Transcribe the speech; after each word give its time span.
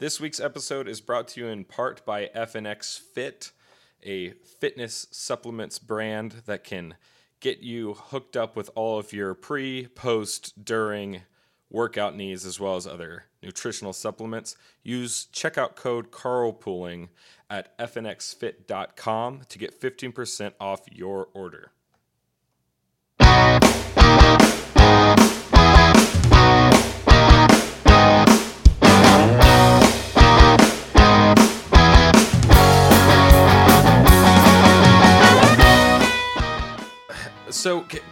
This 0.00 0.18
week's 0.18 0.40
episode 0.40 0.88
is 0.88 1.02
brought 1.02 1.28
to 1.28 1.40
you 1.42 1.48
in 1.48 1.64
part 1.64 2.06
by 2.06 2.30
FNX 2.34 2.98
Fit, 2.98 3.52
a 4.02 4.30
fitness 4.30 5.06
supplements 5.10 5.78
brand 5.78 6.36
that 6.46 6.64
can 6.64 6.94
get 7.40 7.58
you 7.58 7.92
hooked 7.92 8.34
up 8.34 8.56
with 8.56 8.70
all 8.74 8.98
of 8.98 9.12
your 9.12 9.34
pre, 9.34 9.88
post, 9.88 10.64
during 10.64 11.20
workout 11.68 12.16
needs 12.16 12.46
as 12.46 12.58
well 12.58 12.76
as 12.76 12.86
other 12.86 13.24
nutritional 13.42 13.92
supplements. 13.92 14.56
Use 14.82 15.28
checkout 15.34 15.76
code 15.76 16.10
carlpooling 16.10 17.10
at 17.50 17.76
fnxfit.com 17.76 19.42
to 19.50 19.58
get 19.58 19.78
15% 19.78 20.52
off 20.58 20.80
your 20.90 21.28
order. 21.34 21.72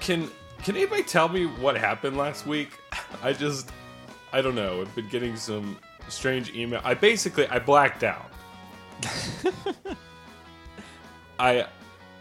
Can 0.09 0.31
can 0.63 0.75
anybody 0.75 1.03
tell 1.03 1.29
me 1.29 1.45
what 1.45 1.77
happened 1.77 2.17
last 2.17 2.47
week? 2.47 2.71
I 3.23 3.35
just 3.35 3.71
I 4.33 4.41
don't 4.41 4.55
know. 4.55 4.81
I've 4.81 4.95
been 4.95 5.09
getting 5.09 5.37
some 5.37 5.77
strange 6.09 6.55
email. 6.55 6.81
I 6.83 6.95
basically 6.95 7.47
I 7.49 7.59
blacked 7.59 8.05
out. 8.05 8.31
I 11.39 11.67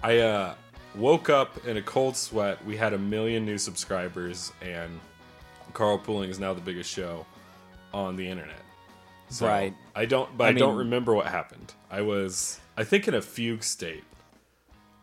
I 0.03 0.17
uh 0.17 0.55
woke 0.95 1.29
up 1.29 1.65
in 1.65 1.77
a 1.77 1.81
cold 1.81 2.17
sweat. 2.17 2.63
We 2.65 2.75
had 2.75 2.91
a 2.91 2.97
million 2.97 3.45
new 3.45 3.57
subscribers 3.57 4.51
and 4.61 4.99
Carl 5.71 5.97
carpooling 5.97 6.27
is 6.27 6.39
now 6.39 6.53
the 6.53 6.59
biggest 6.59 6.89
show 6.91 7.25
on 7.93 8.17
the 8.17 8.27
internet. 8.27 8.63
So 9.29 9.47
Right. 9.47 9.73
I 9.95 10.05
don't 10.05 10.37
but 10.37 10.43
I, 10.43 10.49
I 10.49 10.51
don't 10.51 10.75
remember 10.75 11.15
what 11.15 11.27
happened. 11.27 11.73
I 11.89 12.01
was 12.01 12.59
I 12.75 12.83
think 12.83 13.07
in 13.07 13.13
a 13.13 13.21
fugue 13.21 13.63
state. 13.63 14.03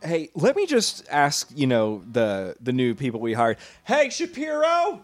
Hey, 0.05 0.31
let 0.35 0.55
me 0.55 0.67
just 0.67 1.07
ask, 1.11 1.51
you 1.55 1.67
know, 1.67 2.03
the 2.11 2.57
the 2.61 2.73
new 2.73 2.95
people 2.95 3.21
we 3.21 3.33
hired. 3.33 3.57
Hey, 3.85 4.11
Shapiro, 4.11 5.01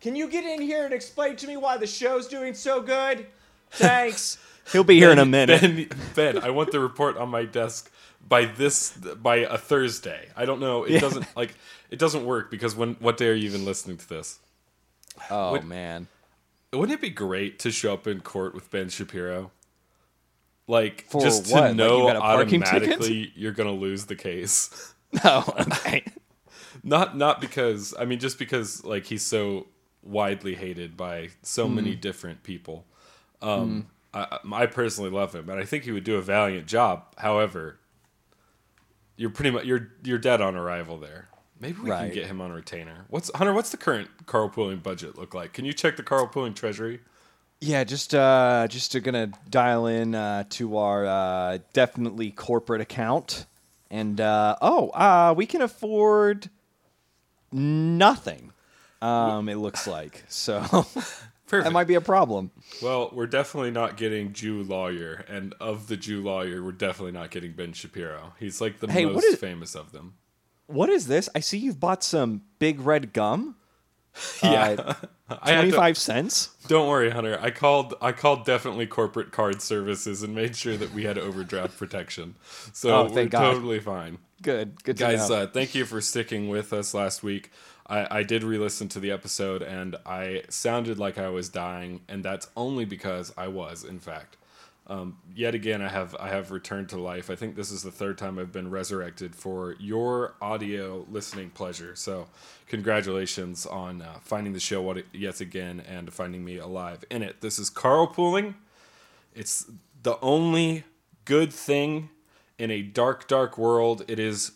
can 0.00 0.14
you 0.14 0.28
get 0.28 0.44
in 0.44 0.60
here 0.62 0.84
and 0.84 0.94
explain 0.94 1.36
to 1.36 1.46
me 1.46 1.56
why 1.56 1.76
the 1.78 1.86
show's 1.86 2.28
doing 2.28 2.54
so 2.54 2.80
good? 2.80 3.26
Thanks. 3.72 4.38
He'll 4.72 4.84
be 4.84 4.98
here 4.98 5.10
in 5.10 5.18
a 5.18 5.24
minute. 5.26 5.60
Ben, 5.60 5.88
ben, 6.14 6.38
I 6.38 6.50
want 6.50 6.72
the 6.72 6.80
report 6.80 7.16
on 7.16 7.28
my 7.28 7.44
desk 7.44 7.90
by 8.28 8.44
this 8.46 8.90
by 8.96 9.36
a 9.38 9.58
Thursday. 9.58 10.28
I 10.36 10.44
don't 10.44 10.60
know. 10.60 10.84
It 10.84 11.00
doesn't 11.00 11.26
like 11.36 11.54
it 11.90 11.98
doesn't 11.98 12.24
work 12.24 12.50
because 12.50 12.74
when 12.76 12.94
what 13.00 13.16
day 13.16 13.28
are 13.28 13.34
you 13.34 13.46
even 13.48 13.64
listening 13.64 13.96
to 13.96 14.08
this? 14.08 14.38
oh 15.30 15.52
What- 15.52 15.64
man. 15.64 16.06
Wouldn't 16.72 16.98
it 16.98 17.00
be 17.00 17.10
great 17.10 17.58
to 17.60 17.70
show 17.70 17.94
up 17.94 18.06
in 18.06 18.20
court 18.20 18.52
with 18.54 18.70
Ben 18.70 18.88
Shapiro? 18.90 19.50
Like 20.68 21.06
For 21.08 21.20
just 21.20 21.46
what? 21.52 21.68
to 21.68 21.74
Like 21.76 21.76
know 21.76 21.98
you 22.00 22.06
got 22.06 22.16
a 22.16 22.20
parking 22.20 22.62
ticket? 22.62 23.00
automatically 23.00 23.32
you're 23.36 23.52
gonna 23.52 23.72
lose 23.72 24.06
the 24.06 24.16
case. 24.16 24.94
No, 25.24 25.44
okay. 25.60 26.04
Not 26.82 27.16
not 27.16 27.40
because 27.40 27.94
I 27.98 28.04
mean 28.04 28.18
just 28.18 28.38
because 28.38 28.84
like 28.84 29.06
he's 29.06 29.22
so 29.22 29.66
widely 30.02 30.54
hated 30.54 30.96
by 30.96 31.30
so 31.42 31.68
many 31.68 31.94
Hmm. 31.94 32.00
different 32.00 32.42
people. 32.42 32.84
Um, 33.42 33.86
I, 34.14 34.38
I 34.52 34.66
personally 34.66 35.10
love 35.10 35.34
him, 35.34 35.48
and 35.50 35.58
I 35.60 35.64
think 35.64 35.84
he 35.84 35.92
would 35.92 36.04
do 36.04 36.16
a 36.16 36.22
valiant 36.22 36.66
job. 36.66 37.02
However, 37.18 37.78
you're 39.16 39.30
pretty 39.30 39.50
much 39.50 39.64
you're 39.64 39.88
you're 40.04 40.18
dead 40.18 40.40
on 40.40 40.56
arrival 40.56 40.98
there. 40.98 41.28
Maybe 41.58 41.78
we 41.80 41.84
can 41.84 41.90
Right. 41.90 42.12
get 42.12 42.26
him 42.26 42.40
on 42.40 42.52
retainer. 42.52 43.06
What's 43.08 43.30
Hunter? 43.34 43.52
What's 43.54 43.70
the 43.70 43.78
current 43.78 44.10
Carl 44.26 44.50
carpooling 44.50 44.82
budget 44.82 45.16
look 45.18 45.34
like? 45.34 45.52
Can 45.54 45.64
you 45.64 45.72
check 45.72 45.96
the 45.96 46.02
Carl 46.02 46.26
carpooling 46.28 46.54
treasury? 46.54 47.00
Yeah, 47.66 47.82
just 47.82 48.14
uh 48.14 48.68
just 48.70 48.92
to 48.92 49.00
gonna 49.00 49.32
dial 49.50 49.86
in 49.88 50.14
uh 50.14 50.44
to 50.50 50.76
our 50.76 51.04
uh 51.04 51.58
definitely 51.72 52.30
corporate 52.30 52.80
account. 52.80 53.46
And 53.90 54.20
uh 54.20 54.56
oh, 54.62 54.90
uh 54.90 55.34
we 55.36 55.46
can 55.46 55.62
afford 55.62 56.48
nothing. 57.52 58.52
Um 59.02 59.48
it 59.48 59.56
looks 59.56 59.86
like. 59.86 60.24
So 60.28 60.60
that 61.48 61.72
might 61.72 61.86
be 61.88 61.94
a 61.94 62.00
problem. 62.00 62.50
well, 62.82 63.10
we're 63.12 63.26
definitely 63.26 63.70
not 63.70 63.96
getting 63.96 64.32
Jew 64.32 64.62
lawyer, 64.62 65.24
and 65.28 65.54
of 65.60 65.88
the 65.88 65.96
Jew 65.96 66.22
lawyer, 66.22 66.62
we're 66.62 66.72
definitely 66.72 67.12
not 67.12 67.30
getting 67.30 67.52
Ben 67.52 67.72
Shapiro. 67.72 68.34
He's 68.38 68.60
like 68.60 68.78
the 68.80 68.90
Hey, 68.90 69.06
what 69.06 69.14
most 69.16 69.24
is- 69.24 69.38
famous 69.38 69.74
of 69.74 69.92
them. 69.92 70.14
What 70.68 70.88
is 70.88 71.06
this? 71.06 71.28
I 71.32 71.38
see 71.40 71.58
you've 71.58 71.78
bought 71.78 72.02
some 72.02 72.42
big 72.58 72.80
red 72.80 73.12
gum. 73.12 73.54
Yeah, 74.42 74.76
Uh, 75.28 75.34
to- 75.46 75.52
25 75.54 75.98
cents? 75.98 76.50
Don't 76.68 76.88
worry, 76.88 77.10
Hunter. 77.10 77.38
I 77.40 77.50
called. 77.50 77.94
I 78.00 78.12
called 78.12 78.44
definitely 78.44 78.86
corporate 78.86 79.32
card 79.32 79.60
services 79.62 80.22
and 80.22 80.34
made 80.34 80.56
sure 80.56 80.76
that 80.76 80.92
we 80.92 81.04
had 81.04 81.18
overdraft 81.18 81.76
protection. 81.78 82.34
So 82.72 82.90
Oh, 82.90 83.10
we're 83.12 83.26
God. 83.26 83.52
totally 83.52 83.80
fine, 83.80 84.18
Good. 84.42 84.82
Good 84.84 84.96
to 84.98 85.04
guys. 85.04 85.30
Uh, 85.30 85.46
thank 85.46 85.74
you 85.74 85.84
for 85.84 86.00
sticking 86.00 86.48
with 86.48 86.72
us 86.72 86.92
last 86.94 87.22
week. 87.22 87.50
I, 87.88 88.18
I 88.18 88.22
did 88.24 88.42
re-listen 88.42 88.88
to 88.90 89.00
the 89.00 89.12
episode 89.12 89.62
and 89.62 89.94
I 90.04 90.42
sounded 90.48 90.98
like 90.98 91.18
I 91.18 91.28
was 91.28 91.48
dying, 91.48 92.00
and 92.08 92.24
that's 92.24 92.48
only 92.56 92.84
because 92.84 93.32
I 93.36 93.46
was, 93.48 93.84
in 93.84 94.00
fact. 94.00 94.36
Um, 94.88 95.18
yet 95.34 95.54
again, 95.54 95.82
I 95.82 95.88
have 95.88 96.14
I 96.20 96.28
have 96.28 96.52
returned 96.52 96.88
to 96.90 97.00
life. 97.00 97.28
I 97.28 97.34
think 97.34 97.56
this 97.56 97.72
is 97.72 97.82
the 97.82 97.90
third 97.90 98.18
time 98.18 98.38
I've 98.38 98.52
been 98.52 98.70
resurrected 98.70 99.34
for 99.34 99.74
your 99.80 100.34
audio 100.40 101.04
listening 101.10 101.50
pleasure. 101.50 101.96
So, 101.96 102.28
congratulations 102.68 103.66
on 103.66 104.00
uh, 104.00 104.18
finding 104.22 104.52
the 104.52 104.60
show 104.60 104.96
yet 105.12 105.40
again 105.40 105.80
and 105.80 106.12
finding 106.12 106.44
me 106.44 106.58
alive 106.58 107.04
in 107.10 107.22
it. 107.22 107.40
This 107.40 107.58
is 107.58 107.68
carpooling. 107.68 108.54
It's 109.34 109.68
the 110.02 110.20
only 110.20 110.84
good 111.24 111.52
thing 111.52 112.10
in 112.56 112.70
a 112.70 112.82
dark, 112.82 113.26
dark 113.26 113.58
world. 113.58 114.04
It 114.06 114.20
is 114.20 114.52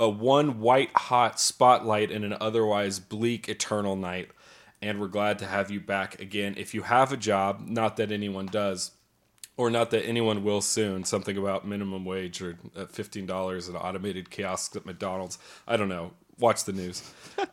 a 0.00 0.08
one 0.08 0.60
white 0.60 0.90
hot 0.96 1.38
spotlight 1.38 2.10
in 2.10 2.24
an 2.24 2.34
otherwise 2.40 2.98
bleak 2.98 3.48
eternal 3.48 3.94
night. 3.94 4.30
And 4.80 5.00
we're 5.00 5.08
glad 5.08 5.38
to 5.40 5.46
have 5.46 5.70
you 5.70 5.80
back 5.80 6.20
again. 6.20 6.54
If 6.56 6.74
you 6.74 6.82
have 6.82 7.12
a 7.12 7.16
job, 7.16 7.66
not 7.66 7.96
that 7.96 8.12
anyone 8.12 8.46
does, 8.46 8.92
or 9.56 9.70
not 9.70 9.90
that 9.90 10.04
anyone 10.06 10.44
will 10.44 10.60
soon, 10.60 11.04
something 11.04 11.36
about 11.36 11.66
minimum 11.66 12.04
wage 12.04 12.42
or 12.42 12.58
uh, 12.76 12.84
$15 12.84 13.68
and 13.68 13.76
automated 13.76 14.30
kiosks 14.30 14.76
at 14.76 14.84
McDonald's. 14.86 15.38
I 15.66 15.76
don't 15.76 15.88
know. 15.88 16.12
Watch 16.38 16.64
the 16.64 16.72
news. 16.72 17.02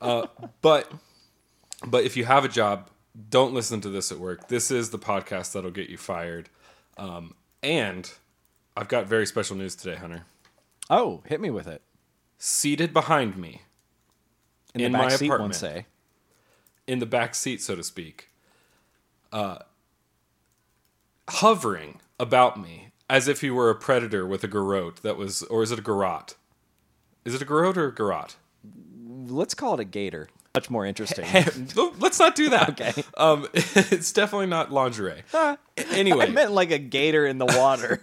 Uh, 0.02 0.28
but 0.62 0.92
but 1.86 2.04
if 2.04 2.16
you 2.18 2.26
have 2.26 2.44
a 2.46 2.50
job, 2.50 2.90
don't 3.30 3.54
listen 3.54 3.80
to 3.82 3.90
this 3.90 4.12
at 4.12 4.20
work. 4.20 4.48
This 4.50 4.72
is 4.72 4.90
the 4.90 5.00
podcast 5.00 5.54
that'll 5.54 5.72
get 5.72 5.90
you 5.90 5.98
fired. 5.98 6.50
Um, 6.98 7.36
and 7.62 8.12
I've 8.76 8.88
got 8.90 9.06
very 9.08 9.26
special 9.26 9.56
news 9.56 9.76
today, 9.76 9.96
Hunter. 9.96 10.24
oh, 10.90 11.22
hit 11.28 11.40
me 11.40 11.50
with 11.50 11.68
it. 11.68 11.82
Seated 12.38 12.92
behind 12.94 13.38
me 13.38 13.62
In, 14.76 14.82
In 14.82 14.92
my 14.92 15.12
apartment. 15.14 15.56
say. 15.56 15.86
in 16.88 17.00
the 17.00 17.06
back 17.06 17.36
seat, 17.36 17.62
so 17.62 17.76
to 17.76 17.84
speak, 17.84 18.30
uh, 19.32 19.60
hovering 21.30 22.00
about 22.20 22.60
me 22.60 22.92
as 23.10 23.28
if 23.28 23.42
he 23.42 23.50
were 23.50 23.70
a 23.70 23.76
predator 23.76 24.26
with 24.26 24.44
a 24.44 24.48
garrote 24.48 25.02
that 25.04 25.18
was, 25.18 25.44
or 25.44 25.64
is 25.64 25.72
it 25.72 25.80
a 25.80 25.82
garrote? 25.82 26.36
Is 27.26 27.34
it 27.36 27.42
a 27.42 27.46
garrote 27.46 27.78
or 27.78 27.88
a 27.88 27.94
garrote? 27.94 28.36
Let's 29.06 29.54
call 29.54 29.76
it 29.76 29.80
a 29.80 29.86
gator. 29.86 30.30
Much 30.56 30.70
more 30.70 30.86
interesting. 30.86 31.26
Let's 31.98 32.20
not 32.20 32.36
do 32.36 32.50
that. 32.50 32.70
Okay. 32.80 33.04
Um, 33.18 33.48
it's 33.54 34.12
definitely 34.12 34.48
not 34.48 34.72
lingerie. 34.72 35.24
Anyway, 35.92 36.26
I 36.28 36.30
meant 36.30 36.52
like 36.52 36.72
a 36.72 36.78
gator 36.78 37.26
in 37.26 37.40
the 37.40 37.46
water. 37.46 38.02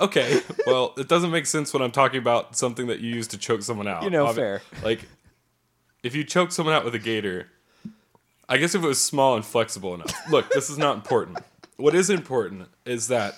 okay. 0.00 0.40
Well, 0.66 0.94
it 0.96 1.08
doesn't 1.08 1.30
make 1.30 1.46
sense 1.46 1.72
when 1.72 1.82
I'm 1.82 1.92
talking 1.92 2.18
about 2.18 2.56
something 2.56 2.88
that 2.88 3.00
you 3.00 3.14
use 3.14 3.28
to 3.28 3.38
choke 3.38 3.62
someone 3.62 3.86
out. 3.86 4.02
You 4.02 4.10
know, 4.10 4.26
Obvi- 4.26 4.34
fair. 4.34 4.62
Like, 4.82 5.06
if 6.02 6.16
you 6.16 6.24
choke 6.24 6.50
someone 6.50 6.74
out 6.74 6.84
with 6.84 6.94
a 6.94 6.98
gator, 6.98 7.48
I 8.48 8.56
guess 8.56 8.74
if 8.74 8.82
it 8.82 8.86
was 8.86 9.00
small 9.00 9.36
and 9.36 9.44
flexible 9.44 9.94
enough. 9.94 10.12
Look, 10.30 10.50
this 10.50 10.70
is 10.70 10.78
not 10.78 10.96
important. 10.96 11.38
What 11.76 11.94
is 11.94 12.10
important 12.10 12.68
is 12.84 13.08
that 13.08 13.36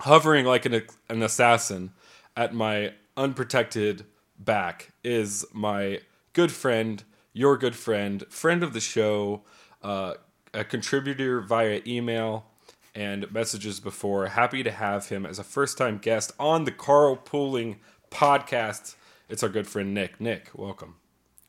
hovering 0.00 0.44
like 0.44 0.66
an, 0.66 0.82
an 1.08 1.22
assassin 1.22 1.92
at 2.36 2.54
my 2.54 2.92
unprotected 3.16 4.04
back 4.38 4.92
is 5.02 5.46
my 5.52 6.00
good 6.32 6.52
friend, 6.52 7.02
your 7.32 7.56
good 7.56 7.74
friend, 7.74 8.24
friend 8.28 8.62
of 8.62 8.72
the 8.72 8.80
show, 8.80 9.42
uh, 9.82 10.14
a 10.52 10.64
contributor 10.64 11.40
via 11.40 11.80
email 11.86 12.46
and 12.94 13.30
messages 13.32 13.80
before. 13.80 14.26
Happy 14.26 14.62
to 14.62 14.70
have 14.70 15.08
him 15.08 15.24
as 15.24 15.38
a 15.38 15.44
first 15.44 15.78
time 15.78 15.98
guest 15.98 16.32
on 16.38 16.64
the 16.64 16.72
Carpooling 16.72 17.76
podcast. 18.10 18.96
It's 19.28 19.42
our 19.42 19.48
good 19.48 19.66
friend 19.66 19.94
Nick. 19.94 20.20
Nick, 20.20 20.50
welcome. 20.54 20.96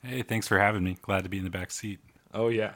Hey, 0.04 0.22
thanks 0.22 0.48
for 0.48 0.60
having 0.60 0.84
me. 0.84 0.98
Glad 1.02 1.24
to 1.24 1.30
be 1.30 1.40
in 1.40 1.44
the 1.44 1.50
back 1.50 1.72
seat. 1.72 2.00
Oh, 2.34 2.48
yeah. 2.48 2.74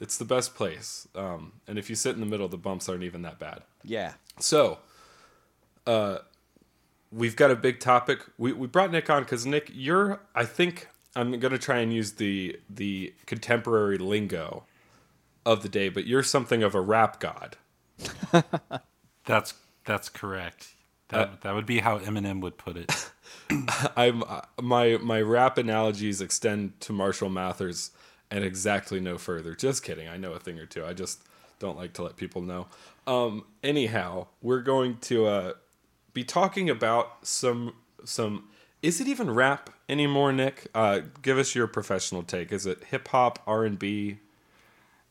It's 0.00 0.18
the 0.18 0.24
best 0.24 0.54
place. 0.54 1.06
Um, 1.14 1.52
and 1.66 1.78
if 1.78 1.88
you 1.88 1.96
sit 1.96 2.14
in 2.14 2.20
the 2.20 2.26
middle, 2.26 2.48
the 2.48 2.56
bumps 2.58 2.88
aren't 2.88 3.04
even 3.04 3.22
that 3.22 3.38
bad. 3.38 3.62
yeah. 3.84 4.14
So, 4.40 4.78
uh, 5.86 6.18
we've 7.12 7.36
got 7.36 7.50
a 7.52 7.56
big 7.56 7.78
topic. 7.78 8.18
We, 8.36 8.52
we 8.52 8.66
brought 8.66 8.90
Nick 8.90 9.08
on 9.08 9.22
because 9.22 9.46
Nick, 9.46 9.70
you're. 9.72 10.20
I 10.34 10.44
think 10.44 10.88
I'm 11.14 11.38
gonna 11.38 11.58
try 11.58 11.78
and 11.78 11.92
use 11.92 12.12
the 12.12 12.58
the 12.68 13.14
contemporary 13.26 13.98
lingo 13.98 14.64
of 15.46 15.62
the 15.62 15.68
day, 15.68 15.88
but 15.88 16.06
you're 16.06 16.22
something 16.24 16.62
of 16.62 16.74
a 16.74 16.80
rap 16.80 17.20
god. 17.20 17.56
That's 19.26 19.54
that's 19.84 20.08
correct. 20.08 20.68
That 21.08 21.42
that 21.42 21.54
would 21.54 21.66
be 21.66 21.78
how 21.78 21.98
Eminem 21.98 22.40
would 22.40 22.58
put 22.58 22.76
it. 22.76 23.10
I'm 23.96 24.24
uh, 24.24 24.40
my 24.60 24.98
my 25.00 25.20
rap 25.20 25.58
analogies 25.58 26.20
extend 26.20 26.80
to 26.80 26.92
Marshall 26.92 27.28
Mathers 27.28 27.90
and 28.30 28.44
exactly 28.44 29.00
no 29.00 29.18
further. 29.18 29.54
Just 29.54 29.82
kidding. 29.82 30.08
I 30.08 30.16
know 30.16 30.32
a 30.32 30.38
thing 30.38 30.58
or 30.58 30.66
two. 30.66 30.84
I 30.84 30.92
just 30.92 31.22
don't 31.58 31.76
like 31.76 31.92
to 31.94 32.02
let 32.02 32.16
people 32.16 32.42
know. 32.42 32.66
Um, 33.06 33.44
anyhow, 33.62 34.26
we're 34.42 34.62
going 34.62 34.98
to 35.02 35.26
uh, 35.26 35.52
be 36.12 36.24
talking 36.24 36.70
about 36.70 37.26
some 37.26 37.74
some. 38.04 38.48
Is 38.82 39.00
it 39.00 39.08
even 39.08 39.30
rap 39.30 39.70
anymore, 39.88 40.32
Nick? 40.32 40.66
Uh, 40.74 41.00
give 41.22 41.38
us 41.38 41.54
your 41.54 41.66
professional 41.66 42.22
take. 42.22 42.52
Is 42.52 42.66
it 42.66 42.84
hip 42.84 43.08
hop, 43.08 43.38
R 43.46 43.64
and 43.64 43.78
B? 43.78 44.18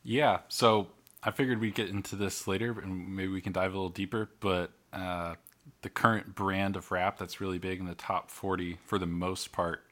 Yeah. 0.02 0.40
So 0.48 0.88
I 1.22 1.30
figured 1.30 1.60
we'd 1.60 1.74
get 1.74 1.88
into 1.88 2.14
this 2.14 2.46
later, 2.46 2.78
and 2.80 3.16
maybe 3.16 3.32
we 3.32 3.40
can 3.40 3.52
dive 3.52 3.72
a 3.72 3.76
little 3.76 3.88
deeper. 3.88 4.30
But 4.38 4.70
uh, 4.92 5.34
the 5.82 5.88
current 5.88 6.34
brand 6.34 6.76
of 6.76 6.90
rap 6.92 7.18
that's 7.18 7.40
really 7.40 7.58
big 7.58 7.80
in 7.80 7.86
the 7.86 7.94
top 7.94 8.30
40 8.30 8.78
for 8.84 8.98
the 8.98 9.06
most 9.06 9.50
part 9.52 9.82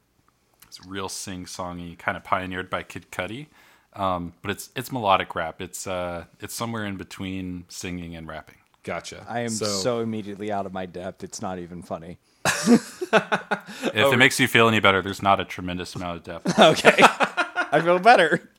it's 0.73 0.87
real 0.87 1.09
sing-songy 1.09 1.99
kind 1.99 2.17
of 2.17 2.25
pioneered 2.25 2.71
by 2.71 2.83
kid 2.83 3.11
cudi 3.11 3.47
um, 3.95 4.33
but 4.41 4.51
it's 4.51 4.71
it's 4.75 4.91
melodic 4.91 5.35
rap 5.35 5.61
it's 5.61 5.87
uh 5.87 6.25
it's 6.41 6.55
somewhere 6.55 6.87
in 6.87 6.97
between 6.97 7.65
singing 7.69 8.17
and 8.17 8.27
rapping 8.27 8.57
Gotcha. 8.85 9.25
I 9.29 9.41
am 9.41 9.51
so, 9.51 10.01
immediately 10.01 10.51
out 10.51 10.67
of 10.67 10.73
my 10.73 10.87
depth. 10.87 11.23
It's 11.23 11.41
not 11.41 11.61
even 11.61 11.83
funny. 11.83 12.19
if 12.45 13.95
it 13.95 14.19
makes 14.19 14.41
you 14.41 14.49
feel 14.49 14.67
any 14.67 14.81
better 14.81 15.01
there's 15.01 15.23
not 15.23 15.39
a 15.39 15.45
tremendous 15.45 15.95
amount 15.95 16.17
of 16.17 16.25
depth 16.25 16.59
Okay. 16.59 16.97
I 16.99 17.81
feel 17.81 18.01
better. 18.01 18.51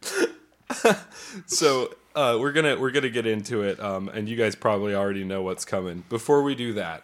so 1.46 1.94
uh, 2.16 2.38
we're 2.40 2.54
gonna 2.54 2.80
we're 2.80 2.92
gonna 2.92 3.10
get 3.10 3.28
into 3.28 3.64
it, 3.64 3.80
um, 3.80 4.08
and 4.10 4.30
you 4.30 4.36
guys 4.38 4.56
probably 4.56 4.96
already 4.96 5.24
know 5.24 5.42
what's 5.42 5.66
coming. 5.66 6.04
Before 6.10 6.42
we 6.42 6.56
do 6.56 6.74
that, 6.74 7.04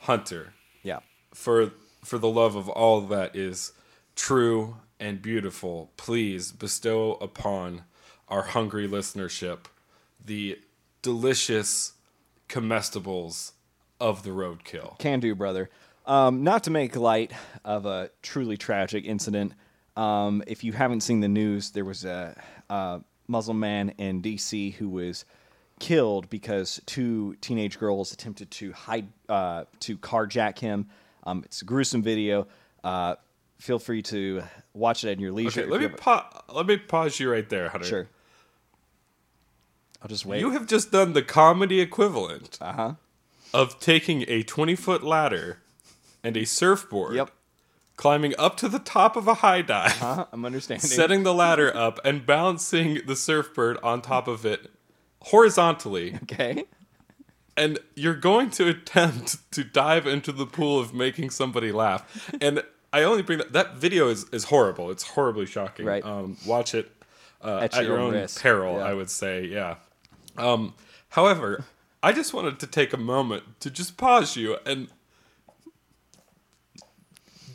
Hunter, 0.00 0.54
Yeah. 0.82 1.00
for 1.34 1.72
for 2.04 2.16
the 2.18 2.28
love 2.28 2.56
of 2.56 2.68
all 2.68 3.00
that 3.02 3.36
is 3.36 3.72
true 4.20 4.76
and 5.00 5.22
beautiful, 5.22 5.90
please 5.96 6.52
bestow 6.52 7.14
upon 7.22 7.84
our 8.28 8.42
hungry 8.42 8.86
listenership 8.86 9.60
the 10.22 10.58
delicious 11.00 11.94
comestibles 12.46 13.52
of 13.98 14.22
the 14.22 14.28
roadkill. 14.28 14.98
Can 14.98 15.20
do, 15.20 15.34
brother. 15.34 15.70
Um, 16.04 16.44
not 16.44 16.64
to 16.64 16.70
make 16.70 16.96
light 16.96 17.32
of 17.64 17.86
a 17.86 18.10
truly 18.20 18.58
tragic 18.58 19.06
incident. 19.06 19.54
Um, 19.96 20.44
if 20.46 20.62
you 20.64 20.74
haven't 20.74 21.00
seen 21.00 21.20
the 21.20 21.28
news, 21.28 21.70
there 21.70 21.86
was 21.86 22.04
a, 22.04 22.38
a 22.68 23.00
Muslim 23.26 23.58
man 23.58 23.88
in 23.96 24.20
D.C. 24.20 24.72
who 24.72 24.90
was 24.90 25.24
killed 25.78 26.28
because 26.28 26.78
two 26.84 27.36
teenage 27.40 27.78
girls 27.78 28.12
attempted 28.12 28.50
to 28.50 28.72
hide 28.72 29.08
uh, 29.30 29.64
to 29.80 29.96
carjack 29.96 30.58
him. 30.58 30.90
Um, 31.24 31.42
it's 31.46 31.62
a 31.62 31.64
gruesome 31.64 32.02
video. 32.02 32.46
Uh, 32.84 33.14
feel 33.60 33.78
free 33.78 34.02
to 34.02 34.42
watch 34.74 35.04
it 35.04 35.10
at 35.10 35.20
your 35.20 35.32
leisure. 35.32 35.62
Okay, 35.62 35.70
let 35.70 35.80
me 35.80 35.88
pa- 35.88 36.42
let 36.52 36.66
me 36.66 36.76
pause 36.76 37.20
you 37.20 37.30
right 37.30 37.48
there, 37.48 37.68
Hunter. 37.68 37.86
Sure. 37.86 38.08
I'll 40.02 40.08
just 40.08 40.24
wait. 40.24 40.40
You 40.40 40.50
have 40.50 40.66
just 40.66 40.90
done 40.90 41.12
the 41.12 41.22
comedy 41.22 41.80
equivalent 41.80 42.58
Uh 42.60 42.72
huh. 42.72 42.94
of 43.52 43.78
taking 43.80 44.24
a 44.28 44.42
20 44.42 44.74
foot 44.74 45.02
ladder 45.02 45.58
and 46.24 46.36
a 46.36 46.44
surfboard, 46.46 47.16
Yep. 47.16 47.30
climbing 47.96 48.34
up 48.38 48.56
to 48.58 48.68
the 48.68 48.78
top 48.78 49.16
of 49.16 49.28
a 49.28 49.34
high 49.34 49.62
dive, 49.62 50.02
Uh-huh. 50.02 50.26
I'm 50.32 50.44
understanding. 50.44 50.88
setting 50.88 51.22
the 51.22 51.34
ladder 51.34 51.74
up, 51.76 52.00
and 52.04 52.24
balancing 52.24 53.00
the 53.06 53.16
surfboard 53.16 53.76
on 53.82 54.00
top 54.00 54.26
of 54.28 54.46
it 54.46 54.70
horizontally. 55.24 56.18
Okay. 56.22 56.64
And 57.56 57.78
you're 57.94 58.14
going 58.14 58.48
to 58.52 58.68
attempt 58.68 59.50
to 59.52 59.64
dive 59.64 60.06
into 60.06 60.32
the 60.32 60.46
pool 60.46 60.78
of 60.80 60.94
making 60.94 61.28
somebody 61.28 61.72
laugh. 61.72 62.32
And 62.40 62.62
I 62.92 63.02
only 63.02 63.22
bring 63.22 63.38
that 63.38 63.52
that 63.52 63.76
video 63.76 64.08
is, 64.08 64.24
is 64.30 64.44
horrible. 64.44 64.90
It's 64.90 65.02
horribly 65.02 65.46
shocking. 65.46 65.86
Right. 65.86 66.04
Um, 66.04 66.36
watch 66.44 66.74
it 66.74 66.90
uh, 67.42 67.58
At 67.58 67.74
at, 67.74 67.84
your 67.84 67.96
your 67.96 68.00
own 68.00 68.14
own 68.16 68.28
peril. 68.36 68.76
Yeah. 68.76 68.84
I 68.84 68.94
would 68.94 69.10
say, 69.10 69.44
yeah. 69.44 69.76
Um, 70.36 70.74
however, 71.10 71.64
I 72.02 72.12
just 72.12 72.32
wanted 72.32 72.58
to 72.60 72.66
take 72.66 72.92
a 72.92 72.96
moment 72.96 73.60
to 73.60 73.70
just 73.70 73.96
pause 73.96 74.36
you 74.36 74.56
and 74.64 74.88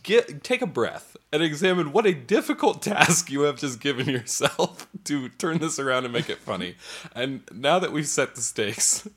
get 0.04 0.44
take 0.44 0.62
a 0.62 0.68
breath 0.68 1.18
and 1.34 1.42
examine 1.42 1.92
what 1.92 2.06
a 2.06 2.14
difficult 2.14 2.81
task 2.81 3.30
you 3.30 3.42
have 3.42 3.58
just 3.58 3.80
given 3.80 4.08
yourself 4.08 4.88
to 5.04 5.30
turn 5.30 5.58
this 5.58 5.80
around 5.80 6.06
and 6.06 6.14
make 6.14 6.30
it 6.30 6.38
funny. 6.38 6.76
And 7.14 7.42
now 7.54 7.80
that 7.80 7.92
we've 7.92 8.08
set 8.08 8.36
the 8.36 8.42
stakes, 8.42 9.08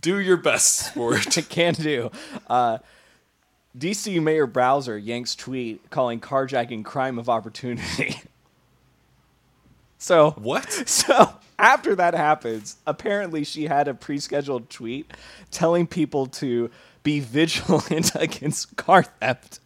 do 0.00 0.18
your 0.18 0.36
best, 0.36 0.88
sport. 0.88 1.36
It 1.36 1.48
can 1.48 1.74
do. 1.74 2.10
Uh, 2.48 2.78
DC 3.76 4.22
Mayor 4.22 4.46
Bowser 4.46 4.96
yanks 4.96 5.34
tweet 5.34 5.90
calling 5.90 6.20
carjacking 6.20 6.84
crime 6.84 7.18
of 7.18 7.28
opportunity. 7.28 8.20
so 9.98 10.32
what? 10.32 10.64
So 10.86 11.34
after 11.58 11.94
that 11.94 12.14
happens, 12.14 12.76
apparently 12.86 13.44
she 13.44 13.64
had 13.64 13.88
a 13.88 13.94
pre-scheduled 13.94 14.70
tweet 14.70 15.10
telling 15.50 15.86
people 15.86 16.26
to 16.26 16.70
be 17.02 17.20
vigilant 17.20 18.12
against 18.16 18.76
car 18.76 19.02
theft. 19.04 19.60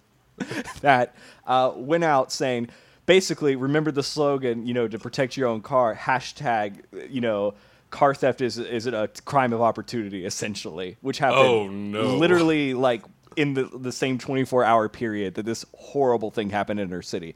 that 0.83 1.15
uh, 1.47 1.73
went 1.75 2.05
out 2.05 2.31
saying, 2.31 2.69
basically, 3.07 3.57
remember 3.57 3.91
the 3.91 4.03
slogan, 4.03 4.67
you 4.67 4.75
know, 4.75 4.87
to 4.87 4.99
protect 4.99 5.37
your 5.37 5.49
own 5.49 5.61
car. 5.63 5.95
Hashtag, 5.97 6.83
you 7.11 7.21
know, 7.21 7.55
car 7.91 8.15
theft 8.15 8.41
is 8.43 8.59
is 8.59 8.87
it 8.87 8.95
a 8.95 9.09
crime 9.25 9.53
of 9.53 9.61
opportunity, 9.63 10.25
essentially, 10.25 10.97
which 11.01 11.19
happened 11.19 11.41
Oh, 11.47 11.69
no. 11.69 12.17
literally 12.17 12.75
like 12.75 13.03
in 13.37 13.55
the, 13.55 13.65
the 13.65 13.93
same 13.93 14.19
24 14.19 14.65
hour 14.65 14.89
period 14.89 15.35
that 15.35 15.45
this 15.47 15.65
horrible 15.77 16.31
thing 16.31 16.51
happened 16.51 16.81
in 16.81 16.91
her 16.91 17.03
city. 17.03 17.35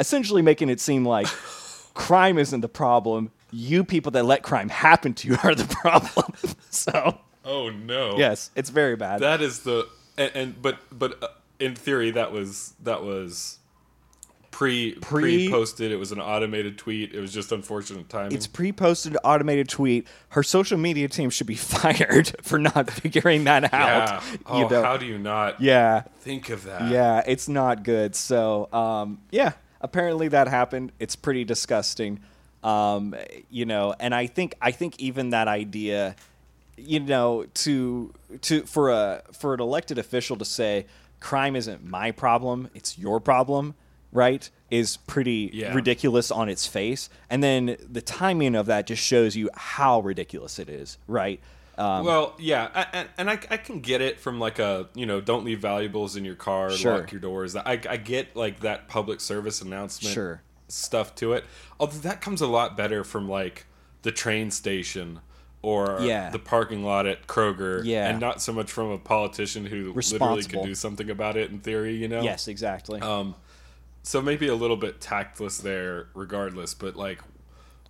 Essentially 0.00 0.42
making 0.42 0.68
it 0.68 0.80
seem 0.80 1.04
like 1.04 1.26
crime 1.94 2.38
isn't 2.38 2.60
the 2.60 2.68
problem. 2.68 3.30
You 3.50 3.84
people 3.84 4.12
that 4.12 4.24
let 4.24 4.42
crime 4.42 4.68
happen 4.68 5.14
to 5.14 5.28
you 5.28 5.36
are 5.44 5.54
the 5.54 5.66
problem. 5.66 6.32
so, 6.70 7.18
Oh 7.44 7.70
no. 7.70 8.16
yes, 8.16 8.50
it's 8.54 8.70
very 8.70 8.96
bad. 8.96 9.20
That 9.20 9.42
is 9.42 9.60
the 9.60 9.88
and, 10.16 10.32
and 10.34 10.62
but 10.62 10.78
but 10.90 11.22
uh, 11.22 11.28
in 11.58 11.74
theory 11.74 12.10
that 12.12 12.32
was 12.32 12.74
that 12.82 13.02
was 13.02 13.58
pre 14.52 14.92
Pre- 14.92 15.00
pre 15.00 15.50
posted. 15.50 15.90
It 15.90 15.96
was 15.96 16.12
an 16.12 16.20
automated 16.20 16.78
tweet. 16.78 17.12
It 17.12 17.20
was 17.20 17.32
just 17.32 17.50
unfortunate 17.50 18.08
timing. 18.08 18.32
it's 18.32 18.46
pre-posted 18.46 19.16
automated 19.24 19.68
tweet. 19.68 20.06
Her 20.28 20.44
social 20.44 20.78
media 20.78 21.08
team 21.08 21.30
should 21.30 21.48
be 21.48 21.54
fired 21.56 22.32
for 22.42 22.58
not 22.58 22.88
figuring 22.90 23.44
that 23.44 23.64
yeah. 23.64 24.20
out. 24.20 24.22
Oh, 24.46 24.60
you 24.60 24.68
know? 24.68 24.82
how 24.82 24.96
do 24.96 25.06
you 25.06 25.18
not 25.18 25.60
yeah. 25.60 26.02
think 26.20 26.50
of 26.50 26.64
that? 26.64 26.90
Yeah, 26.90 27.22
it's 27.26 27.48
not 27.48 27.82
good. 27.82 28.14
So, 28.14 28.72
um, 28.72 29.18
yeah, 29.32 29.52
apparently 29.80 30.28
that 30.28 30.46
happened. 30.46 30.92
It's 31.00 31.16
pretty 31.16 31.44
disgusting. 31.44 32.20
Um, 32.62 33.16
you 33.50 33.64
know, 33.64 33.94
and 33.98 34.14
I 34.14 34.28
think 34.28 34.54
I 34.62 34.70
think 34.70 35.00
even 35.00 35.30
that 35.30 35.48
idea, 35.48 36.14
you 36.76 37.00
know, 37.00 37.46
to 37.54 38.12
to 38.42 38.62
for 38.62 38.90
a 38.90 39.22
for 39.32 39.54
an 39.54 39.60
elected 39.60 39.98
official 39.98 40.36
to 40.36 40.44
say 40.44 40.86
crime 41.18 41.56
isn't 41.56 41.84
my 41.84 42.10
problem, 42.10 42.68
it's 42.74 42.98
your 42.98 43.18
problem, 43.18 43.74
right? 44.12 44.48
Is 44.70 44.96
pretty 44.98 45.50
Yeah. 45.52 45.74
ridiculous 45.74 46.30
on 46.30 46.48
its 46.48 46.66
face. 46.66 47.08
And 47.30 47.42
then 47.42 47.76
the 47.90 48.00
timing 48.02 48.54
of 48.54 48.66
that 48.66 48.86
just 48.86 49.02
shows 49.02 49.34
you 49.36 49.50
how 49.54 50.00
ridiculous 50.00 50.58
it 50.58 50.68
is, 50.68 50.98
right? 51.08 51.40
Um, 51.78 52.04
Well, 52.04 52.34
yeah, 52.38 52.68
I, 52.74 52.86
and, 52.92 53.08
and 53.18 53.30
I, 53.30 53.38
I 53.50 53.56
can 53.56 53.80
get 53.80 54.00
it 54.02 54.20
from 54.20 54.38
like 54.38 54.58
a 54.58 54.88
you 54.94 55.06
know 55.06 55.20
don't 55.20 55.44
leave 55.44 55.60
valuables 55.60 56.16
in 56.16 56.24
your 56.24 56.34
car, 56.34 56.70
Sure. 56.70 56.98
lock 56.98 57.12
your 57.12 57.20
doors. 57.20 57.56
I, 57.56 57.80
I 57.88 57.96
get 57.96 58.36
like 58.36 58.60
that 58.60 58.88
public 58.88 59.20
service 59.20 59.62
announcement 59.62 60.12
Sure. 60.14 60.42
stuff 60.68 61.14
to 61.16 61.32
it. 61.32 61.44
Although 61.80 61.98
that 62.00 62.20
comes 62.20 62.40
a 62.42 62.46
lot 62.46 62.76
better 62.76 63.04
from 63.04 63.28
like 63.28 63.66
the 64.02 64.12
train 64.12 64.50
station 64.50 65.20
or 65.62 65.98
Yeah. 66.02 66.28
the 66.30 66.38
parking 66.38 66.84
lot 66.84 67.06
at 67.06 67.26
Kroger, 67.26 67.82
Yeah. 67.84 68.08
and 68.08 68.20
not 68.20 68.42
so 68.42 68.52
much 68.52 68.70
from 68.70 68.90
a 68.90 68.98
politician 68.98 69.64
who 69.66 69.92
literally 69.94 70.42
could 70.42 70.64
do 70.64 70.74
something 70.74 71.08
about 71.08 71.36
it 71.36 71.50
in 71.50 71.60
theory. 71.60 71.94
You 71.94 72.08
know, 72.08 72.20
yes, 72.20 72.48
exactly. 72.48 73.00
Um, 73.00 73.34
so 74.02 74.20
maybe 74.22 74.48
a 74.48 74.54
little 74.54 74.76
bit 74.76 75.00
tactless 75.00 75.58
there, 75.58 76.08
regardless. 76.14 76.74
But 76.74 76.96
like, 76.96 77.20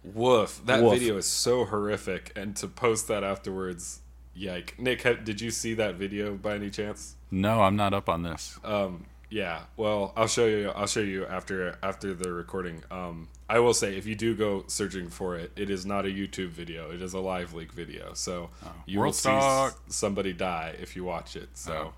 woof, 0.04 0.60
that 0.66 0.82
Woof. 0.82 0.92
video 0.94 1.16
is 1.16 1.26
so 1.26 1.64
horrific, 1.64 2.32
and 2.36 2.56
to 2.56 2.68
post 2.68 3.08
that 3.08 3.24
afterwards, 3.24 4.00
yike. 4.34 4.74
Nick, 4.78 5.02
ha- 5.02 5.14
did 5.14 5.40
you 5.40 5.50
see 5.50 5.74
that 5.74 5.94
video 5.96 6.34
by 6.34 6.54
any 6.54 6.70
chance? 6.70 7.16
no 7.34 7.62
i'm 7.62 7.76
not 7.76 7.94
up 7.94 8.10
on 8.10 8.22
this 8.22 8.58
Um, 8.62 9.06
yeah. 9.30 9.60
Well, 9.78 10.12
I'll 10.14 10.26
show 10.28 10.44
you. 10.44 10.68
I'll 10.72 10.86
show 10.86 11.00
you 11.00 11.24
after 11.24 11.78
after 11.82 12.12
the 12.12 12.30
recording. 12.30 12.82
Um, 12.90 13.28
I 13.48 13.60
will 13.60 13.72
say 13.72 13.96
if 13.96 14.04
you 14.04 14.14
do 14.14 14.34
go 14.36 14.64
searching 14.66 15.08
for 15.08 15.36
it, 15.36 15.50
it 15.56 15.70
is 15.70 15.86
not 15.86 16.04
a 16.04 16.08
YouTube 16.10 16.50
video. 16.50 16.90
It 16.90 17.00
is 17.00 17.14
a 17.14 17.18
live 17.18 17.54
leak 17.54 17.72
video. 17.72 18.12
So 18.12 18.50
you 18.84 18.98
will 18.98 19.04
World 19.04 19.14
see 19.14 19.68
somebody 19.88 20.34
die 20.34 20.74
if 20.78 20.94
you 20.96 21.04
watch 21.04 21.34
it. 21.36 21.48
So 21.54 21.72
Oh. 21.72 21.92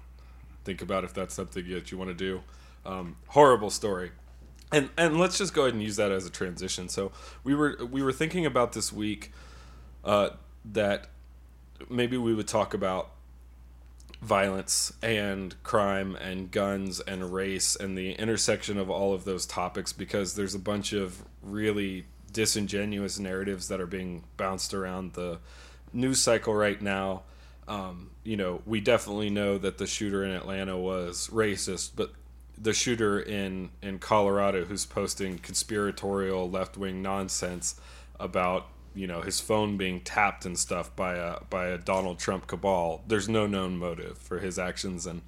think 0.62 0.80
about 0.80 1.02
if 1.02 1.12
that's 1.12 1.34
something 1.34 1.68
that 1.70 1.90
you 1.90 1.98
want 1.98 2.10
to 2.10 2.14
do. 2.14 2.40
Um, 2.86 3.16
horrible 3.28 3.70
story. 3.70 4.12
And 4.72 4.90
and 4.96 5.18
let's 5.18 5.38
just 5.38 5.54
go 5.54 5.62
ahead 5.62 5.74
and 5.74 5.82
use 5.82 5.96
that 5.96 6.10
as 6.10 6.26
a 6.26 6.30
transition. 6.30 6.88
So 6.88 7.12
we 7.44 7.54
were 7.54 7.78
we 7.90 8.02
were 8.02 8.12
thinking 8.12 8.44
about 8.44 8.72
this 8.72 8.92
week 8.92 9.32
uh, 10.04 10.30
that 10.72 11.08
maybe 11.88 12.16
we 12.16 12.34
would 12.34 12.48
talk 12.48 12.74
about 12.74 13.10
violence 14.20 14.92
and 15.02 15.54
crime 15.62 16.16
and 16.16 16.50
guns 16.50 16.98
and 17.00 17.32
race 17.32 17.76
and 17.76 17.96
the 17.96 18.12
intersection 18.12 18.78
of 18.78 18.88
all 18.88 19.12
of 19.12 19.24
those 19.24 19.44
topics 19.44 19.92
because 19.92 20.34
there's 20.34 20.54
a 20.54 20.58
bunch 20.58 20.92
of 20.94 21.22
really 21.42 22.06
disingenuous 22.32 23.18
narratives 23.18 23.68
that 23.68 23.80
are 23.80 23.86
being 23.86 24.24
bounced 24.36 24.72
around 24.72 25.12
the 25.12 25.38
news 25.92 26.20
cycle 26.20 26.54
right 26.54 26.80
now. 26.80 27.22
Um, 27.68 28.10
you 28.24 28.36
know, 28.36 28.62
we 28.66 28.80
definitely 28.80 29.30
know 29.30 29.58
that 29.58 29.78
the 29.78 29.86
shooter 29.86 30.24
in 30.24 30.32
Atlanta 30.32 30.76
was 30.76 31.28
racist, 31.28 31.92
but 31.94 32.12
the 32.56 32.72
shooter 32.72 33.20
in 33.20 33.70
in 33.82 33.98
Colorado 33.98 34.64
who's 34.64 34.86
posting 34.86 35.38
conspiratorial 35.38 36.48
left 36.48 36.76
wing 36.76 37.02
nonsense 37.02 37.80
about 38.20 38.66
you 38.94 39.06
know 39.06 39.22
his 39.22 39.40
phone 39.40 39.76
being 39.76 40.00
tapped 40.00 40.46
and 40.46 40.58
stuff 40.58 40.94
by 40.94 41.16
a 41.16 41.40
by 41.50 41.66
a 41.66 41.78
Donald 41.78 42.18
Trump 42.18 42.46
cabal. 42.46 43.02
There's 43.06 43.28
no 43.28 43.46
known 43.46 43.76
motive 43.76 44.18
for 44.18 44.38
his 44.38 44.58
actions 44.58 45.06
and 45.06 45.22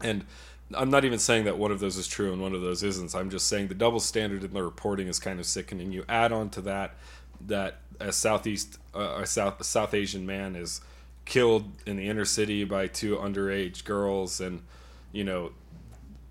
and 0.00 0.24
I'm 0.72 0.90
not 0.90 1.04
even 1.04 1.18
saying 1.18 1.44
that 1.44 1.58
one 1.58 1.70
of 1.70 1.80
those 1.80 1.96
is 1.96 2.06
true 2.06 2.32
and 2.32 2.40
one 2.40 2.54
of 2.54 2.62
those 2.62 2.82
isn't. 2.82 3.14
I'm 3.14 3.30
just 3.30 3.46
saying 3.46 3.68
the 3.68 3.74
double 3.74 4.00
standard 4.00 4.42
in 4.42 4.54
the 4.54 4.62
reporting 4.62 5.08
is 5.08 5.18
kind 5.18 5.38
of 5.38 5.46
sickening. 5.46 5.92
You 5.92 6.04
add 6.08 6.32
on 6.32 6.48
to 6.50 6.62
that 6.62 6.94
that 7.46 7.80
a 8.00 8.12
southeast 8.12 8.78
uh, 8.94 9.18
a 9.20 9.26
south 9.26 9.60
a 9.60 9.64
South 9.64 9.94
Asian 9.94 10.24
man 10.24 10.56
is 10.56 10.80
killed 11.24 11.70
in 11.86 11.96
the 11.96 12.08
inner 12.08 12.24
city 12.24 12.64
by 12.64 12.86
two 12.86 13.16
underage 13.16 13.84
girls 13.84 14.40
and 14.40 14.62
you 15.12 15.24
know 15.24 15.52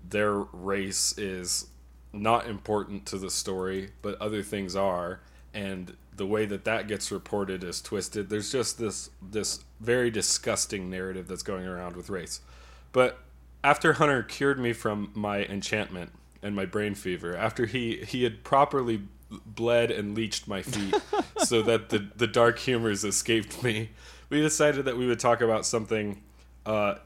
their 0.08 0.34
race 0.34 1.16
is 1.18 1.66
not 2.12 2.46
important 2.46 3.06
to 3.06 3.18
the 3.18 3.30
story, 3.30 3.90
but 4.02 4.20
other 4.20 4.42
things 4.42 4.76
are 4.76 5.20
and 5.54 5.96
the 6.16 6.26
way 6.26 6.44
that 6.44 6.64
that 6.64 6.88
gets 6.88 7.10
reported 7.10 7.64
is 7.64 7.80
twisted. 7.80 8.28
There's 8.28 8.50
just 8.50 8.78
this 8.78 9.10
this 9.22 9.64
very 9.80 10.10
disgusting 10.10 10.90
narrative 10.90 11.28
that's 11.28 11.42
going 11.42 11.66
around 11.66 11.96
with 11.96 12.10
race. 12.10 12.40
But 12.92 13.18
after 13.62 13.94
Hunter 13.94 14.22
cured 14.22 14.58
me 14.58 14.72
from 14.72 15.10
my 15.14 15.44
enchantment 15.44 16.12
and 16.42 16.54
my 16.54 16.66
brain 16.66 16.94
fever, 16.94 17.36
after 17.36 17.66
he 17.66 18.04
he 18.04 18.24
had 18.24 18.44
properly 18.44 19.02
bled 19.46 19.90
and 19.90 20.14
leached 20.14 20.46
my 20.46 20.62
feet 20.62 20.94
so 21.38 21.62
that 21.62 21.88
the 21.88 22.10
the 22.16 22.26
dark 22.26 22.58
humors 22.58 23.04
escaped 23.04 23.62
me, 23.62 23.90
we 24.28 24.40
decided 24.40 24.84
that 24.84 24.96
we 24.96 25.06
would 25.06 25.20
talk 25.20 25.40
about 25.40 25.64
something 25.64 26.22
uh, 26.66 26.96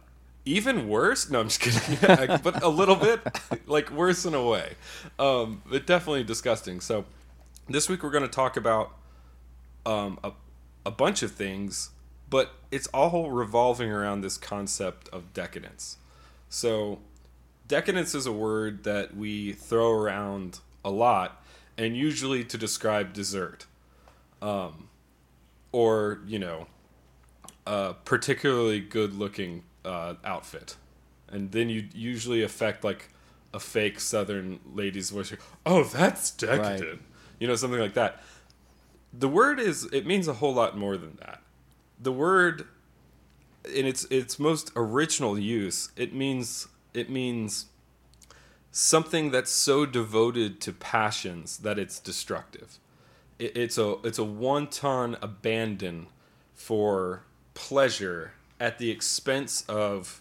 even 0.48 0.88
worse. 0.88 1.30
No, 1.30 1.40
I'm 1.40 1.48
just 1.48 1.60
kidding. 1.60 1.98
but 2.42 2.62
a 2.62 2.68
little 2.68 2.96
bit 2.96 3.20
like 3.66 3.90
worse 3.90 4.24
in 4.24 4.34
a 4.34 4.42
way, 4.42 4.74
um, 5.18 5.62
but 5.70 5.86
definitely 5.86 6.24
disgusting. 6.24 6.80
So 6.80 7.04
this 7.68 7.88
week 7.88 8.02
we're 8.02 8.10
going 8.10 8.24
to 8.24 8.28
talk 8.28 8.56
about 8.56 8.94
um, 9.84 10.18
a, 10.24 10.32
a 10.86 10.90
bunch 10.90 11.22
of 11.22 11.32
things, 11.32 11.90
but 12.30 12.52
it's 12.70 12.86
all 12.88 13.30
revolving 13.30 13.90
around 13.90 14.22
this 14.22 14.36
concept 14.36 15.08
of 15.10 15.32
decadence. 15.34 15.98
So, 16.48 17.00
decadence 17.66 18.14
is 18.14 18.26
a 18.26 18.32
word 18.32 18.84
that 18.84 19.14
we 19.14 19.52
throw 19.52 19.92
around 19.92 20.60
a 20.84 20.90
lot, 20.90 21.44
and 21.76 21.96
usually 21.96 22.42
to 22.44 22.56
describe 22.56 23.12
dessert, 23.12 23.66
um, 24.40 24.88
or 25.72 26.20
you 26.26 26.38
know, 26.38 26.66
a 27.66 27.94
particularly 28.04 28.80
good-looking 28.80 29.62
uh, 29.84 30.14
outfit, 30.24 30.76
and 31.28 31.52
then 31.52 31.68
you 31.68 31.88
usually 31.94 32.42
affect 32.42 32.84
like 32.84 33.10
a 33.54 33.60
fake 33.60 34.00
Southern 34.00 34.60
lady's 34.74 35.10
voice. 35.10 35.32
Oh, 35.64 35.84
that's 35.84 36.30
decadent. 36.30 36.82
Right. 36.82 36.98
You 37.38 37.48
know, 37.48 37.54
something 37.54 37.80
like 37.80 37.94
that 37.94 38.20
the 39.12 39.28
word 39.28 39.58
is 39.58 39.84
it 39.92 40.06
means 40.06 40.28
a 40.28 40.34
whole 40.34 40.54
lot 40.54 40.76
more 40.76 40.96
than 40.96 41.16
that. 41.20 41.42
The 42.00 42.12
word 42.12 42.66
in 43.74 43.86
its 43.86 44.04
its 44.04 44.38
most 44.38 44.70
original 44.76 45.38
use, 45.38 45.90
it 45.96 46.14
means 46.14 46.68
it 46.94 47.10
means 47.10 47.66
something 48.70 49.30
that's 49.30 49.50
so 49.50 49.86
devoted 49.86 50.60
to 50.60 50.72
passions 50.72 51.58
that 51.58 51.78
it's 51.78 51.98
destructive. 51.98 52.78
It, 53.38 53.56
it's 53.56 53.78
a 53.78 53.96
it's 54.04 54.18
a 54.18 54.24
wanton 54.24 55.16
abandon 55.22 56.08
for 56.54 57.22
pleasure 57.54 58.32
at 58.60 58.78
the 58.78 58.90
expense 58.90 59.64
of 59.68 60.20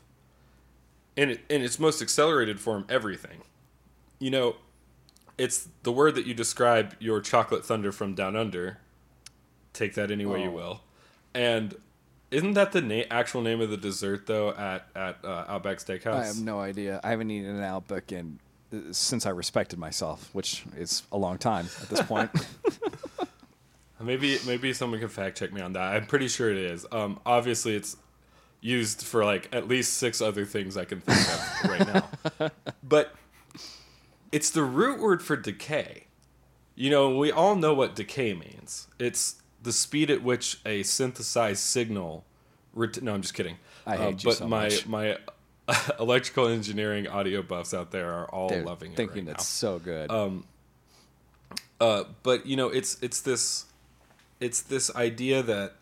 in 1.16 1.32
it, 1.32 1.42
in 1.50 1.62
its 1.62 1.80
most 1.80 2.02
accelerated 2.02 2.60
form 2.60 2.86
everything. 2.88 3.42
You 4.20 4.32
know, 4.32 4.56
it's 5.38 5.68
the 5.84 5.92
word 5.92 6.16
that 6.16 6.26
you 6.26 6.34
describe 6.34 6.96
your 7.00 7.22
chocolate 7.22 7.66
thunder 7.66 7.92
from 7.92 8.16
down 8.16 8.36
under. 8.36 8.80
Take 9.74 9.96
that 9.96 10.12
any 10.12 10.26
way 10.26 10.42
oh. 10.42 10.44
you 10.44 10.52
will. 10.52 10.82
And 11.34 11.76
isn't 12.32 12.54
that 12.54 12.72
the 12.72 12.82
na- 12.82 13.04
actual 13.12 13.42
name 13.42 13.62
of 13.62 13.70
the 13.70 13.78
dessert 13.78 14.28
though 14.28 14.52
at 14.52 14.88
at 14.96 15.24
uh, 15.24 15.46
Outback 15.48 15.78
Steakhouse? 15.78 16.16
I 16.16 16.26
have 16.26 16.42
no 16.42 16.60
idea. 16.60 17.00
I 17.04 17.12
haven't 17.12 17.32
eaten 17.32 17.56
an 17.56 17.64
Outback 17.64 18.12
in 18.12 18.40
uh, 18.74 18.78
since 18.92 19.26
I 19.26 19.30
respected 19.30 19.80
myself, 19.80 20.30
which 20.34 20.66
is 20.76 21.04
a 21.12 21.18
long 21.18 21.38
time 21.38 21.68
at 21.82 21.90
this 21.90 22.02
point. 22.02 22.32
maybe 24.00 24.38
maybe 24.46 24.74
someone 24.74 25.00
can 25.00 25.10
fact 25.10 25.38
check 25.38 25.54
me 25.54 25.62
on 25.62 25.74
that. 25.74 25.96
I'm 25.96 26.06
pretty 26.06 26.28
sure 26.28 26.52
it 26.52 26.58
is. 26.58 26.86
Um, 26.92 27.20
obviously, 27.26 27.76
it's 27.76 27.98
used 28.62 29.04
for 29.04 29.24
like 29.24 29.50
at 29.54 29.68
least 29.68 29.94
six 29.96 30.22
other 30.22 30.46
things 30.46 30.78
I 30.78 30.86
can 30.86 31.00
think 31.02 31.20
of 31.20 31.70
right 31.70 32.40
now. 32.40 32.52
But 32.84 33.16
it's 34.32 34.50
the 34.50 34.64
root 34.64 35.00
word 35.00 35.22
for 35.22 35.36
decay. 35.36 36.06
You 36.76 36.90
know, 36.90 37.16
we 37.18 37.32
all 37.32 37.56
know 37.56 37.74
what 37.74 37.96
decay 37.96 38.34
means. 38.34 38.88
It's 39.00 39.42
the 39.64 39.72
speed 39.72 40.10
at 40.12 40.22
which 40.22 40.60
a 40.66 40.84
synthesized 40.84 41.62
signal. 41.62 42.26
Ret- 42.74 43.02
no, 43.02 43.14
I'm 43.14 43.22
just 43.22 43.34
kidding. 43.34 43.58
I 43.86 43.98
hate 43.98 44.04
uh, 44.06 44.10
you 44.10 44.18
but 44.26 44.34
so 44.36 44.48
my 44.48 44.64
much. 44.64 44.88
my 44.88 45.18
electrical 46.00 46.48
engineering 46.48 47.08
audio 47.08 47.42
buffs 47.42 47.74
out 47.74 47.92
there 47.92 48.12
are 48.12 48.26
all 48.30 48.50
They're 48.50 48.64
loving 48.64 48.92
it. 48.94 48.98
Thinking 48.98 49.26
right 49.26 49.36
it's 49.36 49.64
now. 49.64 49.74
so 49.76 49.80
good. 49.80 50.12
Um. 50.12 50.46
Uh, 51.80 52.06
but 52.24 52.46
you 52.46 52.56
know, 52.56 52.70
it's 52.70 52.98
it's 53.02 53.22
this, 53.22 53.66
it's 54.40 54.62
this 54.62 54.94
idea 54.96 55.44
that 55.44 55.74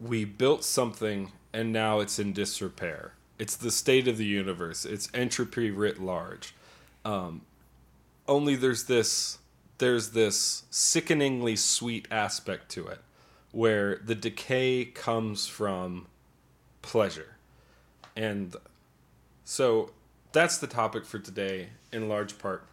we 0.00 0.24
built 0.24 0.64
something 0.64 1.30
and 1.52 1.72
now 1.72 2.00
it's 2.00 2.18
in 2.18 2.32
disrepair. 2.32 3.12
It's 3.38 3.56
the 3.56 3.70
state 3.70 4.08
of 4.08 4.16
the 4.16 4.24
universe. 4.24 4.84
It's 4.84 5.08
entropy 5.12 5.70
writ 5.70 6.00
large. 6.00 6.54
Um, 7.04 7.42
only 8.28 8.56
there's 8.56 8.84
this 8.84 9.38
there's 9.78 10.10
this 10.10 10.64
sickeningly 10.70 11.54
sweet 11.54 12.08
aspect 12.10 12.70
to 12.70 12.86
it 12.86 13.00
where 13.52 14.00
the 14.04 14.14
decay 14.14 14.84
comes 14.84 15.46
from 15.46 16.06
pleasure. 16.82 17.36
And 18.16 18.56
so 19.44 19.90
that's 20.32 20.58
the 20.58 20.66
topic 20.66 21.04
for 21.04 21.18
today 21.18 21.68
in 21.92 22.08
large 22.08 22.38
part. 22.38 22.66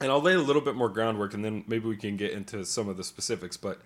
And 0.00 0.10
I'll 0.10 0.20
lay 0.20 0.34
a 0.34 0.40
little 0.40 0.62
bit 0.62 0.74
more 0.74 0.88
groundwork 0.88 1.34
and 1.34 1.44
then 1.44 1.64
maybe 1.66 1.88
we 1.88 1.96
can 1.96 2.16
get 2.16 2.32
into 2.32 2.64
some 2.64 2.88
of 2.88 2.96
the 2.96 3.04
specifics. 3.04 3.56
But 3.56 3.80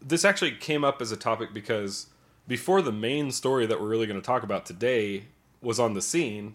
this 0.00 0.24
actually 0.24 0.52
came 0.52 0.84
up 0.84 1.02
as 1.02 1.12
a 1.12 1.16
topic 1.16 1.52
because 1.52 2.06
before 2.48 2.80
the 2.80 2.90
main 2.90 3.30
story 3.30 3.66
that 3.66 3.80
we're 3.80 3.88
really 3.88 4.06
going 4.06 4.20
to 4.20 4.26
talk 4.26 4.42
about 4.42 4.64
today 4.64 5.26
was 5.60 5.78
on 5.78 5.92
the 5.92 6.02
scene, 6.02 6.54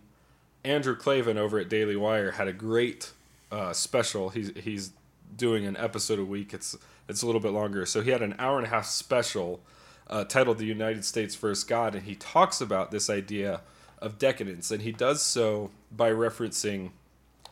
Andrew 0.63 0.95
Klavan 0.95 1.37
over 1.37 1.59
at 1.59 1.69
Daily 1.69 1.95
Wire 1.95 2.31
had 2.31 2.47
a 2.47 2.53
great 2.53 3.11
uh, 3.51 3.71
special. 3.73 4.29
He's 4.29 4.51
he's 4.57 4.91
doing 5.37 5.65
an 5.65 5.77
episode 5.77 6.19
a 6.19 6.25
week. 6.25 6.53
It's 6.53 6.75
it's 7.07 7.21
a 7.21 7.25
little 7.25 7.41
bit 7.41 7.51
longer. 7.51 7.85
So 7.85 8.01
he 8.01 8.09
had 8.09 8.23
an 8.23 8.35
hour 8.39 8.57
and 8.57 8.65
a 8.65 8.69
half 8.69 8.87
special 8.87 9.61
uh, 10.09 10.23
titled 10.23 10.57
"The 10.57 10.65
United 10.65 11.05
States 11.05 11.35
vs. 11.35 11.63
God," 11.63 11.93
and 11.93 12.05
he 12.05 12.15
talks 12.15 12.59
about 12.59 12.91
this 12.91 13.09
idea 13.09 13.61
of 13.99 14.17
decadence, 14.17 14.71
and 14.71 14.81
he 14.81 14.91
does 14.91 15.21
so 15.21 15.69
by 15.91 16.09
referencing 16.09 16.91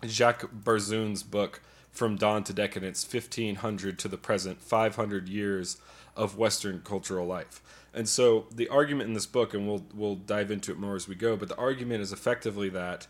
Jacques 0.05 0.49
Barzun's 0.51 1.21
book 1.21 1.61
"From 1.91 2.15
Dawn 2.15 2.43
to 2.45 2.53
Decadence: 2.53 3.05
1500 3.05 3.99
to 3.99 4.07
the 4.07 4.17
Present: 4.17 4.61
500 4.61 5.29
Years 5.29 5.77
of 6.15 6.37
Western 6.37 6.81
Cultural 6.83 7.27
Life." 7.27 7.61
And 7.93 8.07
so 8.07 8.45
the 8.53 8.69
argument 8.69 9.09
in 9.09 9.13
this 9.13 9.25
book, 9.25 9.53
and 9.53 9.67
we'll 9.67 9.85
we'll 9.93 10.15
dive 10.15 10.49
into 10.49 10.71
it 10.71 10.77
more 10.77 10.95
as 10.95 11.07
we 11.07 11.15
go, 11.15 11.35
but 11.35 11.49
the 11.49 11.57
argument 11.57 12.01
is 12.01 12.13
effectively 12.13 12.69
that 12.69 13.07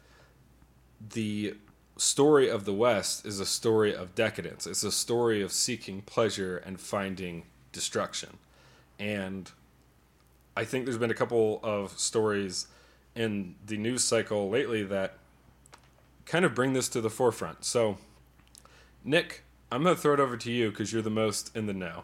the 1.13 1.55
story 1.97 2.50
of 2.50 2.65
the 2.65 2.73
West 2.73 3.25
is 3.25 3.39
a 3.39 3.45
story 3.45 3.93
of 3.93 4.15
decadence. 4.15 4.65
It's 4.65 4.83
a 4.83 4.91
story 4.91 5.41
of 5.41 5.51
seeking 5.51 6.01
pleasure 6.01 6.57
and 6.57 6.79
finding 6.79 7.43
destruction. 7.71 8.38
And 8.97 9.51
I 10.57 10.65
think 10.65 10.85
there's 10.85 10.97
been 10.97 11.11
a 11.11 11.15
couple 11.15 11.59
of 11.61 11.97
stories 12.00 12.67
in 13.15 13.55
the 13.65 13.77
news 13.77 14.03
cycle 14.03 14.50
lately 14.50 14.83
that 14.83 15.17
kind 16.25 16.43
of 16.43 16.55
bring 16.55 16.73
this 16.73 16.89
to 16.89 17.01
the 17.01 17.09
forefront. 17.09 17.65
So, 17.65 17.97
Nick, 19.03 19.43
I'm 19.71 19.83
going 19.83 19.95
to 19.95 20.01
throw 20.01 20.13
it 20.13 20.19
over 20.19 20.38
to 20.38 20.51
you 20.51 20.69
because 20.69 20.91
you're 20.91 21.01
the 21.01 21.09
most 21.09 21.55
in 21.55 21.67
the 21.67 21.73
know 21.73 22.03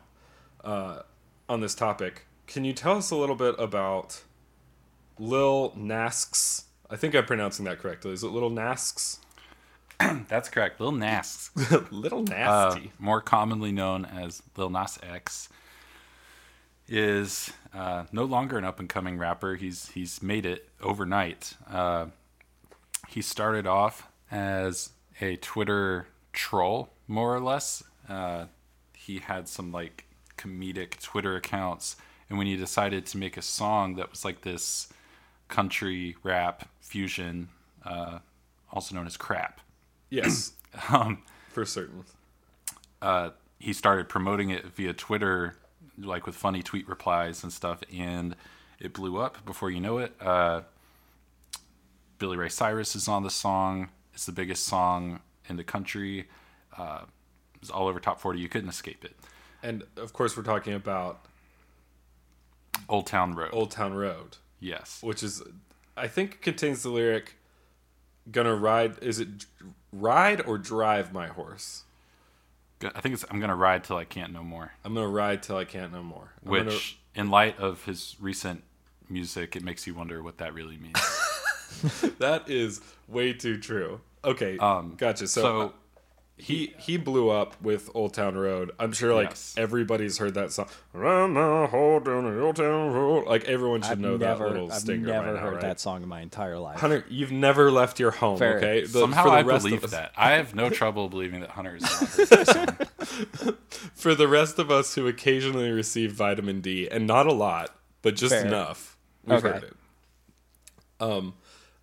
uh, 0.63 1.01
on 1.49 1.61
this 1.61 1.73
topic. 1.73 2.26
Can 2.47 2.63
you 2.63 2.73
tell 2.73 2.97
us 2.97 3.11
a 3.11 3.15
little 3.15 3.35
bit 3.35 3.55
about 3.59 4.23
Lil 5.19 5.73
Nasks? 5.77 6.63
I 6.89 6.95
think 6.95 7.13
I'm 7.15 7.25
pronouncing 7.25 7.65
that 7.65 7.79
correctly. 7.79 8.11
Is 8.13 8.23
it 8.23 8.27
Lil 8.27 8.49
Nasks? 8.49 9.19
That's 10.27 10.47
correct. 10.49 10.79
Lil 10.79 10.91
Nas. 10.93 11.49
Little 11.91 12.23
Nasty. 12.23 12.87
Uh, 12.87 12.89
more 12.99 13.19
commonly 13.21 13.71
known 13.71 14.05
as 14.05 14.41
Lil 14.55 14.69
Nas 14.69 14.97
X. 15.03 15.49
is 16.87 17.51
uh, 17.73 18.05
no 18.11 18.23
longer 18.23 18.57
an 18.57 18.63
up 18.63 18.79
and 18.79 18.87
coming 18.87 19.17
rapper. 19.17 19.55
He's 19.55 19.89
he's 19.89 20.21
made 20.21 20.45
it 20.45 20.69
overnight. 20.81 21.55
Uh, 21.69 22.07
he 23.09 23.21
started 23.21 23.65
off 23.65 24.07
as 24.31 24.91
a 25.19 25.35
Twitter 25.37 26.07
troll, 26.31 26.89
more 27.07 27.35
or 27.35 27.39
less. 27.41 27.83
Uh, 28.07 28.45
he 28.95 29.19
had 29.19 29.49
some 29.49 29.71
like 29.71 30.05
comedic 30.37 31.01
Twitter 31.01 31.35
accounts, 31.35 31.95
and 32.29 32.37
when 32.37 32.47
he 32.47 32.55
decided 32.55 33.05
to 33.07 33.17
make 33.17 33.37
a 33.37 33.41
song 33.41 33.95
that 33.95 34.09
was 34.11 34.25
like 34.25 34.41
this 34.41 34.87
country 35.47 36.15
rap 36.23 36.67
fusion, 36.81 37.49
uh, 37.85 38.19
also 38.71 38.95
known 38.95 39.07
as 39.07 39.17
crap, 39.17 39.61
Yes, 40.09 40.53
um, 40.89 41.23
for 41.49 41.65
certain. 41.65 42.03
uh, 43.01 43.31
he 43.59 43.73
started 43.73 44.07
promoting 44.09 44.49
it 44.51 44.65
via 44.67 44.93
Twitter, 44.93 45.57
like 45.97 46.25
with 46.25 46.35
funny 46.35 46.61
tweet 46.61 46.87
replies 46.87 47.43
and 47.43 47.51
stuff, 47.51 47.81
and 47.95 48.35
it 48.79 48.93
blew 48.93 49.17
up 49.17 49.43
before 49.45 49.71
you 49.71 49.79
know 49.79 49.97
it. 49.97 50.13
Uh, 50.21 50.61
Billy 52.19 52.37
Ray 52.37 52.49
Cyrus 52.49 52.95
is 52.95 53.07
on 53.07 53.23
the 53.23 53.29
song. 53.29 53.89
It's 54.13 54.25
the 54.25 54.31
biggest 54.31 54.65
song 54.65 55.19
in 55.49 55.55
the 55.57 55.63
country. 55.63 56.27
Uh, 56.77 57.01
it's 57.61 57.69
all 57.69 57.87
over 57.87 57.99
top 57.99 58.19
40. 58.19 58.39
You 58.39 58.49
couldn't 58.49 58.69
escape 58.69 59.03
it. 59.05 59.15
And 59.63 59.83
of 59.97 60.13
course, 60.13 60.35
we're 60.37 60.43
talking 60.43 60.73
about 60.73 61.25
Old 62.89 63.07
Town 63.07 63.35
Road. 63.35 63.49
Old 63.53 63.71
Town 63.71 63.93
Road, 63.93 64.37
yes. 64.59 64.99
which 65.01 65.23
is, 65.23 65.41
I 65.95 66.07
think, 66.07 66.41
contains 66.41 66.83
the 66.83 66.89
lyric, 66.89 67.35
"Gonna 68.31 68.55
ride." 68.55 68.97
Is 69.01 69.19
it 69.19 69.45
ride 69.91 70.41
or 70.45 70.57
drive 70.57 71.11
my 71.13 71.27
horse? 71.27 71.83
I 72.83 73.01
think 73.01 73.13
it's 73.13 73.25
I'm 73.31 73.39
to 73.39 73.55
ride 73.55 73.83
till 73.83 73.97
I 73.97 74.03
can't 74.05 74.31
no 74.31 74.43
more. 74.43 74.73
I'm 74.85 74.93
gonna 74.93 75.07
ride 75.07 75.41
till 75.41 75.57
I 75.57 75.65
can't 75.65 75.91
no 75.91 76.03
more. 76.03 76.33
I'm 76.45 76.51
Which, 76.51 76.65
gonna- 77.15 77.25
in 77.25 77.31
light 77.31 77.57
of 77.59 77.85
his 77.85 78.15
recent 78.19 78.63
music, 79.09 79.55
it 79.55 79.63
makes 79.63 79.87
you 79.87 79.95
wonder 79.95 80.21
what 80.21 80.37
that 80.37 80.53
really 80.53 80.77
means. 80.77 80.99
that 82.19 82.49
is 82.49 82.81
way 83.07 83.33
too 83.33 83.57
true. 83.57 84.01
Okay, 84.23 84.57
Um, 84.57 84.95
gotcha. 84.97 85.27
So, 85.27 85.41
so 85.41 85.73
he 86.39 86.75
he 86.77 86.97
blew 86.97 87.29
up 87.29 87.59
with 87.61 87.89
Old 87.95 88.13
Town 88.13 88.37
Road. 88.37 88.71
I'm 88.79 88.91
sure 88.93 89.13
like 89.15 89.29
Yes. 89.29 89.55
everybody's 89.57 90.19
heard 90.19 90.35
that 90.35 90.51
song. 90.51 90.67
Run 90.93 91.33
the 91.33 91.67
whole 91.67 91.99
down 91.99 92.25
the 92.25 92.39
Old 92.41 92.57
Town 92.57 92.93
Road. 92.93 93.25
Like 93.25 93.45
everyone 93.45 93.81
should 93.81 93.93
I've 93.93 93.99
know 93.99 94.17
never, 94.17 94.45
that 94.45 94.51
little 94.53 94.71
I've 94.71 94.77
stinger 94.79 95.07
never 95.07 95.27
by 95.27 95.33
now, 95.33 95.39
heard 95.39 95.53
right? 95.53 95.61
that 95.61 95.79
song 95.79 96.03
in 96.03 96.09
my 96.09 96.21
entire 96.21 96.59
life. 96.59 96.79
Hunter, 96.79 97.03
you've 97.09 97.31
never 97.31 97.71
left 97.71 97.99
your 97.99 98.11
home, 98.11 98.37
Fair. 98.37 98.57
okay? 98.57 98.81
The- 98.81 98.87
somehow 98.99 99.23
for 99.23 99.29
the 99.29 99.35
I 99.35 99.41
rest 99.41 99.65
of 99.65 99.69
believe 99.71 99.83
us- 99.85 99.91
that. 99.91 100.11
I 100.15 100.31
have 100.33 100.53
no 100.53 100.69
trouble 100.69 101.09
believing 101.09 101.41
that 101.41 101.49
Hunter 101.49 101.75
is 101.77 101.85
heard 102.15 102.27
that 102.29 102.87
song. 103.41 103.57
For 103.95 104.13
the 104.13 104.27
rest 104.27 104.59
of 104.59 104.69
us 104.69 104.93
who 104.95 105.07
occasionally 105.07 105.71
receive 105.71 106.11
vitamin 106.11 106.61
D, 106.61 106.87
and 106.87 107.07
not 107.07 107.25
a 107.25 107.33
lot, 107.33 107.75
but 108.03 108.15
just 108.15 108.33
Fair. 108.35 108.45
enough, 108.45 108.95
we've 109.25 109.37
Okay. 109.43 109.49
heard 109.49 109.63
it. 109.63 109.73
Um, 110.99 111.33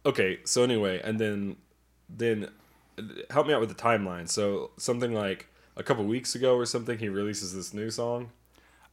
okay. 0.07 0.39
So 0.45 0.63
anyway, 0.63 1.01
and 1.03 1.19
then 1.19 1.57
then 2.09 2.51
help 3.31 3.47
me 3.47 3.55
out 3.55 3.61
with 3.61 3.69
the 3.69 3.75
timeline. 3.75 4.29
So 4.29 4.71
something 4.77 5.13
like 5.13 5.47
a 5.77 5.83
couple 5.83 6.05
weeks 6.05 6.35
ago 6.35 6.57
or 6.57 6.67
something, 6.67 6.99
he 6.99 7.09
releases 7.09 7.55
this 7.55 7.75
new 7.75 7.91
song. 7.91 8.31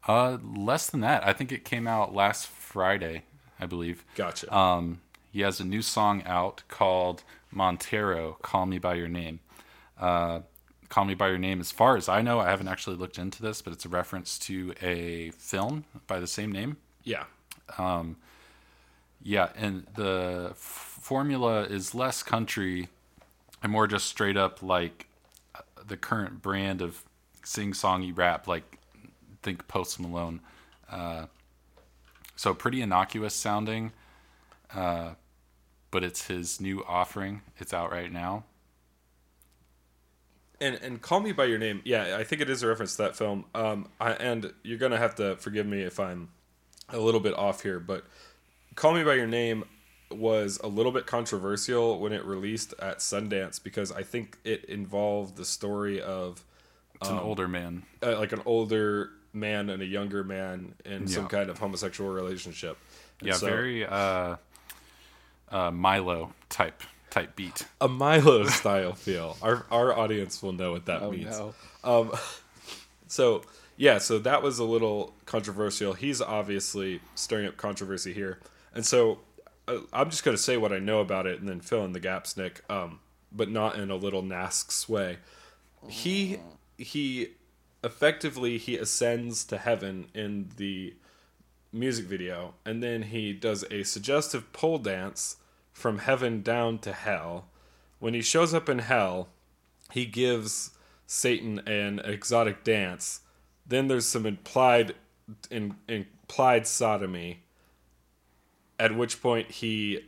Uh, 0.08 0.38
less 0.44 0.90
than 0.90 1.02
that. 1.02 1.26
I 1.26 1.34
think 1.34 1.52
it 1.52 1.64
came 1.64 1.88
out 1.88 2.14
last 2.14 2.48
Friday, 2.48 3.24
I 3.60 3.66
believe. 3.68 4.04
Gotcha. 4.16 4.54
Um, 4.56 5.02
he 5.32 5.42
has 5.42 5.60
a 5.60 5.64
new 5.64 5.82
song 5.82 6.24
out 6.26 6.64
called 6.68 7.24
Montero, 7.52 8.38
Call 8.42 8.66
Me 8.66 8.80
By 8.80 8.96
Your 8.96 9.08
Name. 9.08 9.40
Uh, 10.00 10.40
Call 10.90 11.06
Me 11.06 11.14
By 11.14 11.30
Your 11.30 11.38
Name, 11.38 11.60
as 11.62 11.72
far 11.72 11.96
as 11.96 12.10
I 12.10 12.22
know, 12.22 12.40
I 12.40 12.50
haven't 12.50 12.68
actually 12.68 12.96
looked 12.98 13.18
into 13.18 13.42
this, 13.42 13.62
but 13.62 13.72
it's 13.72 13.86
a 13.86 13.90
reference 13.90 14.38
to 14.40 14.74
a 14.82 15.30
film 15.32 15.86
by 16.08 16.20
the 16.20 16.28
same 16.28 16.52
name. 16.52 16.78
yeah. 17.04 17.24
Um, 17.78 18.18
yeah, 19.24 19.50
and 19.56 19.86
the 19.96 20.48
f- 20.52 20.58
formula 20.58 21.62
is 21.62 21.94
less 21.96 22.24
country 22.24 22.90
and 23.62 23.72
more 23.72 23.88
just 23.88 24.06
straight 24.06 24.38
up 24.38 24.62
like 24.62 25.08
the 25.86 25.98
current 25.98 26.42
brand 26.42 26.82
of 26.82 27.04
sing 27.44 27.74
songy 27.74 28.16
rap, 28.16 28.48
like 28.48 28.80
think 29.42 29.68
Post 29.68 30.00
Malone. 30.00 30.42
Uh, 30.90 31.26
so 32.36 32.54
pretty 32.54 32.82
innocuous 32.82 33.34
sounding, 33.34 33.92
uh, 34.74 35.12
but 35.92 36.04
it's 36.04 36.28
his 36.28 36.60
new 36.60 36.84
offering. 36.88 37.42
It's 37.58 37.74
out 37.74 37.92
right 37.92 38.12
now. 38.12 38.46
And 40.60 40.76
and 40.76 41.02
call 41.02 41.20
me 41.20 41.32
by 41.32 41.46
your 41.46 41.58
name. 41.58 41.82
Yeah, 41.86 42.18
I 42.18 42.24
think 42.24 42.42
it 42.42 42.50
is 42.50 42.62
a 42.62 42.68
reference 42.68 42.96
to 42.98 43.04
that 43.04 43.16
film. 43.16 43.46
Um, 43.56 43.90
I, 44.00 44.12
and 44.14 44.54
you're 44.64 44.78
gonna 44.78 44.98
have 44.98 45.16
to 45.16 45.36
forgive 45.38 45.66
me 45.66 45.82
if 45.82 46.00
I'm 46.00 46.30
a 46.90 47.00
little 47.00 47.20
bit 47.20 47.34
off 47.34 47.64
here, 47.64 47.80
but 47.80 48.06
call 48.76 48.94
me 48.94 49.04
by 49.04 49.16
your 49.16 49.28
name 49.28 49.64
was 50.18 50.60
a 50.64 50.68
little 50.68 50.92
bit 50.92 51.06
controversial 51.06 52.00
when 52.00 52.14
it 52.14 52.24
released 52.26 52.74
at 52.80 53.00
Sundance 53.00 53.62
because 53.62 53.92
I 53.92 54.04
think 54.04 54.38
it 54.44 54.66
involved 54.66 55.38
the 55.38 55.46
story 55.46 56.02
of 56.02 56.44
It's 56.96 57.10
an 57.10 57.18
older 57.20 57.48
man. 57.48 57.84
uh, 58.04 58.18
like 58.20 58.32
an 58.32 58.42
older 58.46 59.12
man 59.34 59.70
and 59.70 59.82
a 59.82 59.86
younger 59.86 60.24
man 60.24 60.74
in 60.86 61.08
some 61.08 61.28
kind 61.28 61.50
of 61.50 61.58
homosexual 61.60 62.12
relationship. 62.12 62.78
And 63.20 63.28
Yeah, 63.30 63.36
so- 63.36 63.46
very 63.48 63.86
uh, 63.86 64.36
uh, 65.50 65.72
Milo 65.72 66.34
type 66.50 66.82
type 67.10 67.36
beat. 67.36 67.66
a 67.82 67.88
Milo 67.88 68.46
style 68.60 68.94
feel. 68.94 69.38
Our 69.42 69.66
our 69.72 69.98
audience 69.98 70.42
will 70.42 70.54
know 70.54 70.72
what 70.72 70.86
that 70.86 71.02
Oh, 71.02 71.12
means. 71.12 71.38
no. 71.38 71.54
Um, 71.84 72.12
so 73.08 73.44
yeah, 73.78 73.98
so 73.98 74.20
that 74.20 74.44
was 74.44 74.60
a 74.60 74.64
little 74.64 75.14
controversial. 75.26 75.94
He's 75.94 76.22
obviously 76.22 77.02
stirring 77.16 77.48
up 77.48 77.58
controversy 77.58 78.14
here, 78.14 78.40
and 78.76 78.86
so 78.86 79.20
I'm 79.94 80.10
just 80.10 80.24
going 80.24 80.36
to 80.36 80.42
say 80.42 80.58
what 80.58 80.74
I 80.74 80.80
know 80.80 81.00
about 81.00 81.26
it 81.26 81.40
and 81.40 81.48
then 81.48 81.62
fill 81.62 81.86
in 81.86 81.94
the 81.94 82.00
gaps, 82.00 82.38
Nick. 82.38 82.64
Um, 82.70 83.00
but 83.32 83.50
not 83.50 83.78
in 83.78 83.90
a 83.90 83.96
little 83.96 84.22
Nask's 84.22 84.90
way. 84.90 85.18
He 85.88 86.40
he 86.78 87.30
effectively 87.84 88.58
he 88.58 88.78
ascends 88.78 89.44
to 89.46 89.58
heaven 89.58 90.08
in 90.14 90.50
the 90.58 90.96
music 91.72 92.06
video, 92.06 92.54
and 92.66 92.84
then 92.84 93.04
he 93.04 93.34
does 93.34 93.64
a 93.72 93.84
suggestive 93.84 94.52
pole 94.54 94.78
dance 94.78 95.38
from 95.72 96.00
heaven 96.00 96.42
down 96.42 96.78
to 96.80 96.94
hell. 96.94 97.46
When 98.00 98.14
he 98.14 98.22
shows 98.22 98.54
up 98.54 98.68
in 98.68 98.80
hell, 98.80 99.30
he 99.92 100.06
gives 100.06 100.72
Satan 101.08 101.60
an 101.68 102.00
exotic 102.00 102.64
dance. 102.64 103.22
Then 103.66 103.88
there's 103.88 104.06
some 104.06 104.26
implied 104.26 104.96
in, 105.50 105.76
implied 105.88 106.68
sodomy. 106.68 107.41
At 108.82 108.98
which 108.98 109.22
point 109.22 109.52
he 109.52 110.00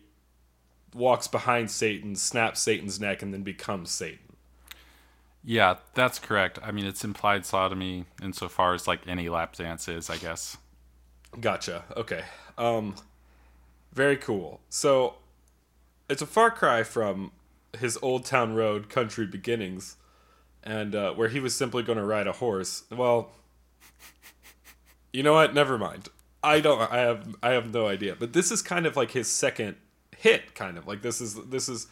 walks 0.95 1.27
behind 1.27 1.69
Satan, 1.69 2.15
snaps 2.15 2.59
Satan's 2.59 2.99
neck, 2.99 3.21
and 3.21 3.31
then 3.31 3.43
becomes 3.43 3.91
Satan. 3.91 4.36
Yeah, 5.43 5.75
that's 5.93 6.17
correct. 6.17 6.57
I 6.63 6.71
mean, 6.71 6.86
it's 6.86 7.03
implied 7.03 7.45
sodomy 7.45 8.05
insofar 8.19 8.73
as 8.73 8.88
like 8.88 9.07
any 9.07 9.29
lap 9.29 9.55
dance 9.55 9.88
is, 9.88 10.09
I 10.09 10.17
guess. 10.17 10.57
Gotcha. 11.39 11.83
Okay. 11.95 12.23
Um, 12.57 12.95
very 13.93 14.17
cool. 14.17 14.59
So, 14.69 15.17
it's 16.09 16.23
a 16.23 16.25
far 16.25 16.49
cry 16.49 16.81
from 16.81 17.31
his 17.77 17.99
Old 18.01 18.25
Town 18.25 18.55
Road 18.55 18.89
country 18.89 19.27
beginnings, 19.27 19.97
and 20.63 20.95
uh, 20.95 21.13
where 21.13 21.29
he 21.29 21.39
was 21.39 21.53
simply 21.53 21.83
going 21.83 21.99
to 21.99 22.05
ride 22.05 22.25
a 22.25 22.33
horse. 22.33 22.86
Well, 22.89 23.33
you 25.12 25.21
know 25.21 25.33
what? 25.33 25.53
Never 25.53 25.77
mind. 25.77 26.09
I 26.43 26.60
don't. 26.60 26.79
I 26.91 26.99
have. 26.99 27.36
I 27.41 27.51
have 27.51 27.73
no 27.73 27.88
idea. 27.88 28.15
But 28.19 28.34
this 28.34 28.51
is 28.51 28.62
kind 28.62 28.86
of 28.86 28.97
like 28.97 29.12
his 29.12 29.27
second 29.27 29.75
hit. 30.15 30.56
Kind 30.56 30.77
of 30.77 30.88
like 30.88 31.01
this 31.01 31.21
is. 31.21 31.36
This 31.36 31.69
is. 31.69 31.88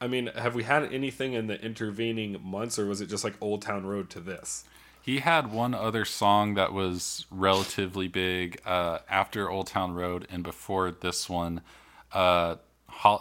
I 0.00 0.08
mean, 0.08 0.26
have 0.34 0.56
we 0.56 0.64
had 0.64 0.92
anything 0.92 1.34
in 1.34 1.46
the 1.46 1.60
intervening 1.64 2.40
months, 2.42 2.78
or 2.78 2.86
was 2.86 3.00
it 3.00 3.06
just 3.06 3.22
like 3.22 3.34
Old 3.40 3.62
Town 3.62 3.86
Road 3.86 4.10
to 4.10 4.20
this? 4.20 4.64
He 5.00 5.20
had 5.20 5.52
one 5.52 5.74
other 5.74 6.04
song 6.04 6.54
that 6.54 6.72
was 6.72 7.26
relatively 7.30 8.08
big 8.08 8.60
uh, 8.64 8.98
after 9.08 9.48
Old 9.48 9.68
Town 9.68 9.94
Road 9.94 10.26
and 10.30 10.42
before 10.42 10.90
this 10.90 11.28
one. 11.28 11.60
Uh, 12.12 12.56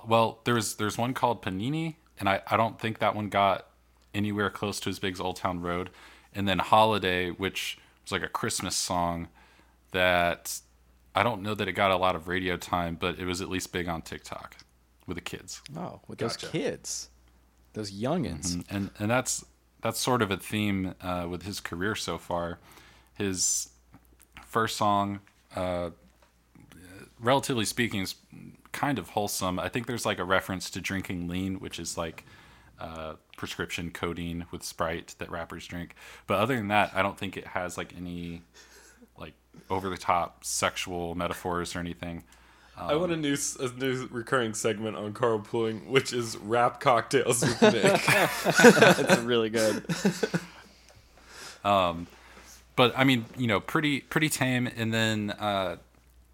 well, 0.08 0.40
there's 0.44 0.76
there's 0.76 0.98
one 0.98 1.14
called 1.14 1.42
Panini, 1.44 1.96
and 2.20 2.28
I, 2.28 2.42
I 2.48 2.58
don't 2.58 2.80
think 2.80 3.00
that 3.00 3.16
one 3.16 3.30
got 3.30 3.68
anywhere 4.14 4.50
close 4.50 4.80
to 4.82 4.90
as 4.90 5.00
big 5.00 5.14
as 5.14 5.20
Old 5.20 5.38
Town 5.38 5.62
Road. 5.62 5.90
And 6.34 6.48
then 6.48 6.60
Holiday, 6.60 7.30
which 7.30 7.78
was 8.04 8.12
like 8.12 8.24
a 8.24 8.28
Christmas 8.28 8.76
song 8.76 9.28
that 9.92 10.62
I 11.14 11.24
don't 11.24 11.42
know 11.42 11.54
that 11.56 11.68
it 11.68 11.74
got 11.74 11.92
a 11.92 11.98
lot 11.98 12.16
of 12.16 12.28
radio 12.28 12.58
time, 12.58 12.96
but 13.00 13.20
it 13.20 13.26
was 13.26 13.42
at 13.42 13.50
least 13.50 13.72
big 13.74 13.88
on 13.88 14.02
TikTok 14.02 14.56
with 15.06 15.16
the 15.16 15.22
kids. 15.22 15.62
Oh, 15.76 16.00
with 16.08 16.20
Gotcha. 16.20 16.46
those 16.46 16.52
kids, 16.52 17.10
those 17.74 17.92
youngins. 17.92 18.64
and 18.70 18.90
and 18.98 19.10
that's 19.12 19.44
that's 19.82 20.00
sort 20.00 20.22
of 20.22 20.32
a 20.32 20.38
theme 20.38 20.96
uh, 21.02 21.28
with 21.30 21.44
his 21.44 21.60
career 21.60 21.96
so 21.96 22.18
far. 22.18 22.60
His 23.16 23.70
first 24.46 24.78
song, 24.78 25.20
uh, 25.56 25.90
relatively 27.20 27.66
speaking, 27.66 28.02
is 28.02 28.16
kind 28.72 28.98
of 29.00 29.10
wholesome. 29.10 29.60
I 29.60 29.70
think 29.70 29.88
there's 29.88 30.06
like 30.06 30.20
a 30.20 30.24
reference 30.24 30.70
to 30.72 30.82
drinking 30.82 31.28
lean, 31.28 31.56
which 31.56 31.80
is 31.80 31.98
like 31.98 32.24
uh, 32.80 33.16
prescription 33.38 33.92
codeine 33.92 34.46
with 34.52 34.64
Sprite 34.64 35.16
that 35.18 35.30
rappers 35.30 35.68
drink. 35.68 35.96
But 36.28 36.40
other 36.40 36.56
than 36.56 36.70
that, 36.70 36.92
I 36.96 37.02
don't 37.02 37.18
think 37.18 37.36
it 37.38 37.48
has 37.48 37.78
like 37.78 37.94
any 37.98 38.32
like 38.32 38.42
over 39.70 39.90
the 39.90 39.98
top 39.98 40.44
sexual 40.44 41.16
metaphors 41.16 41.76
or 41.76 41.80
anything. 41.80 42.24
I 42.78 42.96
want 42.96 43.12
a 43.12 43.18
new 43.18 43.34
s- 43.34 43.58
a 43.60 43.72
new 43.74 44.08
recurring 44.10 44.56
segment 44.56 44.96
on 44.98 45.14
carpooling, 45.14 45.86
which 45.88 46.14
is 46.14 46.36
rap 46.38 46.80
cocktails 46.80 47.42
with 47.42 47.62
Nick. 47.62 47.84
That's 48.64 49.20
really 49.20 49.50
good. 49.52 49.84
Um, 51.64 52.08
but 52.76 52.94
I 52.98 53.04
mean, 53.04 53.26
you 53.38 53.48
know, 53.48 53.60
pretty 53.60 54.02
pretty 54.02 54.30
tame. 54.30 54.68
And 54.68 54.94
then, 54.94 55.32
uh, 55.32 55.78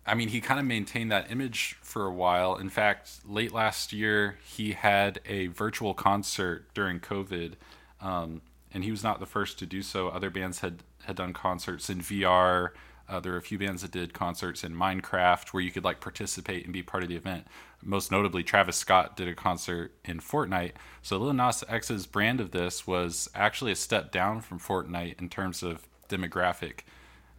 I 0.06 0.14
mean, 0.16 0.30
he 0.30 0.40
kind 0.40 0.60
of 0.60 0.66
maintained 0.66 1.12
that 1.12 1.30
image 1.32 1.78
for 1.82 2.06
a 2.06 2.12
while. 2.14 2.56
In 2.56 2.70
fact, 2.70 3.20
late 3.28 3.52
last 3.52 3.92
year, 3.92 4.38
he 4.46 4.72
had 4.72 5.20
a 5.26 5.48
virtual 5.48 5.94
concert 5.94 6.74
during 6.74 7.00
COVID, 7.02 7.54
um, 8.00 8.42
and 8.74 8.84
he 8.86 8.92
was 8.92 9.04
not 9.04 9.20
the 9.20 9.26
first 9.26 9.60
to 9.60 9.66
do 9.66 9.82
so. 9.82 10.08
Other 10.08 10.30
bands 10.30 10.60
had 10.60 10.84
had 11.06 11.18
done 11.18 11.34
concerts 11.34 11.90
in 11.90 12.00
VR. 12.00 12.70
Uh, 13.10 13.20
there 13.20 13.32
were 13.32 13.38
a 13.38 13.42
few 13.42 13.58
bands 13.58 13.82
that 13.82 13.92
did 13.92 14.14
concerts 14.14 14.64
in 14.64 14.74
Minecraft 14.74 15.50
where 15.50 15.64
you 15.64 15.72
could 15.72 15.84
like 15.84 16.02
participate 16.02 16.66
and 16.66 16.74
be 16.74 16.84
part 16.84 17.04
of 17.04 17.10
the 17.10 17.16
event. 17.16 17.48
Most 17.82 18.12
notably, 18.12 18.44
Travis 18.44 18.76
Scott 18.76 19.16
did 19.16 19.28
a 19.28 19.34
concert 19.34 19.94
in 20.04 20.20
Fortnite. 20.20 20.74
So 21.02 21.18
Lil 21.18 21.34
Nas 21.34 21.64
X's 21.70 22.06
brand 22.06 22.42
of 22.42 22.52
this 22.52 22.86
was 22.86 23.30
actually 23.34 23.72
a 23.72 23.76
step 23.76 24.12
down 24.12 24.42
from 24.42 24.60
Fortnite 24.60 25.22
in 25.22 25.30
terms 25.30 25.64
of 25.64 25.88
demographic. 26.10 26.80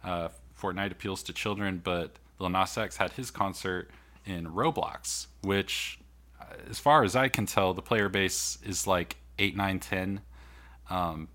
Uh, 0.03 0.29
Fortnite 0.59 0.91
appeals 0.91 1.21
to 1.23 1.33
children, 1.33 1.81
but 1.83 2.17
Lil 2.39 2.49
Nas 2.49 2.77
X 2.77 2.97
had 2.97 3.13
his 3.13 3.29
concert 3.29 3.91
in 4.25 4.47
Roblox, 4.47 5.27
which, 5.43 5.99
uh, 6.41 6.45
as 6.69 6.79
far 6.79 7.03
as 7.03 7.15
I 7.15 7.27
can 7.27 7.45
tell, 7.45 7.73
the 7.73 7.81
player 7.81 8.09
base 8.09 8.57
is 8.65 8.87
like 8.87 9.17
8, 9.37 9.55
9, 9.55 9.79
10. 9.79 10.21
Um, 10.89 11.27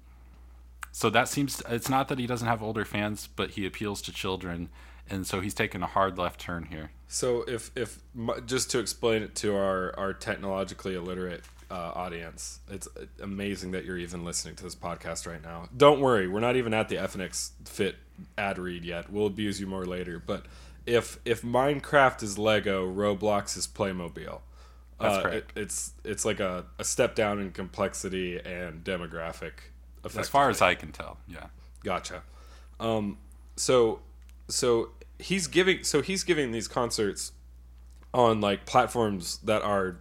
so 0.97 1.11
that 1.11 1.27
seems, 1.29 1.61
it's 1.69 1.89
not 1.89 2.07
that 2.09 2.21
he 2.21 2.27
doesn't 2.29 2.47
have 2.47 2.63
older 2.63 2.85
fans, 2.85 3.29
but 3.35 3.51
he 3.51 3.67
appeals 3.67 4.01
to 4.03 4.13
children. 4.13 4.69
And 5.11 5.27
so 5.27 5.41
he's 5.41 5.55
taken 5.55 5.83
a 5.83 5.87
hard 5.87 6.17
left 6.19 6.41
turn 6.41 6.67
here. 6.71 6.93
So 7.09 7.43
if 7.49 7.71
if 7.77 7.99
just 8.47 8.71
to 8.71 8.79
explain 8.79 9.23
it 9.23 9.35
to 9.37 9.55
our 9.57 9.93
our 9.99 10.13
technologically 10.15 10.95
illiterate 10.95 11.43
uh, 11.71 11.75
audience, 11.95 12.61
it's 12.71 12.87
amazing 13.21 13.73
that 13.73 13.85
you're 13.85 13.99
even 13.99 14.25
listening 14.25 14.55
to 14.57 14.63
this 14.65 14.75
podcast 14.77 15.27
right 15.27 15.43
now. 15.43 15.69
Don't 15.77 16.01
worry, 16.01 16.29
we're 16.29 16.41
not 16.41 16.55
even 16.57 16.73
at 16.73 16.89
the 16.89 16.97
FNX 16.97 17.51
Fit 17.67 17.97
ad 18.39 18.59
read 18.59 18.85
yet. 18.85 19.11
We'll 19.13 19.27
abuse 19.27 19.61
you 19.61 19.67
more 19.67 19.85
later. 19.85 20.23
But 20.25 20.47
if 20.87 21.19
if 21.25 21.43
Minecraft 21.43 22.23
is 22.23 22.39
Lego, 22.39 22.89
Roblox 22.91 23.57
is 23.59 23.67
Playmobil. 23.67 24.41
That's 25.01 25.17
uh, 25.17 25.23
correct. 25.23 25.53
it- 25.57 25.61
it's 25.63 25.93
it's 26.05 26.25
like 26.25 26.41
a, 26.41 26.65
a 26.79 26.85
step 26.85 27.15
down 27.15 27.41
in 27.41 27.51
complexity 27.51 28.39
and 28.39 28.83
demographic. 28.85 29.53
As 30.05 30.29
far 30.29 30.51
as 30.51 30.61
I 30.63 30.75
can 30.75 30.93
tell, 30.93 31.19
yeah. 31.27 31.47
Gotcha. 31.83 32.23
Um, 32.81 33.19
so 33.57 34.01
so 34.49 34.91
he's 35.19 35.47
giving 35.47 35.85
so 35.85 36.03
he's 36.03 36.25
giving 36.25 36.53
these 36.53 36.69
concerts 36.69 37.33
on 38.13 38.41
like 38.41 38.67
platforms 38.67 39.39
that 39.39 39.63
are 39.63 39.99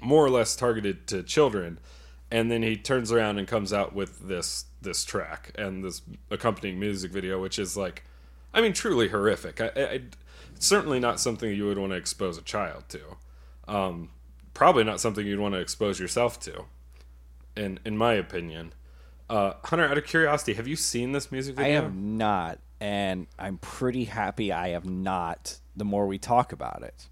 more 0.00 0.24
or 0.24 0.30
less 0.30 0.56
targeted 0.56 1.06
to 1.08 1.22
children, 1.22 1.78
and 2.30 2.50
then 2.50 2.62
he 2.62 2.76
turns 2.76 3.10
around 3.12 3.38
and 3.38 3.46
comes 3.46 3.72
out 3.72 3.94
with 3.94 4.28
this 4.28 4.66
this 4.82 5.04
track 5.04 5.52
and 5.56 5.84
this 5.84 6.02
accompanying 6.30 6.78
music 6.78 7.10
video, 7.10 7.40
which 7.40 7.58
is 7.58 7.76
like, 7.76 8.04
I 8.54 8.60
mean, 8.60 8.72
truly 8.72 9.08
horrific. 9.08 9.60
I, 9.60 9.70
I, 9.76 10.00
certainly 10.58 11.00
not 11.00 11.20
something 11.20 11.50
you 11.50 11.66
would 11.66 11.78
want 11.78 11.92
to 11.92 11.96
expose 11.96 12.38
a 12.38 12.42
child 12.42 12.84
to. 12.90 13.00
Um, 13.66 14.10
probably 14.54 14.84
not 14.84 15.00
something 15.00 15.26
you'd 15.26 15.40
want 15.40 15.54
to 15.54 15.60
expose 15.60 15.98
yourself 15.98 16.40
to. 16.40 16.64
In 17.56 17.78
in 17.84 17.96
my 17.96 18.14
opinion. 18.14 18.72
Uh, 19.28 19.54
Hunter, 19.64 19.84
out 19.86 19.98
of 19.98 20.04
curiosity, 20.06 20.54
have 20.54 20.68
you 20.68 20.76
seen 20.76 21.12
this 21.12 21.32
music 21.32 21.56
video? 21.56 21.72
I 21.72 21.74
have 21.82 21.94
not, 21.94 22.58
and 22.80 23.26
I'm 23.38 23.58
pretty 23.58 24.04
happy 24.04 24.52
I 24.52 24.68
have 24.70 24.84
not. 24.84 25.58
The 25.76 25.84
more 25.84 26.06
we 26.06 26.18
talk 26.18 26.52
about 26.52 26.82
it, 26.82 27.08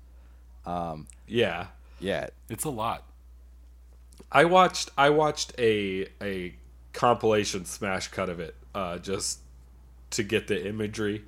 Yeah, 1.26 1.66
yet 2.00 2.32
It's 2.48 2.64
a 2.64 2.70
lot. 2.70 3.04
I 4.30 4.44
watched. 4.46 4.90
I 4.96 5.10
watched 5.10 5.52
a 5.58 6.08
a 6.22 6.54
compilation 6.92 7.64
smash 7.64 8.08
cut 8.08 8.28
of 8.28 8.40
it, 8.40 8.54
uh, 8.74 8.98
just 8.98 9.40
to 10.10 10.22
get 10.22 10.46
the 10.46 10.66
imagery, 10.66 11.24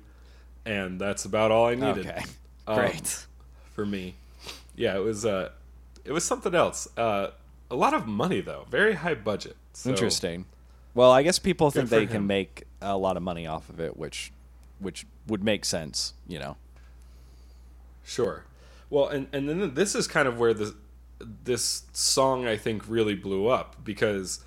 and 0.65 0.99
that's 0.99 1.25
about 1.25 1.51
all 1.51 1.67
I 1.67 1.75
needed. 1.75 2.07
okay, 2.07 2.23
Um, 2.65 2.75
great. 2.77 3.25
for 3.73 3.85
me. 3.85 4.15
Yeah, 4.75 4.95
it 4.95 5.01
was. 5.03 5.25
Uh, 5.25 5.49
it 6.05 6.11
was 6.13 6.23
something 6.23 6.55
else. 6.55 6.87
Uh, 6.97 7.31
a 7.69 7.75
lot 7.75 7.93
of 7.93 8.07
money 8.07 8.39
though, 8.41 8.65
very 8.69 8.93
high 8.93 9.15
budget. 9.15 9.57
So, 9.73 9.89
Interesting. 9.89 10.45
Well, 10.97 11.11
I 11.11 11.21
guess 11.21 11.37
people 11.37 11.69
think 11.69 11.89
they 11.89 12.05
him. 12.05 12.07
can 12.07 12.27
make 12.27 12.63
a 12.81 12.97
lot 12.97 13.17
of 13.17 13.23
money 13.23 13.45
off 13.45 13.69
of 13.69 13.79
it, 13.79 13.97
which 13.97 14.31
which 14.79 15.05
would 15.27 15.43
make 15.43 15.63
sense, 15.63 16.15
you 16.27 16.39
know. 16.39 16.57
Sure. 18.03 18.45
Well, 18.89 19.07
and 19.07 19.27
and 19.31 19.47
then 19.47 19.75
this 19.75 19.93
is 19.93 20.07
kind 20.07 20.27
of 20.27 20.39
where 20.39 20.55
the 20.55 20.75
this 21.43 21.83
song 21.93 22.47
I 22.47 22.57
think 22.57 22.89
really 22.89 23.13
blew 23.13 23.45
up 23.45 23.75
because 23.83 24.39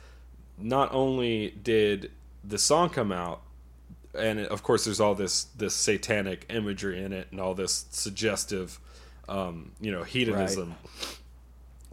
not 0.58 0.92
only 0.92 1.50
did 1.62 2.10
the 2.42 2.58
song 2.58 2.90
come 2.90 3.12
out 3.12 3.42
and 4.12 4.40
of 4.40 4.64
course 4.64 4.86
there's 4.86 5.00
all 5.00 5.14
this 5.14 5.44
this 5.56 5.74
satanic 5.74 6.46
imagery 6.48 7.00
in 7.00 7.12
it 7.12 7.28
and 7.30 7.40
all 7.40 7.54
this 7.54 7.86
suggestive 7.92 8.80
um, 9.28 9.70
you 9.80 9.92
know 9.92 10.02
hedonism 10.02 10.74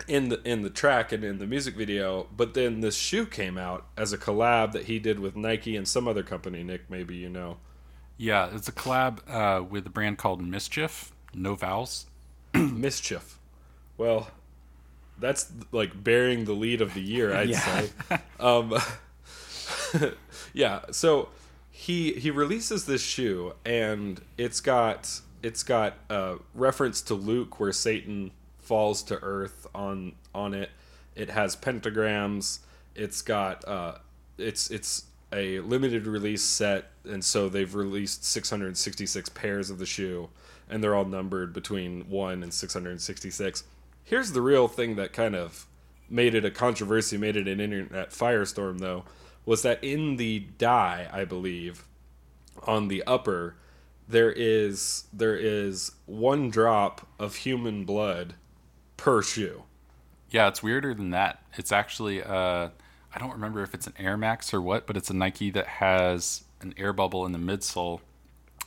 in 0.08 0.30
the 0.30 0.42
in 0.44 0.62
the 0.62 0.70
track 0.70 1.12
and 1.12 1.24
in 1.24 1.38
the 1.40 1.48
music 1.48 1.76
video 1.76 2.28
but 2.36 2.54
then 2.54 2.82
this 2.82 2.96
shoe 2.96 3.26
came 3.26 3.58
out 3.58 3.86
as 3.98 4.14
a 4.14 4.18
collab 4.18 4.72
that 4.72 4.86
he 4.86 5.00
did 5.00 5.20
with 5.20 5.36
Nike 5.36 5.76
and 5.76 5.88
some 5.88 6.08
other 6.08 6.24
company 6.24 6.64
Nick 6.64 6.90
maybe 6.90 7.16
you 7.16 7.30
know 7.30 7.58
Yeah, 8.18 8.50
it's 8.54 8.68
a 8.68 8.72
collab 8.72 9.20
uh, 9.30 9.64
with 9.64 9.86
a 9.88 9.90
brand 9.90 10.18
called 10.18 10.42
Mischief, 10.42 11.12
no 11.34 11.56
vowels. 11.56 12.06
mischief. 12.54 13.38
Well, 13.98 14.30
that's 15.20 15.52
like 15.72 16.04
bearing 16.04 16.46
the 16.46 16.54
lead 16.54 16.82
of 16.82 16.94
the 16.94 17.02
year, 17.02 17.36
I'd 17.36 17.50
Yeah. 17.50 17.60
say. 17.60 17.90
Um, 18.40 18.74
yeah. 20.54 20.82
So 20.92 21.30
he 21.72 22.14
he 22.14 22.32
releases 22.32 22.86
this 22.86 23.02
shoe, 23.04 23.54
and 23.66 24.22
it's 24.38 24.60
got 24.62 25.22
it's 25.44 25.64
got 25.64 25.96
a 26.10 26.38
reference 26.54 27.02
to 27.04 27.14
Luke, 27.14 27.60
where 27.60 27.72
Satan 27.72 28.32
falls 28.68 29.02
to 29.04 29.20
earth 29.22 29.66
on 29.74 30.14
on 30.36 30.54
it. 30.54 30.70
It 31.16 31.30
has 31.30 31.56
pentagrams. 31.56 32.60
It's 32.96 33.22
got 33.22 33.68
uh, 33.68 33.96
it's 34.38 34.70
it's 34.70 35.06
a 35.32 35.60
limited 35.60 36.08
release 36.08 36.44
set, 36.44 36.92
and 37.04 37.24
so 37.24 37.50
they've 37.50 37.74
released 37.74 38.24
666 38.24 39.30
pairs 39.30 39.70
of 39.70 39.80
the 39.80 39.86
shoe, 39.86 40.30
and 40.70 40.84
they're 40.84 40.96
all 40.96 41.06
numbered 41.06 41.54
between 41.54 42.10
one 42.10 42.44
and 42.44 42.54
666. 42.54 43.64
Here's 44.04 44.32
the 44.32 44.42
real 44.42 44.68
thing 44.68 44.96
that 44.96 45.12
kind 45.12 45.36
of 45.36 45.66
made 46.10 46.34
it 46.34 46.46
a 46.46 46.52
controversy, 46.52 47.18
made 47.18 47.36
it 47.36 47.48
an 47.48 47.60
internet 47.60 48.12
firestorm, 48.12 48.80
though, 48.80 49.04
was 49.46 49.64
that 49.64 49.84
in 49.84 50.16
the 50.16 50.40
die, 50.58 51.10
I 51.12 51.26
believe, 51.26 51.84
on 52.64 52.88
the 52.88 53.04
upper, 53.04 53.56
there 54.08 54.32
is 54.32 55.04
there 55.12 55.36
is 55.36 55.92
one 56.06 56.50
drop 56.50 57.06
of 57.20 57.36
human 57.36 57.84
blood 57.84 58.36
per 58.98 59.22
shoe. 59.22 59.64
Yeah, 60.30 60.48
it's 60.50 60.62
weirder 60.62 60.94
than 60.94 61.12
that. 61.12 61.42
It's 61.58 61.72
actually 61.72 62.22
uh, 62.22 62.70
I 63.14 63.20
don't 63.20 63.32
remember 63.32 63.64
if 63.64 63.74
it's 63.74 63.88
an 63.88 63.94
Air 63.98 64.18
Max 64.18 64.54
or 64.54 64.62
what, 64.62 64.86
but 64.86 64.98
it's 64.98 65.10
a 65.10 65.14
Nike 65.14 65.50
that 65.52 65.68
has 65.68 66.44
an 66.62 66.74
air 66.78 66.94
bubble 66.94 67.26
in 67.26 67.32
the 67.32 67.40
midsole, 67.40 68.02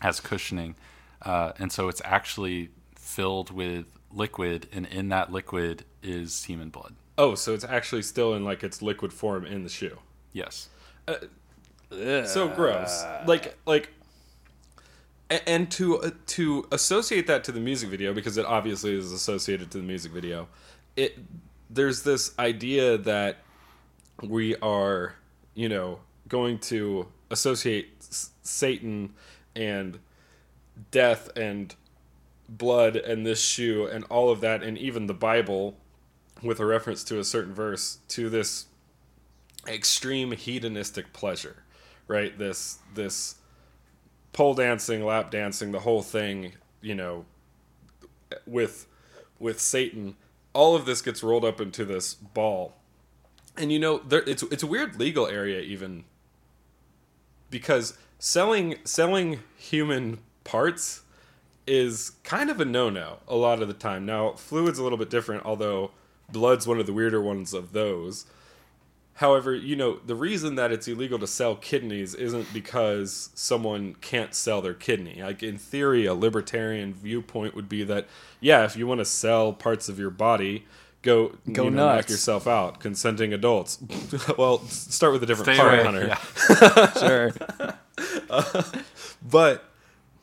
has 0.00 0.20
cushioning, 0.20 0.74
uh, 1.22 1.52
and 1.58 1.70
so 1.70 1.88
it's 1.88 2.00
actually 2.04 2.70
filled 2.96 3.50
with 3.50 3.86
liquid, 4.12 4.68
and 4.72 4.86
in 4.86 5.08
that 5.10 5.30
liquid 5.30 5.84
is 6.02 6.44
human 6.44 6.70
blood. 6.70 6.94
Oh, 7.18 7.34
so 7.34 7.52
it's 7.52 7.64
actually 7.64 8.02
still 8.02 8.34
in 8.34 8.44
like 8.44 8.62
its 8.62 8.80
liquid 8.80 9.12
form 9.12 9.44
in 9.44 9.62
the 9.62 9.68
shoe. 9.68 9.98
Yes. 10.32 10.68
so 11.90 12.48
gross. 12.48 13.04
Like 13.26 13.56
like 13.66 13.90
and 15.46 15.70
to 15.72 16.00
uh, 16.00 16.10
to 16.26 16.66
associate 16.72 17.26
that 17.28 17.44
to 17.44 17.52
the 17.52 17.60
music 17.60 17.88
video 17.88 18.12
because 18.12 18.36
it 18.36 18.44
obviously 18.44 18.96
is 18.96 19.12
associated 19.12 19.70
to 19.70 19.78
the 19.78 19.84
music 19.84 20.12
video. 20.12 20.48
It 20.96 21.18
there's 21.68 22.02
this 22.02 22.36
idea 22.38 22.98
that 22.98 23.38
we 24.22 24.56
are, 24.56 25.14
you 25.54 25.68
know, 25.68 26.00
going 26.28 26.58
to 26.58 27.06
associate 27.30 27.90
s- 28.00 28.30
Satan 28.42 29.14
and 29.54 30.00
death 30.90 31.30
and 31.36 31.74
blood 32.48 32.96
and 32.96 33.24
this 33.24 33.40
shoe 33.40 33.86
and 33.86 34.04
all 34.10 34.30
of 34.30 34.40
that 34.40 34.62
and 34.62 34.76
even 34.76 35.06
the 35.06 35.14
Bible 35.14 35.76
with 36.42 36.58
a 36.58 36.66
reference 36.66 37.04
to 37.04 37.18
a 37.18 37.24
certain 37.24 37.54
verse 37.54 37.98
to 38.08 38.28
this 38.28 38.66
extreme 39.68 40.32
hedonistic 40.32 41.12
pleasure, 41.12 41.62
right? 42.08 42.36
This 42.38 42.78
this 42.94 43.36
pole 44.32 44.54
dancing, 44.54 45.04
lap 45.04 45.30
dancing, 45.30 45.72
the 45.72 45.80
whole 45.80 46.02
thing, 46.02 46.52
you 46.80 46.94
know, 46.94 47.24
with 48.46 48.86
with 49.38 49.60
Satan, 49.60 50.16
all 50.52 50.76
of 50.76 50.84
this 50.84 51.02
gets 51.02 51.22
rolled 51.22 51.44
up 51.44 51.60
into 51.60 51.84
this 51.84 52.14
ball. 52.14 52.74
And 53.56 53.72
you 53.72 53.78
know, 53.78 53.98
there 53.98 54.22
it's 54.26 54.42
it's 54.44 54.62
a 54.62 54.66
weird 54.66 54.98
legal 54.98 55.26
area 55.26 55.60
even 55.60 56.04
because 57.50 57.96
selling 58.18 58.76
selling 58.84 59.40
human 59.56 60.18
parts 60.44 61.02
is 61.66 62.12
kind 62.24 62.50
of 62.50 62.60
a 62.60 62.64
no-no 62.64 63.18
a 63.28 63.36
lot 63.36 63.62
of 63.62 63.68
the 63.68 63.74
time. 63.74 64.06
Now, 64.06 64.32
fluid's 64.32 64.78
a 64.78 64.82
little 64.82 64.98
bit 64.98 65.10
different, 65.10 65.44
although 65.44 65.90
blood's 66.30 66.66
one 66.66 66.78
of 66.80 66.86
the 66.86 66.92
weirder 66.92 67.20
ones 67.20 67.52
of 67.52 67.72
those. 67.72 68.26
However, 69.20 69.54
you 69.54 69.76
know, 69.76 69.98
the 70.06 70.14
reason 70.14 70.54
that 70.54 70.72
it's 70.72 70.88
illegal 70.88 71.18
to 71.18 71.26
sell 71.26 71.54
kidneys 71.54 72.14
isn't 72.14 72.54
because 72.54 73.28
someone 73.34 73.94
can't 74.00 74.34
sell 74.34 74.62
their 74.62 74.72
kidney. 74.72 75.20
Like 75.22 75.42
in 75.42 75.58
theory, 75.58 76.06
a 76.06 76.14
libertarian 76.14 76.94
viewpoint 76.94 77.54
would 77.54 77.68
be 77.68 77.84
that 77.84 78.06
yeah, 78.40 78.64
if 78.64 78.76
you 78.78 78.86
want 78.86 79.00
to 79.00 79.04
sell 79.04 79.52
parts 79.52 79.90
of 79.90 79.98
your 79.98 80.08
body, 80.08 80.64
go 81.02 81.34
Go 81.52 81.64
you 81.64 81.70
know, 81.70 81.96
knock 81.96 82.08
yourself 82.08 82.46
out. 82.46 82.80
Consenting 82.80 83.34
adults. 83.34 83.78
well, 84.38 84.60
start 84.68 85.12
with 85.12 85.22
a 85.22 85.26
different 85.26 85.52
Stay 85.52 85.56
part, 85.58 85.74
away. 85.74 85.84
Hunter. 85.84 86.06
Yeah. 86.06 86.90
Sure. 86.98 88.72
But 89.22 89.69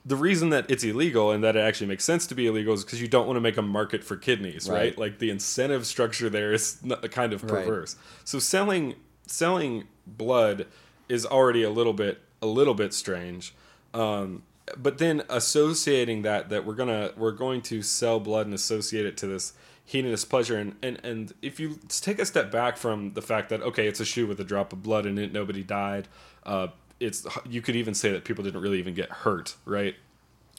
the 0.08 0.15
reason 0.15 0.50
that 0.52 0.72
it's 0.72 0.86
illegal 0.86 1.32
and 1.32 1.43
that 1.43 1.58
it 1.58 1.60
actually 1.60 1.88
makes 1.88 2.06
sense 2.06 2.26
to 2.28 2.34
be 2.36 2.48
illegal 2.48 2.74
is 2.74 2.86
because 2.86 3.02
you 3.02 3.10
don't 3.10 3.28
want 3.28 3.36
to 3.36 3.41
make 3.41 3.58
a 3.58 3.62
market 3.62 4.04
for 4.06 4.15
kidneys, 4.15 4.70
right? 4.70 4.76
Right. 4.78 4.98
Like 4.98 5.20
the 5.20 5.30
incentive 5.30 5.86
structure 5.86 6.30
there 6.30 6.54
is 6.54 6.82
kind 7.12 7.34
of 7.34 7.43
Right. 7.43 7.65
perverse. 7.65 7.98
So 8.24 8.39
selling 8.39 8.96
selling 9.26 9.84
blood 10.06 10.65
is 11.10 11.26
already 11.26 11.62
a 11.63 11.70
little 11.70 11.93
bit 11.93 12.22
a 12.41 12.48
little 12.48 12.74
bit 12.74 12.93
strange. 12.93 13.54
Um, 13.93 14.43
but 14.78 14.98
then 14.98 15.24
associating 15.30 16.22
that 16.22 16.50
that 16.50 16.65
we're 16.65 16.76
gonna 16.76 17.12
we're 17.17 17.32
going 17.32 17.62
to 17.63 17.82
sell 17.82 18.20
blood 18.22 18.46
and 18.46 18.56
associate 18.56 19.06
it 19.06 19.17
to 19.17 19.28
this 19.28 19.54
hedonist 19.86 20.30
pleasure 20.30 20.58
and, 20.58 20.76
and 20.82 21.00
and 21.04 21.34
if 21.41 21.60
you 21.62 21.80
take 21.88 22.20
a 22.20 22.26
step 22.26 22.52
back 22.52 22.76
from 22.76 23.13
the 23.13 23.22
fact 23.22 23.48
that 23.50 23.62
okay 23.62 23.88
it's 23.88 24.02
a 24.02 24.06
shoe 24.06 24.28
with 24.28 24.38
a 24.38 24.43
drop 24.43 24.74
of 24.74 24.84
blood 24.84 25.06
in 25.06 25.17
it 25.17 25.32
nobody 25.32 25.63
died 25.63 26.10
uh, 26.46 26.67
it's 27.00 27.26
you 27.48 27.62
could 27.62 27.76
even 27.76 27.94
say 27.94 28.12
that 28.12 28.24
people 28.24 28.44
didn't 28.44 28.62
really 28.62 28.80
even 28.80 28.94
get 28.94 29.10
hurt 29.10 29.56
right? 29.66 29.96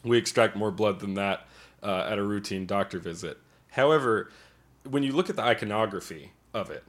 We 0.05 0.16
extract 0.16 0.55
more 0.55 0.70
blood 0.70 1.01
than 1.01 1.14
that 1.14 1.46
uh, 1.83 2.07
at 2.09 2.18
a 2.18 2.22
routine 2.22 2.66
doctor 2.66 2.98
visit. 2.98 3.38
However 3.70 4.31
when 4.88 5.03
you 5.03 5.12
look 5.12 5.29
at 5.29 5.37
the 5.37 5.42
iconography 5.42 6.33
of 6.55 6.70
it 6.70 6.85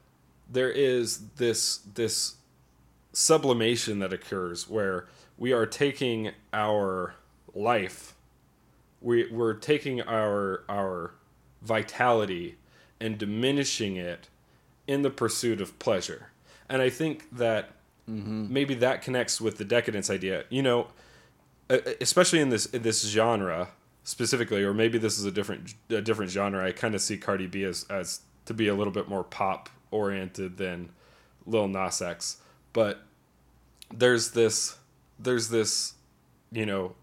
there 0.50 0.72
is 0.72 1.30
this 1.36 1.78
this 1.94 2.36
sublimation 3.12 4.00
that 4.00 4.14
occurs 4.14 4.70
where 4.70 5.08
we 5.38 5.52
are 5.52 5.66
taking 5.66 6.32
our 6.54 7.16
life 7.54 8.14
we, 9.02 9.30
we're 9.32 9.54
taking 9.54 10.02
our 10.02 10.64
our 10.68 11.14
vitality 11.62 12.56
and 13.00 13.18
diminishing 13.18 13.96
it 13.96 14.30
in 14.88 15.02
the 15.04 15.10
pursuit 15.10 15.62
of 15.62 15.78
pleasure. 15.80 16.32
And 16.68 16.82
i 16.82 16.90
think 16.90 17.26
that 17.32 17.72
Mm-hmm. 18.10 18.52
maybe 18.52 18.74
that 18.76 19.02
connects 19.02 19.40
with 19.40 19.58
the 19.58 19.66
decadence 19.66 20.10
idea. 20.10 20.46
You 20.50 20.64
know 20.64 20.88
especially 22.02 22.40
in 22.40 22.50
this 22.50 22.66
in 22.66 22.82
this 22.82 23.08
genre 23.08 23.70
specifically 24.04 24.64
or 24.64 24.74
maybe 24.74 24.98
this 24.98 25.20
is 25.20 25.26
a 25.26 25.32
different 25.32 25.76
a 25.92 26.02
different 26.02 26.32
genre 26.32 26.66
i 26.66 26.72
kind 26.72 26.96
of 26.96 27.02
see 27.02 27.16
cardi 27.16 27.46
b 27.46 27.64
as, 27.64 27.86
as 27.92 28.22
to 28.50 28.56
be 28.56 28.68
a 28.68 28.74
little 28.74 28.92
bit 28.92 29.08
more 29.08 29.24
pop 29.24 29.70
oriented 29.92 30.58
than 30.58 30.90
lil 31.46 31.68
nas 31.68 32.02
x. 32.02 32.38
But 32.74 33.02
there's 33.94 34.32
this 34.32 34.78
there's 35.20 35.50
this 35.50 35.94
you 36.52 36.66
know 36.66 36.96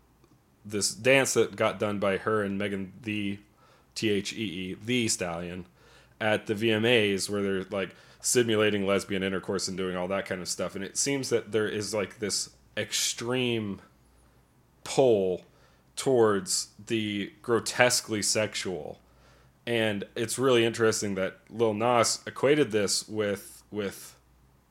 this 0.65 0.93
dance 0.93 1.35
that 1.35 1.55
got 1.57 1.79
done 1.79 1.99
by 1.99 2.17
her 2.17 2.43
and 2.43 2.59
Megan 2.59 2.93
the 3.03 3.39
T 3.95 4.11
H 4.11 4.33
E 4.33 4.37
E 4.37 4.77
the 4.85 5.09
Stallion 5.09 5.67
at 6.21 6.47
the 6.47 6.55
VMAs 6.55 7.31
where 7.31 7.43
they're 7.43 7.65
like 7.71 7.95
simulating 8.27 8.85
lesbian 8.85 9.23
intercourse 9.23 9.69
and 9.69 9.77
doing 9.77 9.97
all 9.97 10.09
that 10.09 10.27
kind 10.27 10.43
of 10.43 10.49
stuff. 10.49 10.75
And 10.75 10.83
it 10.83 10.97
seems 10.97 11.29
that 11.29 11.53
there 11.53 11.69
is 11.69 11.95
like 11.95 12.19
this 12.19 12.51
extreme 12.77 13.81
pull 14.83 15.43
towards 15.95 16.71
the 16.85 17.33
grotesquely 17.41 18.23
sexual. 18.23 18.99
And 19.65 20.05
it's 20.17 20.41
really 20.41 20.65
interesting 20.65 21.15
that 21.15 21.39
Lil 21.49 21.73
Nas 21.73 22.19
equated 22.27 22.73
this 22.73 23.09
with 23.09 23.63
with 23.71 24.17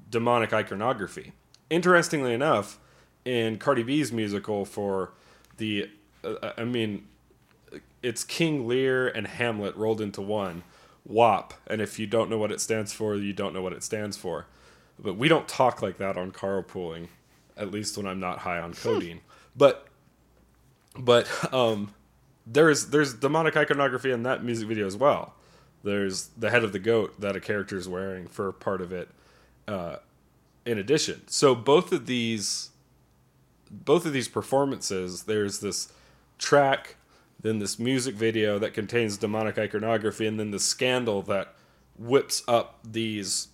demonic 0.10 0.52
iconography. 0.52 1.32
Interestingly 1.70 2.34
enough, 2.34 2.78
in 3.24 3.58
Cardi 3.58 3.84
B's 3.84 4.12
musical 4.12 4.66
for 4.66 5.14
the, 5.58 5.90
uh, 6.26 6.52
I 6.58 6.66
mean, 6.66 7.08
it's 8.04 8.26
King 8.26 8.68
Lear 8.68 9.08
and 9.08 9.26
Hamlet 9.28 9.78
rolled 9.78 10.02
into 10.02 10.22
one, 10.22 10.64
WAP. 11.06 11.54
And 11.68 11.82
if 11.82 12.00
you 12.00 12.08
don't 12.08 12.30
know 12.30 12.38
what 12.38 12.52
it 12.52 12.60
stands 12.60 12.92
for, 12.92 13.16
you 13.16 13.34
don't 13.34 13.54
know 13.54 13.62
what 13.62 13.74
it 13.74 13.84
stands 13.84 14.18
for. 14.18 14.48
But 15.00 15.16
we 15.18 15.28
don't 15.28 15.48
talk 15.48 15.82
like 15.82 15.98
that 15.98 16.18
on 16.18 16.32
carpooling, 16.32 17.08
at 17.58 17.72
least 17.72 17.98
when 17.98 18.08
I'm 18.08 18.20
not 18.20 18.40
high 18.40 18.60
on 18.60 18.74
codeine. 18.74 19.22
but, 19.56 19.88
but 20.98 21.28
um, 21.54 21.94
there's 22.46 22.88
there's 22.88 23.14
demonic 23.14 23.58
iconography 23.58 24.12
in 24.12 24.24
that 24.24 24.44
music 24.44 24.68
video 24.68 24.86
as 24.86 24.96
well. 24.96 25.34
There's 25.84 26.28
the 26.38 26.50
head 26.50 26.64
of 26.64 26.74
the 26.74 26.80
goat 26.80 27.20
that 27.22 27.36
a 27.36 27.40
character 27.40 27.78
is 27.78 27.88
wearing 27.88 28.28
for 28.28 28.52
part 28.52 28.82
of 28.82 28.92
it. 28.92 29.10
Uh, 29.68 29.98
in 30.66 30.78
addition, 30.78 31.28
so 31.28 31.54
both 31.54 31.92
of 31.92 32.08
these, 32.08 32.72
both 33.70 34.06
of 34.06 34.14
these 34.14 34.28
performances, 34.28 35.24
there's 35.24 35.60
this 35.60 35.92
track, 36.40 36.96
then 37.46 37.60
this 37.60 37.78
music 37.78 38.16
video 38.16 38.58
that 38.58 38.74
contains 38.74 39.18
demonic 39.18 39.60
iconography, 39.60 40.26
and 40.26 40.40
then 40.40 40.50
the 40.50 40.60
scandal 40.60 41.22
that 41.24 41.54
whips 41.98 42.44
up 42.48 42.80
these 42.84 43.50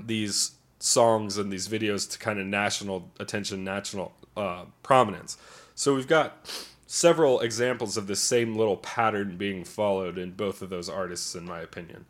these 0.00 0.52
songs 0.78 1.36
and 1.36 1.52
these 1.52 1.68
videos 1.68 2.10
to 2.10 2.18
kind 2.18 2.38
of 2.38 2.46
national 2.46 3.10
attention, 3.20 3.64
national 3.64 4.12
uh, 4.36 4.64
prominence. 4.82 5.36
So 5.74 5.94
we've 5.94 6.08
got 6.08 6.48
several 6.86 7.40
examples 7.40 7.96
of 7.96 8.06
this 8.06 8.20
same 8.20 8.56
little 8.56 8.76
pattern 8.76 9.36
being 9.36 9.64
followed 9.64 10.16
in 10.16 10.30
both 10.30 10.62
of 10.62 10.70
those 10.70 10.88
artists, 10.88 11.34
in 11.34 11.44
my 11.44 11.60
opinion. 11.60 12.06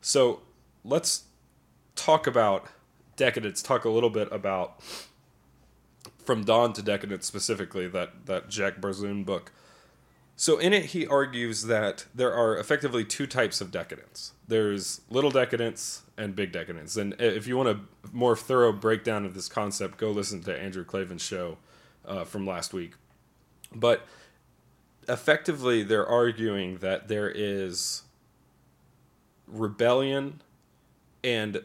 So 0.00 0.40
let's 0.84 1.24
talk 1.94 2.26
about 2.26 2.66
decadence. 3.16 3.62
Talk 3.62 3.84
a 3.84 3.90
little 3.90 4.10
bit 4.10 4.28
about 4.32 4.82
from 6.24 6.44
dawn 6.44 6.72
to 6.72 6.82
decadence 6.82 7.26
specifically 7.26 7.86
that 7.88 8.26
that 8.26 8.50
Jacques 8.50 8.80
Barzun 8.80 9.24
book. 9.24 9.52
So 10.40 10.56
in 10.56 10.72
it, 10.72 10.86
he 10.86 11.06
argues 11.06 11.64
that 11.64 12.06
there 12.14 12.32
are 12.32 12.56
effectively 12.56 13.04
two 13.04 13.26
types 13.26 13.60
of 13.60 13.70
decadence. 13.70 14.32
There's 14.48 15.02
little 15.10 15.30
decadence 15.30 16.04
and 16.16 16.34
big 16.34 16.50
decadence. 16.50 16.96
And 16.96 17.14
if 17.18 17.46
you 17.46 17.58
want 17.58 17.68
a 17.68 17.80
more 18.10 18.34
thorough 18.34 18.72
breakdown 18.72 19.26
of 19.26 19.34
this 19.34 19.50
concept, 19.50 19.98
go 19.98 20.10
listen 20.10 20.42
to 20.44 20.58
Andrew 20.58 20.82
Klavan's 20.82 21.20
show 21.20 21.58
uh, 22.06 22.24
from 22.24 22.46
last 22.46 22.72
week. 22.72 22.94
But 23.74 24.06
effectively, 25.06 25.82
they're 25.82 26.08
arguing 26.08 26.78
that 26.78 27.08
there 27.08 27.30
is 27.30 28.04
rebellion 29.46 30.40
and 31.22 31.60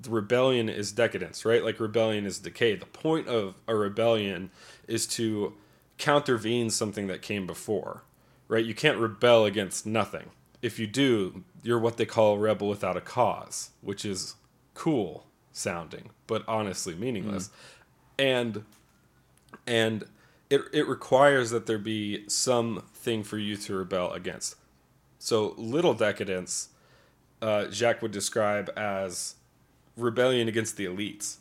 the 0.00 0.10
rebellion 0.10 0.70
is 0.70 0.92
decadence, 0.92 1.44
right? 1.44 1.62
Like 1.62 1.78
rebellion 1.78 2.24
is 2.24 2.38
decay. 2.38 2.74
The 2.74 2.86
point 2.86 3.28
of 3.28 3.56
a 3.68 3.74
rebellion 3.74 4.50
is 4.88 5.06
to 5.08 5.52
countervene 5.98 6.70
something 6.70 7.06
that 7.08 7.20
came 7.20 7.46
before, 7.46 8.02
right? 8.48 8.64
You 8.64 8.74
can't 8.74 8.98
rebel 8.98 9.44
against 9.44 9.86
nothing. 9.86 10.30
If 10.62 10.78
you 10.78 10.86
do, 10.86 11.44
you're 11.62 11.78
what 11.78 11.96
they 11.96 12.06
call 12.06 12.34
a 12.34 12.38
rebel 12.38 12.68
without 12.68 12.96
a 12.96 13.00
cause, 13.00 13.70
which 13.80 14.04
is 14.04 14.36
cool 14.74 15.26
sounding, 15.52 16.10
but 16.26 16.42
honestly 16.48 16.94
meaningless. 16.94 17.50
And 18.18 18.64
and 19.66 20.04
it 20.50 20.62
it 20.72 20.86
requires 20.86 21.50
that 21.50 21.66
there 21.66 21.78
be 21.78 22.28
something 22.28 23.22
for 23.22 23.38
you 23.38 23.56
to 23.56 23.74
rebel 23.74 24.12
against. 24.12 24.56
So 25.18 25.54
little 25.56 25.94
decadence, 25.94 26.68
uh, 27.40 27.70
Jacques 27.70 28.02
would 28.02 28.12
describe 28.12 28.70
as 28.76 29.36
rebellion 29.96 30.48
against 30.48 30.76
the 30.76 30.84
elites, 30.84 31.38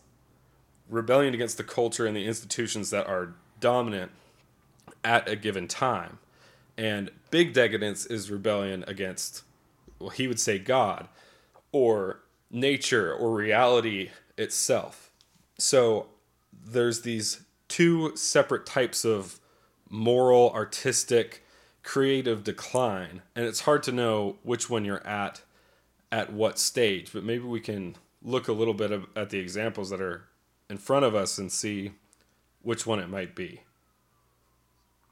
rebellion 0.89 1.33
against 1.33 1.57
the 1.57 1.63
culture 1.63 2.05
and 2.05 2.15
the 2.15 2.25
institutions 2.25 2.91
that 2.91 3.07
are 3.07 3.35
dominant 3.59 4.11
at 5.03 5.27
a 5.27 5.35
given 5.35 5.67
time. 5.67 6.19
And 6.77 7.11
big 7.29 7.53
decadence 7.53 8.05
is 8.05 8.31
rebellion 8.31 8.83
against, 8.87 9.43
well, 9.99 10.09
he 10.09 10.27
would 10.27 10.39
say 10.39 10.57
God 10.59 11.07
or 11.71 12.19
nature 12.49 13.13
or 13.13 13.31
reality 13.33 14.09
itself. 14.37 15.11
So 15.57 16.07
there's 16.65 17.01
these 17.01 17.41
two 17.67 18.15
separate 18.15 18.65
types 18.65 19.05
of 19.05 19.39
moral, 19.89 20.51
artistic, 20.51 21.43
creative 21.83 22.43
decline, 22.43 23.21
and 23.35 23.45
it's 23.45 23.61
hard 23.61 23.83
to 23.83 23.91
know 23.91 24.37
which 24.43 24.69
one 24.69 24.85
you're 24.85 25.05
at 25.05 25.41
at 26.11 26.31
what 26.31 26.59
stage, 26.59 27.11
but 27.11 27.23
maybe 27.23 27.43
we 27.43 27.59
can 27.59 27.95
look 28.21 28.47
a 28.47 28.53
little 28.53 28.73
bit 28.73 28.91
of, 28.91 29.07
at 29.15 29.31
the 29.31 29.39
examples 29.39 29.89
that 29.89 29.99
are 29.99 30.25
in 30.69 30.77
front 30.77 31.03
of 31.03 31.15
us 31.15 31.37
and 31.37 31.51
see 31.51 31.91
which 32.61 32.85
one 32.85 32.99
it 32.99 33.09
might 33.09 33.35
be. 33.35 33.61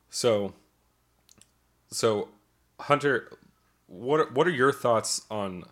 So, 0.09 0.53
so 1.91 2.29
Hunter, 2.79 3.37
what 3.87 4.19
are, 4.19 4.31
what 4.33 4.47
are 4.47 4.51
your 4.51 4.71
thoughts 4.71 5.25
on 5.29 5.63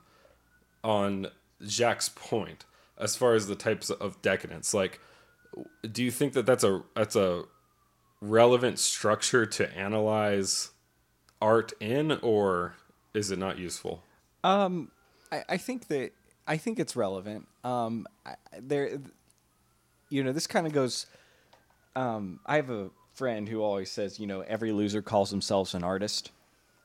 on 0.84 1.27
Jacques' 1.65 2.15
point 2.15 2.65
as 2.97 3.15
far 3.15 3.34
as 3.34 3.47
the 3.47 3.55
types 3.55 3.89
of 3.89 4.21
decadence? 4.21 4.73
Like, 4.73 4.99
do 5.89 6.03
you 6.03 6.12
think 6.12 6.34
that 6.34 6.45
that's 6.45 6.63
a 6.63 6.84
that's 6.95 7.15
a 7.15 7.43
relevant 8.21 8.79
structure 8.79 9.45
to 9.45 9.77
analyze 9.77 10.71
art 11.41 11.71
in, 11.79 12.12
or 12.21 12.75
is 13.13 13.32
it 13.32 13.39
not 13.39 13.58
useful? 13.58 14.03
Um, 14.43 14.91
I, 15.32 15.43
I 15.49 15.58
think 15.58 15.88
that 15.88 16.12
I 16.47 16.58
think 16.58 16.79
it's 16.79 16.95
relevant. 16.95 17.47
Um, 17.63 18.08
I, 18.25 18.36
there, 18.60 18.99
you 20.10 20.23
know, 20.23 20.32
this 20.32 20.47
kind 20.47 20.67
of 20.67 20.73
goes. 20.73 21.05
Um, 21.95 22.39
I 22.45 22.58
have 22.58 22.69
a 22.69 22.89
friend 23.19 23.49
who 23.49 23.62
always 23.62 23.91
says, 23.91 24.17
you 24.19 24.25
know, 24.25 24.39
every 24.41 24.71
loser 24.71 25.01
calls 25.01 25.29
themselves 25.29 25.75
an 25.75 25.84
artist, 25.84 26.32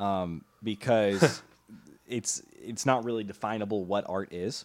um, 0.01 0.44
because 0.64 1.42
it's 2.09 2.42
it's 2.61 2.85
not 2.85 3.05
really 3.05 3.23
definable 3.23 3.85
what 3.85 4.05
art 4.09 4.33
is, 4.33 4.64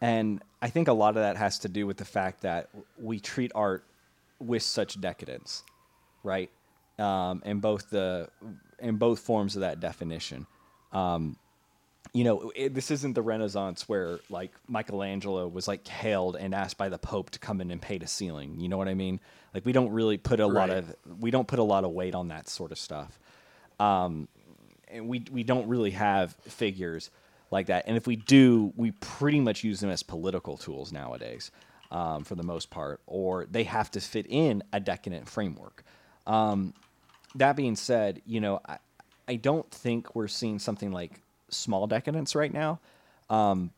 and 0.00 0.40
I 0.62 0.70
think 0.70 0.86
a 0.86 0.92
lot 0.92 1.10
of 1.10 1.16
that 1.16 1.36
has 1.36 1.58
to 1.58 1.68
do 1.68 1.84
with 1.86 1.96
the 1.96 2.04
fact 2.04 2.42
that 2.42 2.70
we 2.96 3.18
treat 3.18 3.50
art 3.56 3.84
with 4.38 4.62
such 4.62 5.00
decadence, 5.00 5.64
right? 6.22 6.50
Um, 6.98 7.42
in 7.44 7.58
both 7.58 7.90
the 7.90 8.28
in 8.78 8.96
both 8.96 9.18
forms 9.18 9.56
of 9.56 9.62
that 9.62 9.80
definition 9.80 10.46
you 12.12 12.24
know, 12.24 12.52
it, 12.54 12.74
this 12.74 12.90
isn't 12.90 13.14
the 13.14 13.22
Renaissance 13.22 13.88
where 13.88 14.20
like 14.30 14.52
Michelangelo 14.68 15.48
was 15.48 15.66
like 15.66 15.86
hailed 15.88 16.36
and 16.36 16.54
asked 16.54 16.78
by 16.78 16.88
the 16.88 16.98
Pope 16.98 17.30
to 17.30 17.38
come 17.38 17.60
in 17.60 17.70
and 17.70 17.80
paint 17.82 18.02
a 18.02 18.06
ceiling. 18.06 18.60
You 18.60 18.68
know 18.68 18.78
what 18.78 18.88
I 18.88 18.94
mean? 18.94 19.20
Like 19.52 19.64
we 19.64 19.72
don't 19.72 19.90
really 19.90 20.18
put 20.18 20.40
a 20.40 20.46
lot 20.46 20.70
of 20.70 20.94
we 21.20 21.30
don't 21.30 21.48
put 21.48 21.58
a 21.58 21.64
lot 21.64 21.84
of 21.84 21.90
weight 21.90 22.14
on 22.14 22.28
that 22.28 22.48
sort 22.48 22.72
of 22.72 22.78
stuff. 22.78 23.18
Um, 23.80 24.28
and 24.88 25.08
we 25.08 25.24
we 25.32 25.42
don't 25.42 25.66
really 25.68 25.90
have 25.92 26.34
figures 26.34 27.10
like 27.50 27.66
that. 27.66 27.84
And 27.86 27.96
if 27.96 28.06
we 28.06 28.16
do, 28.16 28.72
we 28.76 28.92
pretty 28.92 29.40
much 29.40 29.64
use 29.64 29.80
them 29.80 29.90
as 29.90 30.02
political 30.02 30.56
tools 30.56 30.92
nowadays, 30.92 31.50
um, 31.90 32.24
for 32.24 32.34
the 32.36 32.42
most 32.42 32.70
part, 32.70 33.00
or 33.06 33.46
they 33.50 33.64
have 33.64 33.90
to 33.92 34.00
fit 34.00 34.26
in 34.28 34.62
a 34.72 34.80
decadent 34.80 35.28
framework 35.28 35.84
Um, 36.26 36.74
that 37.34 37.56
being 37.56 37.76
said, 37.76 38.22
you 38.26 38.40
know, 38.40 38.60
I, 38.66 38.78
I 39.28 39.36
don't 39.36 39.70
think 39.70 40.14
we're 40.14 40.28
seeing 40.28 40.58
something 40.58 40.92
like 40.92 41.20
small 41.56 41.86
decadence 41.86 42.34
right 42.34 42.52
now. 42.52 42.80
Um, 43.30 43.70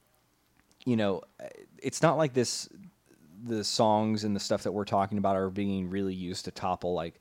you 0.84 0.96
know, 0.96 1.22
it's 1.82 2.02
not 2.02 2.16
like 2.16 2.32
this. 2.34 2.68
The 3.44 3.62
songs 3.64 4.24
and 4.24 4.34
the 4.34 4.40
stuff 4.40 4.62
that 4.64 4.72
we're 4.72 4.84
talking 4.86 5.18
about 5.18 5.36
are 5.36 5.50
being 5.50 5.90
really 5.90 6.14
used 6.14 6.44
to 6.46 6.50
topple 6.50 6.94
like. 6.94 7.20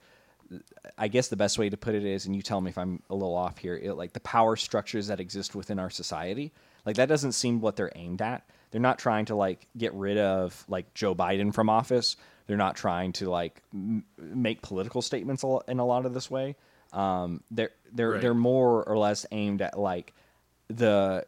I 0.97 1.07
guess 1.07 1.29
the 1.29 1.35
best 1.35 1.57
way 1.57 1.69
to 1.69 1.77
put 1.77 1.95
it 1.95 2.05
is, 2.05 2.27
and 2.27 2.35
you 2.35 2.43
tell 2.43 2.61
me 2.61 2.69
if 2.69 2.77
I'm 2.77 3.01
a 3.09 3.15
little 3.15 3.35
off 3.35 3.57
here, 3.57 3.75
it, 3.75 3.93
like 3.93 4.13
the 4.13 4.19
power 4.19 4.55
structures 4.55 5.07
that 5.07 5.19
exist 5.19 5.55
within 5.55 5.79
our 5.79 5.89
society. 5.89 6.53
Like 6.85 6.97
that 6.97 7.09
doesn't 7.09 7.31
seem 7.31 7.61
what 7.61 7.75
they're 7.75 7.91
aimed 7.95 8.21
at. 8.21 8.47
They're 8.69 8.79
not 8.79 8.99
trying 8.99 9.25
to 9.25 9.35
like 9.35 9.65
get 9.75 9.91
rid 9.95 10.19
of 10.19 10.63
like 10.67 10.93
Joe 10.93 11.15
Biden 11.15 11.51
from 11.51 11.67
office. 11.67 12.15
They're 12.45 12.57
not 12.57 12.75
trying 12.75 13.13
to 13.13 13.29
like 13.29 13.59
m- 13.73 14.05
make 14.19 14.61
political 14.61 15.01
statements 15.01 15.43
in 15.67 15.79
a 15.79 15.85
lot 15.85 16.05
of 16.05 16.13
this 16.13 16.29
way. 16.29 16.55
Um, 16.93 17.41
they're 17.49 17.71
they're 17.91 18.11
Right. 18.11 18.21
they're 18.21 18.33
more 18.35 18.83
or 18.83 18.97
less 18.99 19.25
aimed 19.31 19.63
at 19.63 19.79
like 19.79 20.13
the 20.67 21.25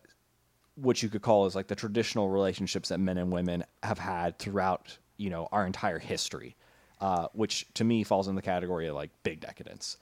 what 0.76 1.02
you 1.02 1.10
could 1.10 1.22
call 1.22 1.46
is 1.46 1.56
like 1.56 1.68
the 1.68 1.76
traditional 1.76 2.30
relationships 2.30 2.90
that 2.90 3.00
men 3.00 3.18
and 3.18 3.32
women 3.32 3.64
have 3.84 3.98
had 3.98 4.38
throughout 4.38 4.98
you 5.18 5.30
know 5.30 5.48
our 5.52 5.66
entire 5.66 6.00
history, 6.00 6.56
uh, 7.02 7.28
which 7.34 7.66
to 7.74 7.84
me 7.84 8.04
falls 8.04 8.28
in 8.28 8.36
the 8.36 8.42
category 8.42 8.88
of 8.88 8.96
like 8.96 9.10
big 9.24 9.40
decadence. 9.40 9.98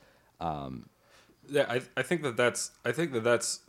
Yeah, 1.49 1.65
I, 1.69 1.81
I 1.95 2.01
think 2.01 2.23
that 2.23 2.37
that's 2.37 2.71
I 2.83 2.91
think 2.91 3.13
that 3.13 3.23
that's 3.23 3.61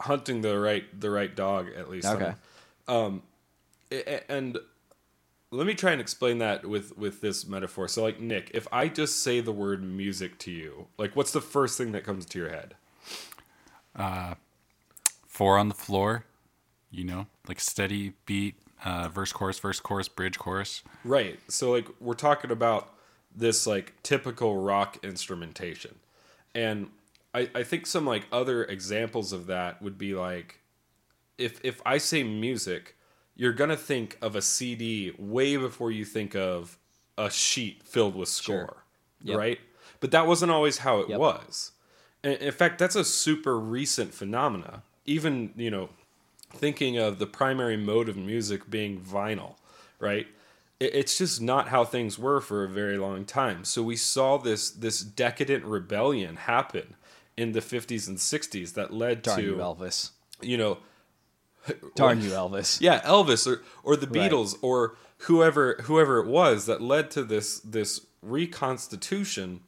hunting 0.00 0.42
the 0.42 0.58
right 0.58 0.84
the 0.98 1.10
right 1.10 1.34
dog 1.34 1.68
at 1.76 1.90
least. 1.90 2.06
Okay. 2.06 2.34
Um, 2.88 3.22
a- 3.90 4.14
a- 4.14 4.30
and 4.30 4.58
let 5.50 5.66
me 5.66 5.74
try 5.74 5.92
and 5.92 6.00
explain 6.00 6.38
that 6.38 6.64
with 6.66 6.96
with 6.96 7.20
this 7.20 7.46
metaphor. 7.46 7.88
So, 7.88 8.02
like 8.02 8.20
Nick, 8.20 8.50
if 8.54 8.66
I 8.72 8.88
just 8.88 9.22
say 9.22 9.40
the 9.40 9.52
word 9.52 9.82
music 9.82 10.38
to 10.40 10.50
you, 10.50 10.88
like, 10.98 11.14
what's 11.14 11.32
the 11.32 11.40
first 11.40 11.76
thing 11.78 11.92
that 11.92 12.04
comes 12.04 12.24
to 12.26 12.38
your 12.38 12.48
head? 12.50 12.74
Four 15.32 15.56
on 15.56 15.68
the 15.68 15.74
floor, 15.74 16.26
you 16.90 17.04
know, 17.04 17.26
like 17.48 17.58
steady 17.58 18.12
beat, 18.26 18.56
uh, 18.84 19.08
verse 19.08 19.32
chorus, 19.32 19.58
verse 19.58 19.80
chorus, 19.80 20.06
bridge 20.06 20.38
chorus. 20.38 20.82
Right. 21.06 21.40
So 21.48 21.72
like 21.72 21.88
we're 22.00 22.12
talking 22.12 22.50
about 22.50 22.92
this 23.34 23.66
like 23.66 23.94
typical 24.02 24.58
rock 24.58 24.98
instrumentation. 25.02 25.94
And 26.54 26.90
I, 27.32 27.48
I 27.54 27.62
think 27.62 27.86
some 27.86 28.04
like 28.06 28.26
other 28.30 28.62
examples 28.64 29.32
of 29.32 29.46
that 29.46 29.80
would 29.80 29.96
be 29.96 30.14
like 30.14 30.60
if 31.38 31.64
if 31.64 31.80
I 31.86 31.96
say 31.96 32.22
music, 32.22 32.94
you're 33.34 33.54
gonna 33.54 33.74
think 33.78 34.18
of 34.20 34.36
a 34.36 34.42
CD 34.42 35.14
way 35.18 35.56
before 35.56 35.90
you 35.90 36.04
think 36.04 36.36
of 36.36 36.76
a 37.16 37.30
sheet 37.30 37.84
filled 37.84 38.16
with 38.16 38.28
score. 38.28 38.84
Yep. 39.22 39.38
Right? 39.38 39.60
But 40.00 40.10
that 40.10 40.26
wasn't 40.26 40.52
always 40.52 40.76
how 40.78 40.98
it 41.00 41.08
Yep. 41.08 41.18
was. 41.18 41.72
In 42.22 42.32
in 42.32 42.52
fact, 42.52 42.78
that's 42.78 42.96
a 42.96 43.04
super 43.04 43.58
recent 43.58 44.12
phenomena. 44.12 44.82
Even, 45.04 45.52
you 45.56 45.70
know, 45.70 45.88
thinking 46.50 46.96
of 46.98 47.18
the 47.18 47.26
primary 47.26 47.76
mode 47.76 48.08
of 48.08 48.16
music 48.16 48.70
being 48.70 49.00
vinyl, 49.00 49.54
right? 49.98 50.26
It's 50.78 51.18
just 51.18 51.40
not 51.40 51.68
how 51.68 51.84
things 51.84 52.18
were 52.18 52.40
for 52.40 52.64
a 52.64 52.68
very 52.68 52.98
long 52.98 53.24
time. 53.24 53.64
So 53.64 53.82
we 53.82 53.96
saw 53.96 54.36
this 54.36 54.70
this 54.70 55.00
decadent 55.00 55.64
rebellion 55.64 56.36
happen 56.36 56.96
in 57.36 57.52
the 57.52 57.60
50s 57.60 58.08
and 58.08 58.18
60s 58.18 58.74
that 58.74 58.92
led 58.92 59.22
Darn 59.22 59.38
to 59.38 59.42
you, 59.44 59.54
Elvis! 59.56 60.10
you 60.40 60.56
know 60.58 60.78
Darn 61.94 62.20
you, 62.20 62.30
Elvis! 62.30 62.80
yeah 62.80 63.00
Elvis 63.02 63.46
or 63.46 63.62
or 63.84 63.96
the 63.96 64.06
Right. 64.08 64.30
Beatles 64.30 64.56
or 64.60 64.96
whoever 65.18 65.76
whoever 65.82 66.18
it 66.18 66.26
was 66.26 66.66
that 66.66 66.82
led 66.82 67.10
to 67.12 67.22
this 67.22 67.60
this 67.60 68.04
reconstitution 68.20 69.60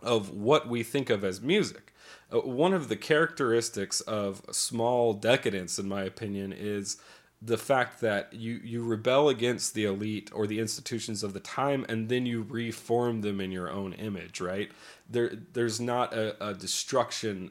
of 0.00 0.30
what 0.30 0.68
we 0.68 0.82
think 0.82 1.10
of 1.10 1.22
as 1.24 1.40
music. 1.40 1.89
Uh, 2.32 2.38
one 2.38 2.72
of 2.72 2.88
the 2.88 2.96
characteristics 2.96 4.00
of 4.02 4.42
small 4.50 5.12
decadence, 5.12 5.78
in 5.78 5.88
my 5.88 6.02
opinion, 6.02 6.52
is 6.52 6.96
the 7.42 7.58
fact 7.58 8.00
that 8.00 8.32
you, 8.34 8.60
you 8.62 8.84
rebel 8.84 9.28
against 9.28 9.72
the 9.72 9.84
elite 9.84 10.30
or 10.34 10.46
the 10.46 10.60
institutions 10.60 11.22
of 11.22 11.32
the 11.32 11.40
time 11.40 11.86
and 11.88 12.08
then 12.10 12.26
you 12.26 12.46
reform 12.48 13.22
them 13.22 13.40
in 13.40 13.50
your 13.50 13.70
own 13.70 13.94
image, 13.94 14.40
right? 14.40 14.70
There, 15.08 15.32
there's 15.54 15.80
not 15.80 16.12
a, 16.12 16.48
a 16.48 16.54
destruction 16.54 17.50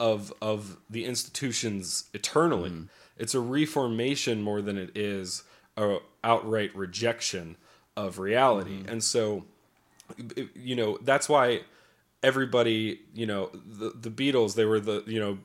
of 0.00 0.32
of 0.40 0.78
the 0.88 1.04
institutions 1.04 2.04
eternally. 2.14 2.72
It's 3.18 3.34
a 3.34 3.40
reformation 3.40 4.42
more 4.42 4.62
than 4.62 4.78
it 4.78 4.96
is 4.96 5.44
a 5.76 5.98
outright 6.24 6.74
rejection 6.74 7.56
of 7.96 8.18
reality. 8.18 8.82
And 8.88 9.04
so 9.04 9.44
you 10.54 10.74
know 10.74 10.98
that's 11.02 11.28
why 11.28 11.60
everybody 12.22 13.00
you 13.14 13.26
know 13.26 13.50
the, 13.52 13.90
the 13.98 14.10
beatles 14.10 14.54
they 14.54 14.64
were 14.64 14.80
the 14.80 15.02
you 15.06 15.18
know 15.20 15.38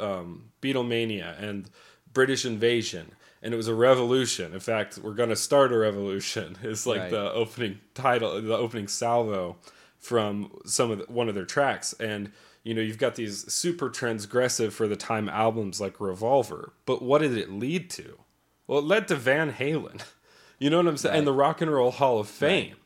um, 0.00 0.50
beatlemania 0.62 1.40
and 1.42 1.68
british 2.12 2.44
invasion. 2.44 3.12
And 3.44 3.52
it 3.52 3.56
was 3.56 3.66
a 3.66 3.74
revolution. 3.74 4.52
In 4.54 4.60
fact 4.60 4.98
we're 5.02 5.14
going 5.14 5.28
to 5.28 5.36
start 5.36 5.72
a 5.72 5.76
revolution. 5.78 6.56
Is 6.62 6.86
like 6.86 7.00
Right. 7.00 7.10
the 7.10 7.32
opening 7.32 7.80
title 7.94 8.40
the 8.40 8.56
opening 8.56 8.86
salvo 8.88 9.56
from 9.98 10.50
some 10.64 10.90
of 10.90 10.98
the, 10.98 11.04
one 11.12 11.28
of 11.28 11.34
their 11.34 11.44
tracks. 11.44 11.92
And 12.00 12.30
you 12.62 12.72
know 12.74 12.80
you've 12.80 12.98
got 12.98 13.16
these 13.16 13.52
super 13.52 13.90
transgressive 13.90 14.70
for 14.72 14.86
the 14.86 14.96
time 14.96 15.28
albums 15.28 15.80
like 15.80 16.00
revolver. 16.00 16.72
But 16.86 17.02
what 17.02 17.20
did 17.20 17.36
it 17.36 17.50
lead 17.50 17.90
to? 17.90 18.18
Well 18.68 18.78
it 18.78 18.84
led 18.84 19.08
to 19.08 19.16
van 19.16 19.52
halen. 19.52 20.00
You 20.58 20.70
know 20.70 20.76
what 20.76 20.86
i'm 20.86 20.96
saying 20.96 21.16
and 21.18 21.26
the 21.26 21.32
rock 21.32 21.60
and 21.60 21.68
roll 21.72 21.90
hall 21.90 22.20
of 22.20 22.28
fame. 22.28 22.68
right? 22.70 22.76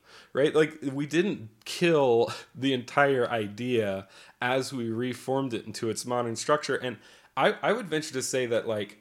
Like 0.55 0.79
we 0.93 1.07
didn't 1.07 1.49
kill 1.65 2.33
the 2.55 2.73
entire 2.73 3.29
idea 3.29 4.07
as 4.41 4.73
we 4.73 4.91
reformed 4.91 5.55
it 5.55 5.67
into 5.67 5.89
its 5.91 6.05
modern 6.05 6.37
structure. 6.37 6.77
And 6.77 6.99
I, 7.37 7.55
I 7.63 7.73
would 7.73 7.89
venture 7.89 8.13
to 8.13 8.23
say 8.23 8.47
that 8.47 8.69
like 8.69 8.99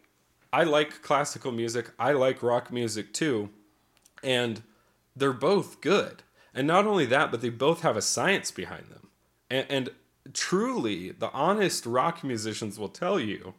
I 0.52 0.64
like 0.64 1.02
classical 1.02 1.52
music, 1.52 1.92
I 2.00 2.14
like 2.14 2.42
rock 2.42 2.72
music 2.72 3.14
too, 3.14 3.50
and 4.24 4.64
they're 5.16 5.34
both 5.34 5.82
good. 5.82 6.24
And 6.54 6.66
not 6.66 6.88
only 6.88 7.06
that, 7.08 7.32
but 7.32 7.42
they 7.42 7.50
both 7.50 7.82
have 7.82 7.98
a 7.98 8.02
science 8.02 8.52
behind 8.52 8.86
them. 8.90 9.10
And, 9.50 9.66
and 9.70 9.90
truly, 10.34 11.12
the 11.12 11.30
honest 11.32 11.86
rock 11.86 12.24
musicians 12.24 12.80
will 12.80 12.90
tell 12.90 13.20
you 13.20 13.54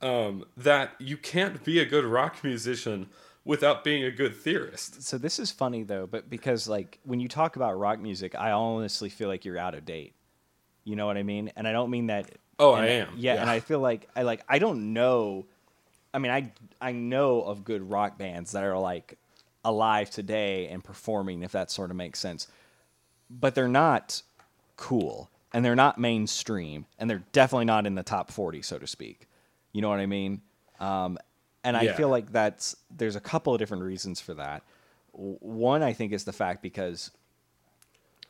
um, 0.00 0.46
that 0.56 0.92
you 0.98 1.18
can't 1.18 1.62
be 1.62 1.78
a 1.78 1.84
good 1.84 2.04
rock 2.04 2.42
musician 2.42 3.10
without 3.44 3.82
being 3.84 4.04
a 4.04 4.10
good 4.10 4.36
theorist. 4.36 5.02
So 5.02 5.18
this 5.18 5.38
is 5.38 5.50
funny 5.50 5.82
though, 5.82 6.06
but 6.06 6.28
because 6.30 6.68
like 6.68 6.98
when 7.04 7.20
you 7.20 7.28
talk 7.28 7.56
about 7.56 7.78
rock 7.78 7.98
music, 8.00 8.34
I 8.34 8.50
honestly 8.52 9.08
feel 9.08 9.28
like 9.28 9.44
you're 9.44 9.58
out 9.58 9.74
of 9.74 9.84
date. 9.84 10.14
You 10.84 10.96
know 10.96 11.06
what 11.06 11.16
I 11.16 11.22
mean? 11.22 11.52
And 11.56 11.66
I 11.68 11.72
don't 11.72 11.90
mean 11.90 12.06
that. 12.08 12.30
Oh, 12.58 12.72
I 12.72 12.86
am. 12.86 13.08
Yeah, 13.16 13.34
Yeah. 13.34 13.40
and 13.42 13.50
I 13.50 13.60
feel 13.60 13.80
like 13.80 14.08
I 14.14 14.22
like 14.22 14.42
I 14.48 14.58
don't 14.58 14.92
know. 14.92 15.46
I 16.12 16.18
mean, 16.18 16.32
I 16.32 16.52
I 16.80 16.92
know 16.92 17.42
of 17.42 17.64
good 17.64 17.88
rock 17.90 18.18
bands 18.18 18.52
that 18.52 18.64
are 18.64 18.78
like 18.78 19.18
alive 19.64 20.10
today 20.10 20.68
and 20.68 20.82
performing, 20.82 21.42
if 21.42 21.52
that 21.52 21.70
sort 21.70 21.90
of 21.90 21.96
makes 21.96 22.18
sense. 22.18 22.46
But 23.30 23.54
they're 23.54 23.68
not 23.68 24.22
cool, 24.76 25.30
and 25.52 25.64
they're 25.64 25.76
not 25.76 25.98
mainstream, 25.98 26.86
and 26.98 27.08
they're 27.08 27.22
definitely 27.32 27.66
not 27.66 27.86
in 27.86 27.94
the 27.94 28.02
top 28.02 28.30
forty, 28.30 28.60
so 28.62 28.78
to 28.78 28.86
speak. 28.86 29.28
You 29.72 29.82
know 29.82 29.88
what 29.88 30.00
I 30.00 30.06
mean? 30.06 30.40
Um, 30.80 31.16
and 31.64 31.76
I 31.76 31.82
Yeah. 31.82 31.96
feel 31.96 32.08
like 32.08 32.32
that's 32.32 32.76
there's 32.90 33.16
a 33.16 33.20
couple 33.20 33.52
of 33.54 33.58
different 33.58 33.82
reasons 33.82 34.20
for 34.20 34.34
that. 34.34 34.62
One, 35.12 35.82
I 35.82 35.92
think, 35.92 36.12
is 36.12 36.24
the 36.24 36.32
fact 36.32 36.62
because 36.62 37.10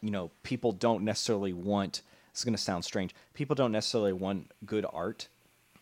you 0.01 0.11
know 0.11 0.31
people 0.43 0.73
don't 0.73 1.05
necessarily 1.05 1.53
want. 1.53 2.03
It's 2.31 2.45
going 2.45 2.55
to 2.55 2.63
sound 2.63 2.85
strange. 2.85 3.15
People 3.35 3.55
don't 3.57 3.73
necessarily 3.73 4.13
want 4.13 4.51
good 4.65 4.87
art, 4.93 5.29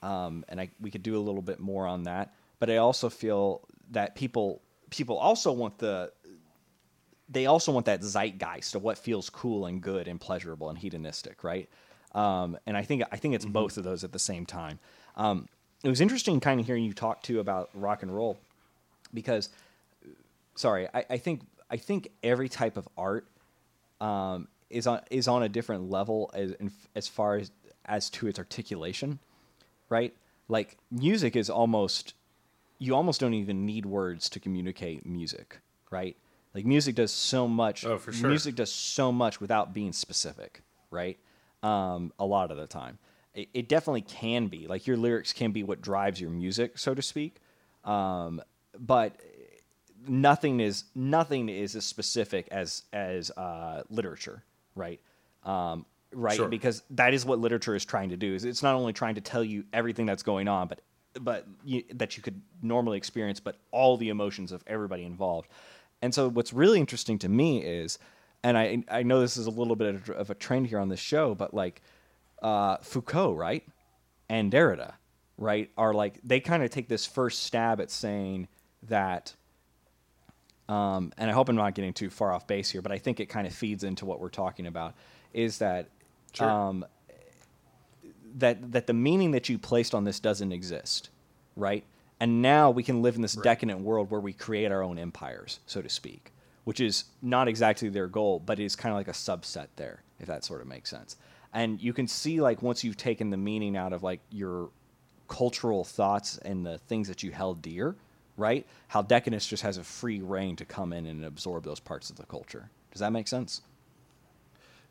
um, 0.02 0.44
and 0.48 0.60
I, 0.60 0.70
we 0.80 0.90
could 0.90 1.02
do 1.02 1.16
a 1.16 1.20
little 1.20 1.42
bit 1.42 1.60
more 1.60 1.86
on 1.86 2.04
that. 2.04 2.34
But 2.58 2.70
I 2.70 2.78
also 2.78 3.08
feel 3.10 3.62
that 3.90 4.14
people 4.14 4.60
people 4.90 5.18
also 5.18 5.52
want 5.52 5.78
the 5.78 6.10
they 7.28 7.46
also 7.46 7.70
want 7.72 7.86
that 7.86 8.00
zeitgeist 8.00 8.74
of 8.74 8.82
what 8.82 8.96
feels 8.98 9.28
cool 9.28 9.66
and 9.66 9.82
good 9.82 10.08
and 10.08 10.18
pleasurable 10.20 10.70
and 10.70 10.78
hedonistic, 10.78 11.44
right? 11.44 11.68
Um, 12.14 12.56
and 12.66 12.76
I 12.76 12.82
think 12.82 13.02
I 13.12 13.16
think 13.16 13.34
it's 13.34 13.44
both 13.44 13.76
of 13.76 13.84
those 13.84 14.02
at 14.02 14.12
the 14.12 14.18
same 14.18 14.46
time. 14.46 14.78
Um, 15.16 15.48
it 15.82 15.88
was 15.88 16.00
interesting 16.00 16.40
kind 16.40 16.60
of 16.60 16.66
hearing 16.66 16.84
you 16.84 16.92
talk 16.92 17.22
too 17.22 17.40
about 17.40 17.70
rock 17.74 18.02
and 18.02 18.14
roll 18.14 18.38
because 19.14 19.48
sorry, 20.54 20.88
I, 20.92 21.04
I 21.10 21.18
think 21.18 21.42
I 21.70 21.76
think 21.76 22.08
every 22.22 22.48
type 22.48 22.76
of 22.76 22.88
art 22.96 23.26
um, 24.00 24.48
is 24.70 24.86
on 24.86 25.00
is 25.10 25.28
on 25.28 25.42
a 25.42 25.48
different 25.48 25.90
level 25.90 26.30
as 26.34 26.54
as 26.94 27.08
far 27.08 27.36
as 27.36 27.50
as 27.84 28.10
to 28.10 28.26
its 28.26 28.38
articulation, 28.38 29.18
right? 29.88 30.14
Like 30.48 30.76
music 30.90 31.36
is 31.36 31.48
almost 31.48 32.14
you 32.78 32.94
almost 32.94 33.20
don't 33.20 33.34
even 33.34 33.66
need 33.66 33.86
words 33.86 34.28
to 34.30 34.40
communicate 34.40 35.06
music, 35.06 35.60
right? 35.90 36.16
Like 36.54 36.64
music 36.64 36.94
does 36.94 37.12
so 37.12 37.46
much. 37.46 37.84
Oh, 37.84 37.98
for 37.98 38.12
sure. 38.12 38.28
Music 38.28 38.54
does 38.54 38.72
so 38.72 39.12
much 39.12 39.40
without 39.40 39.74
being 39.74 39.92
specific, 39.92 40.62
right? 40.90 41.18
Um, 41.62 42.12
a 42.18 42.24
lot 42.24 42.50
of 42.50 42.56
the 42.56 42.66
time, 42.66 42.98
it, 43.38 43.48
it 43.54 43.68
definitely 43.68 44.02
can 44.02 44.48
be. 44.48 44.66
Like 44.66 44.86
your 44.86 44.96
lyrics 44.96 45.32
can 45.32 45.52
be 45.52 45.62
what 45.62 45.80
drives 45.80 46.20
your 46.20 46.30
music, 46.30 46.78
so 46.78 46.94
to 46.94 47.02
speak. 47.02 47.36
Um, 47.84 48.42
but 48.78 49.16
nothing 50.06 50.60
is 50.60 50.84
nothing 50.94 51.48
is 51.48 51.76
as 51.76 51.84
specific 51.86 52.48
as 52.50 52.82
as 52.92 53.30
uh, 53.32 53.82
literature, 53.90 54.42
right? 54.74 55.00
Um, 55.44 55.86
right, 56.12 56.36
Sure. 56.36 56.48
because 56.48 56.82
that 56.90 57.14
is 57.14 57.24
what 57.24 57.38
literature 57.38 57.74
is 57.74 57.84
trying 57.84 58.10
to 58.10 58.16
do. 58.16 58.34
Is 58.34 58.44
it's 58.44 58.62
not 58.62 58.74
only 58.74 58.92
trying 58.92 59.14
to 59.14 59.20
tell 59.20 59.44
you 59.44 59.64
everything 59.72 60.06
that's 60.06 60.22
going 60.22 60.48
on, 60.48 60.68
but 60.68 60.80
but 61.20 61.46
you, 61.64 61.82
that 61.94 62.16
you 62.16 62.22
could 62.22 62.40
normally 62.62 62.96
experience, 62.98 63.40
but 63.40 63.56
all 63.70 63.96
the 63.96 64.08
emotions 64.08 64.52
of 64.52 64.62
everybody 64.66 65.04
involved. 65.04 65.48
And 66.02 66.14
so, 66.14 66.28
what's 66.28 66.52
really 66.52 66.78
interesting 66.78 67.18
to 67.20 67.28
me 67.28 67.62
is, 67.64 67.98
and 68.42 68.58
I 68.58 68.82
I 68.90 69.02
know 69.02 69.20
this 69.20 69.36
is 69.36 69.46
a 69.46 69.50
little 69.50 69.76
bit 69.76 69.94
of 69.94 70.08
a- 70.10 70.12
of 70.14 70.30
a 70.30 70.34
trend 70.34 70.66
here 70.66 70.78
on 70.78 70.88
this 70.88 71.00
show, 71.00 71.34
but 71.34 71.54
like 71.54 71.82
uh, 72.42 72.78
Foucault, 72.78 73.34
right, 73.34 73.64
and 74.28 74.52
Derrida, 74.52 74.94
right, 75.36 75.70
are 75.76 75.94
like 75.94 76.20
they 76.24 76.40
kind 76.40 76.62
of 76.62 76.70
take 76.70 76.88
this 76.88 77.06
first 77.06 77.42
stab 77.42 77.80
at 77.80 77.90
saying 77.90 78.48
that 78.84 79.34
um, 80.68 81.12
and 81.16 81.30
I 81.30 81.32
hope 81.32 81.48
I'm 81.48 81.56
not 81.56 81.74
getting 81.74 81.94
too 81.94 82.10
far 82.10 82.32
off 82.32 82.46
base 82.46 82.70
here, 82.70 82.82
but 82.82 82.92
I 82.92 82.98
think 82.98 83.20
it 83.20 83.26
kind 83.26 83.46
of 83.46 83.54
feeds 83.54 83.84
into 83.84 84.04
what 84.04 84.20
we're 84.20 84.28
talking 84.28 84.66
about. 84.66 84.94
Is 85.32 85.58
that 85.58 85.88
Sure. 86.34 86.48
um, 86.48 86.84
that 88.36 88.72
that 88.72 88.86
the 88.86 88.92
meaning 88.92 89.30
that 89.30 89.48
you 89.48 89.58
placed 89.58 89.94
on 89.94 90.04
this 90.04 90.20
doesn't 90.20 90.52
exist, 90.52 91.08
right? 91.56 91.84
And 92.20 92.42
now 92.42 92.70
we 92.70 92.82
can 92.82 93.00
live 93.00 93.16
in 93.16 93.22
this 93.22 93.34
decadent 93.34 93.80
world 93.80 94.10
where 94.10 94.20
we 94.20 94.32
create 94.32 94.70
our 94.70 94.82
own 94.82 94.98
empires, 94.98 95.60
so 95.66 95.80
to 95.80 95.88
speak, 95.88 96.32
which 96.64 96.80
is 96.80 97.04
not 97.22 97.48
exactly 97.48 97.88
their 97.88 98.08
goal, 98.08 98.40
but 98.40 98.58
it 98.60 98.64
is 98.64 98.76
kind 98.76 98.92
of 98.92 98.98
like 98.98 99.08
a 99.08 99.12
subset 99.12 99.68
there, 99.76 100.02
if 100.18 100.26
that 100.26 100.44
sort 100.44 100.60
of 100.60 100.66
makes 100.66 100.90
sense. 100.90 101.16
And 101.58 101.80
you 101.82 101.92
can 101.92 102.06
see 102.06 102.40
like 102.40 102.62
once 102.62 102.84
you've 102.84 102.96
taken 102.96 103.30
the 103.30 103.36
meaning 103.36 103.76
out 103.76 103.92
of 103.92 104.04
like 104.04 104.20
your 104.30 104.70
cultural 105.26 105.82
thoughts 105.82 106.38
and 106.38 106.64
the 106.64 106.78
things 106.78 107.08
that 107.08 107.24
you 107.24 107.32
held 107.32 107.60
dear, 107.62 107.96
right? 108.36 108.64
How 108.86 109.02
decadence 109.02 109.44
just 109.44 109.64
has 109.64 109.76
a 109.76 109.82
free 109.82 110.20
reign 110.20 110.54
to 110.54 110.64
come 110.64 110.92
in 110.92 111.04
and 111.04 111.24
absorb 111.24 111.64
those 111.64 111.80
parts 111.80 112.10
of 112.10 112.16
the 112.16 112.26
culture. 112.26 112.70
Does 112.92 113.00
that 113.00 113.10
make 113.10 113.26
sense? 113.26 113.62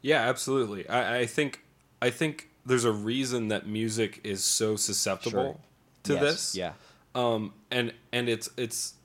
Yeah, 0.02 0.28
absolutely. 0.28 0.88
I, 0.90 1.20
I 1.20 1.26
think 1.26 1.64
I 2.02 2.10
think 2.10 2.50
there's 2.66 2.84
a 2.84 2.92
reason 2.92 3.48
that 3.48 3.66
music 3.66 4.20
is 4.26 4.44
so 4.44 4.76
susceptible 4.76 5.62
to 6.04 6.16
Yes, 6.16 6.22
this. 6.22 6.56
Yeah. 6.56 6.74
Um, 7.16 7.54
and 7.72 7.94
and 8.12 8.28
it's 8.28 8.50
it's 8.58 8.96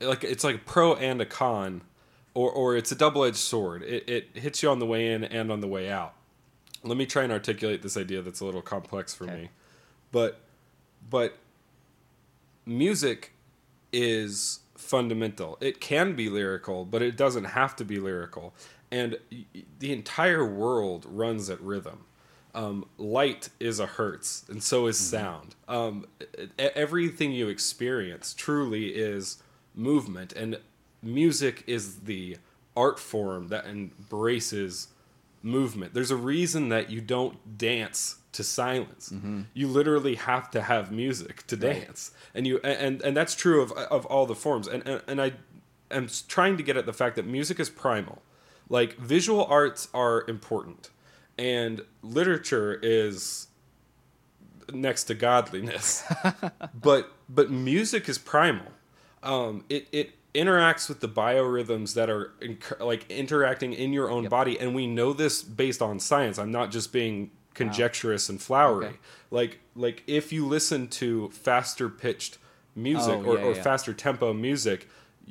like 0.00 0.24
it's 0.24 0.42
like 0.42 0.56
a 0.56 0.58
pro 0.66 0.94
and 0.94 1.20
a 1.20 1.26
con, 1.26 1.82
or 2.34 2.50
or 2.50 2.76
it's 2.76 2.90
a 2.90 2.96
double 2.96 3.22
edged 3.22 3.36
sword. 3.36 3.84
It 3.84 4.08
it 4.08 4.28
hits 4.34 4.64
you 4.64 4.70
on 4.70 4.80
the 4.80 4.86
way 4.86 5.12
in 5.12 5.22
and 5.22 5.52
on 5.52 5.60
the 5.60 5.68
way 5.68 5.88
out. 5.88 6.14
Let 6.84 6.96
me 6.96 7.06
try 7.06 7.22
and 7.24 7.32
articulate 7.32 7.82
this 7.82 7.96
idea 7.96 8.22
that's 8.22 8.40
a 8.40 8.44
little 8.44 8.62
complex 8.62 9.14
for 9.14 9.24
Okay. 9.24 9.34
me, 9.34 9.50
but 10.12 10.40
but 11.08 11.38
music 12.66 13.32
is 13.92 14.60
fundamental. 14.76 15.56
It 15.60 15.80
can 15.80 16.14
be 16.14 16.28
lyrical, 16.28 16.84
but 16.84 17.02
it 17.02 17.16
doesn't 17.16 17.44
have 17.44 17.74
to 17.76 17.84
be 17.84 17.98
lyrical. 17.98 18.54
And 18.90 19.18
the 19.78 19.92
entire 19.92 20.44
world 20.44 21.06
runs 21.08 21.50
at 21.50 21.60
rhythm. 21.60 22.04
Um, 22.54 22.86
light 22.98 23.48
is 23.58 23.80
a 23.80 23.86
hertz, 23.86 24.44
and 24.48 24.62
so 24.62 24.86
is 24.86 24.96
sound. 24.96 25.56
Um, 25.66 26.06
everything 26.58 27.32
you 27.32 27.48
experience 27.48 28.32
truly 28.32 28.90
is 28.90 29.42
movement, 29.74 30.32
and 30.34 30.60
music 31.02 31.64
is 31.66 32.00
the 32.00 32.36
art 32.76 33.00
form 33.00 33.48
that 33.48 33.66
embraces 33.66 34.88
movement. 35.44 35.94
There's 35.94 36.10
a 36.10 36.16
reason 36.16 36.70
that 36.70 36.90
you 36.90 37.00
don't 37.00 37.58
dance 37.58 38.16
to 38.32 38.42
silence. 38.42 39.10
You 39.54 39.68
literally 39.68 40.16
have 40.16 40.50
to 40.52 40.62
have 40.62 40.90
music 40.90 41.46
to 41.46 41.56
dance, 41.56 42.10
and 42.34 42.46
you 42.46 42.58
and 42.64 43.00
and 43.02 43.16
that's 43.16 43.34
true 43.34 43.62
of 43.62 43.72
of 43.72 44.06
all 44.06 44.26
the 44.26 44.34
forms. 44.34 44.66
And 44.66 44.86
and, 44.86 45.02
and 45.06 45.22
I 45.22 45.32
am 45.90 46.08
trying 46.28 46.56
to 46.56 46.62
get 46.62 46.76
at 46.76 46.86
the 46.86 46.92
fact 46.92 47.16
that 47.16 47.26
music 47.26 47.60
is 47.60 47.70
primal. 47.70 48.22
Like 48.68 48.96
visual 48.96 49.44
arts 49.44 49.88
are 49.94 50.24
important, 50.28 50.90
and 51.38 51.82
literature 52.02 52.78
is 52.82 53.48
next 54.72 55.04
to 55.04 55.14
godliness. 55.14 56.02
but 56.74 57.12
but 57.28 57.50
music 57.50 58.08
is 58.08 58.18
primal. 58.18 58.72
Um, 59.22 59.64
it 59.68 59.86
it 59.92 60.14
interacts 60.34 60.88
with 60.88 61.00
the 61.00 61.08
biorhythms 61.08 61.94
that 61.94 62.10
are 62.10 62.32
inc- 62.40 62.80
like 62.80 63.08
interacting 63.10 63.72
in 63.72 63.92
your 63.92 64.10
own 64.10 64.28
body, 64.28 64.58
and 64.58 64.74
we 64.74 64.86
know 64.86 65.12
this 65.12 65.42
based 65.42 65.80
on 65.80 65.98
science. 66.00 66.38
I'm 66.38 66.50
not 66.52 66.70
just 66.70 66.92
being 66.92 67.30
conjecturous 67.54 68.28
and 68.28 68.40
flowery. 68.42 68.86
Okay. 68.86 68.96
Like 69.30 69.60
like 69.76 70.02
if 70.06 70.32
you 70.32 70.46
listen 70.46 70.88
to 70.88 71.30
faster 71.30 71.88
pitched 71.88 72.38
music 72.74 73.20
Oh, 73.24 73.24
or, 73.24 73.38
yeah, 73.38 73.44
or 73.44 73.54
yeah. 73.54 73.62
faster 73.62 73.92
tempo 73.94 74.32
music, 74.32 74.88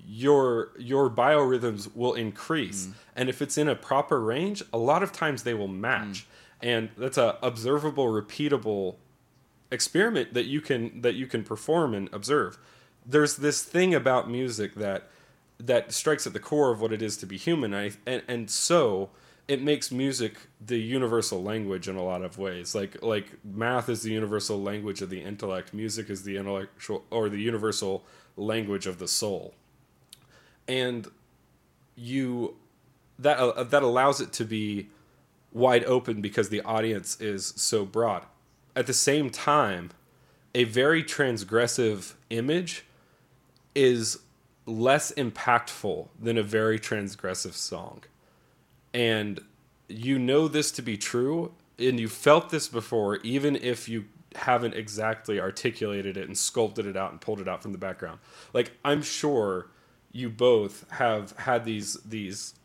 your 0.07 0.71
your 0.77 1.09
biorhythms 1.09 1.93
will 1.95 2.13
increase, 2.13 2.87
Mm. 2.87 2.93
and 3.17 3.29
if 3.29 3.41
it's 3.41 3.57
in 3.57 3.67
a 3.67 3.75
proper 3.75 4.21
range, 4.21 4.63
a 4.71 4.77
lot 4.77 5.03
of 5.03 5.11
times 5.11 5.43
they 5.43 5.53
will 5.53 5.67
match, 5.67 6.19
Mm. 6.21 6.25
and 6.61 6.89
that's 6.97 7.17
a 7.17 7.37
observable, 7.41 8.05
repeatable 8.07 8.95
experiment 9.71 10.33
that 10.33 10.45
you 10.45 10.61
can 10.61 11.01
that 11.01 11.15
you 11.15 11.27
can 11.27 11.43
perform 11.43 11.93
and 11.93 12.09
observe. 12.13 12.57
There's 13.05 13.37
this 13.37 13.63
thing 13.63 13.93
about 13.93 14.29
music 14.29 14.75
that 14.75 15.09
that 15.59 15.91
strikes 15.93 16.27
at 16.27 16.33
the 16.33 16.39
core 16.39 16.71
of 16.71 16.81
what 16.81 16.91
it 16.91 17.01
is 17.01 17.17
to 17.17 17.25
be 17.25 17.37
human, 17.37 17.73
I, 17.73 17.91
and 18.05 18.21
and 18.27 18.49
so 18.49 19.09
it 19.47 19.61
makes 19.61 19.91
music 19.91 20.37
the 20.65 20.79
universal 20.79 21.43
language 21.43 21.87
in 21.87 21.95
a 21.95 22.03
lot 22.03 22.21
of 22.21 22.37
ways. 22.37 22.73
Like 22.73 23.01
like 23.01 23.37
math 23.43 23.89
is 23.89 24.03
the 24.03 24.11
universal 24.11 24.61
language 24.61 25.01
of 25.01 25.09
the 25.09 25.21
intellect, 25.21 25.73
music 25.73 26.09
is 26.09 26.23
the 26.23 26.37
intellectual 26.37 27.03
or 27.09 27.29
the 27.29 27.39
universal 27.39 28.03
language 28.37 28.87
of 28.87 28.99
the 28.99 29.07
soul, 29.07 29.53
and 30.67 31.09
you 31.95 32.55
that 33.19 33.37
uh, 33.37 33.63
that 33.63 33.83
allows 33.83 34.21
it 34.21 34.31
to 34.33 34.45
be 34.45 34.89
wide 35.51 35.83
open 35.85 36.21
because 36.21 36.49
the 36.49 36.61
audience 36.61 37.19
is 37.21 37.53
so 37.55 37.85
broad. 37.85 38.25
At 38.75 38.87
the 38.87 38.93
same 38.93 39.29
time, 39.29 39.91
a 40.55 40.63
very 40.63 41.03
transgressive 41.03 42.13
image 42.29 42.85
is 43.75 44.19
less 44.65 45.11
impactful 45.13 46.07
than 46.19 46.37
a 46.37 46.43
very 46.43 46.79
transgressive 46.79 47.53
song. 47.53 48.03
And 48.93 49.41
you 49.87 50.19
know 50.19 50.47
this 50.47 50.71
to 50.71 50.81
be 50.81 50.97
true, 50.97 51.53
and 51.77 51.99
you 51.99 52.07
felt 52.07 52.49
this 52.49 52.67
before, 52.67 53.17
even 53.17 53.55
if 53.55 53.89
you 53.89 54.05
haven't 54.35 54.73
exactly 54.73 55.39
articulated 55.39 56.17
it 56.17 56.27
and 56.27 56.37
sculpted 56.37 56.85
it 56.85 56.97
out 56.97 57.11
and 57.11 57.21
pulled 57.21 57.39
it 57.39 57.47
out 57.47 57.61
from 57.61 57.71
the 57.71 57.77
background. 57.77 58.19
Like 58.53 58.71
I'm 58.83 59.01
sure 59.01 59.67
you 60.11 60.29
both 60.29 60.89
have 60.91 61.31
had 61.37 61.65
these 61.65 61.95
these 62.05 62.55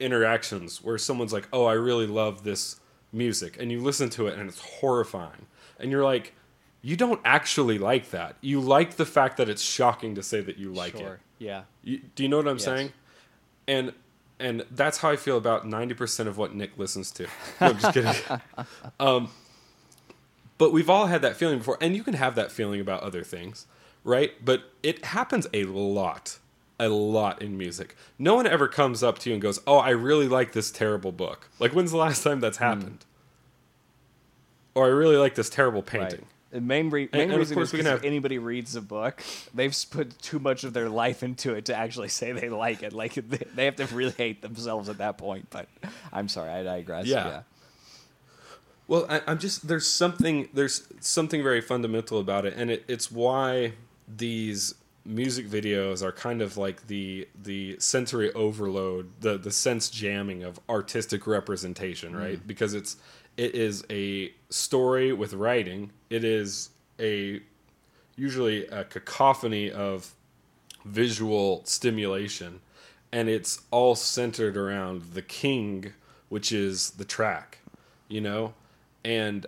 interactions 0.00 0.82
where 0.82 0.98
someone's 0.98 1.32
like, 1.32 1.48
"Oh, 1.52 1.64
I 1.64 1.74
really 1.74 2.06
love 2.06 2.44
this 2.44 2.80
music," 3.12 3.56
and 3.58 3.72
you 3.72 3.80
listen 3.80 4.10
to 4.10 4.26
it 4.26 4.38
and 4.38 4.48
it's 4.48 4.60
horrifying, 4.60 5.46
and 5.78 5.90
you're 5.90 6.04
like, 6.04 6.34
"You 6.82 6.96
don't 6.96 7.20
actually 7.24 7.78
like 7.78 8.10
that. 8.10 8.36
You 8.40 8.60
like 8.60 8.96
the 8.96 9.06
fact 9.06 9.36
that 9.38 9.48
it's 9.48 9.62
shocking 9.62 10.14
to 10.14 10.22
say 10.22 10.40
that 10.40 10.58
you 10.58 10.72
like 10.72 10.94
it." 10.94 11.18
Yeah. 11.38 11.62
You, 11.82 12.00
do 12.14 12.22
you 12.22 12.28
know 12.28 12.36
what 12.38 12.48
I'm 12.48 12.56
Yes. 12.56 12.64
saying? 12.64 12.92
And 13.66 13.92
and 14.40 14.64
that's 14.70 14.98
how 14.98 15.10
I 15.10 15.16
feel 15.16 15.36
about 15.36 15.66
ninety 15.66 15.94
percent 15.94 16.28
of 16.28 16.38
what 16.38 16.54
Nick 16.54 16.76
listens 16.78 17.10
to. 17.12 17.26
No, 17.60 17.66
I'm 17.68 17.78
just 17.78 17.92
kidding. 17.94 18.14
um, 19.00 19.30
but 20.58 20.72
we've 20.72 20.90
all 20.90 21.06
had 21.06 21.22
that 21.22 21.36
feeling 21.36 21.58
before, 21.58 21.78
and 21.80 21.94
you 21.96 22.02
can 22.02 22.14
have 22.14 22.34
that 22.34 22.50
feeling 22.50 22.80
about 22.80 23.02
other 23.02 23.22
things, 23.22 23.66
right? 24.04 24.32
But 24.44 24.62
it 24.82 25.04
happens 25.06 25.46
a 25.52 25.64
lot 25.64 26.38
a 26.80 26.88
lot 26.88 27.42
in 27.42 27.58
music. 27.58 27.96
No 28.20 28.36
one 28.36 28.46
ever 28.46 28.68
comes 28.68 29.02
up 29.02 29.18
to 29.20 29.30
you 29.30 29.34
and 29.34 29.42
goes, 29.42 29.60
"Oh, 29.66 29.78
I 29.78 29.90
really 29.90 30.28
like 30.28 30.52
this 30.52 30.70
terrible 30.70 31.10
book." 31.12 31.48
Like 31.58 31.72
when's 31.72 31.90
the 31.90 31.96
last 31.96 32.22
time 32.22 32.38
that's 32.40 32.58
happened? 32.58 33.04
Or 34.74 34.84
I 34.86 34.88
really 34.90 35.16
like 35.16 35.34
this 35.34 35.50
terrible 35.50 35.82
painting. 35.82 36.26
The 36.50 36.60
main, 36.62 36.88
re- 36.88 37.08
main 37.12 37.22
and 37.22 37.32
of 37.32 37.38
reason 37.40 37.58
is 37.58 37.72
we 37.72 37.78
can 37.78 37.84
'cause 37.84 37.90
have- 37.92 37.98
if 38.00 38.04
anybody 38.06 38.38
reads 38.38 38.74
a 38.74 38.80
book, 38.80 39.22
they've 39.52 39.76
put 39.90 40.18
too 40.22 40.38
much 40.38 40.64
of 40.64 40.72
their 40.72 40.88
life 40.88 41.22
into 41.22 41.54
it 41.54 41.66
to 41.66 41.74
actually 41.74 42.08
say 42.08 42.32
they 42.32 42.48
like 42.48 42.82
it. 42.82 42.92
Like 42.94 43.14
they 43.14 43.44
they 43.54 43.64
have 43.66 43.76
to 43.76 43.86
really 43.94 44.12
hate 44.12 44.40
themselves 44.40 44.88
at 44.88 44.96
that 44.98 45.18
point. 45.18 45.48
But 45.50 45.68
I'm 46.12 46.28
sorry, 46.28 46.50
I 46.50 46.62
digress. 46.62 47.06
Yeah. 47.06 47.26
yeah. 47.28 47.42
Well, 48.86 49.04
I, 49.10 49.20
I'm 49.26 49.38
just 49.38 49.68
there's 49.68 49.86
something 49.86 50.48
there's 50.54 50.88
something 51.00 51.42
very 51.42 51.60
fundamental 51.60 52.18
about 52.18 52.46
it, 52.46 52.54
and 52.56 52.70
it, 52.70 52.84
it's 52.88 53.12
why 53.12 53.74
these 54.08 54.74
music 55.08 55.48
videos 55.48 56.02
are 56.02 56.12
kind 56.12 56.42
of 56.42 56.56
like 56.56 56.86
the 56.86 57.26
the 57.42 57.76
sensory 57.80 58.32
overload, 58.34 59.10
the 59.20 59.38
the 59.38 59.50
sense 59.50 59.88
jamming 59.88 60.44
of 60.44 60.60
artistic 60.68 61.26
representation, 61.26 62.14
right? 62.14 62.38
Mm. 62.38 62.46
Because 62.46 62.74
it's 62.74 62.96
it 63.36 63.54
is 63.54 63.84
a 63.90 64.32
story 64.50 65.12
with 65.12 65.32
writing. 65.32 65.90
It 66.10 66.24
is 66.24 66.70
a 67.00 67.40
usually 68.16 68.66
a 68.66 68.84
cacophony 68.84 69.70
of 69.70 70.14
visual 70.84 71.62
stimulation 71.64 72.60
and 73.12 73.28
it's 73.28 73.62
all 73.70 73.94
centered 73.94 74.56
around 74.56 75.02
the 75.14 75.22
king 75.22 75.92
which 76.28 76.52
is 76.52 76.90
the 76.92 77.04
track 77.04 77.58
you 78.08 78.20
know 78.20 78.52
and 79.04 79.46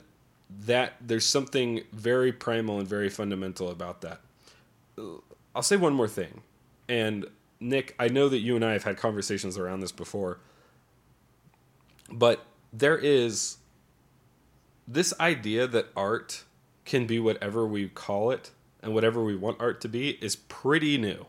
that 0.67 0.95
there's 1.01 1.27
something 1.27 1.83
very 1.93 2.33
primal 2.33 2.79
and 2.79 2.89
very 2.89 3.09
fundamental 3.09 3.71
about 3.71 4.01
that 4.01 4.21
i'll 5.61 5.63
say 5.63 5.77
one 5.77 5.93
more 5.93 6.09
thing 6.09 6.43
and 6.89 7.27
nick 7.61 7.95
i 7.99 8.09
know 8.09 8.29
that 8.29 8.39
you 8.39 8.57
and 8.57 8.65
i 8.65 8.73
have 8.73 8.85
had 8.85 8.97
conversations 8.97 9.59
around 9.59 9.81
this 9.81 9.93
before 9.93 10.39
but 12.11 12.45
there 12.73 12.99
is 12.99 13.59
this 14.89 15.13
idea 15.21 15.67
that 15.67 15.87
art 15.97 16.45
can 16.85 17.07
be 17.07 17.19
whatever 17.19 17.67
we 17.67 17.89
call 17.89 18.31
it 18.31 18.51
and 18.83 18.95
whatever 18.95 19.23
we 19.23 19.37
want 19.37 19.61
art 19.61 19.81
to 19.81 19.89
be 19.89 20.11
is 20.25 20.35
pretty 20.37 20.97
new 20.97 21.27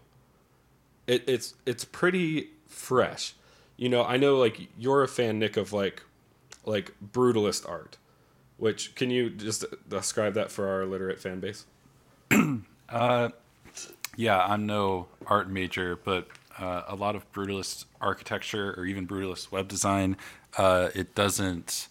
it, 1.07 1.23
it's 1.27 1.55
it's 1.65 1.83
pretty 1.83 2.51
fresh. 2.67 3.33
You 3.77 3.89
know, 3.89 4.03
I 4.03 4.17
know 4.17 4.37
like 4.37 4.69
you're 4.77 5.03
a 5.03 5.07
fan, 5.07 5.39
Nick, 5.39 5.57
of 5.57 5.73
like 5.73 6.03
like 6.65 6.93
brutalist 7.11 7.67
art. 7.69 7.97
Which 8.57 8.95
can 8.95 9.09
you 9.09 9.29
just 9.29 9.65
describe 9.89 10.35
that 10.35 10.51
for 10.51 10.67
our 10.67 10.85
literate 10.85 11.19
fan 11.19 11.39
base? 11.39 11.65
Uh, 12.89 13.29
Yeah, 14.15 14.39
I'm 14.39 14.65
no 14.65 15.07
art 15.25 15.49
major, 15.49 15.95
but 15.95 16.27
uh, 16.57 16.83
a 16.87 16.95
lot 16.95 17.15
of 17.15 17.31
brutalist 17.31 17.85
architecture 17.99 18.73
or 18.77 18.85
even 18.85 19.07
brutalist 19.07 19.51
web 19.51 19.67
design, 19.67 20.17
uh, 20.57 20.89
it 20.93 21.15
doesn't 21.15 21.87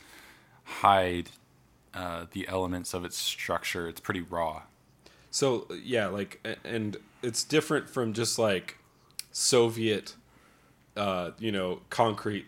hide 0.65 1.31
uh, 1.95 2.27
the 2.33 2.47
elements 2.49 2.95
of 2.95 3.05
its 3.05 3.17
structure. 3.17 3.89
It's 3.89 4.01
pretty 4.01 4.21
raw. 4.21 4.63
So 5.31 5.67
yeah, 5.83 6.07
like 6.09 6.47
and 6.65 6.97
it's 7.23 7.45
different 7.45 7.89
from 7.89 8.13
just 8.13 8.39
like 8.39 8.79
Soviet, 9.33 10.15
uh, 10.97 11.31
you 11.39 11.53
know, 11.53 11.81
concrete 11.89 12.47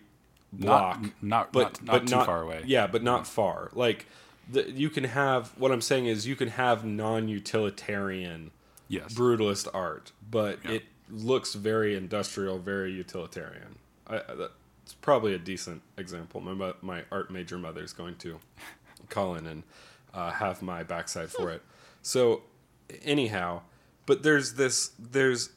block. 0.51 1.01
Not 1.21 1.53
not, 1.53 1.83
not, 1.83 2.07
too 2.07 2.23
far 2.23 2.41
away. 2.41 2.63
Yeah, 2.65 2.87
but 2.87 3.03
not 3.03 3.25
far. 3.25 3.69
Like 3.73 4.05
the, 4.49 4.69
you 4.69 4.89
can 4.89 5.05
have 5.05 5.57
what 5.57 5.71
I'm 5.71 5.81
saying 5.81 6.05
is 6.05 6.27
you 6.27 6.35
can 6.35 6.49
have 6.49 6.85
non-utilitarian 6.85 8.51
Yes. 8.93 9.13
brutalist 9.13 9.67
art, 9.73 10.11
but 10.29 10.59
Yeah. 10.63 10.71
it 10.71 10.83
looks 11.09 11.53
very 11.53 11.95
industrial, 11.95 12.59
very 12.59 12.91
utilitarian. 12.91 13.77
I, 14.07 14.17
I- 14.17 14.35
that's 14.35 14.93
probably 15.01 15.33
a 15.33 15.39
decent 15.39 15.81
example. 15.97 16.41
My 16.41 16.73
my 16.81 17.03
art 17.11 17.31
major 17.31 17.57
mother 17.57 17.81
is 17.83 17.93
going 17.93 18.15
to 18.17 18.39
call 19.09 19.35
in 19.35 19.45
and 19.47 19.63
uh, 20.13 20.31
have 20.31 20.61
my 20.61 20.83
backside 20.83 21.29
for 21.29 21.49
it. 21.51 21.61
So 22.01 22.43
anyhow, 23.03 23.61
but 24.05 24.23
there's 24.23 24.55
this 24.55 24.91
there's 24.99 25.51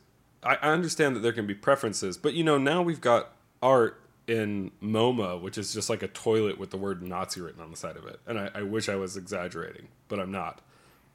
I, 0.45 0.55
I 0.63 0.71
understand 0.71 1.17
that 1.17 1.21
there 1.21 1.33
can 1.33 1.47
be 1.47 1.55
preferences, 1.55 2.17
but 2.17 2.35
you 2.35 2.45
know 2.45 2.57
now 2.59 2.83
we've 2.83 3.01
got 3.01 3.33
art 3.63 4.01
in 4.29 4.71
MoMA, 4.83 5.41
which 5.41 5.59
is 5.59 5.73
just 5.75 5.91
like 5.91 6.03
a 6.05 6.09
toilet 6.09 6.57
with 6.59 6.71
the 6.71 6.77
word 6.77 7.03
Nazi 7.03 7.41
written 7.41 7.61
on 7.61 7.71
the 7.73 7.77
side 7.77 7.97
of 7.97 8.07
it, 8.07 8.21
and 8.27 8.39
I, 8.39 8.51
I 8.55 8.63
wish 8.63 8.89
I 8.89 8.95
was 8.97 9.17
exaggerating, 9.17 9.89
but 10.09 10.21
I'm 10.21 10.31
not. 10.31 10.61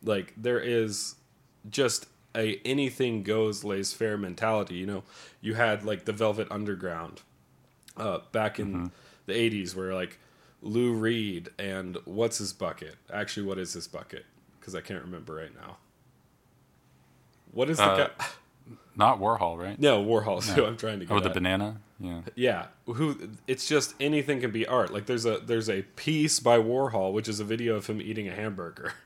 Like 0.03 0.33
there 0.35 0.59
is 0.59 1.15
just 1.69 2.07
a 2.35 2.59
anything 2.65 3.23
goes 3.23 3.63
laissez-faire 3.63 4.17
mentality. 4.17 4.75
You 4.75 4.85
know, 4.85 5.03
you 5.41 5.55
had 5.55 5.83
like 5.83 6.05
the 6.05 6.13
Velvet 6.13 6.47
Underground 6.51 7.21
uh, 7.97 8.19
back 8.31 8.59
in 8.59 8.91
the 9.25 9.33
'80s, 9.33 9.75
where 9.75 9.93
like 9.93 10.19
Lou 10.61 10.93
Reed 10.93 11.49
and 11.59 11.97
what's 12.05 12.37
his 12.37 12.53
bucket? 12.53 12.95
Actually, 13.11 13.45
what 13.47 13.57
is 13.57 13.73
his 13.73 13.87
bucket? 13.87 14.25
Because 14.59 14.75
I 14.75 14.81
can't 14.81 15.03
remember 15.03 15.33
right 15.35 15.53
now. 15.55 15.77
What 17.51 17.69
is 17.69 17.77
the 17.77 17.83
Uh, 17.83 17.97
guy? 18.07 18.25
Not 18.95 19.19
Warhol, 19.19 19.57
right? 19.57 19.79
No, 19.79 20.03
Warhol's 20.03 20.49
who 20.53 20.65
I'm 20.65 20.77
trying 20.77 20.99
to 20.99 21.05
get 21.05 21.13
Oh, 21.15 21.19
the 21.19 21.29
at. 21.29 21.33
banana. 21.33 21.81
Yeah. 21.99 22.21
Yeah, 22.35 22.65
who? 22.85 23.29
It's 23.47 23.67
just 23.67 23.93
anything 23.99 24.41
can 24.41 24.51
be 24.51 24.65
art. 24.65 24.91
Like 24.93 25.05
there's 25.05 25.25
a 25.25 25.37
there's 25.39 25.69
a 25.69 25.83
piece 25.95 26.39
by 26.39 26.57
Warhol, 26.57 27.13
which 27.13 27.27
is 27.29 27.39
a 27.39 27.43
video 27.43 27.75
of 27.75 27.87
him 27.87 28.01
eating 28.01 28.27
a 28.27 28.35
hamburger. 28.35 28.93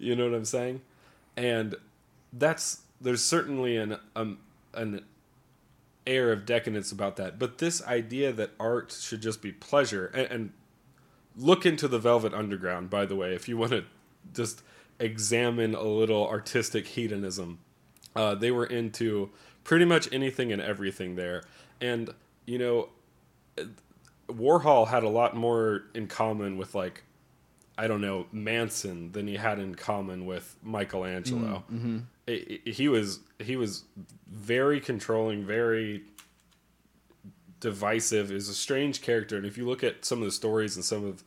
You 0.00 0.14
know 0.14 0.26
what 0.30 0.34
I'm 0.36 0.44
saying? 0.44 0.80
And 1.36 1.74
that's 2.32 2.82
there's 3.00 3.24
certainly 3.24 3.76
an 3.76 3.98
um 4.16 4.38
an 4.74 5.04
air 6.06 6.32
of 6.32 6.46
decadence 6.46 6.90
about 6.90 7.16
that. 7.16 7.38
But 7.38 7.58
this 7.58 7.84
idea 7.84 8.32
that 8.32 8.50
art 8.58 8.96
should 8.98 9.20
just 9.20 9.42
be 9.42 9.52
pleasure 9.52 10.06
and, 10.14 10.30
and 10.30 10.52
look 11.36 11.66
into 11.66 11.86
the 11.86 11.98
Velvet 11.98 12.32
Underground, 12.32 12.90
by 12.90 13.04
the 13.04 13.14
way, 13.14 13.34
if 13.34 13.48
you 13.48 13.56
want 13.56 13.72
to 13.72 13.84
just 14.32 14.62
examine 14.98 15.74
a 15.74 15.82
little 15.82 16.26
artistic 16.26 16.86
hedonism. 16.86 17.58
Uh, 18.16 18.34
they 18.34 18.50
were 18.50 18.66
into 18.66 19.30
pretty 19.64 19.84
much 19.84 20.08
anything 20.12 20.52
and 20.52 20.60
everything 20.60 21.14
there. 21.14 21.42
And, 21.80 22.10
you 22.46 22.58
know, 22.58 22.88
Warhol 24.28 24.88
had 24.88 25.04
a 25.04 25.08
lot 25.08 25.36
more 25.36 25.84
in 25.94 26.06
common 26.08 26.56
with, 26.56 26.74
like, 26.74 27.04
I 27.78 27.86
don't 27.86 28.00
know, 28.00 28.26
Manson 28.32 29.12
than 29.12 29.28
he 29.28 29.36
had 29.36 29.58
in 29.60 29.74
common 29.76 30.26
with 30.26 30.56
Michelangelo. 30.62 31.62
I- 32.26 32.60
I- 32.66 32.70
he 32.70 32.88
was 32.88 33.20
he 33.38 33.56
was 33.56 33.84
very 34.28 34.80
controlling, 34.80 35.44
very 35.46 36.02
divisive 37.60 38.30
is 38.30 38.48
a 38.48 38.54
strange 38.54 39.00
character. 39.02 39.36
And 39.36 39.44
if 39.46 39.56
you 39.58 39.66
look 39.66 39.82
at 39.82 40.04
some 40.04 40.18
of 40.18 40.24
the 40.24 40.32
stories 40.32 40.76
and 40.76 40.84
some 40.84 41.04
of 41.04 41.24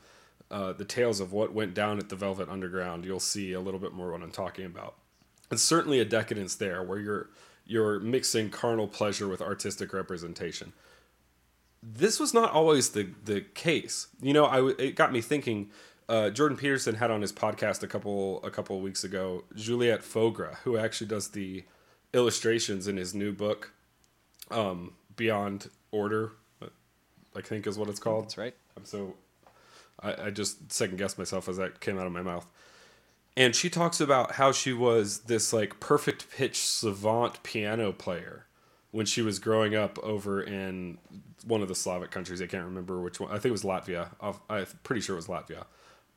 uh, 0.50 0.74
the 0.74 0.86
tales 0.86 1.20
of 1.22 1.32
what 1.32 1.54
went 1.54 1.74
down 1.74 1.98
at 1.98 2.10
the 2.10 2.16
velvet 2.16 2.50
underground 2.50 3.06
you'll 3.06 3.22
see 3.22 3.54
a 3.54 3.60
little 3.62 3.80
bit 3.80 3.94
more 3.94 4.12
what 4.12 4.22
i'm 4.22 4.32
talking 4.32 4.66
about. 4.66 4.96
It's 5.50 5.62
certainly 5.64 6.00
a 6.00 6.06
decadence 6.06 6.56
there 6.56 6.84
where 6.84 7.00
you're 7.00 7.30
you're 7.66 8.00
mixing 8.02 8.50
carnal 8.50 8.88
pleasure 8.88 9.28
with 9.30 9.42
artistic 9.42 9.94
representation. 9.94 10.74
This 11.82 12.20
was 12.20 12.34
not 12.34 12.52
always 12.52 12.90
the 12.90 13.10
the 13.26 13.42
case. 13.42 14.08
You 14.22 14.34
know 14.34 14.46
i 14.46 14.72
it 14.78 14.96
got 14.96 15.12
me 15.14 15.22
thinking 15.22 15.70
uh, 16.10 16.30
Jordan 16.30 16.58
Peterson 16.58 16.96
had 16.96 17.12
on 17.12 17.22
his 17.22 17.32
podcast 17.32 17.84
a 17.84 17.88
couple 17.88 18.44
a 18.44 18.52
couple 18.52 18.78
of 18.78 18.84
weeks 18.84 19.04
ago 19.04 19.44
Juliette 19.56 20.02
Fogra, 20.02 20.56
who 20.64 20.78
actually 20.78 21.08
does 21.08 21.30
the 21.30 21.64
illustrations 22.14 22.88
in 22.88 22.98
his 22.98 23.14
new 23.14 23.32
book, 23.32 23.74
um, 24.50 24.94
Beyond 25.16 25.70
Order, 25.92 26.34
I 27.36 27.42
think 27.42 27.68
is 27.68 27.78
what 27.78 27.90
it's 27.90 28.00
called. 28.00 28.26
That's 28.26 28.38
right. 28.38 28.56
I'm 28.76 28.86
so 28.86 29.16
I, 30.02 30.26
I 30.26 30.30
just 30.30 30.72
second 30.72 30.98
guessed 30.98 31.18
myself 31.18 31.48
as 31.48 31.58
that 31.58 31.80
came 31.80 31.98
out 31.98 32.08
of 32.08 32.12
my 32.12 32.22
mouth. 32.22 32.48
And 33.38 33.56
she 33.56 33.70
talks 33.70 34.02
about 34.02 34.34
how 34.34 34.52
she 34.52 34.74
was 34.74 35.20
this 35.20 35.54
like 35.54 35.80
perfect 35.80 36.30
pitch 36.30 36.62
savant 36.62 37.42
piano 37.44 37.94
player 37.94 38.46
when 38.92 39.06
she 39.06 39.22
was 39.22 39.40
growing 39.40 39.74
up 39.74 39.98
over 40.00 40.42
in 40.42 40.98
one 41.46 41.62
of 41.62 41.70
the 41.70 41.76
Slavic 41.76 42.12
countries. 42.12 42.42
I 42.42 42.48
can't 42.48 42.66
remember 42.66 43.00
which 43.00 43.20
one. 43.20 43.30
I 43.32 43.36
think 43.36 43.46
it 43.46 43.52
was 43.52 43.64
Latvia. 43.64 44.10
I'm 44.50 44.66
pretty 44.84 45.02
sure 45.02 45.16
it 45.16 45.18
was 45.18 45.28
Latvia. 45.28 45.66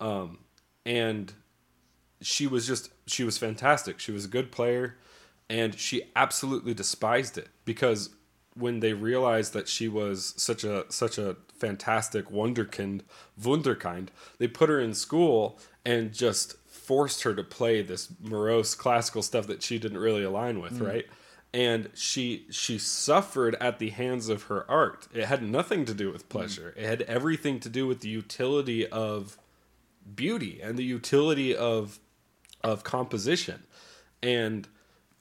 Um, 0.01 0.39
and 0.85 1.33
she 2.21 2.47
was 2.47 2.67
just 2.67 2.91
she 3.07 3.25
was 3.25 3.39
fantastic. 3.39 3.99
She 3.99 4.13
was 4.13 4.25
a 4.25 4.29
good 4.29 4.51
player, 4.51 4.97
and 5.49 5.79
she 5.79 6.11
absolutely 6.17 6.75
despised 6.75 7.39
it 7.39 7.49
because 7.65 8.11
when 8.55 8.81
they 8.81 8.93
realized 8.93 9.53
that 9.53 9.69
she 9.69 9.89
was 9.89 10.35
such 10.37 10.65
a 10.65 10.85
such 10.89 11.19
a 11.19 11.37
fantastic 11.59 12.31
wonderkind 12.31 13.03
wunderkind, 13.41 14.09
they 14.39 14.49
put 14.49 14.69
her 14.69 14.81
in 14.81 14.95
school 14.95 15.59
and 15.85 16.13
just 16.13 16.57
forced 16.67 17.23
her 17.23 17.35
to 17.35 17.43
play 17.43 17.83
this 17.83 18.09
morose 18.21 18.75
classical 18.75 19.23
stuff 19.23 19.47
that 19.47 19.63
she 19.63 19.79
didn't 19.79 19.99
really 19.99 20.23
align 20.23 20.61
with, 20.61 20.81
right? 20.81 21.07
And 21.53 21.91
she 21.95 22.47
she 22.51 22.79
suffered 22.79 23.55
at 23.61 23.79
the 23.79 23.91
hands 23.91 24.29
of 24.29 24.45
her 24.45 24.69
art. 24.71 25.09
It 25.15 25.27
had 25.27 25.43
nothing 25.43 25.85
to 25.87 25.95
do 25.95 26.11
with 26.11 26.29
pleasure. 26.29 26.75
It 26.77 26.85
had 26.85 27.03
everything 27.03 27.61
to 27.61 27.69
do 27.69 27.87
with 27.87 28.01
the 28.01 28.09
utility 28.09 28.87
of 28.87 29.39
beauty 30.15 30.61
and 30.63 30.77
the 30.77 30.85
utility 30.85 31.55
of 31.55 31.99
of 32.63 32.83
composition. 32.83 33.63
And 34.23 34.67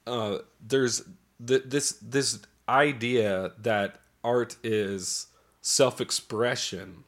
uh, 0.06 0.38
there's 0.66 1.02
th- 1.44 1.64
this 1.66 1.92
this 2.02 2.40
idea 2.68 3.52
that 3.58 4.00
art 4.22 4.56
is 4.62 5.26
self-expression 5.60 7.04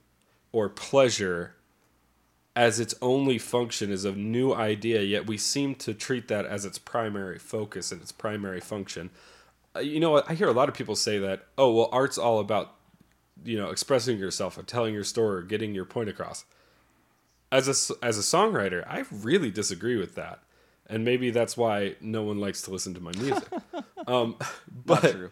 or 0.53 0.69
pleasure 0.69 1.55
as 2.55 2.81
its 2.81 2.95
only 3.03 3.39
function 3.39 3.91
is 3.91 4.05
a 4.05 4.13
new 4.13 4.53
idea 4.55 5.03
yet 5.03 5.27
we 5.27 5.37
seem 5.37 5.75
to 5.75 5.93
treat 5.93 6.29
that 6.29 6.47
as 6.47 6.65
its 6.65 6.79
primary 6.79 7.39
focus 7.39 7.93
and 7.93 8.01
its 8.01 8.13
primary 8.13 8.61
function. 8.61 9.11
Uh, 9.75 9.81
you 9.81 10.01
know 10.01 10.23
i 10.27 10.35
hear 10.35 10.49
a 10.49 10.53
lot 10.53 10.69
of 10.69 10.75
people 10.75 10.97
say 10.97 11.19
that 11.19 11.47
oh 11.59 11.71
well 11.73 11.89
art's 11.93 12.17
all 12.17 12.39
about 12.39 12.75
you 13.45 13.59
know 13.59 13.69
expressing 13.69 14.19
yourself 14.19 14.57
or 14.57 14.63
telling 14.63 14.95
your 14.95 15.05
story 15.05 15.39
or 15.39 15.43
getting 15.43 15.75
your 15.75 15.85
point 15.85 16.09
across 16.09 16.47
as 17.53 17.69
a 17.69 18.05
as 18.05 18.19
a 18.19 18.23
songwriter 18.23 18.87
i 18.89 19.05
really 19.11 19.51
disagree 19.51 19.97
with 19.97 20.15
that 20.15 20.41
and 20.89 21.05
maybe 21.05 21.31
that's 21.31 21.57
why 21.57 21.95
no 22.01 22.23
one 22.23 22.39
likes 22.39 22.63
to 22.63 22.71
listen 22.71 22.95
to 22.95 23.01
my 23.01 23.13
music 23.13 23.49
um, 24.07 24.37
but 24.85 25.11
true. 25.13 25.31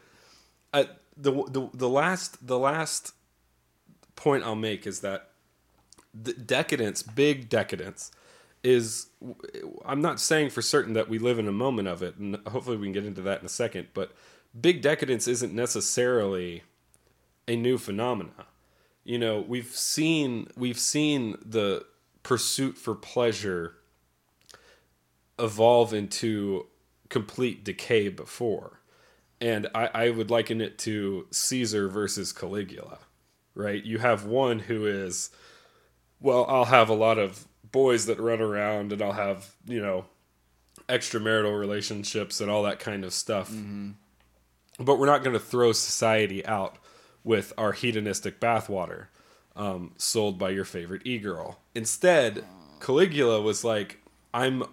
uh, 0.72 0.84
the, 1.16 1.32
the 1.32 1.68
the 1.72 1.88
last 1.88 2.46
the 2.46 2.58
last 2.58 3.12
point 4.16 4.44
I'll 4.44 4.54
make 4.54 4.86
is 4.86 5.00
that 5.00 5.30
the 6.12 6.32
decadence, 6.32 7.02
big 7.02 7.48
decadence, 7.48 8.10
is. 8.62 9.08
I'm 9.84 10.00
not 10.00 10.20
saying 10.20 10.50
for 10.50 10.62
certain 10.62 10.92
that 10.94 11.08
we 11.08 11.18
live 11.18 11.38
in 11.38 11.48
a 11.48 11.52
moment 11.52 11.88
of 11.88 12.02
it, 12.02 12.16
and 12.16 12.36
hopefully 12.46 12.76
we 12.76 12.86
can 12.86 12.92
get 12.92 13.04
into 13.04 13.22
that 13.22 13.40
in 13.40 13.46
a 13.46 13.50
second. 13.50 13.88
But 13.94 14.12
big 14.58 14.80
decadence 14.80 15.26
isn't 15.26 15.52
necessarily 15.52 16.62
a 17.48 17.56
new 17.56 17.78
phenomena. 17.78 18.46
You 19.04 19.18
know, 19.18 19.40
we've 19.46 19.74
seen 19.74 20.48
we've 20.56 20.78
seen 20.78 21.36
the 21.44 21.84
pursuit 22.24 22.76
for 22.76 22.96
pleasure 22.96 23.76
evolve 25.38 25.94
into 25.94 26.66
complete 27.08 27.64
decay 27.64 28.08
before. 28.08 28.80
And 29.40 29.68
I, 29.74 29.90
I 29.94 30.10
would 30.10 30.30
liken 30.30 30.60
it 30.60 30.78
to 30.78 31.26
Caesar 31.30 31.88
versus 31.88 32.32
Caligula, 32.32 32.98
right? 33.54 33.84
You 33.84 33.98
have 33.98 34.24
one 34.24 34.58
who 34.58 34.86
is, 34.86 35.30
well, 36.18 36.46
I'll 36.48 36.64
have 36.64 36.88
a 36.88 36.94
lot 36.94 37.18
of 37.18 37.46
boys 37.70 38.06
that 38.06 38.18
run 38.18 38.40
around 38.40 38.92
and 38.92 39.02
I'll 39.02 39.12
have, 39.12 39.54
you 39.66 39.82
know, 39.82 40.06
extramarital 40.88 41.58
relationships 41.58 42.40
and 42.40 42.50
all 42.50 42.62
that 42.62 42.78
kind 42.78 43.04
of 43.04 43.12
stuff. 43.12 43.50
Mm-hmm. 43.50 43.90
But 44.78 44.98
we're 44.98 45.06
not 45.06 45.22
going 45.22 45.34
to 45.34 45.40
throw 45.40 45.72
society 45.72 46.44
out 46.46 46.78
with 47.22 47.52
our 47.58 47.72
hedonistic 47.72 48.40
bathwater 48.40 49.06
um, 49.56 49.92
sold 49.96 50.38
by 50.38 50.50
your 50.50 50.64
favorite 50.64 51.02
e 51.04 51.18
girl. 51.18 51.60
Instead, 51.74 52.44
Caligula 52.80 53.40
was 53.40 53.64
like, 53.64 54.00
I'm 54.32 54.64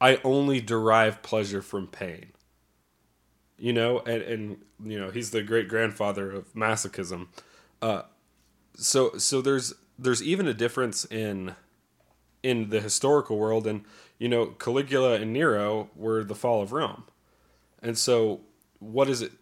I 0.00 0.20
only 0.24 0.60
derive 0.60 1.22
pleasure 1.22 1.62
from 1.62 1.86
pain. 1.86 2.32
You 3.56 3.72
know, 3.72 4.00
and, 4.00 4.22
and 4.22 4.56
you 4.84 4.98
know, 4.98 5.10
he's 5.10 5.30
the 5.30 5.42
great 5.42 5.68
grandfather 5.68 6.30
of 6.30 6.52
masochism. 6.54 7.28
Uh, 7.82 8.02
so 8.74 9.16
so 9.18 9.40
there's 9.40 9.74
there's 9.98 10.22
even 10.22 10.46
a 10.46 10.54
difference 10.54 11.04
in 11.06 11.54
in 12.42 12.70
the 12.70 12.80
historical 12.80 13.36
world 13.38 13.66
and 13.66 13.84
you 14.18 14.28
know, 14.28 14.46
Caligula 14.46 15.14
and 15.14 15.32
Nero 15.32 15.90
were 15.94 16.24
the 16.24 16.34
fall 16.34 16.60
of 16.60 16.72
Rome. 16.72 17.04
And 17.80 17.96
so 17.96 18.40
what 18.80 19.06
does 19.06 19.22
it 19.22 19.32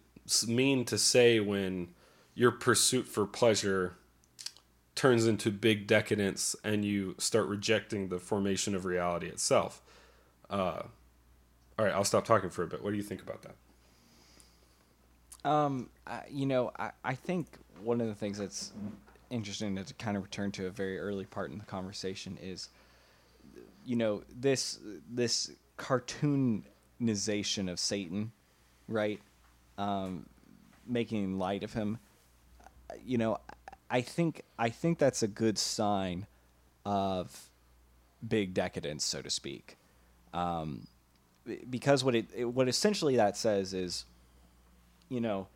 mean 0.47 0.85
to 0.85 0.97
say 0.97 1.39
when 1.39 1.89
your 2.35 2.51
pursuit 2.51 3.07
for 3.07 3.25
pleasure 3.25 3.97
turns 4.97 5.25
into 5.25 5.49
big 5.51 5.87
decadence 5.87 6.55
and 6.63 6.83
you 6.83 7.15
start 7.17 7.47
rejecting 7.47 8.09
the 8.09 8.19
formation 8.19 8.75
of 8.75 8.83
reality 8.83 9.27
itself? 9.27 9.81
Uh, 10.49 10.81
all 11.79 11.85
right, 11.85 11.93
I'll 11.93 12.03
stop 12.03 12.25
talking 12.25 12.49
for 12.49 12.63
a 12.63 12.67
bit. 12.67 12.83
What 12.83 12.91
do 12.91 12.97
you 12.97 13.03
think 13.03 13.21
about 13.21 13.43
that? 13.43 13.55
Um, 15.49 15.89
I, 16.05 16.23
you 16.29 16.45
know, 16.45 16.71
I, 16.77 16.91
I 17.05 17.13
think 17.13 17.47
one 17.81 18.01
of 18.01 18.07
the 18.07 18.15
things 18.15 18.39
that's 18.39 18.73
interesting 19.29 19.75
to 19.75 19.93
kind 19.93 20.17
of 20.17 20.23
return 20.23 20.51
to 20.53 20.67
a 20.67 20.69
very 20.69 20.99
early 20.99 21.25
part 21.25 21.51
in 21.51 21.57
the 21.57 21.65
conversation 21.65 22.37
is, 22.41 22.69
you 23.85 23.95
know, 23.95 24.23
this 24.35 24.79
this 25.09 25.51
cartoonization 25.77 27.71
of 27.71 27.79
Satan, 27.79 28.31
right? 28.87 29.21
Um, 29.77 30.25
making 30.85 31.37
light 31.37 31.63
of 31.63 31.73
him. 31.73 31.99
You 33.05 33.17
know, 33.17 33.37
I 33.89 34.01
think 34.01 34.41
I 34.59 34.69
think 34.69 34.97
that's 34.97 35.23
a 35.23 35.27
good 35.27 35.57
sign 35.57 36.27
of 36.85 37.49
big 38.25 38.53
decadence, 38.53 39.05
so 39.05 39.21
to 39.21 39.29
speak. 39.29 39.77
Um, 40.33 40.87
because 41.69 42.03
what 42.03 42.15
it, 42.15 42.25
it 42.35 42.45
what 42.45 42.67
essentially 42.67 43.15
that 43.15 43.37
says 43.37 43.73
is 43.73 44.05
you 45.09 45.21
know, 45.21 45.47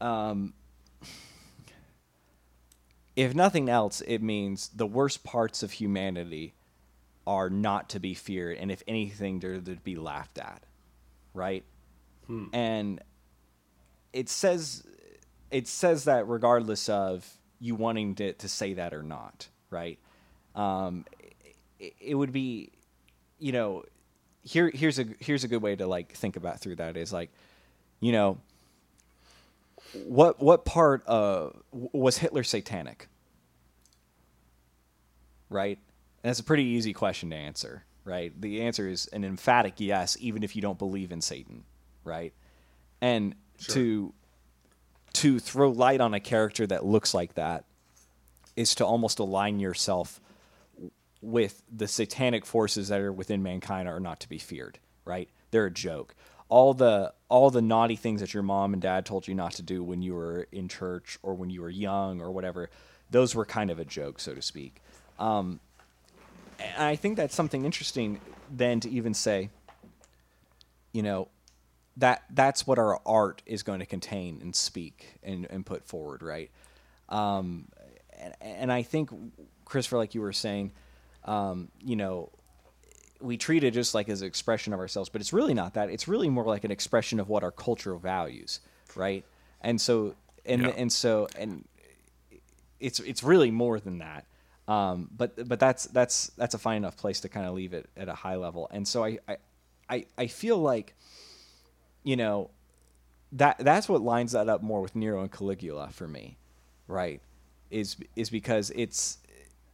um, 0.00 0.54
if 3.16 3.34
nothing 3.34 3.68
else, 3.68 4.00
it 4.00 4.22
means 4.22 4.70
the 4.74 4.86
worst 4.86 5.22
parts 5.22 5.62
of 5.62 5.72
humanity 5.72 6.54
are 7.26 7.50
not 7.50 7.90
to 7.90 8.00
be 8.00 8.14
feared, 8.14 8.56
and 8.56 8.72
if 8.72 8.82
anything, 8.88 9.38
they're 9.38 9.60
to 9.60 9.76
be 9.76 9.94
laughed 9.94 10.38
at, 10.38 10.62
right? 11.34 11.62
And 12.52 13.00
it 14.12 14.28
says 14.28 14.84
it 15.50 15.68
says 15.68 16.04
that 16.04 16.28
regardless 16.28 16.88
of 16.88 17.28
you 17.60 17.74
wanting 17.74 18.14
to, 18.16 18.32
to 18.32 18.48
say 18.48 18.74
that 18.74 18.94
or 18.94 19.02
not, 19.02 19.48
right? 19.70 19.98
Um, 20.54 21.04
it, 21.78 21.94
it 22.00 22.14
would 22.14 22.32
be, 22.32 22.70
you 23.38 23.52
know, 23.52 23.84
here 24.42 24.70
here's 24.72 24.98
a 24.98 25.06
here's 25.20 25.44
a 25.44 25.48
good 25.48 25.62
way 25.62 25.76
to 25.76 25.86
like 25.86 26.12
think 26.12 26.36
about 26.36 26.60
through 26.60 26.76
that 26.76 26.96
is 26.96 27.12
like, 27.12 27.30
you 28.00 28.12
know, 28.12 28.38
what 30.06 30.40
what 30.42 30.64
part 30.64 31.04
of 31.06 31.56
was 31.72 32.18
Hitler 32.18 32.42
satanic? 32.42 33.08
Right? 35.48 35.78
And 36.22 36.28
that's 36.28 36.40
a 36.40 36.44
pretty 36.44 36.64
easy 36.64 36.92
question 36.92 37.30
to 37.30 37.36
answer, 37.36 37.84
right? 38.04 38.32
The 38.40 38.62
answer 38.62 38.88
is 38.88 39.06
an 39.08 39.24
emphatic 39.24 39.74
yes, 39.78 40.16
even 40.20 40.42
if 40.42 40.54
you 40.54 40.62
don't 40.62 40.78
believe 40.78 41.12
in 41.12 41.20
Satan, 41.20 41.64
right? 42.04 42.32
And 43.00 43.34
to 43.68 44.12
to 45.14 45.38
throw 45.38 45.70
light 45.70 46.00
on 46.00 46.14
a 46.14 46.20
character 46.20 46.66
that 46.66 46.84
looks 46.84 47.14
like 47.14 47.34
that 47.34 47.64
is 48.56 48.74
to 48.76 48.86
almost 48.86 49.18
align 49.18 49.58
yourself 49.58 50.20
with 51.22 51.62
the 51.70 51.86
satanic 51.86 52.46
forces 52.46 52.88
that 52.88 53.00
are 53.00 53.12
within 53.12 53.42
mankind 53.42 53.88
are 53.88 54.00
not 54.00 54.20
to 54.20 54.28
be 54.28 54.38
feared, 54.38 54.78
right? 55.04 55.28
They're 55.50 55.66
a 55.66 55.70
joke. 55.70 56.14
All 56.48 56.74
the 56.74 57.12
all 57.28 57.50
the 57.50 57.62
naughty 57.62 57.96
things 57.96 58.20
that 58.20 58.34
your 58.34 58.42
mom 58.42 58.72
and 58.72 58.82
dad 58.82 59.06
told 59.06 59.28
you 59.28 59.34
not 59.34 59.52
to 59.52 59.62
do 59.62 59.84
when 59.84 60.02
you 60.02 60.14
were 60.14 60.48
in 60.50 60.68
church 60.68 61.18
or 61.22 61.34
when 61.34 61.50
you 61.50 61.60
were 61.62 61.70
young 61.70 62.20
or 62.20 62.30
whatever, 62.30 62.70
those 63.10 63.34
were 63.34 63.44
kind 63.44 63.70
of 63.70 63.78
a 63.78 63.84
joke, 63.84 64.18
so 64.18 64.34
to 64.34 64.42
speak. 64.42 64.80
Um, 65.18 65.60
and 66.58 66.84
I 66.84 66.96
think 66.96 67.16
that's 67.16 67.34
something 67.34 67.64
interesting 67.64 68.20
then 68.50 68.80
to 68.80 68.90
even 68.90 69.14
say, 69.14 69.50
you 70.92 71.02
know, 71.02 71.28
that 71.96 72.22
that's 72.30 72.66
what 72.66 72.78
our 72.78 73.00
art 73.04 73.42
is 73.46 73.62
going 73.62 73.80
to 73.80 73.86
contain 73.86 74.38
and 74.40 74.54
speak 74.54 75.18
and, 75.22 75.46
and 75.50 75.66
put 75.66 75.84
forward, 75.84 76.22
right? 76.22 76.50
Um, 77.08 77.68
and, 78.18 78.34
and 78.40 78.72
I 78.72 78.82
think 78.82 79.10
Christopher, 79.64 79.96
like 79.98 80.14
you 80.14 80.20
were 80.20 80.32
saying, 80.32 80.72
um, 81.24 81.68
you 81.84 81.96
know, 81.96 82.30
we 83.20 83.36
treat 83.36 83.64
it 83.64 83.72
just 83.74 83.94
like 83.94 84.08
as 84.08 84.22
an 84.22 84.28
expression 84.28 84.72
of 84.72 84.80
ourselves, 84.80 85.10
but 85.10 85.20
it's 85.20 85.32
really 85.32 85.52
not 85.52 85.74
that. 85.74 85.90
It's 85.90 86.08
really 86.08 86.30
more 86.30 86.44
like 86.44 86.64
an 86.64 86.70
expression 86.70 87.20
of 87.20 87.28
what 87.28 87.42
our 87.42 87.50
cultural 87.50 87.98
values, 87.98 88.60
right? 88.96 89.24
And 89.60 89.78
so, 89.80 90.14
and 90.46 90.62
Yeah. 90.62 90.68
and 90.68 90.90
so, 90.90 91.28
and 91.36 91.64
it's 92.78 92.98
it's 93.00 93.22
really 93.22 93.50
more 93.50 93.78
than 93.78 93.98
that. 93.98 94.24
Um, 94.68 95.10
but 95.14 95.48
but 95.48 95.60
that's 95.60 95.84
that's 95.86 96.28
that's 96.38 96.54
a 96.54 96.58
fine 96.58 96.78
enough 96.78 96.96
place 96.96 97.20
to 97.20 97.28
kind 97.28 97.46
of 97.46 97.52
leave 97.52 97.74
it 97.74 97.90
at 97.96 98.08
a 98.08 98.14
high 98.14 98.36
level. 98.36 98.68
And 98.70 98.88
so 98.88 99.04
I 99.04 99.18
I 99.28 99.36
I, 99.90 100.06
I 100.16 100.26
feel 100.28 100.56
like, 100.56 100.94
you 102.02 102.16
know, 102.16 102.50
that 103.32 103.58
that's 103.58 103.88
what 103.88 104.02
lines 104.02 104.32
that 104.32 104.48
up 104.48 104.62
more 104.62 104.80
with 104.80 104.96
Nero 104.96 105.20
and 105.20 105.30
Caligula 105.30 105.90
for 105.90 106.08
me, 106.08 106.36
right? 106.88 107.20
Is 107.70 107.96
is 108.16 108.30
because 108.30 108.70
it's 108.74 109.18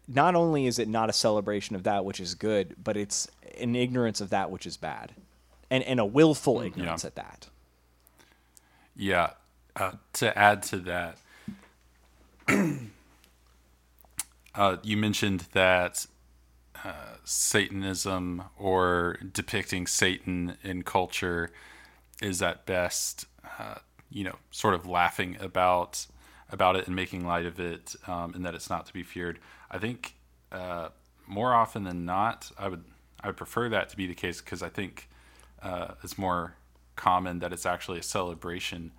not 0.09 0.35
only 0.35 0.67
is 0.67 0.79
it 0.79 0.89
not 0.89 1.11
a 1.11 1.13
celebration 1.13 1.75
of 1.75 1.83
that 1.85 2.05
which 2.05 2.21
is 2.21 2.35
good, 2.35 2.77
but 2.83 2.97
it's 2.97 3.29
an 3.59 3.75
ignorance 3.75 4.21
of 4.21 4.31
that 4.31 4.51
which 4.51 4.67
is 4.67 4.77
bad, 4.77 5.13
and 5.71 5.83
and 5.85 6.01
a 6.01 6.05
willful 6.05 6.61
ignorance 6.61 7.05
at 7.05 7.15
that. 7.15 7.49
Yeah. 8.95 9.31
Uh, 9.75 9.93
to 10.15 10.37
add 10.39 10.63
to 10.63 10.79
that, 10.79 11.19
uh, 14.55 14.77
you 14.83 14.97
mentioned 14.97 15.45
that 15.53 16.07
uh, 16.83 17.17
Satanism 17.25 18.45
or 18.59 19.19
depicting 19.33 19.87
Satan 19.87 20.57
in 20.63 20.83
culture 20.83 21.51
is 22.21 22.43
at 22.43 22.67
best, 22.67 23.27
uh, 23.59 23.77
you 24.11 24.25
know, 24.25 24.37
sort 24.51 24.75
of 24.75 24.87
laughing 24.87 25.37
about 25.41 26.07
about 26.49 26.77
it 26.77 26.87
and 26.87 26.95
making 26.95 27.27
light 27.27 27.45
of 27.45 27.59
it, 27.59 27.97
um, 28.07 28.33
and 28.35 28.45
that 28.45 28.55
it's 28.55 28.71
not 28.71 28.87
to 28.87 28.93
be 28.93 29.03
feared. 29.03 29.39
I 29.71 29.79
think 29.79 30.15
uh, 30.53 30.91
more 31.27 31.53
often 31.53 31.83
than 31.85 32.05
not, 32.05 32.51
I 32.59 32.69
would 32.69 32.85
I 33.21 33.29
would 33.29 33.37
prefer 33.37 33.69
that 33.71 33.89
to 33.91 33.97
be 33.97 34.07
the 34.07 34.15
case 34.15 34.41
because 34.41 34.63
I 34.63 34.69
think 34.69 35.09
uh, 35.63 35.95
it's 36.03 36.19
more 36.19 36.55
common 36.95 37.41
that 37.41 37.53
it's 37.53 37.67
actually 37.67 37.99
a 37.99 38.03
celebration 38.03 38.93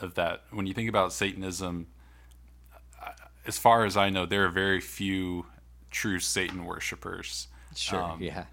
of 0.00 0.14
that. 0.14 0.44
When 0.50 0.66
you 0.66 0.74
think 0.74 0.88
about 0.88 1.12
Satanism, 1.12 1.88
uh, 3.02 3.10
as 3.46 3.58
far 3.58 3.84
as 3.84 3.96
I 3.96 4.10
know, 4.10 4.26
there 4.26 4.44
are 4.44 4.50
very 4.50 4.80
few 4.80 5.46
true 5.90 6.20
Satan 6.20 6.64
worshippers. 6.64 7.48
Sure. 7.74 8.02
Um, 8.02 8.22
yeah. 8.22 8.44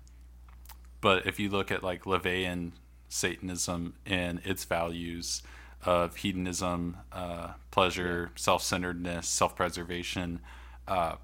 But 0.99 1.25
if 1.25 1.39
you 1.39 1.49
look 1.49 1.71
at 1.71 1.83
like 1.83 2.03
LaVeyan 2.03 2.71
Satanism 3.11 3.95
and 4.05 4.39
its 4.45 4.63
values 4.63 5.43
of 5.83 6.17
hedonism, 6.17 6.97
uh, 7.11 7.49
pleasure, 7.71 8.31
self 8.35 8.63
centeredness, 8.63 9.27
self 9.27 9.55
preservation, 9.55 10.39
uh, 10.87 11.15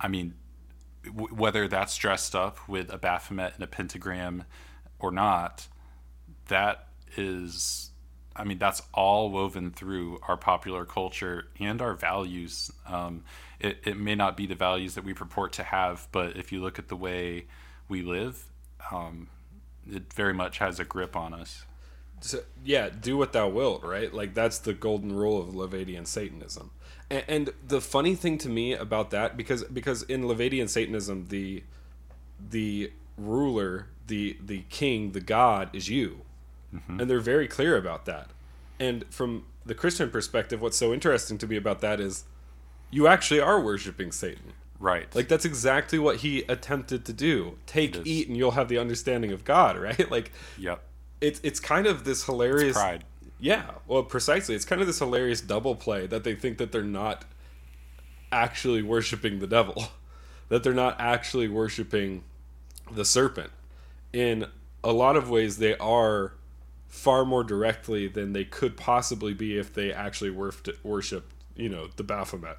I 0.00 0.08
mean, 0.08 0.34
w- 1.04 1.34
whether 1.34 1.68
that's 1.68 1.96
dressed 1.96 2.34
up 2.34 2.68
with 2.68 2.92
a 2.92 2.98
Baphomet 2.98 3.54
and 3.54 3.62
a 3.62 3.66
pentagram 3.66 4.44
or 4.98 5.10
not, 5.10 5.68
that 6.48 6.88
is, 7.16 7.90
I 8.34 8.44
mean, 8.44 8.58
that's 8.58 8.82
all 8.94 9.30
woven 9.30 9.72
through 9.72 10.20
our 10.26 10.36
popular 10.36 10.84
culture 10.84 11.48
and 11.58 11.82
our 11.82 11.94
values. 11.94 12.70
Um, 12.86 13.24
it, 13.58 13.80
it 13.84 13.96
may 13.98 14.14
not 14.14 14.36
be 14.36 14.46
the 14.46 14.54
values 14.54 14.94
that 14.94 15.04
we 15.04 15.12
purport 15.12 15.52
to 15.54 15.64
have, 15.64 16.08
but 16.12 16.36
if 16.36 16.52
you 16.52 16.60
look 16.60 16.78
at 16.78 16.88
the 16.88 16.96
way 16.96 17.46
we 17.88 18.02
live, 18.02 18.50
um, 18.90 19.28
it 19.88 20.12
very 20.12 20.34
much 20.34 20.58
has 20.58 20.80
a 20.80 20.84
grip 20.84 21.14
on 21.16 21.34
us. 21.34 21.64
So, 22.20 22.40
yeah, 22.64 22.90
do 22.90 23.16
what 23.16 23.32
thou 23.32 23.48
wilt, 23.48 23.82
right? 23.82 24.12
Like 24.12 24.34
that's 24.34 24.58
the 24.58 24.74
golden 24.74 25.12
rule 25.14 25.40
of 25.40 25.54
LaVeyan 25.54 26.06
Satanism. 26.06 26.70
And, 27.08 27.24
and 27.28 27.50
the 27.66 27.80
funny 27.80 28.14
thing 28.14 28.38
to 28.38 28.48
me 28.48 28.74
about 28.74 29.10
that, 29.10 29.36
because 29.36 29.64
because 29.64 30.02
in 30.02 30.24
LaVeyan 30.24 30.68
Satanism, 30.68 31.26
the 31.28 31.64
the 32.50 32.92
ruler, 33.16 33.86
the 34.06 34.36
the 34.44 34.64
king, 34.68 35.12
the 35.12 35.20
god 35.20 35.70
is 35.72 35.88
you, 35.88 36.22
mm-hmm. 36.74 37.00
and 37.00 37.10
they're 37.10 37.20
very 37.20 37.48
clear 37.48 37.76
about 37.76 38.04
that. 38.04 38.30
And 38.78 39.04
from 39.10 39.46
the 39.64 39.74
Christian 39.74 40.10
perspective, 40.10 40.60
what's 40.60 40.76
so 40.76 40.92
interesting 40.92 41.38
to 41.38 41.46
me 41.46 41.56
about 41.56 41.80
that 41.80 42.00
is, 42.00 42.24
you 42.90 43.06
actually 43.06 43.40
are 43.40 43.60
worshiping 43.60 44.12
Satan. 44.12 44.52
Right. 44.80 45.14
Like 45.14 45.28
that's 45.28 45.44
exactly 45.44 45.98
what 45.98 46.16
he 46.16 46.40
attempted 46.48 47.04
to 47.04 47.12
do. 47.12 47.58
Take, 47.66 47.98
eat, 48.06 48.28
and 48.28 48.36
you'll 48.36 48.52
have 48.52 48.68
the 48.68 48.78
understanding 48.78 49.30
of 49.30 49.44
God, 49.44 49.78
right? 49.80 50.10
Like 50.10 50.32
yep. 50.58 50.82
it's 51.20 51.38
it's 51.44 51.60
kind 51.60 51.86
of 51.86 52.04
this 52.04 52.24
hilarious 52.24 52.76
Pride. 52.76 53.04
yeah 53.38 53.72
well 53.86 54.02
precisely 54.02 54.54
it's 54.54 54.64
kind 54.64 54.80
of 54.80 54.86
this 54.86 54.98
hilarious 54.98 55.40
double 55.40 55.74
play 55.74 56.06
that 56.06 56.24
they 56.24 56.34
think 56.34 56.58
that 56.58 56.72
they're 56.72 56.82
not 56.82 57.24
actually 58.32 58.82
worshiping 58.82 59.38
the 59.38 59.46
devil 59.46 59.88
that 60.48 60.62
they're 60.62 60.72
not 60.72 60.96
actually 60.98 61.48
worshiping 61.48 62.22
the 62.90 63.04
serpent 63.04 63.50
in 64.12 64.46
a 64.82 64.92
lot 64.92 65.16
of 65.16 65.28
ways 65.30 65.58
they 65.58 65.76
are 65.76 66.32
far 66.88 67.24
more 67.24 67.44
directly 67.44 68.08
than 68.08 68.32
they 68.32 68.44
could 68.44 68.76
possibly 68.76 69.32
be 69.32 69.56
if 69.56 69.72
they 69.72 69.92
actually 69.92 70.30
worshiped, 70.30 70.84
worshiped 70.84 71.32
you 71.54 71.68
know 71.68 71.88
the 71.96 72.02
baphomet 72.02 72.56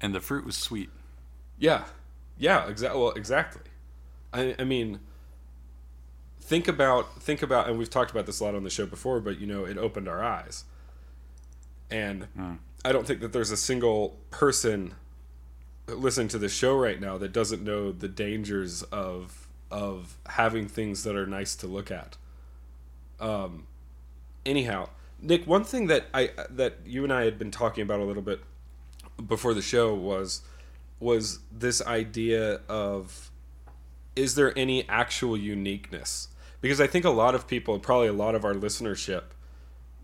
And 0.00 0.14
the 0.14 0.20
fruit 0.20 0.44
was 0.44 0.56
sweet. 0.56 0.90
Yeah, 1.62 1.84
yeah, 2.38 2.68
exactly. 2.68 3.00
Well, 3.00 3.12
exactly. 3.12 3.62
I, 4.32 4.56
I 4.58 4.64
mean, 4.64 4.98
think 6.40 6.66
about 6.66 7.22
think 7.22 7.40
about, 7.40 7.68
and 7.68 7.78
we've 7.78 7.88
talked 7.88 8.10
about 8.10 8.26
this 8.26 8.40
a 8.40 8.44
lot 8.44 8.56
on 8.56 8.64
the 8.64 8.70
show 8.70 8.84
before, 8.84 9.20
but 9.20 9.38
you 9.38 9.46
know, 9.46 9.64
it 9.64 9.78
opened 9.78 10.08
our 10.08 10.24
eyes. 10.24 10.64
And 11.88 12.26
I 12.84 12.90
don't 12.90 13.06
think 13.06 13.20
that 13.20 13.32
there's 13.32 13.52
a 13.52 13.56
single 13.56 14.18
person 14.30 14.96
listening 15.86 16.26
to 16.28 16.38
the 16.38 16.48
show 16.48 16.76
right 16.76 17.00
now 17.00 17.16
that 17.18 17.32
doesn't 17.32 17.62
know 17.62 17.92
the 17.92 18.08
dangers 18.08 18.82
of 18.84 19.46
of 19.70 20.16
having 20.30 20.66
things 20.66 21.04
that 21.04 21.14
are 21.14 21.26
nice 21.26 21.54
to 21.56 21.68
look 21.68 21.92
at. 21.92 22.16
Um, 23.20 23.68
anyhow, 24.44 24.88
Nick, 25.20 25.46
one 25.46 25.62
thing 25.62 25.86
that 25.86 26.06
I 26.12 26.30
that 26.50 26.78
you 26.84 27.04
and 27.04 27.12
I 27.12 27.24
had 27.24 27.38
been 27.38 27.52
talking 27.52 27.82
about 27.82 28.00
a 28.00 28.04
little 28.04 28.22
bit 28.22 28.40
before 29.24 29.54
the 29.54 29.62
show 29.62 29.94
was 29.94 30.42
was 31.02 31.40
this 31.50 31.82
idea 31.82 32.60
of 32.68 33.30
is 34.14 34.34
there 34.34 34.56
any 34.56 34.88
actual 34.88 35.36
uniqueness? 35.36 36.28
Because 36.60 36.80
I 36.80 36.86
think 36.86 37.04
a 37.04 37.10
lot 37.10 37.34
of 37.34 37.48
people, 37.48 37.78
probably 37.78 38.08
a 38.08 38.12
lot 38.12 38.34
of 38.34 38.44
our 38.44 38.54
listenership, 38.54 39.24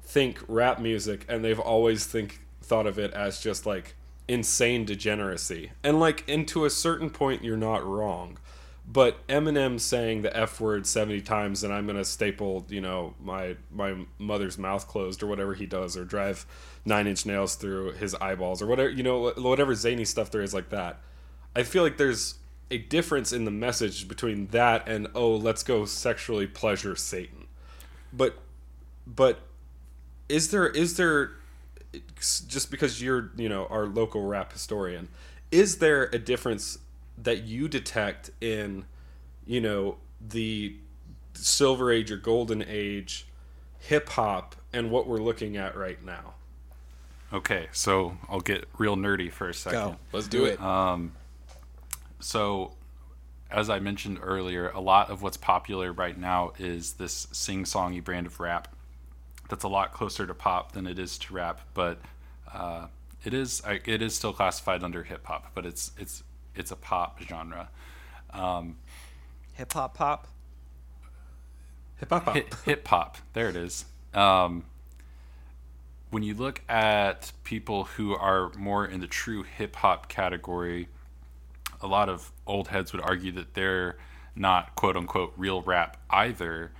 think 0.02 0.40
rap 0.48 0.80
music 0.80 1.24
and 1.28 1.44
they've 1.44 1.60
always 1.60 2.06
think 2.06 2.40
thought 2.62 2.86
of 2.86 2.98
it 2.98 3.12
as 3.12 3.40
just 3.40 3.64
like 3.64 3.94
insane 4.26 4.84
degeneracy. 4.84 5.72
And 5.84 6.00
like 6.00 6.28
and 6.28 6.48
to 6.48 6.64
a 6.64 6.70
certain 6.70 7.10
point 7.10 7.44
you're 7.44 7.56
not 7.56 7.86
wrong. 7.86 8.38
But 8.90 9.26
Eminem 9.28 9.78
saying 9.78 10.22
the 10.22 10.34
F 10.34 10.60
word 10.60 10.86
70 10.86 11.20
times 11.20 11.62
and 11.62 11.72
I'm 11.72 11.84
going 11.84 11.98
to 11.98 12.04
staple, 12.04 12.66
you 12.70 12.80
know, 12.80 13.14
my 13.20 13.56
my 13.70 14.06
mother's 14.18 14.58
mouth 14.58 14.88
closed 14.88 15.22
or 15.22 15.26
whatever 15.26 15.54
he 15.54 15.66
does 15.66 15.96
or 15.96 16.04
drive 16.04 16.46
9-inch 16.88 17.26
nails 17.26 17.54
through 17.54 17.92
his 17.92 18.14
eyeballs 18.16 18.62
or 18.62 18.66
whatever, 18.66 18.90
you 18.90 19.02
know, 19.02 19.30
whatever 19.36 19.74
zany 19.74 20.04
stuff 20.04 20.30
there 20.30 20.42
is 20.42 20.54
like 20.54 20.70
that. 20.70 21.00
I 21.54 21.62
feel 21.62 21.82
like 21.82 21.96
there's 21.96 22.36
a 22.70 22.78
difference 22.78 23.32
in 23.32 23.44
the 23.44 23.50
message 23.50 24.08
between 24.08 24.48
that 24.48 24.88
and 24.88 25.08
oh, 25.14 25.34
let's 25.34 25.62
go 25.62 25.84
sexually 25.84 26.46
pleasure 26.46 26.96
Satan. 26.96 27.46
But 28.12 28.38
but 29.06 29.40
is 30.28 30.50
there 30.50 30.68
is 30.68 30.96
there 30.96 31.32
just 32.18 32.70
because 32.70 33.02
you're 33.02 33.30
you 33.36 33.48
know 33.48 33.66
our 33.66 33.86
local 33.86 34.26
rap 34.26 34.52
historian 34.52 35.08
is 35.50 35.78
there 35.78 36.04
a 36.12 36.18
difference 36.18 36.78
that 37.16 37.44
you 37.44 37.68
detect 37.68 38.30
in 38.40 38.84
you 39.46 39.60
know 39.60 39.96
the 40.20 40.76
silver 41.34 41.90
age 41.90 42.10
or 42.10 42.16
golden 42.16 42.62
age 42.66 43.26
hip 43.78 44.08
hop 44.10 44.54
and 44.72 44.90
what 44.90 45.06
we're 45.06 45.18
looking 45.18 45.56
at 45.56 45.76
right 45.76 46.04
now 46.04 46.34
Okay, 47.32 47.68
so 47.72 48.16
I'll 48.28 48.40
get 48.40 48.66
real 48.78 48.96
nerdy 48.96 49.30
for 49.30 49.48
a 49.48 49.54
second. 49.54 49.78
Go. 49.78 49.96
let's 50.12 50.28
do 50.28 50.46
it 50.46 50.60
So, 52.20 52.72
as 53.50 53.68
I 53.70 53.78
mentioned 53.80 54.18
earlier, 54.22 54.70
a 54.70 54.80
lot 54.80 55.10
of 55.10 55.22
what's 55.22 55.36
popular 55.36 55.92
right 55.92 56.16
now 56.18 56.52
is 56.58 56.94
this 56.94 57.28
sing-songy 57.32 58.02
brand 58.02 58.26
of 58.26 58.40
rap. 58.40 58.74
That's 59.48 59.64
a 59.64 59.68
lot 59.68 59.92
closer 59.92 60.26
to 60.26 60.34
pop 60.34 60.72
than 60.72 60.86
it 60.86 60.98
is 60.98 61.18
to 61.18 61.34
rap, 61.34 61.60
but 61.74 62.00
uh, 62.52 62.86
it 63.24 63.32
is 63.34 63.62
I- 63.66 63.80
it 63.84 64.02
is 64.02 64.14
still 64.14 64.32
classified 64.32 64.82
under 64.82 65.02
hip 65.04 65.26
hop, 65.26 65.52
but 65.54 65.64
it's 65.66 65.92
it's 65.98 66.22
it's 66.54 66.70
a 66.70 66.76
pop 66.76 67.20
genre. 67.22 67.68
Hip 69.54 69.72
hop 69.72 69.94
pop. 69.94 70.28
hip 71.98 72.10
hop 72.10 72.34
hip, 72.34 72.54
hip 72.64 72.86
hop. 72.88 73.16
There 73.32 73.48
it 73.48 73.56
is. 73.56 73.84
Um, 74.14 74.64
when 76.10 76.22
you 76.22 76.34
look 76.34 76.62
at 76.68 77.32
people 77.44 77.84
who 77.84 78.14
are 78.14 78.52
more 78.54 78.84
in 78.86 79.00
the 79.00 79.06
true 79.06 79.42
hip 79.42 79.76
hop 79.76 80.08
category, 80.08 80.88
a 81.80 81.86
lot 81.86 82.08
of 82.08 82.32
old 82.46 82.68
heads 82.68 82.92
would 82.92 83.02
argue 83.02 83.32
that 83.32 83.54
they're 83.54 83.96
not 84.34 84.74
quote 84.74 84.96
unquote 84.96 85.32
real 85.36 85.62
rap 85.62 85.96
either 86.10 86.72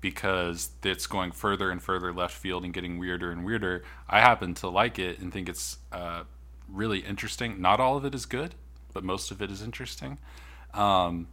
because 0.00 0.70
it's 0.84 1.06
going 1.06 1.32
further 1.32 1.70
and 1.70 1.82
further 1.82 2.12
left 2.12 2.34
field 2.36 2.64
and 2.64 2.72
getting 2.72 2.98
weirder 2.98 3.32
and 3.32 3.44
weirder. 3.44 3.82
I 4.08 4.20
happen 4.20 4.54
to 4.54 4.68
like 4.68 4.98
it 4.98 5.18
and 5.18 5.32
think 5.32 5.48
it's 5.48 5.78
uh, 5.90 6.24
really 6.68 7.00
interesting. 7.00 7.60
Not 7.60 7.80
all 7.80 7.96
of 7.96 8.04
it 8.04 8.14
is 8.14 8.26
good, 8.26 8.54
but 8.92 9.02
most 9.02 9.30
of 9.30 9.42
it 9.42 9.50
is 9.50 9.62
interesting. 9.62 10.18
Um, 10.74 11.28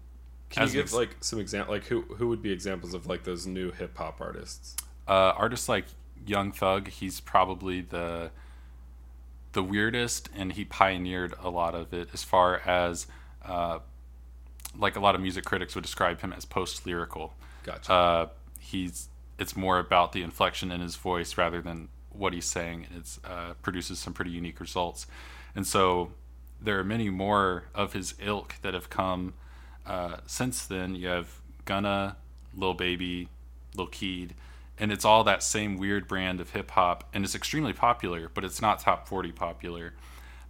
can 0.50 0.68
you 0.68 0.74
give 0.74 0.84
ex- 0.86 0.94
like 0.94 1.18
some 1.20 1.40
example 1.40 1.74
like 1.74 1.86
who 1.86 2.02
who 2.02 2.28
would 2.30 2.42
be 2.42 2.52
examples 2.52 2.94
of 2.94 3.08
like 3.08 3.24
those 3.24 3.48
new 3.48 3.72
hip 3.72 3.98
hop 3.98 4.22
artists 4.22 4.76
uh, 5.08 5.34
artists 5.36 5.68
like 5.68 5.86
Young 6.26 6.52
Thug, 6.52 6.88
he's 6.88 7.20
probably 7.20 7.82
the 7.82 8.32
the 9.54 9.64
weirdest, 9.64 10.30
and 10.36 10.54
he 10.54 10.66
pioneered 10.66 11.34
a 11.40 11.50
lot 11.50 11.76
of 11.76 11.94
it 11.94 12.10
as 12.14 12.24
far 12.24 12.58
as 12.66 13.08
uh, 13.46 13.80
like 14.78 14.96
a 14.96 15.00
lot 15.00 15.16
of 15.16 15.22
music 15.22 15.46
critics 15.46 15.76
would 15.76 15.84
describe 15.84 16.22
him 16.22 16.34
as 16.34 16.46
post 16.46 16.86
lyrical. 16.86 17.34
gotcha 17.64 17.92
Uh, 17.92 18.28
he's 18.60 19.10
it's 19.40 19.56
more 19.56 19.80
about 19.80 20.12
the 20.12 20.22
inflection 20.22 20.72
in 20.72 20.82
his 20.82 20.96
voice 20.96 21.38
rather 21.38 21.62
than 21.62 21.90
what 22.12 22.34
he's 22.34 22.46
saying. 22.46 22.88
It's 22.96 23.20
uh, 23.24 23.54
produces 23.62 24.00
some 24.00 24.14
pretty 24.14 24.32
unique 24.32 24.60
results, 24.60 25.08
and 25.56 25.66
so 25.66 26.12
there 26.62 26.80
are 26.80 26.84
many 26.84 27.10
more 27.10 27.66
of 27.76 27.94
his 27.94 28.14
ilk 28.20 28.56
that 28.62 28.74
have 28.74 28.90
come 28.90 29.34
uh, 29.86 30.18
since 30.26 30.66
then. 30.66 30.96
You 30.96 31.08
have 31.08 31.40
Gunna, 31.66 32.16
Lil 32.56 32.74
Baby, 32.74 33.30
Lil 33.76 33.88
Keed, 33.88 34.34
and 34.78 34.92
it's 34.92 35.06
all 35.06 35.24
that 35.24 35.44
same 35.44 35.78
weird 35.78 36.08
brand 36.08 36.42
of 36.42 36.52
hip 36.52 36.72
hop, 36.72 37.10
and 37.14 37.24
it's 37.24 37.36
extremely 37.36 37.74
popular, 37.74 38.30
but 38.34 38.44
it's 38.44 38.62
not 38.62 38.80
top 38.80 39.08
forty 39.08 39.32
popular. 39.32 39.94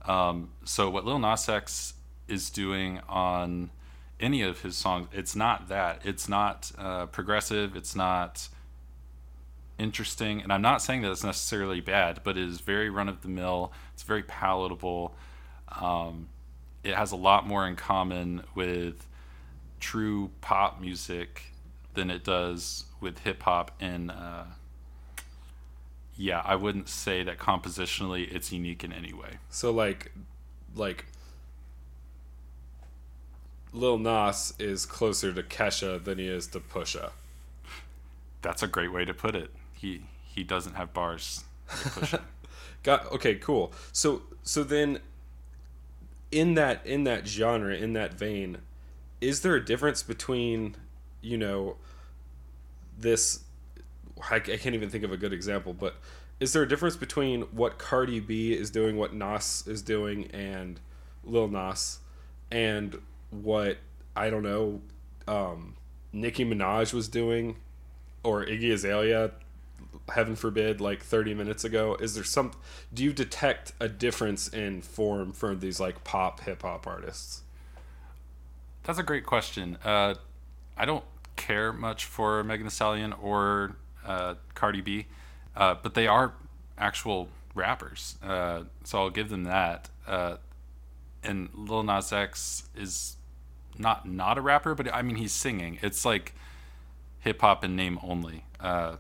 Um, 0.05 0.49
so 0.65 0.89
what 0.89 1.05
Lil 1.05 1.19
Nas 1.19 1.47
X 1.47 1.93
is 2.28 2.49
doing 2.49 2.99
on 3.09 3.69
any 4.19 4.41
of 4.41 4.61
his 4.61 4.78
songs, 4.78 5.07
it's 5.11 5.36
not 5.36 5.67
that. 5.67 6.01
It's 6.05 6.30
not 6.30 6.71
uh, 6.78 7.05
progressive. 7.07 7.76
It's 7.76 7.95
not 7.95 8.47
interesting. 9.78 10.41
And 10.41 10.53
I'm 10.53 10.61
not 10.61 10.82
saying 10.82 11.01
that 11.01 11.11
it's 11.11 11.24
necessarily 11.24 11.82
bad, 11.82 12.21
but 12.24 12.38
it 12.38 12.47
is 12.47 12.61
very 12.61 12.89
run 12.89 13.09
of 13.09 13.21
the 13.21 13.28
mill. 13.28 13.74
It's 13.93 14.03
very 14.03 14.24
palatable. 14.24 15.15
Um, 15.69 16.30
it 16.84 16.95
has 16.95 17.11
a 17.11 17.15
lot 17.15 17.47
more 17.47 17.67
in 17.67 17.76
common 17.76 18.43
with 18.55 19.07
true 19.80 20.32
pop 20.41 20.80
music 20.80 21.53
than 21.94 22.10
it 22.10 22.24
does 22.24 22.86
with 23.00 23.20
hip 23.20 23.44
hop 23.44 23.72
and 23.80 24.12
uh, 24.12 24.44
yeah, 26.16 26.41
I 26.46 26.56
wouldn't 26.56 26.89
say 26.89 27.24
that 27.24 27.38
compositionally 27.38 28.32
it's 28.34 28.52
unique 28.52 28.84
in 28.84 28.94
any 28.94 29.14
way. 29.14 29.38
So 29.50 29.72
like, 29.72 30.12
like, 30.76 31.06
Lil 33.72 33.98
Nas 33.98 34.54
is 34.60 34.86
closer 34.86 35.34
to 35.34 35.41
Kesha 35.41 36.04
than 36.04 36.20
he 36.20 36.28
is 36.28 36.48
to 36.48 36.60
Pusha. 36.60 37.12
That's 38.44 38.62
a 38.62 38.68
great 38.68 38.94
way 38.94 39.06
to 39.06 39.14
put 39.14 39.36
it. 39.36 39.50
He 39.74 40.02
he 40.24 40.44
doesn't 40.44 40.76
have 40.76 40.94
bars. 40.94 41.44
Got 42.84 43.12
okay, 43.14 43.36
cool. 43.36 43.74
So 43.91 44.22
so 44.44 44.64
then, 44.64 45.00
in 46.32 46.54
that 46.54 46.86
in 46.86 47.06
that 47.06 47.28
genre, 47.28 47.76
in 47.76 47.94
that 47.94 48.14
vein, 48.14 48.60
is 49.22 49.41
there 49.41 49.56
a 49.56 49.64
difference 49.64 50.04
between, 50.04 50.76
you 51.24 51.38
know, 51.38 51.78
this? 52.99 53.43
I, 54.30 54.36
I 54.36 54.39
can't 54.39 54.76
even 54.76 54.89
think 54.89 55.03
of 55.03 55.11
a 55.11 55.17
good 55.17 55.34
example, 55.34 55.74
but 55.74 55.95
is 56.39 56.53
there 56.53 56.61
a 56.61 56.67
difference 56.67 56.95
between 56.95 57.41
what 57.43 57.78
Cardi 57.78 58.19
B 58.19 58.53
is 58.53 58.69
doing, 58.69 58.97
what 58.97 59.13
Nas 59.13 59.63
is 59.65 59.82
doing, 59.82 60.30
and 60.32 60.80
Lil 61.24 61.47
Nas, 61.47 61.99
and 62.51 62.99
what 63.32 63.78
I 64.15 64.30
don't 64.30 64.43
know, 64.43 64.82
um, 65.28 65.76
Nicki 66.11 66.45
Minaj 66.45 66.93
was 66.93 67.07
doing, 67.07 67.55
or 68.24 68.45
Iggy 68.45 68.71
Azalea 68.71 69.32
heaven 70.13 70.36
forbid 70.36 70.82
like 70.82 71.01
30 71.01 71.34
minutes 71.34 71.63
ago 71.63 71.95
is 71.99 72.15
there 72.15 72.24
some 72.24 72.51
do 72.93 73.03
you 73.03 73.13
detect 73.13 73.71
a 73.80 73.88
difference 73.88 74.47
in 74.47 74.82
form 74.82 75.32
from 75.32 75.59
these 75.59 75.80
like 75.80 76.03
pop 76.03 76.41
hip 76.41 76.63
hop 76.63 76.86
artists 76.88 77.43
That's 78.84 78.99
a 78.99 79.03
great 79.03 79.26
question. 79.26 79.78
Uh, 79.84 80.15
I 80.78 80.86
don't 80.86 81.03
care 81.36 81.74
much 81.74 82.06
for 82.06 82.44
Megan 82.44 82.66
Thee 82.66 82.72
Stallion 82.72 83.14
or 83.14 83.76
uh, 84.06 84.36
Cardi 84.54 84.82
B, 84.82 85.08
uh, 85.56 85.76
but 85.82 85.94
they 85.94 86.08
are 86.08 86.34
actual 86.78 87.30
rappers, 87.56 88.18
uh, 88.24 88.64
so 88.84 89.00
I'll 89.00 89.10
give 89.10 89.30
them 89.30 89.44
that. 89.46 89.90
Uh, 90.08 90.38
and 91.24 91.50
Lil 91.54 91.84
Nas 91.84 92.12
X 92.12 92.64
is 92.76 93.16
not 93.78 94.08
not 94.08 94.38
a 94.38 94.42
rapper, 94.42 94.76
but 94.76 94.94
I 94.94 95.02
mean 95.02 95.16
he's 95.16 95.32
singing. 95.32 95.80
It's 95.82 96.06
like 96.06 96.34
hip 97.20 97.42
hop 97.42 97.64
in 97.64 97.76
name 97.76 98.00
only. 98.04 98.44
Uh, 98.60 98.98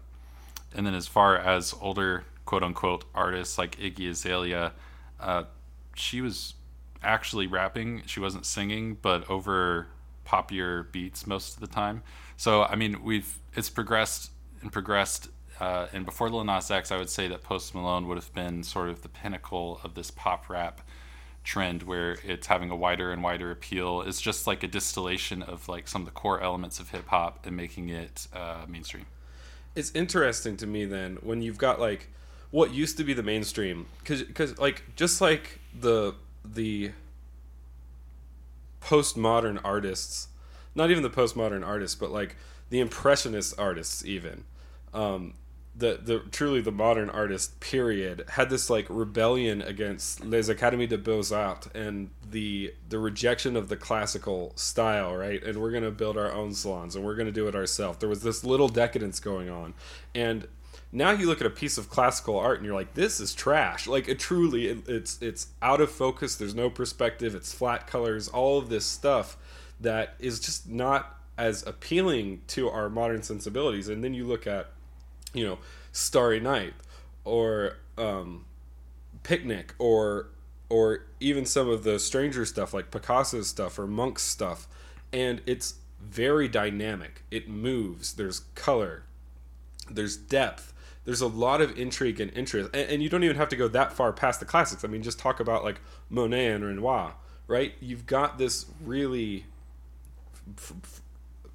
and 0.73 0.85
then 0.85 0.93
as 0.93 1.07
far 1.07 1.37
as 1.37 1.75
older 1.81 2.23
quote 2.45 2.63
unquote 2.63 3.05
artists 3.13 3.57
like 3.57 3.77
Iggy 3.77 4.09
Azalea, 4.09 4.73
she 5.95 6.21
was 6.21 6.55
actually 7.03 7.47
rapping. 7.47 8.03
She 8.05 8.19
wasn't 8.19 8.45
singing, 8.45 8.97
but 9.01 9.29
over 9.29 9.87
poppier 10.25 10.89
beats 10.91 11.27
most 11.27 11.55
of 11.55 11.59
the 11.59 11.67
time. 11.67 12.03
So 12.43 12.63
I 12.63 12.75
mean, 12.75 13.01
we've 13.03 13.37
it's 13.55 13.69
progressed 13.69 14.29
and 14.61 14.69
progressed. 14.69 15.29
Uh, 15.61 15.87
and 15.93 16.05
before 16.05 16.29
Lil 16.29 16.43
Nas 16.43 16.69
X, 16.69 16.91
I 16.91 16.97
would 16.97 17.09
say 17.09 17.29
that 17.29 17.41
Post 17.41 17.73
Malone 17.73 18.05
would 18.09 18.17
have 18.17 18.33
been 18.33 18.63
sort 18.63 18.89
of 18.89 19.01
the 19.01 19.07
pinnacle 19.07 19.79
of 19.81 19.95
this 19.95 20.11
pop 20.11 20.49
rap 20.49 20.81
trend, 21.45 21.83
where 21.83 22.17
it's 22.21 22.47
having 22.47 22.69
a 22.69 22.75
wider 22.75 23.13
and 23.13 23.23
wider 23.23 23.49
appeal. 23.49 24.01
It's 24.01 24.19
just 24.19 24.45
like 24.45 24.61
a 24.61 24.67
distillation 24.67 25.41
of 25.41 25.69
like 25.69 25.87
some 25.87 26.01
of 26.01 26.05
the 26.05 26.11
core 26.11 26.41
elements 26.41 26.81
of 26.81 26.89
hip 26.89 27.07
hop 27.07 27.45
and 27.45 27.55
making 27.55 27.87
it 27.87 28.27
uh, 28.33 28.65
mainstream. 28.67 29.05
it's 29.73 29.91
interesting 29.95 30.57
to 30.57 30.67
me 30.67 30.83
then 30.83 31.15
when 31.21 31.41
you've 31.41 31.57
got 31.57 31.79
like 31.79 32.09
what 32.51 32.73
used 32.73 32.97
to 32.97 33.05
be 33.05 33.13
the 33.13 33.23
mainstream 33.23 33.85
because 33.99 34.21
because 34.21 34.59
like 34.59 34.83
just 34.97 35.21
like 35.21 35.59
the 35.79 36.13
the 36.43 36.91
postmodern 38.81 39.61
artists 39.63 40.27
not 40.75 40.91
even 40.91 41.03
the 41.03 41.09
postmodern 41.09 41.65
artists 41.65 41.95
but 41.95 42.11
like 42.11 42.35
the 42.69 42.79
impressionist 42.79 43.57
artists 43.57 44.05
even. 44.05 44.43
Um 44.93 45.33
the 45.75 45.99
the 46.03 46.19
truly 46.31 46.61
the 46.61 46.71
modern 46.71 47.09
artist 47.09 47.59
period 47.59 48.23
had 48.29 48.49
this 48.49 48.69
like 48.69 48.85
rebellion 48.89 49.61
against 49.61 50.23
les 50.23 50.47
académies 50.49 50.89
de 50.89 50.97
beaux-arts 50.97 51.67
and 51.73 52.11
the 52.29 52.73
the 52.89 52.99
rejection 52.99 53.55
of 53.55 53.69
the 53.69 53.75
classical 53.75 54.53
style 54.55 55.15
right? 55.15 55.43
And 55.43 55.59
we're 55.59 55.71
to 55.83 55.91
build 55.91 56.17
our 56.17 56.31
own 56.31 56.53
salons 56.53 56.95
and 56.95 57.03
we're 57.03 57.15
to 57.25 57.31
do 57.31 57.47
it 57.47 57.55
ourselves. 57.55 57.97
There 57.97 58.09
was 58.09 58.21
this 58.21 58.43
little 58.43 58.67
decadence 58.67 59.19
going 59.19 59.49
on. 59.49 59.73
And 60.13 60.47
now 60.91 61.09
you 61.09 61.25
look 61.25 61.41
at 61.41 61.47
a 61.47 61.51
piece 61.51 61.79
of 61.79 61.89
classical 61.89 62.37
art 62.37 62.57
and 62.57 62.65
you're 62.67 62.75
like 62.75 62.93
this 62.93 63.19
is 63.19 63.33
trash. 63.33 63.87
Like 63.87 64.07
it 64.07 64.19
truly 64.19 64.67
it, 64.67 64.87
it's 64.87 65.19
it's 65.23 65.47
out 65.61 65.81
of 65.81 65.89
focus. 65.89 66.35
There's 66.35 66.53
no 66.53 66.69
perspective. 66.69 67.33
It's 67.33 67.51
flat 67.51 67.87
colors. 67.87 68.27
All 68.27 68.59
of 68.59 68.69
this 68.69 68.85
stuff 68.85 69.37
that 69.83 70.15
is 70.19 70.39
just 70.39 70.67
not 70.67 71.17
as 71.37 71.65
appealing 71.65 72.41
to 72.47 72.69
our 72.69 72.89
modern 72.89 73.23
sensibilities. 73.23 73.87
And 73.87 74.03
then 74.03 74.13
you 74.13 74.25
look 74.25 74.47
at 74.47 74.71
you 75.33 75.45
know 75.45 75.59
starry 75.91 76.39
night 76.39 76.73
or 77.23 77.77
um, 77.97 78.45
picnic 79.23 79.73
or 79.79 80.27
or 80.69 81.05
even 81.19 81.45
some 81.45 81.69
of 81.69 81.83
the 81.83 81.99
stranger 81.99 82.45
stuff 82.45 82.73
like 82.73 82.89
picasso's 82.91 83.47
stuff 83.47 83.77
or 83.77 83.85
Munch's 83.87 84.23
stuff. 84.23 84.67
And 85.11 85.41
it's 85.45 85.75
very 86.01 86.47
dynamic. 86.47 87.23
It 87.29 87.47
moves. 87.47 88.13
There's 88.13 88.39
color. 88.55 89.03
There's 89.89 90.17
depth. 90.17 90.73
There's 91.05 91.21
a 91.21 91.27
lot 91.27 91.61
of 91.61 91.77
intrigue 91.77 92.19
and 92.19 92.31
interest. 92.35 92.71
And, 92.73 92.89
and 92.89 93.03
you 93.03 93.09
don't 93.09 93.23
even 93.23 93.35
have 93.35 93.49
to 93.49 93.55
go 93.55 93.67
that 93.67 93.93
far 93.93 94.11
past 94.13 94.39
the 94.39 94.45
classics. 94.45 94.83
I 94.83 94.87
mean 94.87 95.03
just 95.03 95.19
talk 95.19 95.39
about 95.39 95.63
like 95.63 95.81
monet 96.09 96.47
and 96.47 96.63
renoir 96.63 97.13
right? 97.47 97.73
You've 97.79 98.05
got 98.05 98.37
this 98.37 98.65
really 98.83 99.45
f- 100.57 100.73
f- 100.83 101.01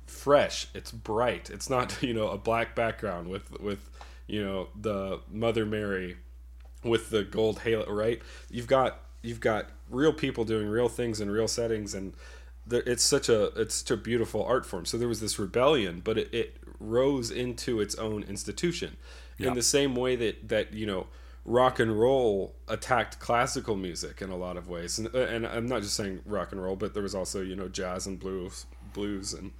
fresh. 0.06 0.68
It's 0.74 0.90
bright. 0.92 1.50
It's 1.50 1.70
not 1.70 1.96
you 2.02 2.14
know 2.14 2.28
a 2.28 2.38
black 2.38 2.74
background 2.74 3.28
with 3.28 3.60
with 3.60 3.90
you 4.26 4.44
know 4.44 4.68
the 4.80 5.20
mother 5.30 5.64
mary 5.64 6.16
with 6.84 7.10
the 7.10 7.24
gold 7.24 7.60
halo 7.60 7.90
right? 7.92 8.20
You've 8.50 8.66
got 8.66 9.00
you've 9.22 9.40
got 9.40 9.70
real 9.90 10.12
people 10.12 10.44
doing 10.44 10.68
real 10.68 10.88
things 10.88 11.20
in 11.20 11.30
real 11.30 11.48
settings 11.48 11.94
and 11.94 12.14
it's 12.70 13.02
such 13.02 13.28
a 13.28 13.46
it's 13.60 13.76
such 13.76 13.90
a 13.90 13.96
beautiful 13.96 14.44
art 14.44 14.66
form. 14.66 14.84
So 14.84 14.98
there 14.98 15.08
was 15.08 15.20
this 15.20 15.38
rebellion 15.38 16.00
but 16.04 16.18
it, 16.18 16.32
it 16.32 16.56
rose 16.78 17.30
into 17.30 17.80
its 17.80 17.94
own 17.96 18.22
institution. 18.22 18.96
Yeah. 19.38 19.48
in 19.48 19.54
the 19.54 19.62
same 19.62 19.94
way 19.94 20.16
that 20.16 20.48
that 20.48 20.74
you 20.74 20.84
know 20.84 21.06
rock 21.44 21.78
and 21.78 21.98
roll 21.98 22.54
attacked 22.66 23.20
classical 23.20 23.76
music 23.76 24.20
in 24.20 24.30
a 24.30 24.36
lot 24.36 24.56
of 24.56 24.68
ways. 24.68 24.98
And, 24.98 25.14
and 25.14 25.46
i'm 25.46 25.66
not 25.66 25.82
just 25.82 25.94
saying 25.94 26.20
rock 26.26 26.52
and 26.52 26.62
roll 26.62 26.76
but 26.76 26.92
there 26.92 27.02
was 27.02 27.14
also 27.14 27.40
you 27.40 27.56
know 27.56 27.68
jazz 27.68 28.06
and 28.06 28.18
blues 28.18 28.66
blues 28.92 29.32
and 29.32 29.52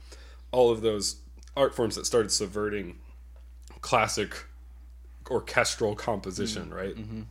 all 0.53 0.71
of 0.71 0.81
those 0.81 1.17
art 1.57 1.75
forms 1.75 1.97
that 1.97 2.07
started 2.07 2.31
subverting 2.31 2.99
classic 3.81 4.45
orchestral 5.31 5.95
composition 5.95 6.65
mm-hmm. 6.65 6.75
right? 6.75 6.97
Mm-hmm. 6.97 7.23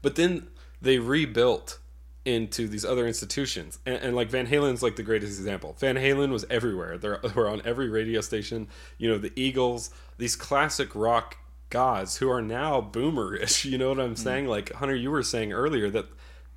But 0.00 0.16
then 0.16 0.48
they 0.80 0.98
rebuilt 0.98 1.78
into 2.24 2.68
these 2.68 2.84
other 2.84 3.06
institutions. 3.06 3.78
And, 3.86 3.96
and 3.96 4.16
like 4.16 4.28
van 4.28 4.46
halen's 4.46 4.82
like 4.82 4.96
the 4.96 5.02
greatest 5.02 5.38
example. 5.38 5.74
Van 5.78 5.96
halen 5.96 6.30
was 6.30 6.44
everywhere. 6.50 6.98
They 6.98 7.08
were 7.34 7.48
on 7.48 7.62
every 7.64 7.88
radio 7.88 8.20
station. 8.20 8.68
You 8.98 9.08
know 9.10 9.18
the 9.18 9.32
eagles 9.34 9.90
these 10.18 10.36
classic 10.36 10.94
rock 10.94 11.38
gods 11.70 12.16
who 12.16 12.30
are 12.30 12.42
now 12.42 12.80
boomerish 12.80 13.64
you 13.70 13.76
know 13.76 13.90
what 13.90 14.00
i'm 14.00 14.14
mm. 14.14 14.18
saying? 14.18 14.46
Like 14.46 14.72
hunter 14.74 14.94
you 14.94 15.10
were 15.10 15.22
saying 15.22 15.52
earlier 15.52 15.90
that 15.90 16.06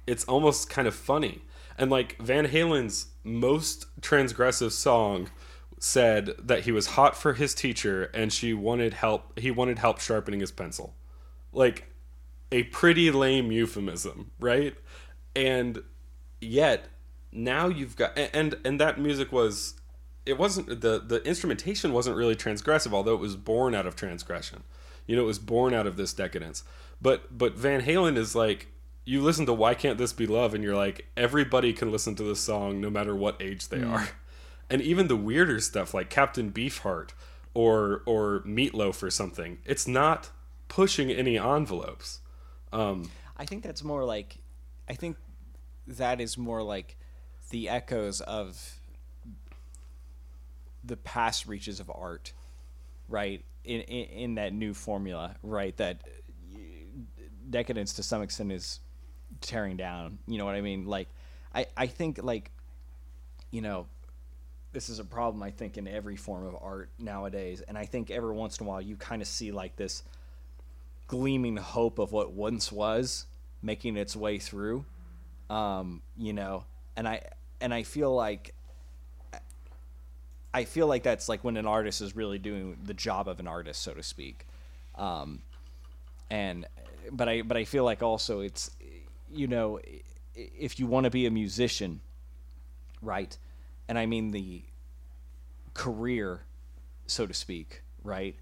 it's 0.06 0.26
almost 0.26 0.70
kind 0.70 0.88
of 0.88 0.96
funny. 0.96 1.42
And 1.78 1.90
like 1.90 2.18
van 2.22 2.48
halen's 2.48 3.08
most 3.24 3.86
transgressive 4.02 4.72
song 4.72 5.30
said 5.80 6.32
that 6.38 6.62
he 6.62 6.72
was 6.72 6.88
hot 6.88 7.16
for 7.16 7.34
his 7.34 7.54
teacher 7.54 8.04
and 8.14 8.32
she 8.32 8.54
wanted 8.54 8.94
help 8.94 9.38
he 9.40 9.50
wanted 9.50 9.80
help 9.80 10.00
sharpening 10.00 10.40
his 10.40 10.52
pencil 10.52 10.96
like 11.52 11.92
a 12.52 12.64
pretty 12.64 13.12
lame 13.12 13.52
euphemism, 13.52 14.32
right? 14.40 14.76
And 15.36 15.84
yet 16.40 16.88
now 17.32 17.68
you've 17.68 17.96
got 17.96 18.18
and 18.18 18.58
and 18.66 18.80
that 18.80 19.00
music 19.00 19.32
was 19.32 19.76
it 20.26 20.38
wasn't 20.38 20.82
the 20.82 21.00
the 21.00 21.24
instrumentation 21.24 21.94
wasn't 21.94 22.16
really 22.16 22.36
transgressive, 22.36 22.94
although 22.94 23.14
it 23.14 23.20
was 23.20 23.36
born 23.36 23.74
out 23.74 23.88
of 23.88 23.96
transgression. 23.96 24.64
You 25.08 25.16
know, 25.16 25.24
it 25.24 25.28
was 25.28 25.40
born 25.40 25.74
out 25.74 25.88
of 25.88 25.98
this 25.98 26.14
decadence. 26.14 26.64
But 27.02 27.38
but 27.38 27.56
Van 27.56 27.82
Halen 27.82 28.18
is 28.18 28.36
like 28.36 28.68
you 29.12 29.22
listen 29.22 29.46
to 29.46 29.54
Why 29.54 29.74
Can't 29.74 29.98
This 29.98 30.14
Be 30.14 30.26
Love 30.26 30.54
and 30.54 30.64
you're 30.64 30.76
like 30.76 31.06
everybody 31.18 31.74
can 31.74 31.92
listen 31.92 32.16
to 32.16 32.24
this 32.24 32.40
song 32.40 32.80
no 32.80 32.90
matter 32.90 33.14
what 33.14 33.42
age 33.42 33.68
they 33.68 33.84
are. 33.84 34.10
And 34.70 34.82
even 34.82 35.10
the 35.10 35.18
weirder 35.18 35.60
stuff 35.60 35.94
like 35.94 36.10
Captain 36.10 36.50
Beefheart 36.50 37.10
or 37.54 38.04
or 38.06 38.40
Meatloaf 38.48 39.04
or 39.04 39.12
something, 39.12 39.58
it's 39.66 39.86
not 39.86 40.30
pushing 40.70 41.12
any 41.12 41.38
envelopes. 41.38 42.22
Um, 42.72 43.12
I 43.36 43.44
think 43.44 43.64
that's 43.64 43.84
more 43.84 44.06
like, 44.06 44.38
I 44.88 44.94
think 44.94 45.18
that 45.88 46.22
is 46.22 46.38
more 46.38 46.64
like 46.64 46.96
the 47.50 47.68
echoes 47.68 48.22
of 48.22 48.80
the 50.86 50.96
past 50.96 51.48
reaches 51.48 51.82
of 51.82 51.92
art, 51.94 52.32
right? 53.10 53.44
In 53.66 53.82
in, 53.82 54.06
in 54.06 54.36
that 54.36 54.54
new 54.54 54.74
formula, 54.74 55.36
right? 55.44 55.76
That 55.76 56.02
decadence 57.50 57.92
to 57.96 58.04
some 58.04 58.22
extent 58.22 58.54
is 58.54 58.80
tearing 59.40 59.78
down. 59.78 60.20
You 60.28 60.38
know 60.38 60.46
what 60.46 60.56
I 60.56 60.62
mean? 60.62 60.86
Like, 60.86 61.08
I 61.54 61.66
I 61.78 61.88
think 61.88 62.22
like, 62.22 62.52
you 63.52 63.62
know, 63.62 63.88
this 64.74 64.90
is 64.90 65.00
a 65.00 65.06
problem 65.06 65.44
I 65.44 65.52
think 65.52 65.78
in 65.78 65.88
every 65.88 66.16
form 66.16 66.46
of 66.46 66.56
art 66.62 66.90
nowadays, 67.00 67.62
and 67.62 67.78
I 67.78 67.86
think 67.86 68.12
every 68.12 68.34
once 68.34 68.60
in 68.60 68.66
a 68.66 68.70
while 68.70 68.82
you 68.82 68.96
kind 68.96 69.22
of 69.22 69.28
see 69.28 69.52
like 69.52 69.76
this 69.76 70.04
gleaming 71.08 71.58
hope 71.58 72.00
of 72.00 72.12
what 72.12 72.32
once 72.32 72.72
was 72.72 73.26
making 73.62 73.98
its 73.98 74.16
way 74.16 74.40
through, 74.40 74.86
um, 75.50 76.02
you 76.18 76.34
know, 76.34 76.64
and 76.96 77.08
I 77.08 77.22
and 77.60 77.74
I 77.74 77.84
feel 77.84 78.14
like 78.14 78.54
I 80.54 80.66
feel 80.66 80.88
like 80.88 81.04
that's 81.04 81.30
like 81.30 81.44
when 81.44 81.58
an 81.58 81.66
artist 81.66 82.02
is 82.02 82.16
really 82.16 82.40
doing 82.40 82.78
the 82.84 82.94
job 82.94 83.28
of 83.28 83.40
an 83.40 83.48
artist, 83.48 83.82
so 83.82 83.94
to 83.94 84.04
speak. 84.04 84.46
Um, 84.96 85.42
and 86.30 86.66
but 87.12 87.30
I 87.30 87.42
but 87.42 87.58
I 87.58 87.66
feel 87.66 87.84
like 87.84 88.04
also 88.04 88.42
it's 88.42 88.72
you 89.34 89.48
know 89.48 89.80
if 90.36 90.80
you 90.80 90.88
want 90.88 91.06
to 91.06 91.10
be 91.10 91.26
a 91.26 91.32
musician, 91.32 92.02
right? 93.02 93.38
And 93.88 93.98
I 93.98 94.06
mean 94.06 94.32
the 94.32 94.64
career, 95.74 96.42
so 97.08 97.26
to 97.28 97.34
speak, 97.34 97.84
right? 98.04 98.36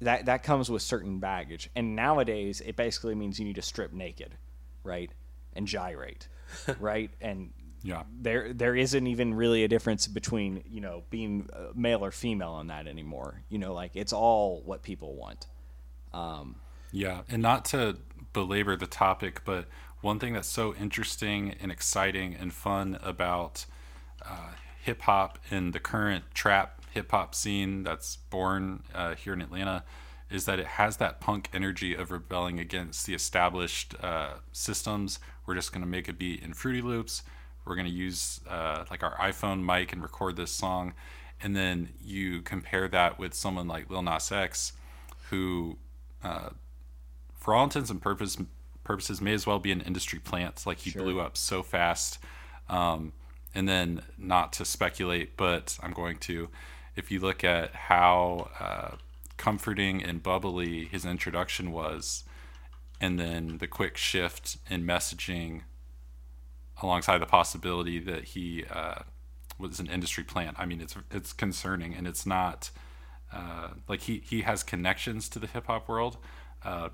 That 0.00 0.26
that 0.26 0.42
comes 0.42 0.70
with 0.70 0.82
certain 0.82 1.18
baggage. 1.18 1.70
And 1.74 1.96
nowadays 1.96 2.60
it 2.64 2.76
basically 2.76 3.14
means 3.14 3.38
you 3.38 3.44
need 3.44 3.56
to 3.56 3.62
strip 3.62 3.92
naked, 3.92 4.36
right? 4.84 5.10
And 5.54 5.66
gyrate, 5.66 6.28
right? 6.78 7.10
And 7.20 7.52
Yeah. 7.82 8.04
there 8.10 8.52
there 8.52 8.76
isn't 8.76 9.06
even 9.06 9.34
really 9.34 9.64
a 9.64 9.68
difference 9.68 10.06
between 10.06 10.64
you 10.68 10.80
know 10.80 11.04
being 11.10 11.48
uh, 11.52 11.68
male 11.74 12.04
or 12.04 12.10
female 12.12 12.52
on 12.52 12.68
that 12.68 12.86
anymore. 12.86 13.42
You 13.48 13.58
know, 13.58 13.74
like 13.74 13.96
it's 13.96 14.12
all 14.12 14.62
what 14.64 14.82
people 14.82 15.14
want. 15.16 15.46
Um, 16.12 16.56
Yeah, 16.90 17.22
and 17.28 17.42
not 17.42 17.64
to 17.66 17.98
belabor 18.32 18.76
the 18.76 18.86
topic, 18.86 19.42
but 19.44 19.66
one 20.00 20.18
thing 20.18 20.32
that's 20.32 20.48
so 20.48 20.74
interesting 20.74 21.54
and 21.60 21.72
exciting 21.72 22.34
and 22.34 22.52
fun 22.52 22.98
about 23.02 23.66
uh, 24.24 24.50
hip 24.82 25.02
hop 25.02 25.38
and 25.50 25.72
the 25.72 25.80
current 25.80 26.24
trap 26.34 26.82
hip 26.92 27.10
hop 27.10 27.34
scene 27.34 27.82
that's 27.82 28.16
born 28.30 28.82
uh, 28.94 29.14
here 29.14 29.32
in 29.32 29.42
Atlanta 29.42 29.84
is 30.30 30.44
that 30.44 30.58
it 30.58 30.66
has 30.66 30.98
that 30.98 31.20
punk 31.20 31.48
energy 31.54 31.94
of 31.94 32.10
rebelling 32.10 32.58
against 32.60 33.06
the 33.06 33.14
established 33.14 33.94
uh, 34.02 34.34
systems. 34.52 35.18
We're 35.46 35.54
just 35.54 35.72
going 35.72 35.82
to 35.82 35.88
make 35.88 36.08
a 36.08 36.12
beat 36.12 36.42
in 36.42 36.52
Fruity 36.52 36.82
Loops. 36.82 37.22
We're 37.64 37.74
going 37.74 37.86
to 37.86 37.92
use 37.92 38.40
uh, 38.48 38.84
like 38.90 39.02
our 39.02 39.16
iPhone 39.16 39.64
mic 39.64 39.92
and 39.92 40.02
record 40.02 40.36
this 40.36 40.50
song. 40.50 40.94
And 41.40 41.56
then 41.56 41.90
you 42.04 42.42
compare 42.42 42.88
that 42.88 43.18
with 43.18 43.32
someone 43.32 43.68
like 43.68 43.90
Lil 43.90 44.02
Nas 44.02 44.30
X, 44.30 44.72
who 45.30 45.78
uh, 46.22 46.50
for 47.34 47.54
all 47.54 47.64
intents 47.64 47.90
and 47.90 48.02
purpose, 48.02 48.36
purposes, 48.88 49.20
may 49.20 49.34
as 49.34 49.46
well 49.46 49.58
be 49.58 49.70
an 49.70 49.82
industry 49.82 50.18
plant. 50.18 50.66
Like 50.66 50.78
he 50.78 50.90
blew 50.90 51.20
up 51.20 51.36
so 51.36 51.62
fast. 51.62 52.18
Um, 52.68 53.12
and 53.54 53.68
then, 53.68 54.02
not 54.18 54.52
to 54.54 54.64
speculate, 54.64 55.36
but 55.36 55.78
I'm 55.82 55.92
going 55.92 56.18
to. 56.18 56.48
If 56.96 57.10
you 57.10 57.20
look 57.20 57.44
at 57.44 57.74
how 57.74 58.50
uh, 58.58 58.96
comforting 59.36 60.02
and 60.02 60.22
bubbly 60.22 60.86
his 60.86 61.04
introduction 61.04 61.70
was, 61.70 62.24
and 63.00 63.18
then 63.18 63.58
the 63.58 63.66
quick 63.66 63.96
shift 63.96 64.58
in 64.68 64.84
messaging 64.84 65.62
alongside 66.82 67.18
the 67.18 67.26
possibility 67.26 67.98
that 68.00 68.24
he 68.24 68.64
uh, 68.70 69.00
was 69.58 69.80
an 69.80 69.86
industry 69.86 70.24
plant. 70.24 70.56
I 70.58 70.66
mean, 70.66 70.80
it's 70.80 70.96
it's 71.10 71.32
concerning, 71.32 71.94
and 71.94 72.06
it's 72.06 72.26
not 72.26 72.70
uh, 73.32 73.68
like 73.88 74.02
he 74.02 74.22
he 74.24 74.42
has 74.42 74.62
connections 74.62 75.28
to 75.30 75.38
the 75.38 75.46
hip 75.46 75.66
hop 75.66 75.88
world. 75.88 76.16
Uh, 76.64 76.90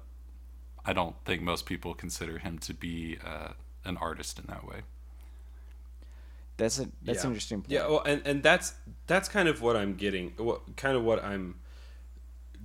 I 0.84 0.92
don't 0.92 1.16
think 1.24 1.42
most 1.42 1.66
people 1.66 1.94
consider 1.94 2.38
him 2.38 2.58
to 2.58 2.74
be 2.74 3.18
uh, 3.24 3.52
an 3.84 3.96
artist 3.96 4.38
in 4.38 4.46
that 4.48 4.66
way. 4.66 4.82
that's 6.56 6.78
a 6.78 6.88
that's 7.02 7.18
yeah. 7.18 7.22
an 7.22 7.28
interesting 7.28 7.60
point. 7.62 7.70
Yeah, 7.70 7.88
well, 7.88 8.02
and 8.02 8.22
and 8.24 8.42
that's 8.42 8.74
that's 9.06 9.28
kind 9.28 9.48
of 9.48 9.62
what 9.62 9.76
I'm 9.76 9.94
getting. 9.94 10.32
What 10.36 10.76
kind 10.76 10.96
of 10.96 11.04
what 11.04 11.24
I'm 11.24 11.56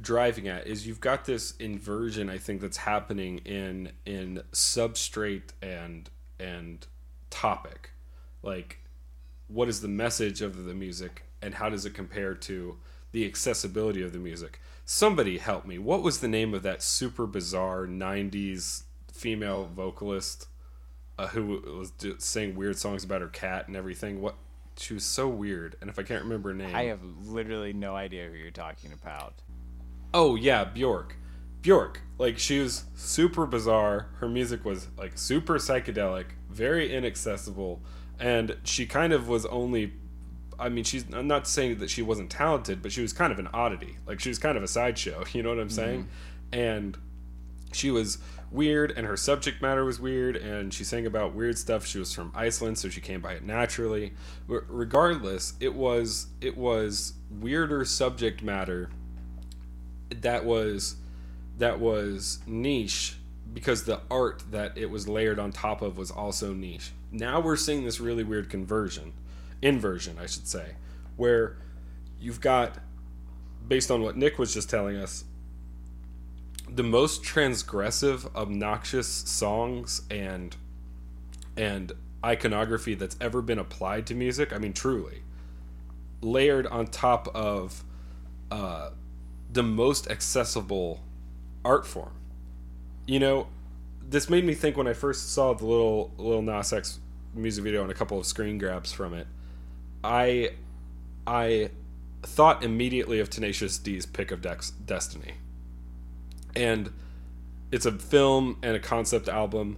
driving 0.01 0.47
at 0.47 0.67
is 0.67 0.87
you've 0.87 1.01
got 1.01 1.25
this 1.25 1.55
inversion. 1.57 2.29
I 2.29 2.37
think 2.37 2.61
that's 2.61 2.77
happening 2.77 3.39
in 3.39 3.91
in 4.05 4.43
substrate 4.51 5.51
and 5.61 6.09
and 6.39 6.85
topic, 7.29 7.91
like 8.43 8.79
what 9.47 9.67
is 9.67 9.81
the 9.81 9.87
message 9.87 10.41
of 10.41 10.63
the 10.65 10.73
music 10.73 11.23
and 11.41 11.55
how 11.55 11.69
does 11.69 11.85
it 11.85 11.93
compare 11.93 12.35
to 12.35 12.77
the 13.11 13.25
accessibility 13.25 14.01
of 14.01 14.13
the 14.13 14.19
music. 14.19 14.59
Somebody 14.85 15.37
help 15.37 15.65
me. 15.65 15.77
What 15.77 16.01
was 16.01 16.19
the 16.19 16.27
name 16.27 16.53
of 16.53 16.63
that 16.63 16.81
super 16.81 17.27
bizarre 17.27 17.85
'90s 17.85 18.83
female 19.11 19.69
vocalist? 19.73 20.47
uh, 21.19 21.27
who 21.27 21.61
was 21.77 21.91
saying 22.19 22.55
weird 22.55 22.77
songs 22.77 23.03
about 23.03 23.19
her 23.19 23.27
cat 23.27 23.67
and 23.67 23.75
everything. 23.75 24.21
What 24.21 24.35
she 24.77 24.93
was 24.93 25.03
so 25.03 25.27
weird, 25.27 25.75
and 25.81 25.89
if 25.89 25.99
I 25.99 26.03
can't 26.03 26.23
remember 26.23 26.49
her 26.49 26.55
name, 26.55 26.73
I 26.73 26.83
have 26.83 27.01
literally 27.25 27.73
no 27.73 27.93
idea 27.95 28.29
who 28.29 28.35
you're 28.35 28.51
talking 28.51 28.93
about. 28.93 29.33
oh 30.13 30.35
yeah, 30.35 30.63
Bjork. 30.63 31.17
Bjork, 31.61 31.99
like 32.17 32.39
she 32.39 32.59
was 32.59 32.85
super 32.95 33.45
bizarre. 33.45 34.07
Her 34.19 34.29
music 34.29 34.63
was 34.63 34.87
like 34.97 35.17
super 35.17 35.55
psychedelic, 35.55 36.27
very 36.49 36.95
inaccessible, 36.95 37.81
and 38.17 38.55
she 38.63 38.85
kind 38.85 39.11
of 39.11 39.27
was 39.27 39.45
only. 39.45 39.93
I 40.59 40.69
mean, 40.69 40.83
she's. 40.83 41.05
I'm 41.13 41.27
not 41.27 41.47
saying 41.47 41.79
that 41.79 41.89
she 41.89 42.01
wasn't 42.01 42.29
talented, 42.29 42.81
but 42.81 42.91
she 42.91 43.01
was 43.01 43.13
kind 43.13 43.31
of 43.31 43.39
an 43.39 43.47
oddity. 43.53 43.97
Like 44.05 44.19
she 44.19 44.29
was 44.29 44.39
kind 44.39 44.57
of 44.57 44.63
a 44.63 44.67
sideshow. 44.67 45.23
You 45.33 45.43
know 45.43 45.49
what 45.49 45.59
I'm 45.59 45.69
saying? 45.69 46.03
Mm-hmm. 46.51 46.59
And 46.59 46.97
she 47.71 47.91
was 47.91 48.17
weird 48.51 48.91
and 48.97 49.05
her 49.05 49.17
subject 49.17 49.61
matter 49.61 49.85
was 49.85 49.99
weird 49.99 50.35
and 50.35 50.73
she 50.73 50.83
sang 50.83 51.05
about 51.05 51.35
weird 51.35 51.57
stuff 51.57 51.85
she 51.85 51.99
was 51.99 52.13
from 52.13 52.31
iceland 52.33 52.77
so 52.77 52.89
she 52.89 52.99
came 52.99 53.21
by 53.21 53.33
it 53.33 53.43
naturally 53.43 54.11
but 54.47 54.63
regardless 54.67 55.53
it 55.59 55.73
was 55.73 56.27
it 56.41 56.57
was 56.57 57.13
weirder 57.29 57.85
subject 57.85 58.41
matter 58.41 58.89
that 60.09 60.43
was 60.43 60.95
that 61.59 61.79
was 61.79 62.39
niche 62.47 63.17
because 63.53 63.83
the 63.83 64.01
art 64.09 64.43
that 64.51 64.75
it 64.75 64.89
was 64.89 65.07
layered 65.07 65.37
on 65.37 65.51
top 65.51 65.81
of 65.83 65.97
was 65.97 66.09
also 66.09 66.51
niche 66.53 66.91
now 67.11 67.39
we're 67.39 67.55
seeing 67.55 67.85
this 67.85 67.99
really 67.99 68.23
weird 68.23 68.49
conversion 68.49 69.13
inversion 69.61 70.17
i 70.19 70.25
should 70.25 70.47
say 70.47 70.75
where 71.17 71.57
you've 72.19 72.41
got 72.41 72.77
based 73.67 73.91
on 73.91 74.01
what 74.01 74.15
niq 74.15 74.37
was 74.37 74.53
just 74.53 74.69
telling 74.69 74.95
us 74.95 75.25
the 76.75 76.83
most 76.83 77.23
transgressive, 77.23 78.33
obnoxious 78.35 79.07
songs 79.07 80.03
and 80.09 80.55
and 81.57 81.91
iconography 82.23 82.93
that's 82.93 83.17
ever 83.19 83.41
been 83.41 83.59
applied 83.59 84.05
to 84.07 84.15
music. 84.15 84.53
I 84.53 84.57
mean, 84.57 84.73
truly, 84.73 85.23
layered 86.21 86.67
on 86.67 86.87
top 86.87 87.27
of 87.35 87.83
uh, 88.51 88.91
the 89.51 89.63
most 89.63 90.09
accessible 90.09 91.01
art 91.65 91.85
form. 91.85 92.13
You 93.07 93.19
know, 93.19 93.47
this 94.01 94.29
made 94.29 94.45
me 94.45 94.53
think 94.53 94.77
when 94.77 94.87
I 94.87 94.93
first 94.93 95.33
saw 95.33 95.53
the 95.53 95.65
little 95.65 96.13
little 96.17 96.41
Nas 96.41 96.71
X 96.71 96.99
music 97.33 97.63
video 97.63 97.81
and 97.81 97.91
a 97.91 97.95
couple 97.95 98.19
of 98.19 98.25
screen 98.25 98.57
grabs 98.57 98.91
from 98.91 99.13
it. 99.13 99.27
I 100.03 100.51
I 101.27 101.69
thought 102.23 102.63
immediately 102.63 103.19
of 103.19 103.29
Tenacious 103.29 103.77
D's 103.77 104.05
"Pick 104.05 104.31
of 104.31 104.41
Dex- 104.41 104.71
Destiny." 104.71 105.35
and 106.55 106.91
it's 107.71 107.85
a 107.85 107.91
film 107.91 108.57
and 108.63 108.75
a 108.75 108.79
concept 108.79 109.29
album. 109.29 109.77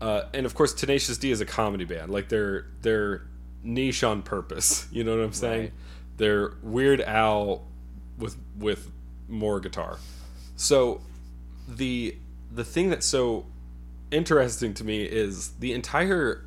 Uh, 0.00 0.24
and 0.34 0.44
of 0.44 0.54
course 0.54 0.74
tenacious 0.74 1.16
d 1.16 1.30
is 1.30 1.40
a 1.40 1.46
comedy 1.46 1.84
band. 1.84 2.10
Like 2.12 2.28
they're 2.28 2.66
they're 2.82 3.22
niche 3.62 4.04
on 4.04 4.22
purpose. 4.22 4.86
You 4.92 5.04
know 5.04 5.16
what 5.16 5.24
i'm 5.24 5.32
saying? 5.32 5.60
Right. 5.62 5.72
they're 6.18 6.52
weird 6.62 7.00
al 7.00 7.64
with 8.18 8.36
with 8.58 8.90
more 9.28 9.60
guitar. 9.60 9.98
So 10.56 11.00
the 11.68 12.16
the 12.50 12.64
thing 12.64 12.90
that's 12.90 13.06
so 13.06 13.46
interesting 14.10 14.74
to 14.74 14.84
me 14.84 15.04
is 15.04 15.52
the 15.60 15.72
entire 15.72 16.44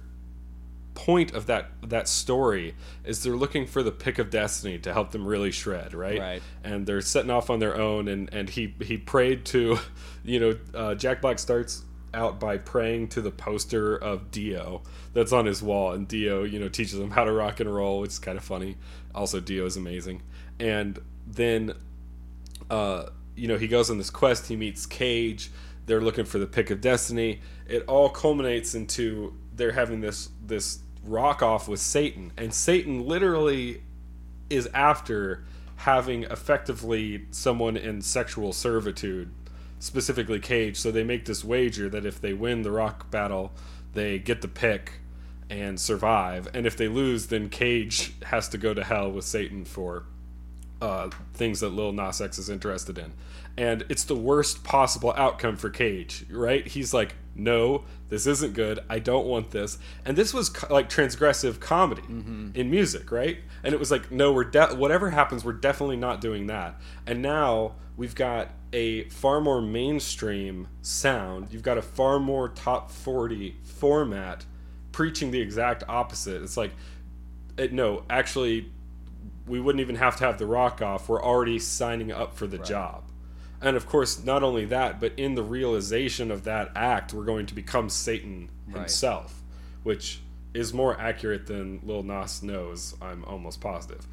point 0.95 1.33
of 1.33 1.45
that 1.45 1.69
that 1.83 2.07
story 2.07 2.73
is 3.03 3.21
they're 3.21 3.35
looking 3.35 3.67
for 3.67 3.83
the 3.83 3.91
pick 3.91 4.17
of 4.17 4.29
destiny 4.31 4.79
to 4.79 4.91
help 4.93 5.11
them 5.11 5.25
really 5.27 5.51
shred 5.51 5.93
right 5.93 6.19
Right. 6.19 6.41
and 6.63 6.87
they're 6.87 7.01
setting 7.01 7.29
off 7.29 7.49
on 7.51 7.59
their 7.59 7.77
own 7.77 8.07
and 8.07 8.33
and 8.33 8.49
he 8.49 8.73
he 8.81 8.97
prayed 8.97 9.45
to 9.47 9.77
you 10.23 10.39
know 10.39 10.57
uh, 10.73 10.95
jack 10.95 11.21
black 11.21 11.37
starts 11.37 11.83
out 12.13 12.39
by 12.39 12.57
praying 12.57 13.09
to 13.09 13.21
the 13.21 13.29
poster 13.31 13.95
of 13.95 14.31
dio 14.31 14.81
that's 15.13 15.33
on 15.33 15.45
his 15.45 15.61
wall 15.61 15.91
and 15.91 16.07
dio 16.07 16.43
you 16.43 16.57
know 16.59 16.69
teaches 16.69 16.97
him 16.97 17.11
how 17.11 17.25
to 17.25 17.31
rock 17.31 17.59
and 17.59 17.73
roll 17.73 17.99
which 17.99 18.11
is 18.11 18.19
kind 18.19 18.37
of 18.37 18.43
funny 18.43 18.77
also 19.13 19.39
dio 19.39 19.65
is 19.65 19.75
amazing 19.77 20.21
and 20.59 20.99
then 21.27 21.73
uh, 22.69 23.09
you 23.35 23.47
know, 23.47 23.57
he 23.57 23.67
goes 23.67 23.89
on 23.89 23.97
this 23.97 24.09
quest. 24.09 24.47
He 24.47 24.55
meets 24.55 24.85
Cage. 24.85 25.51
They're 25.85 26.01
looking 26.01 26.25
for 26.25 26.39
the 26.39 26.47
pick 26.47 26.69
of 26.71 26.81
destiny. 26.81 27.41
It 27.67 27.83
all 27.87 28.09
culminates 28.09 28.73
into 28.73 29.33
they're 29.55 29.73
having 29.73 30.01
this 30.01 30.29
this 30.45 30.79
rock 31.05 31.41
off 31.41 31.67
with 31.67 31.79
Satan, 31.79 32.31
and 32.37 32.53
Satan 32.53 33.05
literally 33.05 33.81
is 34.49 34.67
after 34.73 35.43
having 35.77 36.23
effectively 36.23 37.25
someone 37.31 37.77
in 37.77 38.01
sexual 38.01 38.53
servitude, 38.53 39.31
specifically 39.79 40.39
Cage. 40.39 40.77
So 40.77 40.91
they 40.91 41.03
make 41.03 41.25
this 41.25 41.43
wager 41.43 41.89
that 41.89 42.05
if 42.05 42.21
they 42.21 42.33
win 42.33 42.61
the 42.61 42.71
rock 42.71 43.11
battle, 43.11 43.51
they 43.93 44.19
get 44.19 44.41
the 44.41 44.47
pick, 44.47 44.99
and 45.49 45.79
survive. 45.79 46.47
And 46.53 46.65
if 46.65 46.75
they 46.75 46.87
lose, 46.87 47.27
then 47.27 47.49
Cage 47.49 48.13
has 48.23 48.49
to 48.49 48.57
go 48.57 48.73
to 48.73 48.83
hell 48.83 49.11
with 49.11 49.25
Satan 49.25 49.65
for 49.65 50.03
uh, 50.81 51.09
things 51.33 51.59
that 51.59 51.69
Lil 51.69 51.91
Nas 51.91 52.21
X 52.21 52.37
is 52.37 52.49
interested 52.49 52.97
in. 52.97 53.13
And 53.57 53.85
it's 53.89 54.03
the 54.03 54.15
worst 54.15 54.63
possible 54.63 55.13
outcome 55.15 55.55
for 55.55 55.69
Cage, 55.69 56.25
right? 56.29 56.65
He's 56.67 56.93
like, 56.93 57.15
no, 57.35 57.83
this 58.09 58.25
isn't 58.25 58.53
good. 58.53 58.79
I 58.89 58.99
don't 58.99 59.25
want 59.27 59.51
this. 59.51 59.77
And 60.05 60.17
this 60.17 60.33
was 60.33 60.49
co- 60.49 60.73
like 60.73 60.89
transgressive 60.89 61.59
comedy 61.59 62.01
mm-hmm. 62.01 62.49
in 62.53 62.71
music, 62.71 63.11
right? 63.11 63.39
And 63.63 63.73
it 63.73 63.79
was 63.79 63.91
like, 63.91 64.11
no, 64.11 64.31
we're 64.31 64.45
de- 64.45 64.75
whatever 64.75 65.09
happens, 65.09 65.43
we're 65.43 65.53
definitely 65.53 65.97
not 65.97 66.21
doing 66.21 66.47
that. 66.47 66.79
And 67.05 67.21
now 67.21 67.75
we've 67.97 68.15
got 68.15 68.51
a 68.71 69.03
far 69.09 69.41
more 69.41 69.61
mainstream 69.61 70.67
sound. 70.81 71.51
You've 71.51 71.63
got 71.63 71.77
a 71.77 71.81
far 71.81 72.19
more 72.19 72.49
top 72.49 72.89
40 72.89 73.57
format 73.63 74.45
preaching 74.91 75.31
the 75.31 75.41
exact 75.41 75.83
opposite. 75.89 76.41
It's 76.41 76.57
like, 76.57 76.71
it, 77.57 77.73
no, 77.73 78.03
actually, 78.09 78.71
we 79.47 79.59
wouldn't 79.59 79.81
even 79.81 79.95
have 79.95 80.15
to 80.17 80.25
have 80.25 80.37
the 80.37 80.45
rock 80.45 80.81
off. 80.81 81.09
We're 81.09 81.23
already 81.23 81.59
signing 81.59 82.11
up 82.11 82.35
for 82.35 82.47
the 82.47 82.57
job. 82.57 83.04
And 83.61 83.75
of 83.75 83.87
course, 83.87 84.23
not 84.23 84.43
only 84.43 84.65
that, 84.65 84.99
but 84.99 85.13
in 85.17 85.35
the 85.35 85.43
realization 85.43 86.31
of 86.31 86.43
that 86.43 86.71
act, 86.75 87.13
we're 87.13 87.23
going 87.23 87.45
to 87.47 87.55
become 87.55 87.89
Satan 87.89 88.49
himself, 88.71 89.41
which 89.83 90.19
is 90.53 90.73
more 90.73 90.99
accurate 90.99 91.47
than 91.47 91.79
Lil 91.83 92.03
Nas 92.03 92.41
knows. 92.43 92.95
I'm 93.01 93.23
almost 93.25 93.61
positive. 93.61 94.05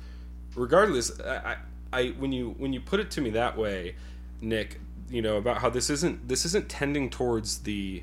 Regardless, 0.54 1.20
I, 1.20 1.36
I, 1.36 1.56
I 1.92 2.06
when 2.18 2.32
you 2.32 2.54
when 2.58 2.72
you 2.72 2.80
put 2.80 3.00
it 3.00 3.10
to 3.12 3.20
me 3.20 3.30
that 3.30 3.56
way, 3.56 3.96
Niq, 4.42 4.76
you 5.10 5.22
know 5.22 5.36
about 5.36 5.58
how 5.58 5.70
this 5.70 5.90
isn't 5.90 6.28
this 6.28 6.44
isn't 6.44 6.68
tending 6.68 7.10
towards 7.10 7.60
the 7.60 8.02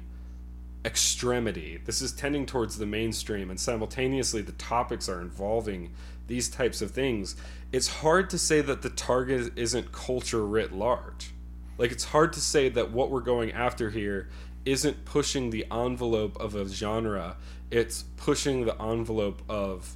extremity. 0.86 1.80
This 1.86 2.02
is 2.02 2.12
tending 2.12 2.46
towards 2.46 2.78
the 2.78 2.86
mainstream, 2.86 3.50
and 3.50 3.60
simultaneously, 3.60 4.42
the 4.42 4.54
topics 4.54 5.10
are 5.10 5.22
involving 5.22 5.94
these 6.30 6.48
types 6.48 6.82
of 6.82 6.92
things. 6.92 7.36
It's 7.74 7.88
hard 7.88 8.30
to 8.30 8.38
say 8.38 8.62
that 8.62 8.82
the 8.82 8.90
target 8.90 9.52
isn't 9.58 9.92
culture 9.92 10.46
writ 10.46 10.72
large. 10.72 11.34
Like, 11.78 11.92
it's 11.92 12.06
hard 12.06 12.32
to 12.34 12.40
say 12.40 12.70
that 12.70 12.92
what 12.92 13.12
we're 13.12 13.20
going 13.20 13.52
after 13.52 13.90
here 13.90 14.30
isn't 14.66 15.04
pushing 15.06 15.50
the 15.50 15.66
envelope 15.72 16.40
of 16.40 16.56
a 16.56 16.68
genre, 16.68 17.36
it's 17.72 18.04
pushing 18.18 18.66
the 18.66 18.82
envelope 18.82 19.42
of 19.50 19.96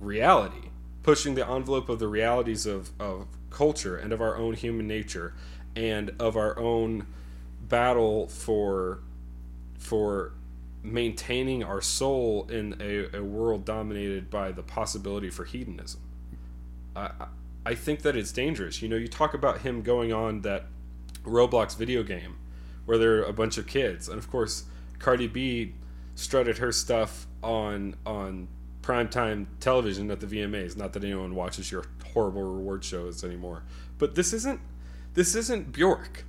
reality, 0.00 0.70
pushing 1.02 1.34
the 1.34 1.48
envelope 1.48 1.88
of 1.88 1.98
the 1.98 2.08
realities 2.08 2.66
of, 2.66 2.90
of 2.98 3.26
culture 3.50 3.96
and 3.96 4.12
of 4.12 4.20
our 4.20 4.36
own 4.36 4.54
human 4.54 4.86
nature 4.86 5.34
and 5.74 6.10
of 6.18 6.36
our 6.36 6.58
own 6.58 7.06
battle 7.60 8.26
for 8.28 9.00
for 9.78 10.32
maintaining 10.92 11.62
our 11.62 11.80
soul 11.80 12.46
in 12.50 12.76
a, 12.80 13.16
a 13.18 13.22
world 13.22 13.64
dominated 13.64 14.30
by 14.30 14.52
the 14.52 14.62
possibility 14.62 15.30
for 15.30 15.44
hedonism. 15.44 16.00
I, 16.96 17.10
I- 17.66 17.74
think 17.74 18.02
that 18.02 18.16
it's 18.16 18.32
dangerous. 18.32 18.80
You 18.80 18.88
know, 18.88 18.96
you 18.96 19.08
talk 19.08 19.34
about 19.34 19.60
him 19.60 19.82
going 19.82 20.12
on 20.12 20.40
that 20.42 20.66
Roblox 21.24 21.76
video 21.76 22.02
game 22.02 22.36
where 22.86 22.96
there 22.96 23.18
are 23.18 23.24
a 23.24 23.32
bunch 23.32 23.58
of 23.58 23.66
kids, 23.66 24.08
and 24.08 24.18
of 24.18 24.30
course, 24.30 24.64
Cardi 24.98 25.26
B 25.26 25.74
strutted 26.14 26.58
her 26.58 26.72
stuff 26.72 27.26
on 27.42 27.94
on 28.06 28.48
primetime 28.82 29.46
television 29.60 30.10
at 30.10 30.20
the 30.20 30.26
VMAs. 30.26 30.76
Not 30.76 30.94
that 30.94 31.04
anyone 31.04 31.34
watches 31.34 31.70
your 31.70 31.84
horrible 32.14 32.42
reward 32.42 32.82
shows 32.84 33.22
anymore, 33.22 33.62
but 33.98 34.14
this 34.14 34.32
isn't 34.32 34.60
this 35.12 35.34
isn't 35.34 35.70
Bjork. 35.72 36.24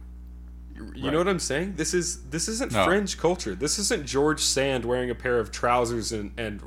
You 0.80 1.04
Right. 1.06 1.12
know 1.12 1.18
what 1.20 1.28
I'm 1.28 1.40
saying? 1.40 1.74
This 1.76 1.94
is 1.94 2.24
this 2.30 2.48
isn't 2.48 2.72
No. 2.72 2.86
fringe 2.86 3.18
culture. 3.18 3.54
This 3.56 3.78
isn't 3.80 4.06
George 4.08 4.40
Sand 4.42 4.86
wearing 4.86 5.10
a 5.10 5.16
pair 5.16 5.40
of 5.40 5.52
trousers 5.52 6.12
and, 6.12 6.32
and 6.38 6.62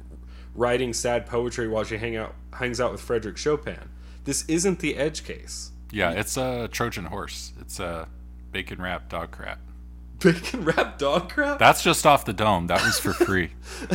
writing 0.55 0.93
sad 0.93 1.25
poetry 1.27 1.67
while 1.67 1.83
she 1.85 1.97
hang 1.97 2.17
out 2.17 2.35
hangs 2.55 2.81
out 2.81 2.93
with 2.93 3.01
Frederick 3.01 3.37
Chopin. 3.39 3.89
This 4.25 4.45
isn't 4.49 4.81
the 4.81 4.97
edge 4.97 5.25
case. 5.25 5.71
Yeah, 5.91 6.11
it's 6.11 6.37
a 6.37 6.69
Trojan 6.69 7.07
horse. 7.07 7.53
It's 7.61 7.81
a 7.81 8.09
bacon 8.51 8.81
wrapped 8.81 9.09
dog 9.09 9.31
crap. 9.31 9.59
Bacon 10.21 10.65
wrapped 10.65 10.99
dog 11.01 11.31
crap? 11.31 11.59
That's 11.59 11.83
just 11.83 12.07
off 12.07 12.25
the 12.25 12.33
dome. 12.33 12.69
That 12.69 12.83
was 12.85 12.99
for 12.99 13.13
free. 13.13 13.51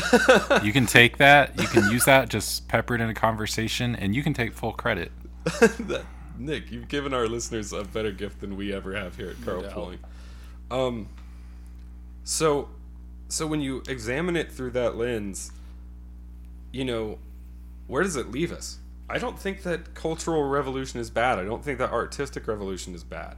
you 0.63 0.74
can 0.74 0.86
take 0.86 1.18
that. 1.18 1.57
You 1.59 1.68
can 1.68 1.89
use 1.91 2.05
that. 2.05 2.28
Just 2.30 2.68
pepper 2.68 2.95
it 2.95 3.01
in 3.01 3.09
a 3.09 3.13
conversation, 3.13 3.95
and 3.95 4.13
you 4.15 4.22
can 4.24 4.34
take 4.34 4.53
full 4.53 4.74
credit. 4.74 5.11
That- 5.59 6.03
Niq, 6.39 6.71
you've 6.71 6.88
given 6.88 7.13
our 7.13 7.27
listeners 7.27 7.73
a 7.73 7.83
better 7.83 8.11
gift 8.11 8.41
than 8.41 8.55
we 8.57 8.73
ever 8.73 8.95
have 8.95 9.15
here 9.15 9.29
at 9.29 9.41
Carl. 9.43 9.63
Pooling. 9.63 9.99
Um, 10.69 11.07
so, 12.23 12.69
so 13.29 13.47
when 13.47 13.61
you 13.61 13.83
examine 13.88 14.35
it 14.35 14.51
through 14.51 14.71
that 14.71 14.95
lens, 14.95 15.51
you 16.71 16.85
know, 16.85 17.19
where 17.88 18.03
does 18.03 18.15
it 18.15 18.31
leave 18.31 18.51
us? 18.51 18.79
I 19.09 19.19
don't 19.19 19.39
think 19.39 19.63
that 19.63 19.93
cultural 19.93 20.43
revolution 20.43 20.99
is 20.99 21.09
bad. 21.09 21.39
I 21.39 21.45
don't 21.45 21.63
think 21.63 21.79
that 21.79 21.91
artistic 21.91 22.47
revolution 22.47 22.93
is 22.93 23.03
bad. 23.03 23.38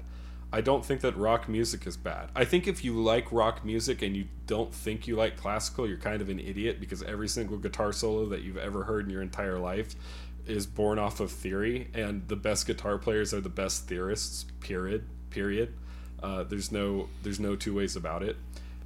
I 0.52 0.62
don't 0.62 0.84
think 0.84 1.02
that 1.02 1.16
rock 1.16 1.48
music 1.48 1.86
is 1.86 1.96
bad. 1.96 2.30
I 2.36 2.44
think 2.44 2.68
if 2.68 2.84
you 2.84 3.00
like 3.00 3.32
rock 3.32 3.64
music 3.64 4.02
and 4.02 4.18
you 4.18 4.26
don't 4.48 4.74
think 4.74 5.08
you 5.08 5.16
like 5.16 5.38
classical, 5.38 5.88
you're 5.88 5.98
kind 5.98 6.24
of 6.24 6.30
an 6.30 6.40
idiot 6.40 6.80
because 6.80 7.04
every 7.04 7.28
single 7.28 7.58
guitar 7.58 7.94
solo 7.94 8.26
that 8.30 8.42
you've 8.42 8.58
ever 8.58 8.84
heard 8.84 9.06
in 9.06 9.12
your 9.12 9.22
entire 9.22 9.60
life 9.60 9.96
is 10.50 10.66
born 10.66 11.00
off 11.00 11.20
of 11.20 11.32
theory, 11.32 11.90
and 11.94 12.28
the 12.28 12.36
best 12.36 12.66
guitar 12.68 12.98
players 12.98 13.34
are 13.34 13.42
the 13.42 13.50
best 13.50 13.88
theorists. 13.88 14.46
Period. 14.60 15.06
Period. 15.30 15.74
Uh, 16.22 16.44
there's 16.44 16.72
no 16.72 17.08
there's 17.24 17.40
no 17.40 17.56
two 17.56 17.74
ways 17.74 17.96
about 17.96 18.24
it. 18.24 18.36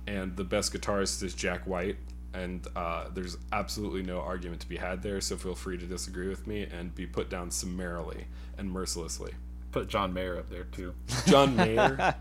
And 0.06 0.36
the 0.36 0.44
best 0.44 0.74
guitarist 0.74 1.24
is 1.24 1.34
Jack 1.34 1.66
White, 1.66 1.96
and 2.34 2.68
uh, 2.76 3.06
there's 3.14 3.38
absolutely 3.54 4.04
no 4.04 4.20
argument 4.20 4.62
to 4.62 4.68
be 4.68 4.76
had 4.76 5.02
there. 5.02 5.22
So 5.22 5.38
feel 5.38 5.56
free 5.56 5.78
to 5.78 5.86
disagree 5.86 6.28
with 6.28 6.46
me 6.46 6.64
and 6.64 6.94
be 6.94 7.06
put 7.06 7.30
down 7.30 7.50
summarily 7.52 8.26
and 8.58 8.70
mercilessly. 8.70 9.34
Put 9.72 9.88
John 9.88 10.14
Mayer 10.14 10.38
up 10.38 10.50
there 10.50 10.66
too. 10.66 10.94
John 11.26 11.56
Mayer, 11.56 12.14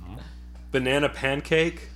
Banana 0.70 1.08
Pancake. 1.08 1.88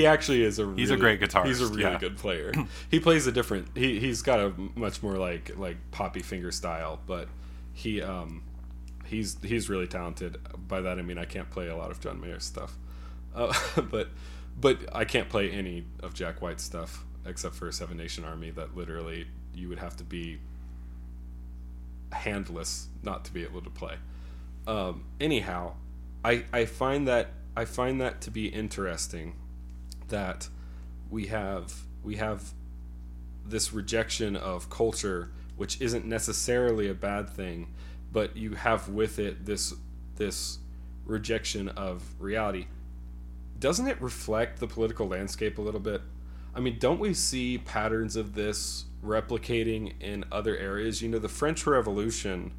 He 0.00 0.06
actually 0.06 0.42
is 0.42 0.58
a. 0.58 0.72
He's 0.74 0.90
a 0.90 0.94
really- 0.96 1.16
great 1.18 1.20
guitarist, 1.20 1.46
He's 1.46 1.60
a 1.60 1.66
really 1.66 1.82
yeah. 1.82 1.98
good 1.98 2.16
player. 2.16 2.52
he 2.90 3.00
plays 3.00 3.26
a 3.26 3.32
different. 3.32 3.68
He 3.76 4.00
he's 4.00 4.22
got 4.22 4.40
a 4.40 4.52
much 4.74 5.02
more 5.02 5.16
like 5.16 5.56
like 5.58 5.76
poppy 5.90 6.22
finger 6.22 6.50
style, 6.50 7.00
but 7.06 7.28
he 7.72 8.00
um 8.00 8.42
he's 9.04 9.36
he's 9.42 9.68
really 9.68 9.86
talented. 9.86 10.38
By 10.68 10.80
that 10.80 10.98
I 10.98 11.02
mean 11.02 11.18
I 11.18 11.24
can't 11.26 11.50
play 11.50 11.68
a 11.68 11.76
lot 11.76 11.90
of 11.90 12.00
John 12.00 12.20
Mayer 12.20 12.40
stuff, 12.40 12.72
uh, 13.34 13.52
but 13.90 14.08
but 14.58 14.78
I 14.94 15.04
can't 15.04 15.28
play 15.28 15.50
any 15.50 15.84
of 16.02 16.14
Jack 16.14 16.40
White's 16.40 16.62
stuff 16.64 17.04
except 17.26 17.54
for 17.54 17.70
Seven 17.72 17.96
Nation 17.96 18.24
Army. 18.24 18.50
That 18.50 18.76
literally 18.76 19.26
you 19.54 19.68
would 19.68 19.78
have 19.80 19.96
to 19.96 20.04
be 20.04 20.38
handless 22.12 22.88
not 23.02 23.24
to 23.26 23.32
be 23.32 23.42
able 23.42 23.62
to 23.62 23.70
play. 23.70 23.96
Um, 24.66 25.04
anyhow, 25.20 25.74
I 26.24 26.44
I 26.52 26.64
find 26.64 27.06
that 27.08 27.32
I 27.56 27.64
find 27.64 28.00
that 28.00 28.20
to 28.22 28.30
be 28.30 28.46
interesting 28.46 29.34
that 30.10 30.48
we 31.10 31.26
have 31.26 31.74
we 32.02 32.16
have 32.16 32.52
this 33.44 33.72
rejection 33.72 34.36
of 34.36 34.70
culture 34.70 35.30
which 35.56 35.80
isn't 35.80 36.04
necessarily 36.04 36.88
a 36.88 36.94
bad 36.94 37.28
thing 37.28 37.72
but 38.12 38.36
you 38.36 38.54
have 38.54 38.88
with 38.88 39.18
it 39.18 39.44
this 39.44 39.74
this 40.16 40.58
rejection 41.06 41.68
of 41.70 42.02
reality. 42.18 42.66
Doesn't 43.58 43.88
it 43.88 44.00
reflect 44.00 44.60
the 44.60 44.66
political 44.66 45.08
landscape 45.08 45.58
a 45.58 45.62
little 45.62 45.80
bit? 45.80 46.02
I 46.54 46.60
mean 46.60 46.78
don't 46.78 47.00
we 47.00 47.14
see 47.14 47.58
patterns 47.58 48.16
of 48.16 48.34
this 48.34 48.86
replicating 49.04 49.94
in 50.00 50.24
other 50.32 50.56
areas? 50.56 51.02
You 51.02 51.08
know 51.08 51.18
the 51.18 51.28
french 51.28 51.66
revolution 51.66 52.52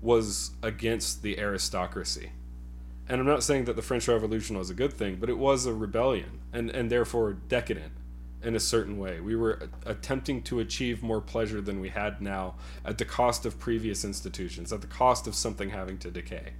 was 0.00 0.52
against 0.62 1.22
the 1.22 1.38
aristocracy 1.38 2.30
and 3.08 3.20
I'm 3.20 3.26
not 3.26 3.42
saying 3.42 3.64
that 3.64 3.76
the 3.76 3.82
French 3.82 4.06
Revolution 4.06 4.58
was 4.58 4.68
a 4.68 4.74
good 4.74 4.92
thing, 4.92 5.16
but 5.16 5.30
it 5.30 5.38
was 5.38 5.64
a 5.64 5.72
rebellion 5.72 6.40
and, 6.52 6.68
and 6.70 6.90
therefore 6.90 7.32
decadent 7.32 7.92
in 8.42 8.54
a 8.54 8.60
certain 8.60 8.98
way. 8.98 9.18
We 9.18 9.34
were 9.34 9.68
attempting 9.86 10.42
to 10.42 10.60
achieve 10.60 11.02
more 11.02 11.20
pleasure 11.20 11.60
than 11.60 11.80
we 11.80 11.88
had 11.88 12.20
now 12.20 12.54
at 12.84 12.98
the 12.98 13.04
cost 13.04 13.46
of 13.46 13.58
previous 13.58 14.04
institutions, 14.04 14.72
at 14.72 14.82
the 14.82 14.86
cost 14.86 15.26
of 15.26 15.34
something 15.34 15.70
having 15.70 15.98
to 15.98 16.10
decay. 16.10 16.52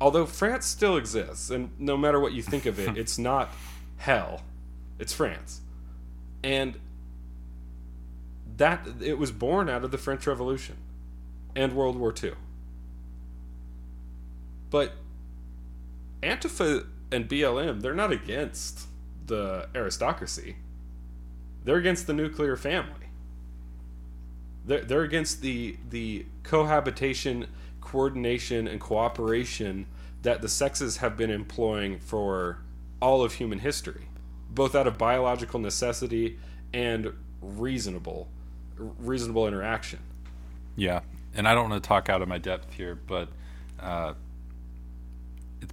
Although 0.00 0.26
France 0.26 0.66
still 0.66 0.96
exists, 0.96 1.50
and 1.50 1.70
no 1.78 1.96
matter 1.96 2.18
what 2.18 2.32
you 2.32 2.42
think 2.42 2.66
of 2.66 2.78
it, 2.78 2.96
it's 2.96 3.18
not 3.18 3.50
hell, 3.98 4.42
it's 4.98 5.12
France. 5.12 5.60
And 6.42 6.78
that 8.56 8.86
it 9.00 9.18
was 9.18 9.30
born 9.30 9.68
out 9.68 9.84
of 9.84 9.90
the 9.90 9.98
French 9.98 10.26
Revolution 10.26 10.76
and 11.54 11.74
World 11.74 11.96
War 11.96 12.12
II. 12.22 12.32
But 14.70 14.92
Antifa 16.22 16.86
and 17.10 17.28
BLM, 17.28 17.80
they're 17.80 17.94
not 17.94 18.12
against 18.12 18.86
the 19.26 19.68
aristocracy. 19.74 20.56
They're 21.64 21.76
against 21.76 22.06
the 22.06 22.12
nuclear 22.12 22.56
family. 22.56 23.08
They're, 24.64 24.82
they're 24.82 25.02
against 25.02 25.42
the 25.42 25.76
the 25.88 26.26
cohabitation, 26.42 27.46
coordination, 27.80 28.68
and 28.68 28.80
cooperation 28.80 29.86
that 30.22 30.42
the 30.42 30.48
sexes 30.48 30.98
have 30.98 31.16
been 31.16 31.30
employing 31.30 31.98
for 31.98 32.58
all 33.00 33.22
of 33.22 33.34
human 33.34 33.60
history, 33.60 34.08
both 34.50 34.74
out 34.74 34.86
of 34.86 34.98
biological 34.98 35.58
necessity 35.58 36.38
and 36.72 37.12
reasonable 37.40 38.28
reasonable 38.76 39.46
interaction. 39.46 39.98
Yeah, 40.76 41.00
and 41.34 41.46
I 41.46 41.54
don't 41.54 41.68
want 41.70 41.82
to 41.82 41.86
talk 41.86 42.08
out 42.08 42.22
of 42.22 42.28
my 42.28 42.38
depth 42.38 42.72
here, 42.74 42.94
but 42.94 43.28
uh, 43.78 44.14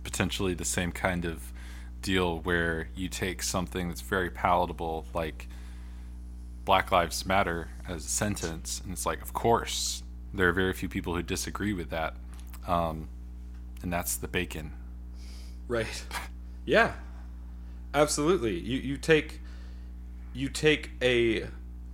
potentially 0.04 0.54
the 0.54 0.66
same 0.66 0.92
kind 0.92 1.26
of 1.26 1.52
deal 2.02 2.40
where 2.40 2.90
you 2.96 3.10
take 3.10 3.44
something 3.44 3.88
that's 3.88 4.02
very 4.02 4.30
palatable, 4.30 5.06
like 5.14 5.48
Black 6.66 6.92
Lives 6.92 7.26
Matter, 7.26 7.70
as 7.88 8.06
a 8.06 8.10
sentence, 8.10 8.82
and 8.84 8.94
it's 8.94 9.06
like, 9.06 9.22
of 9.22 9.34
course, 9.34 10.04
there 10.34 10.50
are 10.50 10.54
very 10.54 10.74
few 10.74 10.90
people 10.90 11.16
who 11.16 11.24
disagree 11.24 11.74
with 11.74 11.90
that, 11.90 12.16
um, 12.68 13.08
and 13.82 13.92
that's 13.92 14.16
the 14.18 14.28
bacon. 14.28 14.74
Right. 15.68 16.04
Yeah. 16.66 16.94
Absolutely. 17.94 18.60
You 18.60 18.80
you 18.80 18.98
take 18.98 19.40
you 20.34 20.50
take 20.50 20.92
a 21.02 21.48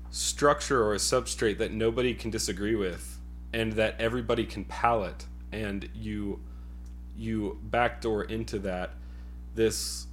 structure 0.09 0.83
or 0.83 0.93
a 0.93 0.97
substrate 0.97 1.59
that 1.59 1.71
nobody 1.71 2.13
can 2.13 2.29
disagree 2.31 2.75
with 2.75 3.19
and 3.53 3.73
that 3.73 3.95
everybody 3.99 4.45
can 4.45 4.65
palate 4.65 5.25
and 5.51 5.87
you 5.93 6.41
you 7.17 7.59
backdoor 7.63 8.23
into 8.23 8.59
that 8.59 8.91
this 9.55 10.07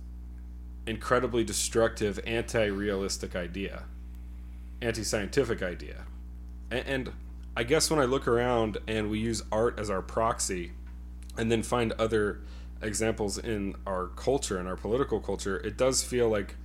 incredibly 0.86 1.44
destructive 1.44 2.20
anti-realistic 2.27 3.35
idea 3.36 3.85
anti-scientific 4.82 5.62
idea 5.62 6.05
and, 6.70 6.86
and 6.86 7.12
i 7.56 7.62
guess 7.62 7.90
when 7.90 8.01
i 8.01 8.05
look 8.05 8.27
around 8.27 8.78
and 8.86 9.10
we 9.10 9.18
use 9.18 9.43
art 9.52 9.78
as 9.78 9.90
our 9.90 10.02
proxy 10.02 10.72
and 11.36 11.51
then 11.51 11.62
find 11.62 11.93
other 11.93 12.40
examples 12.82 13.39
in 13.39 13.74
our 13.86 14.06
culture 14.09 14.59
and 14.59 14.66
our 14.68 14.77
political 14.77 15.20
culture 15.20 15.59
it 15.59 15.77
does 15.77 16.02
feel 16.02 16.28
like 16.28 16.56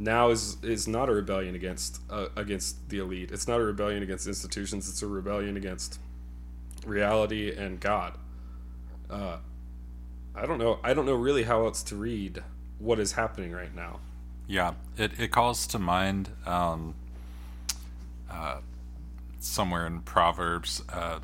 now 0.00 0.30
is 0.30 0.56
is 0.62 0.88
not 0.88 1.08
a 1.08 1.12
rebellion 1.12 1.54
against 1.54 2.00
uh, 2.10 2.26
against 2.34 2.88
the 2.88 2.98
elite. 2.98 3.30
It's 3.30 3.46
not 3.46 3.60
a 3.60 3.64
rebellion 3.64 4.02
against 4.02 4.26
institutions. 4.26 4.88
It's 4.88 5.02
a 5.02 5.06
rebellion 5.06 5.56
against 5.56 6.00
reality 6.86 7.54
and 7.54 7.78
God. 7.78 8.16
Uh, 9.10 9.36
I 10.40 10.46
don't 10.46 10.58
know. 10.58 10.80
I 10.82 10.94
don't 10.94 11.04
know 11.04 11.14
really 11.14 11.42
how 11.42 11.66
else 11.66 11.82
to 11.84 11.96
read 11.96 12.42
what 12.78 12.98
is 12.98 13.12
happening 13.12 13.52
right 13.52 13.74
now. 13.74 14.00
Yeah, 14.46 14.74
it, 14.96 15.20
it 15.20 15.30
calls 15.30 15.66
to 15.68 15.78
mind 15.78 16.30
um, 16.46 16.94
uh, 18.30 18.60
somewhere 19.38 19.86
in 19.86 20.00
Proverbs 20.00 20.82
uh, 20.88 21.20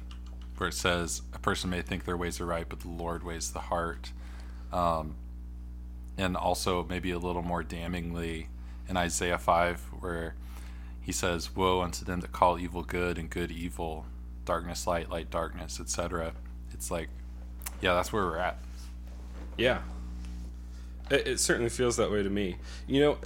where 0.59 0.69
it 0.69 0.75
says, 0.75 1.23
"A 1.33 1.39
person 1.39 1.71
may 1.71 1.81
think 1.81 2.05
their 2.05 2.17
ways 2.17 2.41
are 2.41 2.47
right, 2.47 2.69
but 2.69 2.81
the 2.81 2.89
Lord 2.89 3.23
weighs 3.23 3.53
the 3.53 3.61
heart." 3.61 4.13
Um, 4.71 5.17
and 6.19 6.37
also 6.37 6.85
maybe 6.85 7.11
a 7.11 7.19
little 7.19 7.43
more 7.43 7.63
damningly 7.63 8.47
in 8.89 8.97
Isaiah 8.97 9.39
5, 9.39 9.81
where 10.01 10.35
he 11.01 11.13
says, 11.13 11.55
Woe 11.55 11.83
unto 11.83 12.05
them 12.05 12.21
that 12.21 12.33
call 12.33 12.59
evil 12.59 12.83
good 12.83 13.19
and 13.19 13.29
good 13.29 13.51
evil, 13.51 14.07
darkness 14.45 14.87
light, 14.87 15.11
light 15.11 15.31
darkness, 15.31 15.79
etc. 15.81 16.33
It's 16.73 16.91
like, 16.91 17.09
yeah, 17.81 17.95
that's 17.95 18.13
where 18.13 18.25
we're 18.25 18.39
at. 18.39 18.59
Yeah. 19.57 19.81
It, 21.11 21.27
it, 21.27 21.41
certainly 21.41 21.71
feels 21.71 21.97
that 21.97 22.11
way 22.11 22.23
to 22.23 22.31
me. 22.31 22.57
You 22.87 23.01
know, 23.01 23.19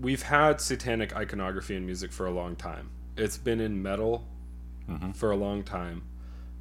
we've 0.00 0.22
had 0.22 0.60
satanic 0.60 1.14
iconography 1.14 1.76
in 1.76 1.84
music 1.84 2.12
for 2.12 2.26
a 2.26 2.30
long 2.30 2.56
time. 2.56 2.90
It's 3.16 3.36
been 3.36 3.60
in 3.60 3.82
metal 3.82 4.24
mm-hmm. 4.88 5.12
for 5.12 5.30
a 5.30 5.36
long 5.36 5.62
time. 5.62 6.02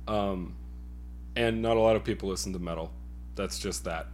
Um, 0.07 0.56
and 1.35 1.61
not 1.61 1.77
a 1.77 1.80
lot 1.80 1.95
of 1.95 2.03
people 2.03 2.30
listen 2.30 2.53
to 2.53 2.60
metal. 2.60 2.91
That's 3.35 3.60
just 3.60 3.85
that. 3.85 4.07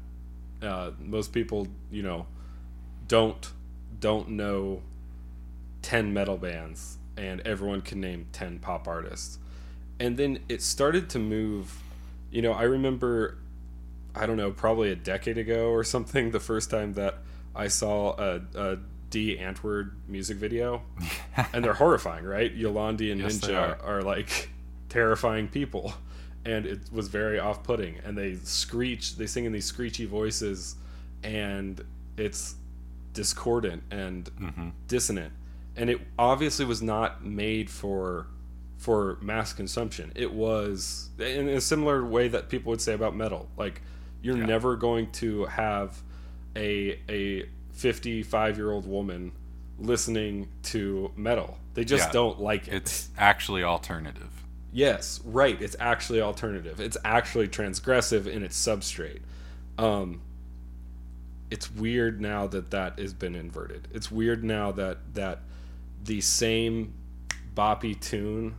Uh, 0.61 0.91
most 0.99 1.33
people, 1.33 1.67
you 1.91 2.03
know, 2.03 2.27
don't 3.07 3.51
don't 3.99 4.29
know 4.29 4.81
10 5.81 6.13
metal 6.13 6.37
bands 6.37 6.97
and 7.17 7.41
everyone 7.41 7.81
can 7.81 8.01
name 8.01 8.27
10 8.31 8.59
pop 8.59 8.87
artists. 8.87 9.37
And 9.99 10.17
then 10.17 10.39
it 10.49 10.61
started 10.61 11.09
to 11.11 11.19
move. 11.19 11.81
You 12.31 12.41
know, 12.41 12.53
I 12.53 12.63
remember, 12.63 13.37
I 14.15 14.25
don't 14.25 14.37
know, 14.37 14.51
probably 14.51 14.91
a 14.91 14.95
decade 14.95 15.37
ago 15.37 15.69
or 15.69 15.83
something, 15.83 16.31
the 16.31 16.39
first 16.39 16.69
time 16.69 16.93
that 16.93 17.19
I 17.55 17.67
saw 17.67 18.15
a, 18.17 18.41
a 18.55 18.77
Antwoord 19.11 19.91
music 20.07 20.37
video. 20.37 20.83
and 21.53 21.63
they're 21.63 21.73
horrifying, 21.73 22.25
right? 22.25 22.55
Yolandi 22.55 23.11
and 23.11 23.21
yes, 23.21 23.39
Ninja 23.39 23.81
are. 23.81 23.97
are 23.97 24.01
like 24.01 24.49
terrifying 24.89 25.47
people. 25.47 25.93
And 26.43 26.65
it 26.65 26.79
was 26.91 27.07
very 27.07 27.39
off 27.39 27.63
putting. 27.63 27.99
And 28.03 28.17
they 28.17 28.35
screech, 28.35 29.17
they 29.17 29.27
sing 29.27 29.45
in 29.45 29.51
these 29.51 29.65
screechy 29.65 30.05
voices. 30.05 30.75
And 31.23 31.83
it's 32.17 32.55
discordant 33.13 33.83
and 33.91 34.25
mm-hmm. 34.35 34.69
dissonant 34.87 35.33
and 35.75 35.89
it 35.89 35.99
obviously 36.17 36.65
was 36.65 36.81
not 36.81 37.23
made 37.23 37.69
for 37.69 38.27
for 38.77 39.17
mass 39.21 39.53
consumption 39.53 40.11
it 40.15 40.33
was 40.33 41.09
in 41.19 41.47
a 41.49 41.61
similar 41.61 42.05
way 42.05 42.27
that 42.27 42.49
people 42.49 42.69
would 42.69 42.81
say 42.81 42.93
about 42.93 43.15
metal 43.15 43.47
like 43.57 43.81
you're 44.21 44.37
yeah. 44.37 44.45
never 44.45 44.75
going 44.75 45.11
to 45.11 45.45
have 45.45 46.01
a 46.55 46.99
a 47.09 47.45
55 47.71 48.57
year 48.57 48.71
old 48.71 48.85
woman 48.85 49.31
listening 49.79 50.47
to 50.63 51.11
metal 51.15 51.57
they 51.73 51.83
just 51.83 52.07
yeah. 52.07 52.11
don't 52.11 52.39
like 52.39 52.67
it 52.67 52.73
it's 52.73 53.09
actually 53.17 53.63
alternative 53.63 54.43
yes 54.71 55.19
right 55.25 55.61
it's 55.61 55.75
actually 55.79 56.21
alternative 56.21 56.79
it's 56.79 56.97
actually 57.03 57.47
transgressive 57.47 58.27
in 58.27 58.43
its 58.43 58.57
substrate 58.57 59.21
um, 59.77 60.21
it's 61.49 61.69
weird 61.69 62.21
now 62.21 62.47
that 62.47 62.71
that 62.71 62.97
has 62.97 63.13
been 63.13 63.35
inverted. 63.35 63.87
It's 63.93 64.09
weird 64.09 64.43
now 64.43 64.71
that 64.71 65.13
that 65.13 65.39
the 66.03 66.21
same 66.21 66.93
boppy 67.53 67.99
tune 67.99 68.55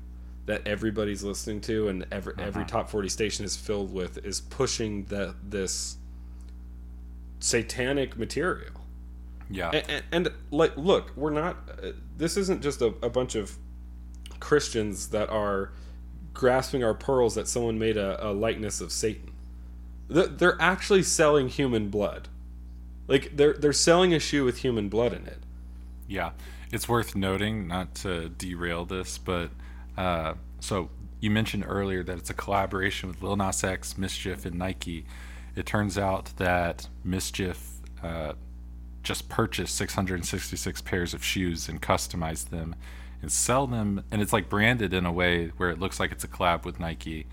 that 0.46 0.66
everybody's 0.66 1.22
listening 1.22 1.60
to 1.62 1.88
and 1.88 2.06
every 2.10 2.34
uh-huh. 2.34 2.44
every 2.44 2.64
top 2.64 2.88
40 2.88 3.08
station 3.08 3.44
is 3.44 3.56
filled 3.56 3.92
with 3.92 4.18
is 4.24 4.40
pushing 4.40 5.04
the 5.04 5.34
this 5.42 5.96
satanic 7.40 8.16
material. 8.16 8.72
Yeah. 9.50 9.70
And, 9.70 9.90
and, 9.90 10.04
and 10.12 10.34
like 10.50 10.76
look, 10.76 11.16
we're 11.16 11.30
not 11.30 11.56
uh, 11.82 11.92
this 12.16 12.36
isn't 12.36 12.62
just 12.62 12.80
a, 12.80 12.94
a 13.02 13.10
bunch 13.10 13.34
of 13.34 13.56
Christians 14.40 15.08
that 15.08 15.30
are 15.30 15.72
grasping 16.34 16.82
our 16.82 16.94
pearls 16.94 17.34
that 17.34 17.46
someone 17.46 17.78
made 17.78 17.96
a, 17.96 18.26
a 18.26 18.32
likeness 18.32 18.80
of 18.80 18.90
Satan. 18.90 19.30
They're 20.08 20.60
actually 20.60 21.04
selling 21.04 21.48
human 21.48 21.88
blood 21.88 22.28
like 23.08 23.36
they're 23.36 23.54
they're 23.54 23.72
selling 23.72 24.14
a 24.14 24.18
shoe 24.18 24.44
with 24.44 24.58
human 24.58 24.88
blood 24.88 25.12
in 25.12 25.26
it. 25.26 25.38
Yeah, 26.08 26.30
it's 26.72 26.88
worth 26.88 27.14
noting, 27.14 27.66
not 27.66 27.94
to 27.96 28.28
derail 28.30 28.84
this, 28.84 29.18
but 29.18 29.50
uh, 29.96 30.34
so 30.60 30.90
you 31.20 31.30
mentioned 31.30 31.64
earlier 31.66 32.02
that 32.02 32.18
it's 32.18 32.30
a 32.30 32.34
collaboration 32.34 33.08
with 33.08 33.22
Lil 33.22 33.36
Nas 33.36 33.62
X, 33.62 33.94
MSCHF, 33.94 34.44
and 34.44 34.58
Nike. 34.58 35.04
It 35.54 35.66
turns 35.66 35.98
out 35.98 36.32
that 36.36 36.88
MSCHF 37.06 37.58
uh, 38.02 38.32
just 39.02 39.28
purchased 39.28 39.74
666 39.76 40.82
pairs 40.82 41.14
of 41.14 41.22
shoes 41.24 41.68
and 41.68 41.80
customized 41.80 42.50
them 42.50 42.74
and 43.20 43.30
sell 43.30 43.66
them, 43.66 44.02
and 44.10 44.20
it's 44.20 44.32
like 44.32 44.48
branded 44.48 44.92
in 44.92 45.06
a 45.06 45.12
way 45.12 45.48
where 45.56 45.70
it 45.70 45.78
looks 45.78 46.00
like 46.00 46.10
it's 46.10 46.24
a 46.24 46.28
collab 46.28 46.64
with 46.64 46.80
Nike. 46.80 47.26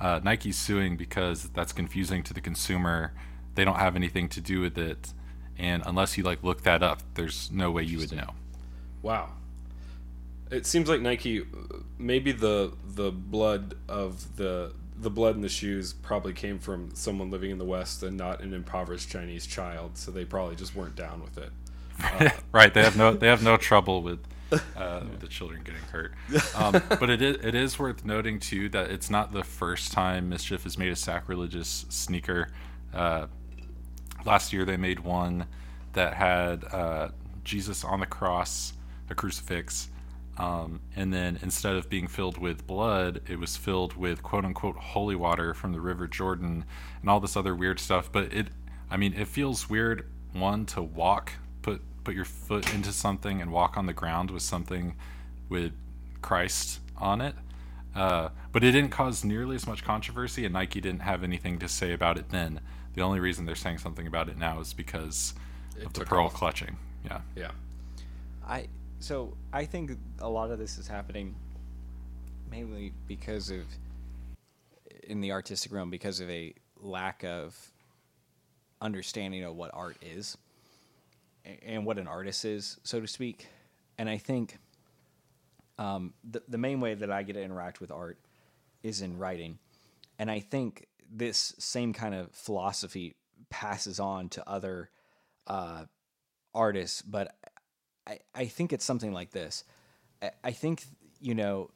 Uh, 0.00 0.20
Nike's 0.22 0.58
suing 0.58 0.96
because 0.96 1.48
that's 1.50 1.72
confusing 1.72 2.22
to 2.24 2.34
the 2.34 2.40
consumer. 2.40 3.12
They 3.54 3.64
don't 3.64 3.78
have 3.78 3.96
anything 3.96 4.28
to 4.30 4.40
do 4.40 4.60
with 4.60 4.76
it 4.76 5.12
and 5.58 5.82
unless 5.86 6.18
you 6.18 6.24
like 6.24 6.42
look 6.42 6.62
that 6.62 6.82
up, 6.82 7.02
there's 7.14 7.50
no 7.50 7.70
way 7.70 7.82
you 7.82 7.98
would 7.98 8.12
know. 8.12 8.34
Wow. 9.02 9.32
It 10.50 10.66
seems 10.66 10.88
like 10.88 11.00
Nike, 11.00 11.44
maybe 11.98 12.32
the 12.32 12.72
the 12.86 13.10
blood 13.10 13.76
of 13.88 14.36
the 14.36 14.72
the 14.98 15.10
blood 15.10 15.34
in 15.34 15.42
the 15.42 15.48
shoes 15.48 15.92
probably 15.92 16.32
came 16.32 16.58
from 16.58 16.94
someone 16.94 17.30
living 17.30 17.50
in 17.50 17.58
the 17.58 17.64
West 17.64 18.02
and 18.02 18.16
not 18.16 18.40
an 18.40 18.54
impoverished 18.54 19.10
Chinese 19.10 19.46
child, 19.46 19.98
so 19.98 20.10
they 20.10 20.24
probably 20.24 20.56
just 20.56 20.74
weren't 20.74 20.96
down 20.96 21.22
with 21.22 21.36
it. 21.38 21.50
Uh, 22.02 22.30
right? 22.52 22.72
They 22.72 22.82
have 22.82 22.96
no 22.96 23.14
they 23.14 23.28
have 23.28 23.42
no 23.42 23.56
trouble 23.56 24.02
with. 24.02 24.20
Uh, 24.76 25.02
with 25.10 25.18
the 25.18 25.26
children 25.26 25.60
getting 25.64 25.80
hurt, 25.90 26.12
um, 26.54 26.70
but 27.00 27.10
it 27.10 27.20
is 27.20 27.36
it 27.44 27.56
is 27.56 27.80
worth 27.80 28.04
noting 28.04 28.38
too 28.38 28.68
that 28.68 28.92
it's 28.92 29.10
not 29.10 29.32
the 29.32 29.42
first 29.42 29.90
time 29.90 30.30
MSCHF 30.30 30.62
has 30.62 30.78
made 30.78 30.92
a 30.92 30.96
sacrilegious 30.96 31.84
sneaker. 31.88 32.48
Uh, 32.94 33.26
last 34.24 34.52
year 34.52 34.64
they 34.64 34.76
made 34.76 35.00
one 35.00 35.46
that 35.94 36.14
had 36.14 36.62
uh, 36.72 37.08
Jesus 37.42 37.82
on 37.82 37.98
the 37.98 38.06
cross, 38.06 38.74
a 39.10 39.16
crucifix, 39.16 39.88
um, 40.38 40.80
and 40.94 41.12
then 41.12 41.38
instead 41.42 41.76
of 41.76 41.88
being 41.88 42.06
filled 42.06 42.38
with 42.38 42.66
blood, 42.66 43.22
it 43.28 43.38
was 43.38 43.56
filled 43.56 43.96
with 43.96 44.22
quote 44.22 44.44
unquote 44.44 44.76
holy 44.76 45.16
water 45.16 45.54
from 45.54 45.72
the 45.72 45.80
River 45.80 46.06
Jordan 46.06 46.64
and 47.00 47.10
all 47.10 47.20
this 47.20 47.36
other 47.36 47.54
weird 47.54 47.80
stuff. 47.80 48.10
But 48.12 48.32
it, 48.32 48.48
I 48.90 48.96
mean, 48.96 49.14
it 49.14 49.28
feels 49.28 49.70
weird 49.70 50.06
one 50.32 50.66
to 50.66 50.82
walk, 50.82 51.32
put 51.62 51.80
put 52.04 52.14
your 52.14 52.24
foot 52.24 52.72
into 52.74 52.92
something 52.92 53.40
and 53.40 53.50
walk 53.50 53.76
on 53.76 53.86
the 53.86 53.92
ground 53.92 54.30
with 54.30 54.42
something 54.42 54.96
with 55.48 55.72
Christ 56.22 56.80
on 56.96 57.20
it. 57.20 57.34
Uh, 57.94 58.28
but 58.52 58.62
it 58.62 58.72
didn't 58.72 58.90
cause 58.90 59.24
nearly 59.24 59.56
as 59.56 59.66
much 59.66 59.82
controversy, 59.82 60.44
and 60.44 60.52
Nike 60.52 60.82
didn't 60.82 61.00
have 61.00 61.24
anything 61.24 61.58
to 61.60 61.68
say 61.68 61.92
about 61.92 62.18
it 62.18 62.28
then. 62.28 62.60
The 62.92 63.00
only 63.00 63.20
reason 63.20 63.46
they're 63.46 63.54
saying 63.54 63.78
something 63.78 64.06
about 64.06 64.28
it 64.28 64.36
now 64.36 64.60
is 64.60 64.74
because 64.74 65.32
it 65.78 65.86
of 65.86 65.92
the 65.94 66.04
pearl 66.04 66.26
off. 66.26 66.34
clutching. 66.34 66.76
Yeah. 67.04 67.20
Yeah. 67.34 67.52
I 68.46 68.68
so 68.98 69.36
I 69.52 69.64
think 69.64 69.92
a 70.20 70.28
lot 70.28 70.50
of 70.50 70.58
this 70.58 70.78
is 70.78 70.88
happening 70.88 71.34
mainly 72.50 72.92
because 73.06 73.50
of 73.50 73.64
in 75.04 75.20
the 75.20 75.32
artistic 75.32 75.72
realm 75.72 75.90
because 75.90 76.20
of 76.20 76.30
a 76.30 76.54
lack 76.80 77.24
of 77.24 77.56
understanding 78.80 79.44
of 79.44 79.54
what 79.54 79.70
art 79.72 79.96
is 80.02 80.36
and 81.64 81.86
what 81.86 81.98
an 81.98 82.08
artist 82.08 82.44
is, 82.44 82.78
so 82.82 83.00
to 83.00 83.06
speak. 83.06 83.48
And 83.98 84.08
I 84.10 84.18
think 84.18 84.58
um, 85.78 86.14
the 86.28 86.42
the 86.48 86.58
main 86.58 86.80
way 86.80 86.94
that 86.94 87.10
I 87.10 87.22
get 87.22 87.34
to 87.34 87.42
interact 87.42 87.80
with 87.80 87.90
art 87.90 88.18
is 88.82 89.00
in 89.00 89.18
writing, 89.18 89.58
and 90.18 90.30
I 90.30 90.40
think 90.40 90.86
this 91.10 91.54
same 91.58 91.92
kind 91.92 92.14
of 92.14 92.32
philosophy 92.32 93.14
passes 93.48 94.00
on 94.00 94.28
to 94.30 94.48
other 94.48 94.90
uh, 95.46 95.84
artists, 96.54 97.02
but 97.02 97.34
I, 98.06 98.18
I 98.34 98.46
think 98.46 98.72
it's 98.72 98.84
something 98.84 99.12
like 99.12 99.30
this. 99.30 99.64
I, 100.22 100.30
I 100.44 100.50
think 100.52 100.84
you 101.20 101.34
know 101.34 101.70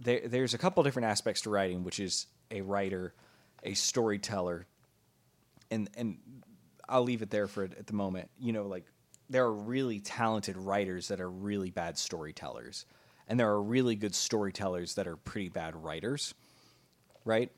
there, 0.00 0.26
there's 0.26 0.54
a 0.54 0.58
couple 0.58 0.82
different 0.82 1.06
aspects 1.06 1.42
to 1.42 1.50
writing, 1.50 1.84
which 1.84 2.00
is 2.00 2.26
a 2.50 2.60
writer, 2.60 3.14
a 3.62 3.74
storyteller, 3.74 4.66
and 5.70 5.88
and 5.96 6.18
I'll 6.88 7.04
leave 7.04 7.22
it 7.22 7.30
there 7.30 7.46
for 7.46 7.64
at 7.64 7.86
the 7.86 7.94
moment. 7.94 8.30
You 8.38 8.52
know, 8.52 8.66
like 8.66 8.84
there 9.30 9.44
are 9.44 9.52
really 9.52 10.00
talented 10.00 10.56
writers 10.56 11.08
that 11.08 11.20
are 11.20 11.30
really 11.30 11.70
bad 11.70 11.96
storytellers, 11.98 12.84
and 13.28 13.38
there 13.38 13.50
are 13.50 13.62
really 13.62 13.96
good 13.96 14.14
storytellers 14.14 14.94
that 14.94 15.06
are 15.06 15.16
pretty 15.16 15.48
bad 15.48 15.76
writers, 15.76 16.34
right? 17.24 17.50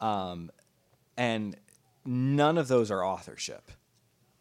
Um, 0.00 0.50
and 1.16 1.56
none 2.04 2.58
of 2.58 2.68
those 2.68 2.90
are 2.90 3.04
authorship, 3.04 3.70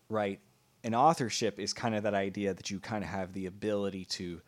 right? 0.09 0.39
And 0.83 0.95
authorship 0.95 1.59
is 1.59 1.73
kind 1.73 1.95
of 1.95 2.03
that 2.03 2.13
idea 2.13 2.53
that 2.53 2.69
you 2.69 2.79
kind 2.79 3.03
of 3.03 3.09
have 3.09 3.33
the 3.33 3.45
ability 3.45 4.05
to 4.05 4.41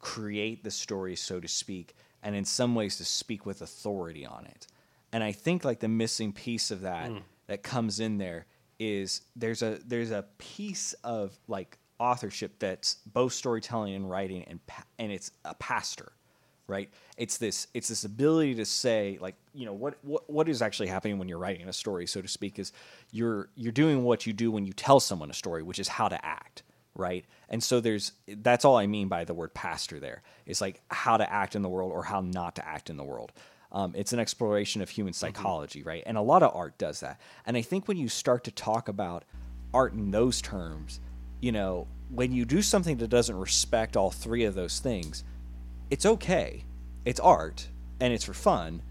create 0.00 0.62
the 0.62 0.70
story, 0.70 1.16
so 1.16 1.40
to 1.40 1.48
speak, 1.48 1.94
and 2.22 2.36
in 2.36 2.44
some 2.44 2.74
ways 2.74 2.96
to 2.98 3.04
speak 3.04 3.46
with 3.46 3.62
authority 3.62 4.26
on 4.26 4.46
it. 4.46 4.66
And 5.12 5.22
I 5.22 5.32
think 5.32 5.64
like 5.64 5.80
the 5.80 5.88
missing 5.88 6.32
piece 6.32 6.70
of 6.70 6.82
that 6.82 7.10
hmm. 7.10 7.18
that 7.46 7.62
comes 7.62 8.00
in 8.00 8.18
there 8.18 8.46
is 8.78 9.22
there's 9.36 9.62
a 9.62 9.78
there's 9.86 10.10
a 10.10 10.24
piece 10.38 10.92
of 11.04 11.38
like 11.48 11.78
authorship 11.98 12.58
that's 12.58 12.96
both 13.06 13.32
storytelling 13.32 13.94
and 13.94 14.10
writing 14.10 14.42
and 14.44 14.64
pa- 14.66 14.84
and 14.98 15.12
it's 15.12 15.30
a 15.44 15.54
pastor 15.54 16.12
right? 16.66 16.90
It's 17.16 17.38
this 17.38 17.66
it's 17.74 17.88
this 17.88 18.04
ability 18.04 18.54
to 18.56 18.64
say 18.64 19.18
like 19.20 19.36
you 19.52 19.66
know 19.66 19.72
what 19.72 19.98
what 20.02 20.28
what 20.30 20.48
is 20.48 20.62
actually 20.62 20.88
happening 20.88 21.18
when 21.18 21.28
you're 21.28 21.38
writing 21.38 21.68
a 21.68 21.72
story 21.72 22.06
so 22.06 22.20
to 22.22 22.28
speak 22.28 22.58
is 22.58 22.72
you're 23.10 23.48
you're 23.54 23.72
doing 23.72 24.04
what 24.04 24.26
you 24.26 24.32
do 24.32 24.50
when 24.50 24.64
you 24.64 24.72
tell 24.72 25.00
someone 25.00 25.30
a 25.30 25.34
story 25.34 25.62
which 25.62 25.78
is 25.78 25.88
how 25.88 26.08
to 26.08 26.24
act 26.24 26.62
right? 26.96 27.24
And 27.48 27.62
so 27.62 27.80
there's 27.80 28.12
that's 28.28 28.64
all 28.64 28.76
i 28.76 28.86
mean 28.86 29.08
by 29.08 29.24
the 29.24 29.34
word 29.34 29.54
pastor 29.54 30.00
there. 30.00 30.22
Is 30.46 30.60
like 30.60 30.80
how 30.88 31.16
to 31.16 31.30
act 31.30 31.56
in 31.56 31.62
the 31.62 31.68
world 31.68 31.92
or 31.92 32.04
how 32.04 32.20
not 32.20 32.56
to 32.56 32.66
act 32.66 32.90
in 32.90 32.96
the 32.96 33.04
world. 33.04 33.32
Um, 33.72 33.92
it's 33.96 34.12
an 34.12 34.20
exploration 34.20 34.82
of 34.82 34.90
human 34.90 35.12
psychology 35.12 35.82
right? 35.82 36.02
And 36.06 36.16
a 36.16 36.22
lot 36.22 36.42
of 36.42 36.54
art 36.54 36.78
does 36.78 37.00
that. 37.00 37.20
And 37.46 37.56
i 37.56 37.62
think 37.62 37.88
when 37.88 37.96
you 37.96 38.08
start 38.08 38.44
to 38.44 38.50
talk 38.50 38.88
about 38.88 39.24
art 39.72 39.92
in 39.92 40.10
those 40.12 40.40
terms 40.40 41.00
you 41.40 41.52
know 41.52 41.88
when 42.10 42.32
you 42.32 42.44
do 42.44 42.62
something 42.62 42.96
that 42.98 43.08
doesn't 43.08 43.36
respect 43.36 43.96
all 43.96 44.10
three 44.10 44.44
of 44.44 44.54
those 44.54 44.78
things 44.78 45.24
it's 45.90 46.06
okay. 46.06 46.64
It's 47.04 47.20
art 47.20 47.68
and 48.00 48.12
it's 48.12 48.24
for 48.24 48.34
fun, 48.34 48.82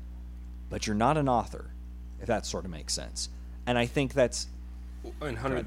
but 0.70 0.88
you're 0.88 0.96
not 0.96 1.18
an 1.18 1.28
author, 1.28 1.72
if 2.20 2.28
that 2.28 2.46
sort 2.46 2.66
of 2.66 2.72
makes 2.72 2.94
sense. 2.94 3.30
And 3.66 3.78
I 3.78 3.86
think 3.86 4.14
that's 4.14 4.48
And 5.22 5.38
Hunter. 5.38 5.66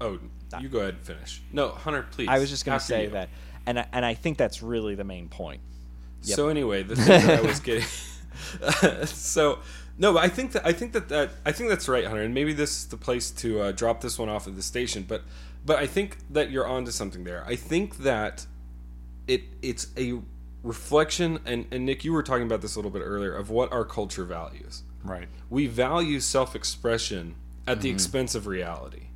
Oh, 0.00 0.18
you 0.60 0.68
go 0.68 0.80
ahead 0.80 0.94
and 0.94 1.02
finish. 1.02 1.42
No, 1.52 1.70
Hunter, 1.70 2.06
please. 2.10 2.28
I 2.28 2.38
was 2.38 2.50
just 2.50 2.64
going 2.64 2.78
to 2.78 2.84
say 2.84 3.04
you. 3.04 3.10
that, 3.10 3.28
and 3.66 3.78
I, 3.78 3.86
and 3.92 4.04
I 4.04 4.14
think 4.14 4.36
that's 4.36 4.62
really 4.62 4.94
the 4.94 5.04
main 5.04 5.28
point. 5.28 5.60
Yep. 6.24 6.36
So 6.36 6.48
anyway, 6.48 6.82
the 6.82 6.96
thing 6.96 7.30
I 7.30 7.40
was 7.40 7.60
getting. 7.60 7.84
so 9.06 9.60
no, 9.98 10.12
but 10.14 10.24
I 10.24 10.28
think 10.28 10.52
that 10.52 10.66
I 10.66 10.72
think 10.72 10.92
that, 10.92 11.08
that 11.08 11.30
I 11.44 11.52
think 11.52 11.68
that's 11.68 11.88
right, 11.88 12.04
Hunter. 12.04 12.22
And 12.22 12.34
maybe 12.34 12.52
this 12.52 12.78
is 12.78 12.86
the 12.86 12.96
place 12.96 13.30
to 13.30 13.60
uh, 13.60 13.72
drop 13.72 14.00
this 14.00 14.18
one 14.18 14.28
off 14.28 14.46
at 14.46 14.56
the 14.56 14.62
station. 14.62 15.04
But 15.06 15.22
but 15.64 15.78
I 15.78 15.86
think 15.86 16.18
that 16.30 16.50
you're 16.50 16.66
onto 16.66 16.90
something 16.90 17.24
there. 17.24 17.44
I 17.46 17.56
think 17.56 17.98
that 17.98 18.46
it 19.26 19.42
it's 19.62 19.88
a 19.96 20.20
reflection, 20.62 21.40
and 21.44 21.66
and 21.70 21.88
Niq, 21.88 22.04
you 22.04 22.12
were 22.12 22.22
talking 22.22 22.46
about 22.46 22.60
this 22.60 22.74
a 22.74 22.78
little 22.78 22.90
bit 22.90 23.02
earlier 23.02 23.34
of 23.34 23.50
what 23.50 23.72
our 23.72 23.84
culture 23.84 24.24
values. 24.24 24.82
Right. 25.04 25.28
We 25.50 25.66
value 25.66 26.20
self-expression 26.20 27.34
at 27.66 27.80
the 27.80 27.88
mm-hmm. 27.88 27.96
expense 27.96 28.34
of 28.34 28.46
reality. 28.46 29.08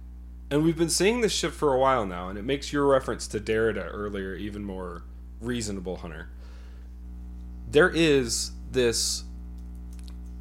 And 0.51 0.62
we've 0.62 0.77
been 0.77 0.90
seeing 0.90 1.20
this 1.20 1.32
shift 1.32 1.56
for 1.56 1.73
a 1.73 1.78
while 1.78 2.06
now, 2.06 2.28
and 2.28 2.39
it 2.39 2.44
makes 2.44 2.73
your 2.73 2.86
reference 2.86 3.27
to 3.28 3.40
Derrida 3.40 3.89
earlier 3.90 4.35
even 4.35 4.64
more 4.64 5.02
reasonable, 5.40 5.97
Hunter. 5.97 6.28
There 7.68 7.90
is 7.90 8.52
this 8.70 9.24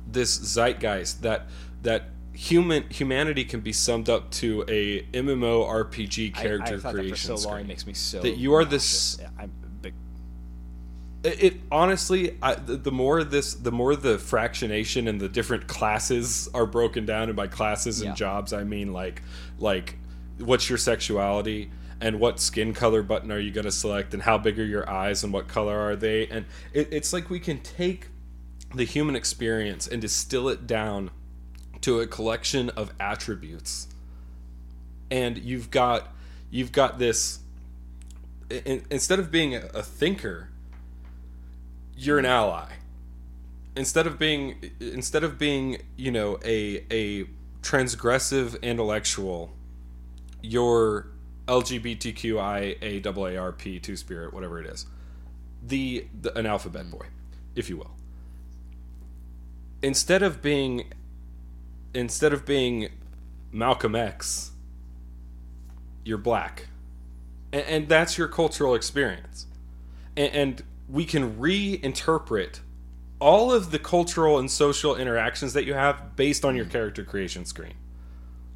this 0.08 0.38
zeitgeist 0.38 1.22
that 1.22 1.48
that 1.82 2.10
human 2.36 2.84
humanity 2.90 3.46
can 3.46 3.62
be 3.62 3.72
summed 3.72 4.10
up 4.10 4.30
to 4.30 4.64
a 4.68 5.04
MMO 5.14 5.66
RPG 5.88 6.34
character 6.34 6.82
I, 6.84 6.90
I 6.90 6.92
creation 6.92 7.32
that 7.32 7.38
so 7.40 7.50
long 7.50 7.66
makes 7.68 7.88
me 7.88 7.94
so 7.94 8.22
That 8.22 8.38
you 8.38 8.54
are 8.54 8.66
this- 8.66 9.18
Yeah, 9.22 9.48
big. 9.82 9.94
It, 11.24 11.44
it 11.44 11.54
honestly, 11.72 12.38
I, 12.42 12.56
the, 12.56 12.76
the 12.76 12.92
more 12.92 13.24
this, 13.24 13.54
the 13.54 13.72
more 13.72 13.96
the 13.96 14.18
fractionation 14.18 15.08
and 15.08 15.20
the 15.20 15.30
different 15.30 15.68
classes 15.68 16.50
are 16.54 16.66
broken 16.66 17.06
down. 17.06 17.30
And 17.30 17.36
by 17.36 17.48
classes 17.48 18.02
and 18.02 18.10
Yeah. 18.10 18.16
jobs, 18.16 18.54
I 18.54 18.64
mean 18.64 18.92
like, 18.92 19.22
like, 19.58 19.98
what's 20.38 20.70
your 20.70 20.78
sexuality 20.78 21.72
and 22.02 22.20
what 22.20 22.42
skin 22.42 22.74
color 22.74 23.02
button 23.02 23.32
are 23.32 23.40
you 23.40 23.52
going 23.52 23.66
to 23.66 23.72
select 23.72 24.14
and 24.14 24.22
how 24.24 24.38
big 24.38 24.60
are 24.60 24.66
your 24.66 24.90
eyes 24.90 25.24
and 25.24 25.32
what 25.32 25.48
color 25.48 25.78
are 25.80 25.96
they? 25.96 26.28
And 26.28 26.46
it, 26.74 26.90
it's 26.92 27.14
like 27.14 27.30
we 27.30 27.40
can 27.40 27.60
take 27.60 28.10
the 28.74 28.84
human 28.84 29.16
experience 29.16 29.88
and 29.88 30.02
distill 30.02 30.50
it 30.50 30.68
down 30.68 31.12
to 31.86 32.00
a 32.00 32.08
collection 32.08 32.70
of 32.72 32.92
attributes. 33.00 33.88
And 35.12 35.38
you've 35.38 35.70
got, 35.72 36.14
you've 36.50 36.72
got 36.72 37.00
this. 37.00 37.40
In, 38.50 38.84
instead 38.90 39.20
of 39.20 39.32
being 39.32 39.56
a, 39.56 39.70
a 39.74 39.84
thinker, 39.84 40.50
you're 41.96 42.20
an 42.20 42.26
ally 42.26 42.68
instead 43.76 44.08
of 44.08 44.18
being 44.18 44.72
instead 44.80 45.24
of 45.24 45.38
being 45.38 45.82
you 45.96 46.12
know 46.12 46.40
a 46.44 46.86
a 46.92 47.26
transgressive 47.62 48.62
intellectual 48.62 49.54
you're 50.42 51.08
lgbtqia 51.48 52.82
two 53.82 53.96
spirit 53.96 54.34
whatever 54.34 54.60
it 54.60 54.66
is 54.66 54.86
the, 55.64 56.06
the 56.22 56.38
an 56.38 56.46
alphabet 56.46 56.90
boy 56.92 57.06
if 57.56 57.70
you 57.70 57.78
will 57.78 57.92
instead 59.82 60.22
of 60.22 60.42
being 60.42 60.92
instead 61.96 62.34
of 62.34 62.46
being 62.46 62.90
malcolm 63.52 63.96
x 63.96 64.52
you're 66.04 66.18
black 66.18 66.68
and, 67.52 67.66
and 67.66 67.90
that's 67.90 68.18
your 68.18 68.28
cultural 68.28 68.76
experience 68.76 69.48
and, 70.16 70.34
and 70.34 70.64
we 70.88 71.06
can 71.06 71.38
reinterpret 71.38 72.60
all 73.20 73.52
of 73.52 73.72
the 73.72 73.80
cultural 73.80 74.38
and 74.38 74.50
social 74.52 74.96
interactions 74.96 75.54
that 75.54 75.66
you 75.66 75.74
have 75.74 76.16
based 76.16 76.44
on 76.44 76.56
your 76.56 76.66
character 76.66 77.04
creation 77.04 77.46
screen. 77.46 77.74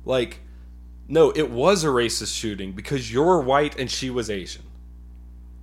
Like, 0.05 0.41
no, 1.07 1.31
it 1.31 1.49
was 1.49 1.83
a 1.83 1.87
racist 1.87 2.37
shooting 2.37 2.73
because 2.73 3.11
you're 3.11 3.41
white 3.41 3.79
and 3.79 3.89
she 3.89 4.09
was 4.09 4.29
Asian. 4.29 4.63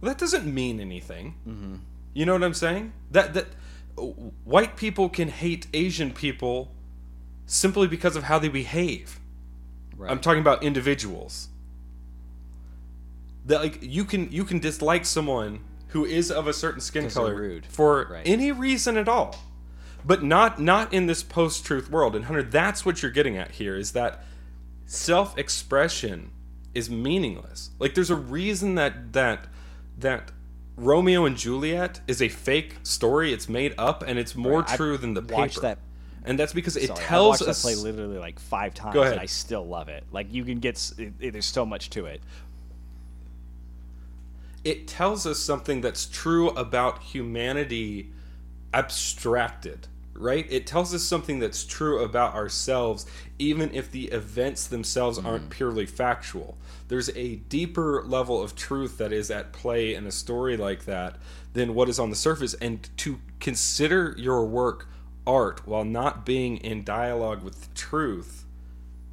Well, 0.01 0.11
that 0.11 0.19
doesn't 0.19 0.53
mean 0.53 0.81
anything. 0.81 1.35
Mm-hmm. 1.47 1.77
You 2.15 2.27
know 2.27 2.33
what 2.33 2.43
I'm 2.43 2.55
saying? 2.55 2.93
That 3.11 3.35
that 3.35 3.47
white 4.45 4.77
people 4.77 5.09
can 5.09 5.29
hate 5.29 5.67
Asian 5.73 6.13
people 6.13 6.73
simply 7.47 7.87
because 7.87 8.17
of 8.17 8.25
how 8.25 8.39
they 8.39 8.49
behave. 8.49 9.19
Right. 9.97 10.11
I'm 10.11 10.21
talking 10.21 10.41
about 10.41 10.63
individuals. 10.63 11.49
That 13.47 13.61
like 13.61 13.79
you 13.83 14.05
can 14.05 14.31
you 14.33 14.45
can 14.45 14.59
dislike 14.59 15.05
someone 15.07 15.61
who 15.89 16.05
is 16.05 16.31
of 16.31 16.47
a 16.49 16.53
certain 16.53 16.81
skin 16.81 17.09
color 17.09 17.63
for 17.69 18.09
Right. 18.11 18.27
any 18.27 18.51
reason 18.53 18.97
at 18.97 19.09
all. 19.09 19.37
But 20.05 20.23
not 20.23 20.61
not 20.61 20.93
in 20.93 21.07
this 21.07 21.23
post-truth 21.23 21.91
world. 21.91 22.15
And 22.17 22.25
Hunter, 22.27 22.43
that's 22.43 22.85
what 22.85 23.03
you're 23.03 23.11
getting 23.13 23.37
at 23.37 23.53
here 23.53 23.77
is 23.77 23.93
that 23.93 24.25
self-expression 24.87 26.31
is 26.75 26.91
meaningless. 26.91 27.71
Like 27.79 27.95
there's 27.95 28.11
a 28.11 28.17
reason 28.17 28.75
that 28.75 29.13
that 29.13 29.47
that 29.99 30.31
Romeo 30.77 31.25
and 31.25 31.37
Juliet 31.37 32.01
is 32.07 32.21
a 32.21 32.29
fake 32.29 32.77
story. 32.83 33.33
It's 33.33 33.49
made 33.49 33.75
up 33.79 34.03
and 34.07 34.19
it's 34.19 34.35
more 34.35 34.61
Right. 34.61 34.71
I've 34.71 34.77
true 34.77 34.99
than 34.99 35.15
the 35.15 35.23
watched 35.23 35.55
paper. 35.55 35.61
that- 35.63 35.79
and 36.27 36.39
that's 36.39 36.53
because 36.53 36.77
it 36.77 36.89
Sorry, 36.89 37.01
I 37.01 37.03
tells 37.05 37.41
watched 37.41 37.49
us 37.49 37.63
play 37.63 37.75
literally 37.75 38.19
like 38.19 38.39
five 38.39 38.75
times, 38.75 38.95
Go 38.95 39.03
ahead. 39.03 39.15
and 39.15 39.21
I 39.21 39.27
still 39.27 39.67
love 39.67 39.89
it. 39.89 40.05
Like 40.11 40.33
you 40.33 40.45
can 40.45 40.59
get, 40.59 40.93
it, 40.99 41.13
it- 41.21 41.33
there's 41.33 41.47
so 41.47 41.65
much 41.65 41.91
to 41.91 42.07
it. 42.07 42.21
it 44.65 44.89
tells 44.89 45.27
us 45.27 45.39
something 45.39 45.81
that's 45.81 46.07
true 46.07 46.51
about 46.51 47.03
humanity 47.03 48.11
abstracted 48.75 49.87
right? 50.19 50.47
It 50.51 50.67
tells 50.67 50.95
us 50.95 51.03
something 51.03 51.39
that's 51.39 51.65
true 51.65 52.03
about 52.03 52.35
ourselves, 52.35 53.07
even 53.39 53.75
if 53.75 53.91
the 53.91 54.07
events 54.07 54.67
themselves 54.67 55.19
aren't 55.19 55.43
mm-hmm. 55.43 55.51
purely 55.51 55.87
factual. 55.87 56.57
There's 56.89 57.11
a 57.11 57.37
deeper 57.37 58.03
level 58.07 58.43
of 58.43 58.55
truth 58.55 58.99
that 58.99 59.13
is 59.13 59.31
at 59.31 59.53
play 59.53 59.95
in 59.95 60.07
a 60.07 60.13
story 60.13 60.57
like 60.57 60.85
that 60.85 61.17
than 61.53 61.75
what 61.75 61.89
is 61.89 61.99
on 61.99 62.11
the 62.11 62.17
surface. 62.17 62.55
And 62.55 62.89
to 62.99 63.21
consider 63.41 64.15
your 64.19 64.45
work 64.45 64.89
art 65.27 65.67
while 65.67 65.85
not 65.85 66.25
being 66.25 66.59
in 66.59 66.85
dialogue 66.85 67.43
with 67.43 67.63
the 67.63 67.75
truth 67.75 68.45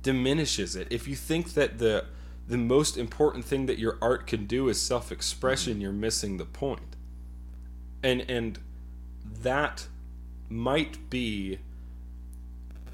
diminishes 0.01 0.75
it. 0.75 0.87
If 0.91 1.07
you 1.07 1.15
think 1.15 1.53
that 1.53 1.79
the 1.79 2.05
the 2.45 2.57
most 2.57 2.97
important 2.97 3.45
thing 3.45 3.67
that 3.67 3.79
your 3.79 3.97
art 4.01 4.27
can 4.27 4.45
do 4.45 4.67
is 4.67 4.79
self-expression, 4.81 5.79
you're 5.79 5.93
missing 5.93 6.37
the 6.37 6.45
point. 6.45 6.95
And 8.03 8.21
and 8.29 8.59
that 9.41 9.87
might 10.49 11.09
be 11.09 11.59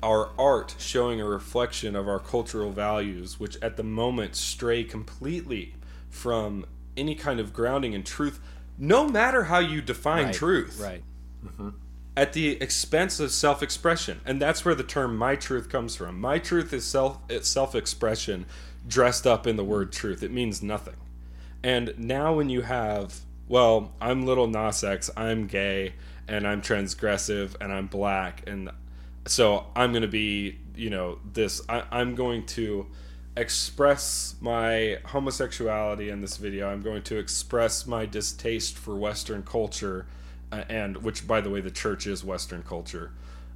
our 0.01 0.29
art 0.37 0.75
showing 0.77 1.19
a 1.19 1.25
reflection 1.25 1.95
of 1.95 2.07
our 2.07 2.19
cultural 2.19 2.71
values, 2.71 3.39
which 3.39 3.57
at 3.61 3.75
the 3.75 3.83
moment 3.83 4.35
stray 4.35 4.83
completely 4.83 5.75
from 6.09 6.65
any 6.95 7.15
kind 7.15 7.39
of 7.39 7.51
grounding 7.51 7.93
in 7.93 8.03
truth, 8.03 8.39
no 8.77 9.07
matter 9.07 9.45
how 9.45 9.59
you 9.59 9.81
define 9.81 10.25
Right, 10.25 10.33
truth 10.33 10.79
Right. 10.79 11.03
Mm-hmm. 11.45 11.69
At 12.19 12.33
the 12.33 12.61
expense 12.61 13.21
of 13.21 13.31
self-expression. 13.31 14.19
And 14.25 14.41
that's 14.41 14.65
where 14.65 14.75
the 14.75 14.83
term 14.83 15.15
my 15.15 15.37
truth 15.37 15.69
comes 15.69 15.95
from. 15.95 16.19
My 16.19 16.37
truth 16.37 16.73
is 16.73 16.83
self 16.83 17.17
self-expression 17.41 18.45
dressed 18.85 19.25
up 19.25 19.47
in 19.47 19.55
the 19.55 19.63
word 19.63 19.93
truth. 19.93 20.21
It 20.21 20.29
means 20.29 20.61
nothing. 20.61 20.97
And 21.63 21.93
now 21.97 22.33
when 22.33 22.49
you 22.49 22.61
have 22.63 23.21
well 23.47 23.91
i'm 23.99 24.27
little 24.27 24.45
nas 24.45 24.83
x 24.83 25.09
i'm 25.17 25.47
gay 25.47 25.91
and 26.27 26.47
i'm 26.47 26.61
transgressive 26.61 27.55
and 27.59 27.73
i'm 27.73 27.87
black 27.87 28.43
and 28.45 28.69
so 29.25 29.65
i'm 29.75 29.91
going 29.91 30.03
to 30.03 30.07
be 30.07 30.59
you 30.75 30.87
know 30.87 31.17
this 31.33 31.59
I, 31.67 31.83
i'm 31.89 32.13
going 32.13 32.45
to 32.47 32.85
express 33.35 34.35
my 34.41 34.97
homosexuality 35.05 36.09
in 36.09 36.19
this 36.19 36.35
video. 36.35 36.69
I'm 36.69 36.81
going 36.81 37.03
to 37.03 37.17
express 37.17 37.87
my 37.87 38.05
distaste 38.05 38.77
for 38.77 38.97
western 38.97 39.43
culture 39.43 40.05
and 40.51 40.97
which 40.97 41.27
by 41.27 41.41
the 41.41 41.49
way 41.49 41.61
the 41.61 41.71
church 41.71 42.07
is 42.07 42.23
western 42.23 42.63
culture 42.63 43.11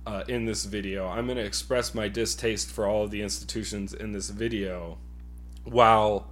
uh, 0.06 0.24
in 0.28 0.46
this 0.46 0.66
video 0.66 1.08
i'm 1.08 1.26
going 1.26 1.38
to 1.38 1.44
express 1.44 1.94
my 1.96 2.08
distaste 2.08 2.70
for 2.70 2.86
all 2.86 3.04
of 3.04 3.12
the 3.12 3.22
institutions 3.22 3.94
in 3.94 4.12
this 4.12 4.30
video 4.30 4.98
while 5.64 6.28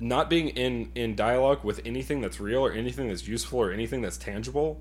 not 0.00 0.28
being 0.30 0.48
in 0.48 0.90
in 0.94 1.14
dialogue 1.14 1.64
with 1.64 1.80
anything 1.84 2.20
that's 2.20 2.38
real 2.40 2.60
or 2.60 2.72
anything 2.72 3.08
that's 3.08 3.26
useful 3.26 3.58
or 3.60 3.72
anything 3.72 4.00
that's 4.02 4.16
tangible 4.16 4.80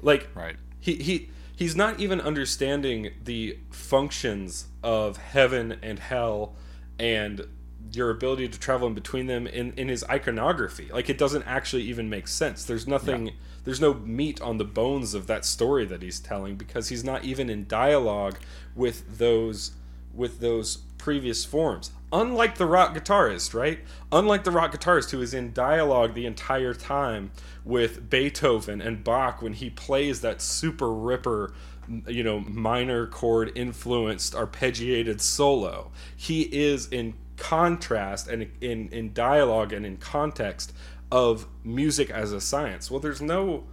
like 0.00 0.28
Right. 0.34 0.56
he 0.80 0.96
he 0.96 1.30
he's 1.56 1.76
not 1.76 2.00
even 2.00 2.20
understanding 2.20 3.10
the 3.24 3.58
functions 3.70 4.66
of 4.82 5.16
heaven 5.16 5.78
and 5.82 5.98
hell 5.98 6.54
and 6.98 7.46
your 7.90 8.10
ability 8.10 8.48
to 8.48 8.58
travel 8.58 8.86
in 8.86 8.94
between 8.94 9.26
them 9.26 9.46
in, 9.46 9.72
in 9.76 9.88
his 9.88 10.04
iconography. 10.04 10.88
Like 10.92 11.10
it 11.10 11.18
doesn't 11.18 11.42
actually 11.44 11.82
even 11.82 12.08
make 12.08 12.28
sense. 12.28 12.64
There's 12.64 12.86
nothing 12.86 13.32
there's 13.64 13.80
no 13.80 13.94
meat 13.94 14.40
on 14.40 14.58
the 14.58 14.64
bones 14.64 15.14
of 15.14 15.26
that 15.28 15.44
story 15.44 15.84
that 15.86 16.02
he's 16.02 16.18
telling 16.18 16.56
because 16.56 16.88
he's 16.88 17.04
not 17.04 17.24
even 17.24 17.48
in 17.48 17.66
dialogue 17.66 18.38
with 18.74 19.18
those 19.18 19.72
with 20.14 20.40
those 20.40 20.78
previous 20.98 21.44
forms. 21.44 21.90
Unlike 22.12 22.58
the 22.58 22.66
rock 22.66 22.94
guitarist 22.94 23.54
right? 23.54 23.80
Unlike 24.10 24.44
the 24.44 24.50
rock 24.50 24.72
guitarist 24.72 25.10
who 25.10 25.20
is 25.20 25.34
in 25.34 25.52
dialogue 25.52 26.14
the 26.14 26.26
entire 26.26 26.74
time 26.74 27.30
with 27.64 28.08
beethoven 28.10 28.80
and 28.80 29.02
bach 29.04 29.42
when 29.42 29.54
he 29.54 29.70
plays 29.70 30.20
that 30.20 30.40
super 30.42 30.92
ripper 30.92 31.52
you 32.06 32.22
know 32.22 32.40
minor 32.40 33.06
chord 33.06 33.52
influenced 33.54 34.34
arpeggiated 34.34 35.20
solo. 35.20 35.90
He 36.16 36.42
is 36.42 36.86
in 36.88 37.14
contrast 37.42 38.28
and 38.28 38.50
in 38.60 38.88
in 38.90 39.12
dialogue 39.12 39.72
and 39.72 39.84
in 39.84 39.96
context 39.96 40.72
of 41.10 41.46
music 41.64 42.08
as 42.10 42.32
a 42.32 42.40
science 42.40 42.90
well 42.90 43.00
there's 43.00 43.20
no 43.20 43.64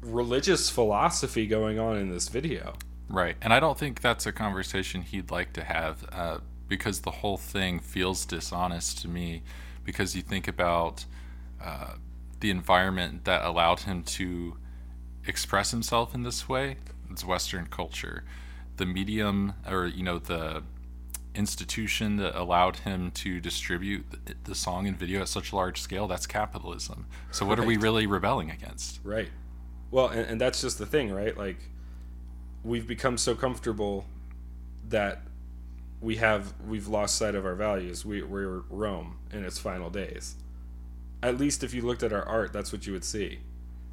religious 0.00 0.68
philosophy 0.68 1.46
going 1.46 1.78
on 1.78 1.96
in 1.96 2.10
this 2.10 2.28
video 2.28 2.74
Right. 3.12 3.36
And 3.42 3.52
I 3.52 3.60
don't 3.60 3.78
think 3.78 4.00
that's 4.00 4.24
a 4.24 4.32
conversation 4.32 5.02
he'd 5.02 5.30
like 5.30 5.52
to 5.52 5.64
have 5.64 6.04
uh, 6.10 6.38
because 6.66 7.00
the 7.00 7.10
whole 7.10 7.36
thing 7.36 7.78
feels 7.78 8.24
dishonest 8.24 9.02
to 9.02 9.08
me 9.08 9.42
because 9.84 10.16
you 10.16 10.22
think 10.22 10.48
about 10.48 11.04
uh, 11.62 11.96
the 12.40 12.48
environment 12.48 13.26
that 13.26 13.44
allowed 13.44 13.80
him 13.80 14.02
to 14.02 14.56
express 15.26 15.72
himself 15.72 16.14
in 16.14 16.22
this 16.22 16.48
way. 16.48 16.76
It's 17.10 17.22
Western 17.22 17.66
culture. 17.66 18.24
The 18.78 18.86
medium, 18.86 19.52
or, 19.68 19.84
you 19.84 20.02
know, 20.02 20.18
the 20.18 20.62
institution 21.34 22.16
that 22.16 22.38
allowed 22.38 22.76
him 22.76 23.10
to 23.12 23.40
distribute 23.40 24.04
the, 24.24 24.34
the 24.44 24.54
song 24.54 24.86
and 24.86 24.98
video 24.98 25.20
at 25.20 25.28
such 25.28 25.52
a 25.52 25.56
large 25.56 25.80
scale, 25.80 26.06
that's 26.06 26.26
capitalism. 26.26 27.06
So 27.30 27.46
what 27.46 27.58
are 27.58 27.64
we 27.64 27.76
really 27.76 28.06
rebelling 28.06 28.50
against? 28.50 29.00
Right. 29.02 29.28
Well, 29.90 30.08
and, 30.08 30.26
and 30.26 30.40
that's 30.40 30.60
just 30.60 30.78
the 30.78 30.86
thing, 30.86 31.12
right? 31.12 31.36
Like, 31.36 31.58
we've 32.64 32.86
become 32.86 33.18
so 33.18 33.34
comfortable 33.34 34.06
that 34.88 35.22
we 36.00 36.16
have 36.16 36.52
we've 36.66 36.88
lost 36.88 37.16
sight 37.16 37.34
of 37.34 37.46
our 37.46 37.54
values. 37.54 38.04
We, 38.04 38.22
we're 38.22 38.60
Rome 38.68 39.18
in 39.32 39.44
its 39.44 39.58
final 39.58 39.90
days. 39.90 40.36
At 41.22 41.38
least 41.38 41.62
if 41.62 41.72
you 41.72 41.82
looked 41.82 42.02
at 42.02 42.12
our 42.12 42.24
art, 42.24 42.52
that's 42.52 42.72
what 42.72 42.86
you 42.86 42.92
would 42.92 43.04
see. 43.04 43.40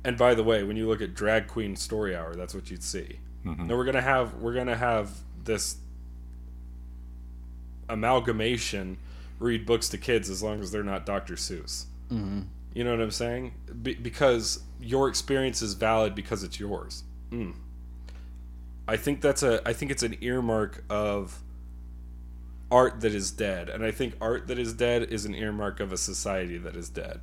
And 0.04 0.18
by 0.18 0.34
the 0.34 0.44
way, 0.44 0.64
when 0.64 0.78
you 0.78 0.88
look 0.88 1.02
at 1.02 1.14
Drag 1.14 1.48
Queen 1.48 1.76
Story 1.76 2.16
Hour, 2.16 2.34
that's 2.36 2.56
what 2.56 2.72
you'd 2.72 2.84
see. 2.84 3.20
Mm-hmm. 3.46 3.68
No, 3.68 3.78
we're 3.78 3.86
gonna 3.86 4.02
have 4.02 4.36
we're 4.36 4.54
gonna 4.54 4.76
have 4.78 5.12
this 5.44 5.78
amalgamation 7.90 8.98
read 9.40 9.66
books 9.66 9.90
to 9.90 9.98
kids 9.98 10.30
as 10.30 10.44
long 10.44 10.62
as 10.62 10.72
they're 10.72 10.84
not 10.84 11.06
Dr. 11.06 11.36
Seuss. 11.36 11.86
Mm-hmm. 12.12 12.42
You 12.74 12.84
know 12.84 12.92
what 12.92 13.02
I'm 13.02 13.12
saying? 13.12 13.54
Be- 13.82 13.96
because 13.96 14.62
your 14.80 15.08
experience 15.10 15.62
is 15.62 15.74
valid 15.74 16.16
because 16.16 16.44
it's 16.44 16.60
yours. 16.60 17.04
Mm. 17.32 17.54
I 18.88 18.98
think 18.98 19.22
that's 19.22 19.44
a. 19.44 19.68
I 19.68 19.74
think 19.74 19.92
it's 19.92 20.04
an 20.04 20.18
earmark 20.22 20.84
of 20.90 21.44
art 22.72 23.02
that 23.02 23.14
is 23.14 23.32
dead, 23.32 23.70
and 23.70 23.84
I 23.84 23.92
think 23.92 24.16
art 24.22 24.48
that 24.48 24.58
is 24.60 24.74
dead 24.74 25.04
is 25.04 25.26
an 25.26 25.36
earmark 25.36 25.80
of 25.80 25.92
a 25.92 25.98
society 25.98 26.58
that 26.58 26.76
is 26.76 26.90
dead. 26.90 27.20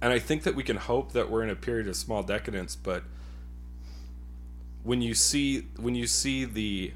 And 0.00 0.12
I 0.12 0.18
think 0.18 0.42
that 0.42 0.54
we 0.54 0.62
can 0.62 0.76
hope 0.76 1.12
that 1.12 1.30
we're 1.30 1.42
in 1.42 1.50
a 1.50 1.56
period 1.56 1.88
of 1.88 1.96
small 1.96 2.22
decadence, 2.22 2.76
but 2.76 3.02
when 4.82 5.02
you 5.02 5.14
see 5.14 5.66
when 5.78 5.94
you 5.94 6.06
see 6.06 6.44
the 6.44 6.92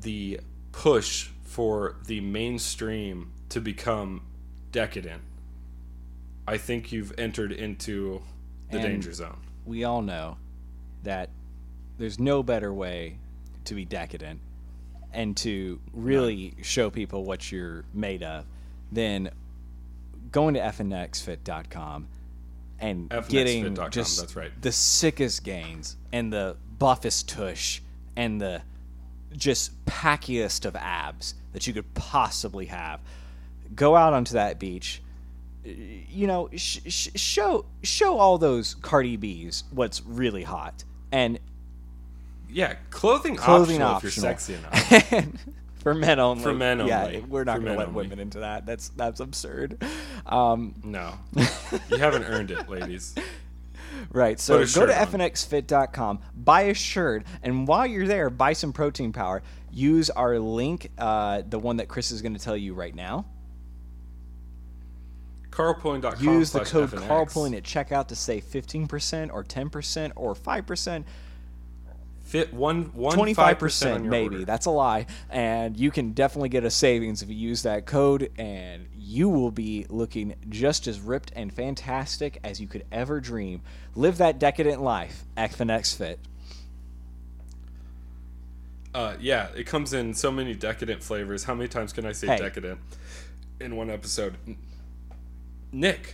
the 0.00 0.40
push 0.72 1.28
for 1.60 1.94
the 2.06 2.22
mainstream 2.22 3.30
to 3.50 3.60
become 3.60 4.22
decadent, 4.72 5.20
I 6.48 6.56
think 6.56 6.90
you've 6.90 7.12
entered 7.18 7.52
into 7.52 8.22
the 8.70 8.78
And- 8.78 8.86
danger 8.86 9.12
zone. 9.12 9.36
we 9.66 9.84
all 9.84 10.00
know 10.00 10.38
that 11.02 11.28
there's 11.98 12.18
no 12.18 12.42
better 12.42 12.72
way 12.72 13.18
to 13.66 13.74
be 13.74 13.84
decadent 13.84 14.40
and 15.12 15.36
to 15.36 15.78
really 15.92 16.54
show 16.62 16.88
people 16.88 17.24
what 17.24 17.52
you're 17.52 17.84
made 17.92 18.22
of 18.22 18.46
than 18.90 19.28
going 20.32 20.54
to 20.54 20.60
fnxfit.com 20.60 22.08
and 22.78 23.10
getting 23.28 23.64
FNXFit.com, 23.66 23.90
just 23.90 24.18
that's 24.18 24.34
right. 24.34 24.50
the 24.62 24.72
sickest 24.72 25.44
gains 25.44 25.98
and 26.10 26.32
the 26.32 26.56
buffest 26.78 27.28
tush 27.28 27.82
and 28.16 28.40
the 28.40 28.62
just 29.36 29.84
packiest 29.86 30.64
of 30.64 30.76
abs 30.76 31.34
that 31.52 31.66
you 31.66 31.72
could 31.72 31.92
possibly 31.94 32.66
have. 32.66 33.00
Go 33.74 33.96
out 33.96 34.12
onto 34.12 34.34
that 34.34 34.58
beach, 34.58 35.02
you 35.64 36.26
know, 36.26 36.48
sh- 36.56 36.78
sh- 36.88 37.08
show 37.14 37.64
show 37.82 38.18
all 38.18 38.38
those 38.38 38.74
Cardi 38.74 39.16
B's 39.16 39.64
what's 39.70 40.02
really 40.04 40.42
hot, 40.42 40.84
and 41.12 41.38
Yeah, 42.48 42.74
clothing, 42.90 43.36
clothing 43.36 43.80
optional, 43.82 43.88
optional 43.88 43.98
if 43.98 44.16
you're 44.16 44.22
sexy 44.22 44.54
enough. 44.54 45.32
for 45.82 45.94
men 45.94 46.18
only. 46.18 46.42
For 46.42 46.52
men 46.52 46.80
only. 46.80 46.90
Yeah, 46.90 47.20
we're 47.28 47.44
not 47.44 47.60
going 47.60 47.72
to 47.72 47.78
let 47.78 47.88
only. 47.88 48.02
women 48.02 48.18
into 48.18 48.40
that. 48.40 48.66
That's 48.66 48.88
that's 48.90 49.20
absurd. 49.20 49.82
Um, 50.26 50.74
No, 50.82 51.14
you 51.90 51.96
haven't 51.98 52.24
earned 52.24 52.50
it, 52.50 52.68
ladies. 52.68 53.14
right. 54.10 54.38
So 54.38 54.58
go 54.58 54.86
to 54.86 54.92
fnxfit.com, 54.92 56.20
buy 56.34 56.62
a 56.62 56.74
shirt, 56.74 57.24
and 57.42 57.66
while 57.66 57.86
you're 57.86 58.06
there, 58.06 58.30
buy 58.30 58.52
some 58.52 58.72
protein 58.72 59.12
powder. 59.12 59.42
Use 59.72 60.10
our 60.10 60.38
link, 60.38 60.90
uh, 60.98 61.42
the 61.48 61.58
one 61.58 61.76
that 61.76 61.88
Chris 61.88 62.10
is 62.10 62.22
going 62.22 62.34
to 62.34 62.40
tell 62.40 62.56
you 62.56 62.74
right 62.74 62.94
now. 62.94 63.26
Carlpooling.com. 65.50 66.24
Use 66.24 66.52
the 66.52 66.60
code 66.60 66.90
FNX. 66.90 67.08
carlpooling 67.08 67.56
at 67.56 67.64
checkout 67.64 68.08
to 68.08 68.16
save 68.16 68.44
15% 68.44 69.32
or 69.32 69.44
10% 69.44 70.12
or 70.16 70.34
5%. 70.34 71.04
Fit 72.30 72.54
one 72.54 72.84
one 72.94 73.16
Twenty 73.16 73.34
five 73.34 73.58
percent 73.58 74.04
maybe. 74.04 74.44
That's 74.44 74.66
a 74.66 74.70
lie, 74.70 75.06
and 75.30 75.76
you 75.76 75.90
can 75.90 76.12
definitely 76.12 76.48
get 76.48 76.62
a 76.62 76.70
savings 76.70 77.22
if 77.22 77.28
you 77.28 77.34
use 77.34 77.64
that 77.64 77.86
code, 77.86 78.30
and 78.38 78.86
you 78.96 79.28
will 79.28 79.50
be 79.50 79.84
looking 79.88 80.36
just 80.48 80.86
as 80.86 81.00
ripped 81.00 81.32
and 81.34 81.52
fantastic 81.52 82.38
as 82.44 82.60
you 82.60 82.68
could 82.68 82.84
ever 82.92 83.20
dream. 83.20 83.62
Live 83.96 84.18
that 84.18 84.38
decadent 84.38 84.80
life, 84.80 85.24
FNX 85.36 85.96
Fit. 85.96 86.20
Uh, 88.94 89.14
yeah, 89.18 89.48
it 89.56 89.64
comes 89.66 89.92
in 89.92 90.14
so 90.14 90.30
many 90.30 90.54
decadent 90.54 91.02
flavors. 91.02 91.42
How 91.42 91.54
many 91.56 91.68
times 91.68 91.92
can 91.92 92.06
I 92.06 92.12
say 92.12 92.28
Hey. 92.28 92.36
decadent 92.38 92.78
in 93.58 93.74
one 93.74 93.90
episode? 93.90 94.36
Niq, 95.74 96.12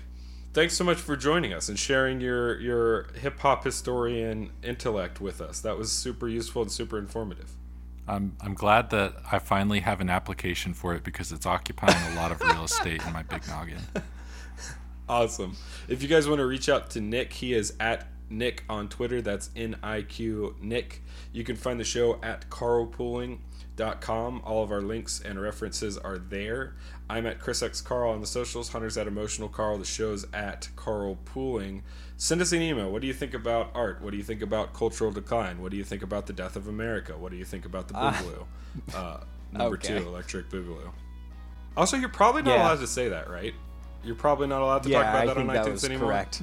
thanks 0.57 0.75
so 0.75 0.83
much 0.83 0.97
for 0.97 1.17
joining 1.17 1.53
us 1.53 1.69
and 1.69 1.79
sharing 1.79 2.19
your 2.19 2.59
your 2.59 3.09
hip 3.21 3.39
hop 3.41 3.63
historian 3.63 4.51
intellect 4.63 5.21
with 5.21 5.43
us. 5.43 5.61
That 5.61 5.77
was 5.77 5.93
super 5.93 6.27
useful 6.27 6.63
and 6.63 6.73
super 6.73 6.99
informative. 6.99 7.53
I'm 8.09 8.35
I'm 8.41 8.55
glad 8.55 8.89
that 8.91 9.17
I 9.31 9.39
finally 9.39 9.81
have 9.81 10.01
an 10.01 10.09
application 10.09 10.73
for 10.73 10.95
it 10.95 11.05
because 11.05 11.31
it's 11.31 11.45
occupying 11.45 12.13
a 12.13 12.17
lot 12.17 12.33
of 12.33 12.41
real 12.41 12.65
estate 12.71 13.05
in 13.07 13.13
my 13.13 13.23
big 13.23 13.47
noggin. 13.47 13.83
Awesome. 15.09 15.57
If 15.87 16.03
you 16.03 16.09
guys 16.09 16.29
want 16.29 16.41
to 16.41 16.47
reach 16.47 16.69
out 16.69 16.91
to 16.91 16.99
Niq, 16.99 17.33
he 17.33 17.55
is 17.55 17.75
at 17.79 18.09
Niq 18.29 18.59
on 18.69 18.89
Twitter. 18.89 19.23
That's 19.23 19.51
N 19.55 19.77
I 19.81 20.03
Q 20.03 20.57
Niq. 20.61 20.95
You 21.33 21.45
can 21.45 21.55
find 21.55 21.79
the 21.79 21.85
show 21.85 22.19
at 22.25 22.51
carlpooling.com. 22.51 24.43
All 24.45 24.65
of 24.65 24.73
our 24.73 24.81
links 24.81 25.23
and 25.25 25.41
references 25.41 25.97
are 25.97 26.19
there. 26.19 26.75
I'm 27.09 27.25
at 27.27 27.39
Chris 27.39 27.63
X 27.63 27.81
Carl 27.81 28.11
on 28.11 28.21
the 28.21 28.27
socials. 28.27 28.71
Hunter's 28.71 28.99
at 28.99 29.07
Emotional 29.07 29.49
Carl. 29.49 29.79
The 29.79 29.85
show's 29.85 30.27
at 30.33 30.69
Carl 30.75 31.17
Pooling. 31.25 31.83
Send 32.17 32.41
us 32.41 32.53
an 32.53 32.61
email. 32.63 32.91
What 32.91 33.01
do 33.01 33.07
you 33.07 33.15
think 33.15 33.33
about 33.35 33.71
art? 33.75 34.03
What 34.03 34.11
do 34.11 34.17
you 34.17 34.25
think 34.25 34.43
about 34.43 34.75
cultural 34.75 35.13
decline? 35.13 35.63
What 35.63 35.71
do 35.71 35.77
you 35.77 35.85
think 35.85 36.03
about 36.03 36.27
the 36.27 36.33
death 36.33 36.57
of 36.57 36.67
America? 36.67 37.17
What 37.17 37.31
do 37.31 37.39
you 37.39 37.45
think 37.45 37.65
about 37.65 37.87
the 37.89 37.95
Boogaloo? 37.95 38.47
uh, 38.95 39.19
number 39.53 39.77
Okay. 39.77 39.99
two, 39.99 40.07
Electric 40.07 40.49
Boogaloo. 40.51 40.91
Also, 41.77 41.97
you're 41.97 42.09
probably 42.09 42.43
not 42.43 42.53
Yeah. 42.57 42.63
allowed 42.65 42.81
to 42.81 42.87
say 42.87 43.09
that, 43.11 43.31
right? 43.31 43.55
You're 44.03 44.15
probably 44.17 44.47
not 44.49 44.63
allowed 44.63 44.83
to 44.85 44.89
yeah, 44.89 45.03
talk 45.03 45.11
about 45.11 45.23
I 45.23 45.27
that 45.27 45.37
on 45.37 45.47
that 45.49 45.67
iTunes 45.67 45.73
was 45.73 45.85
anymore. 45.85 46.09
correct. 46.09 46.43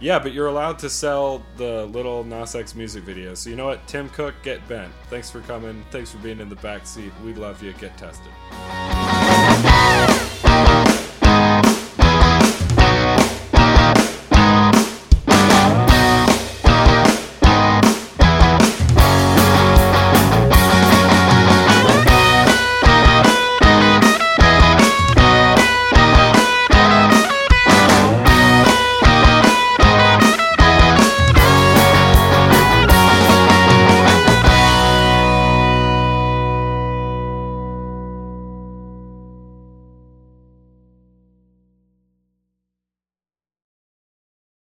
Yeah, 0.00 0.18
but 0.18 0.32
you're 0.32 0.46
allowed 0.46 0.78
to 0.78 0.88
sell 0.88 1.42
the 1.56 1.84
little 1.86 2.24
Nas 2.24 2.54
X 2.54 2.74
music 2.74 3.04
video. 3.04 3.34
So 3.34 3.50
you 3.50 3.56
know 3.56 3.66
what? 3.66 3.86
Tim 3.86 4.08
Cook, 4.08 4.34
get 4.42 4.66
bent. 4.66 4.90
Thanks 5.10 5.30
for 5.30 5.40
coming. 5.42 5.84
Thanks 5.90 6.10
for 6.10 6.18
being 6.18 6.40
in 6.40 6.48
the 6.48 6.56
back 6.56 6.86
seat. 6.86 7.12
We 7.22 7.34
love 7.34 7.62
you. 7.62 7.74
Get 7.74 7.98
tested. 7.98 8.32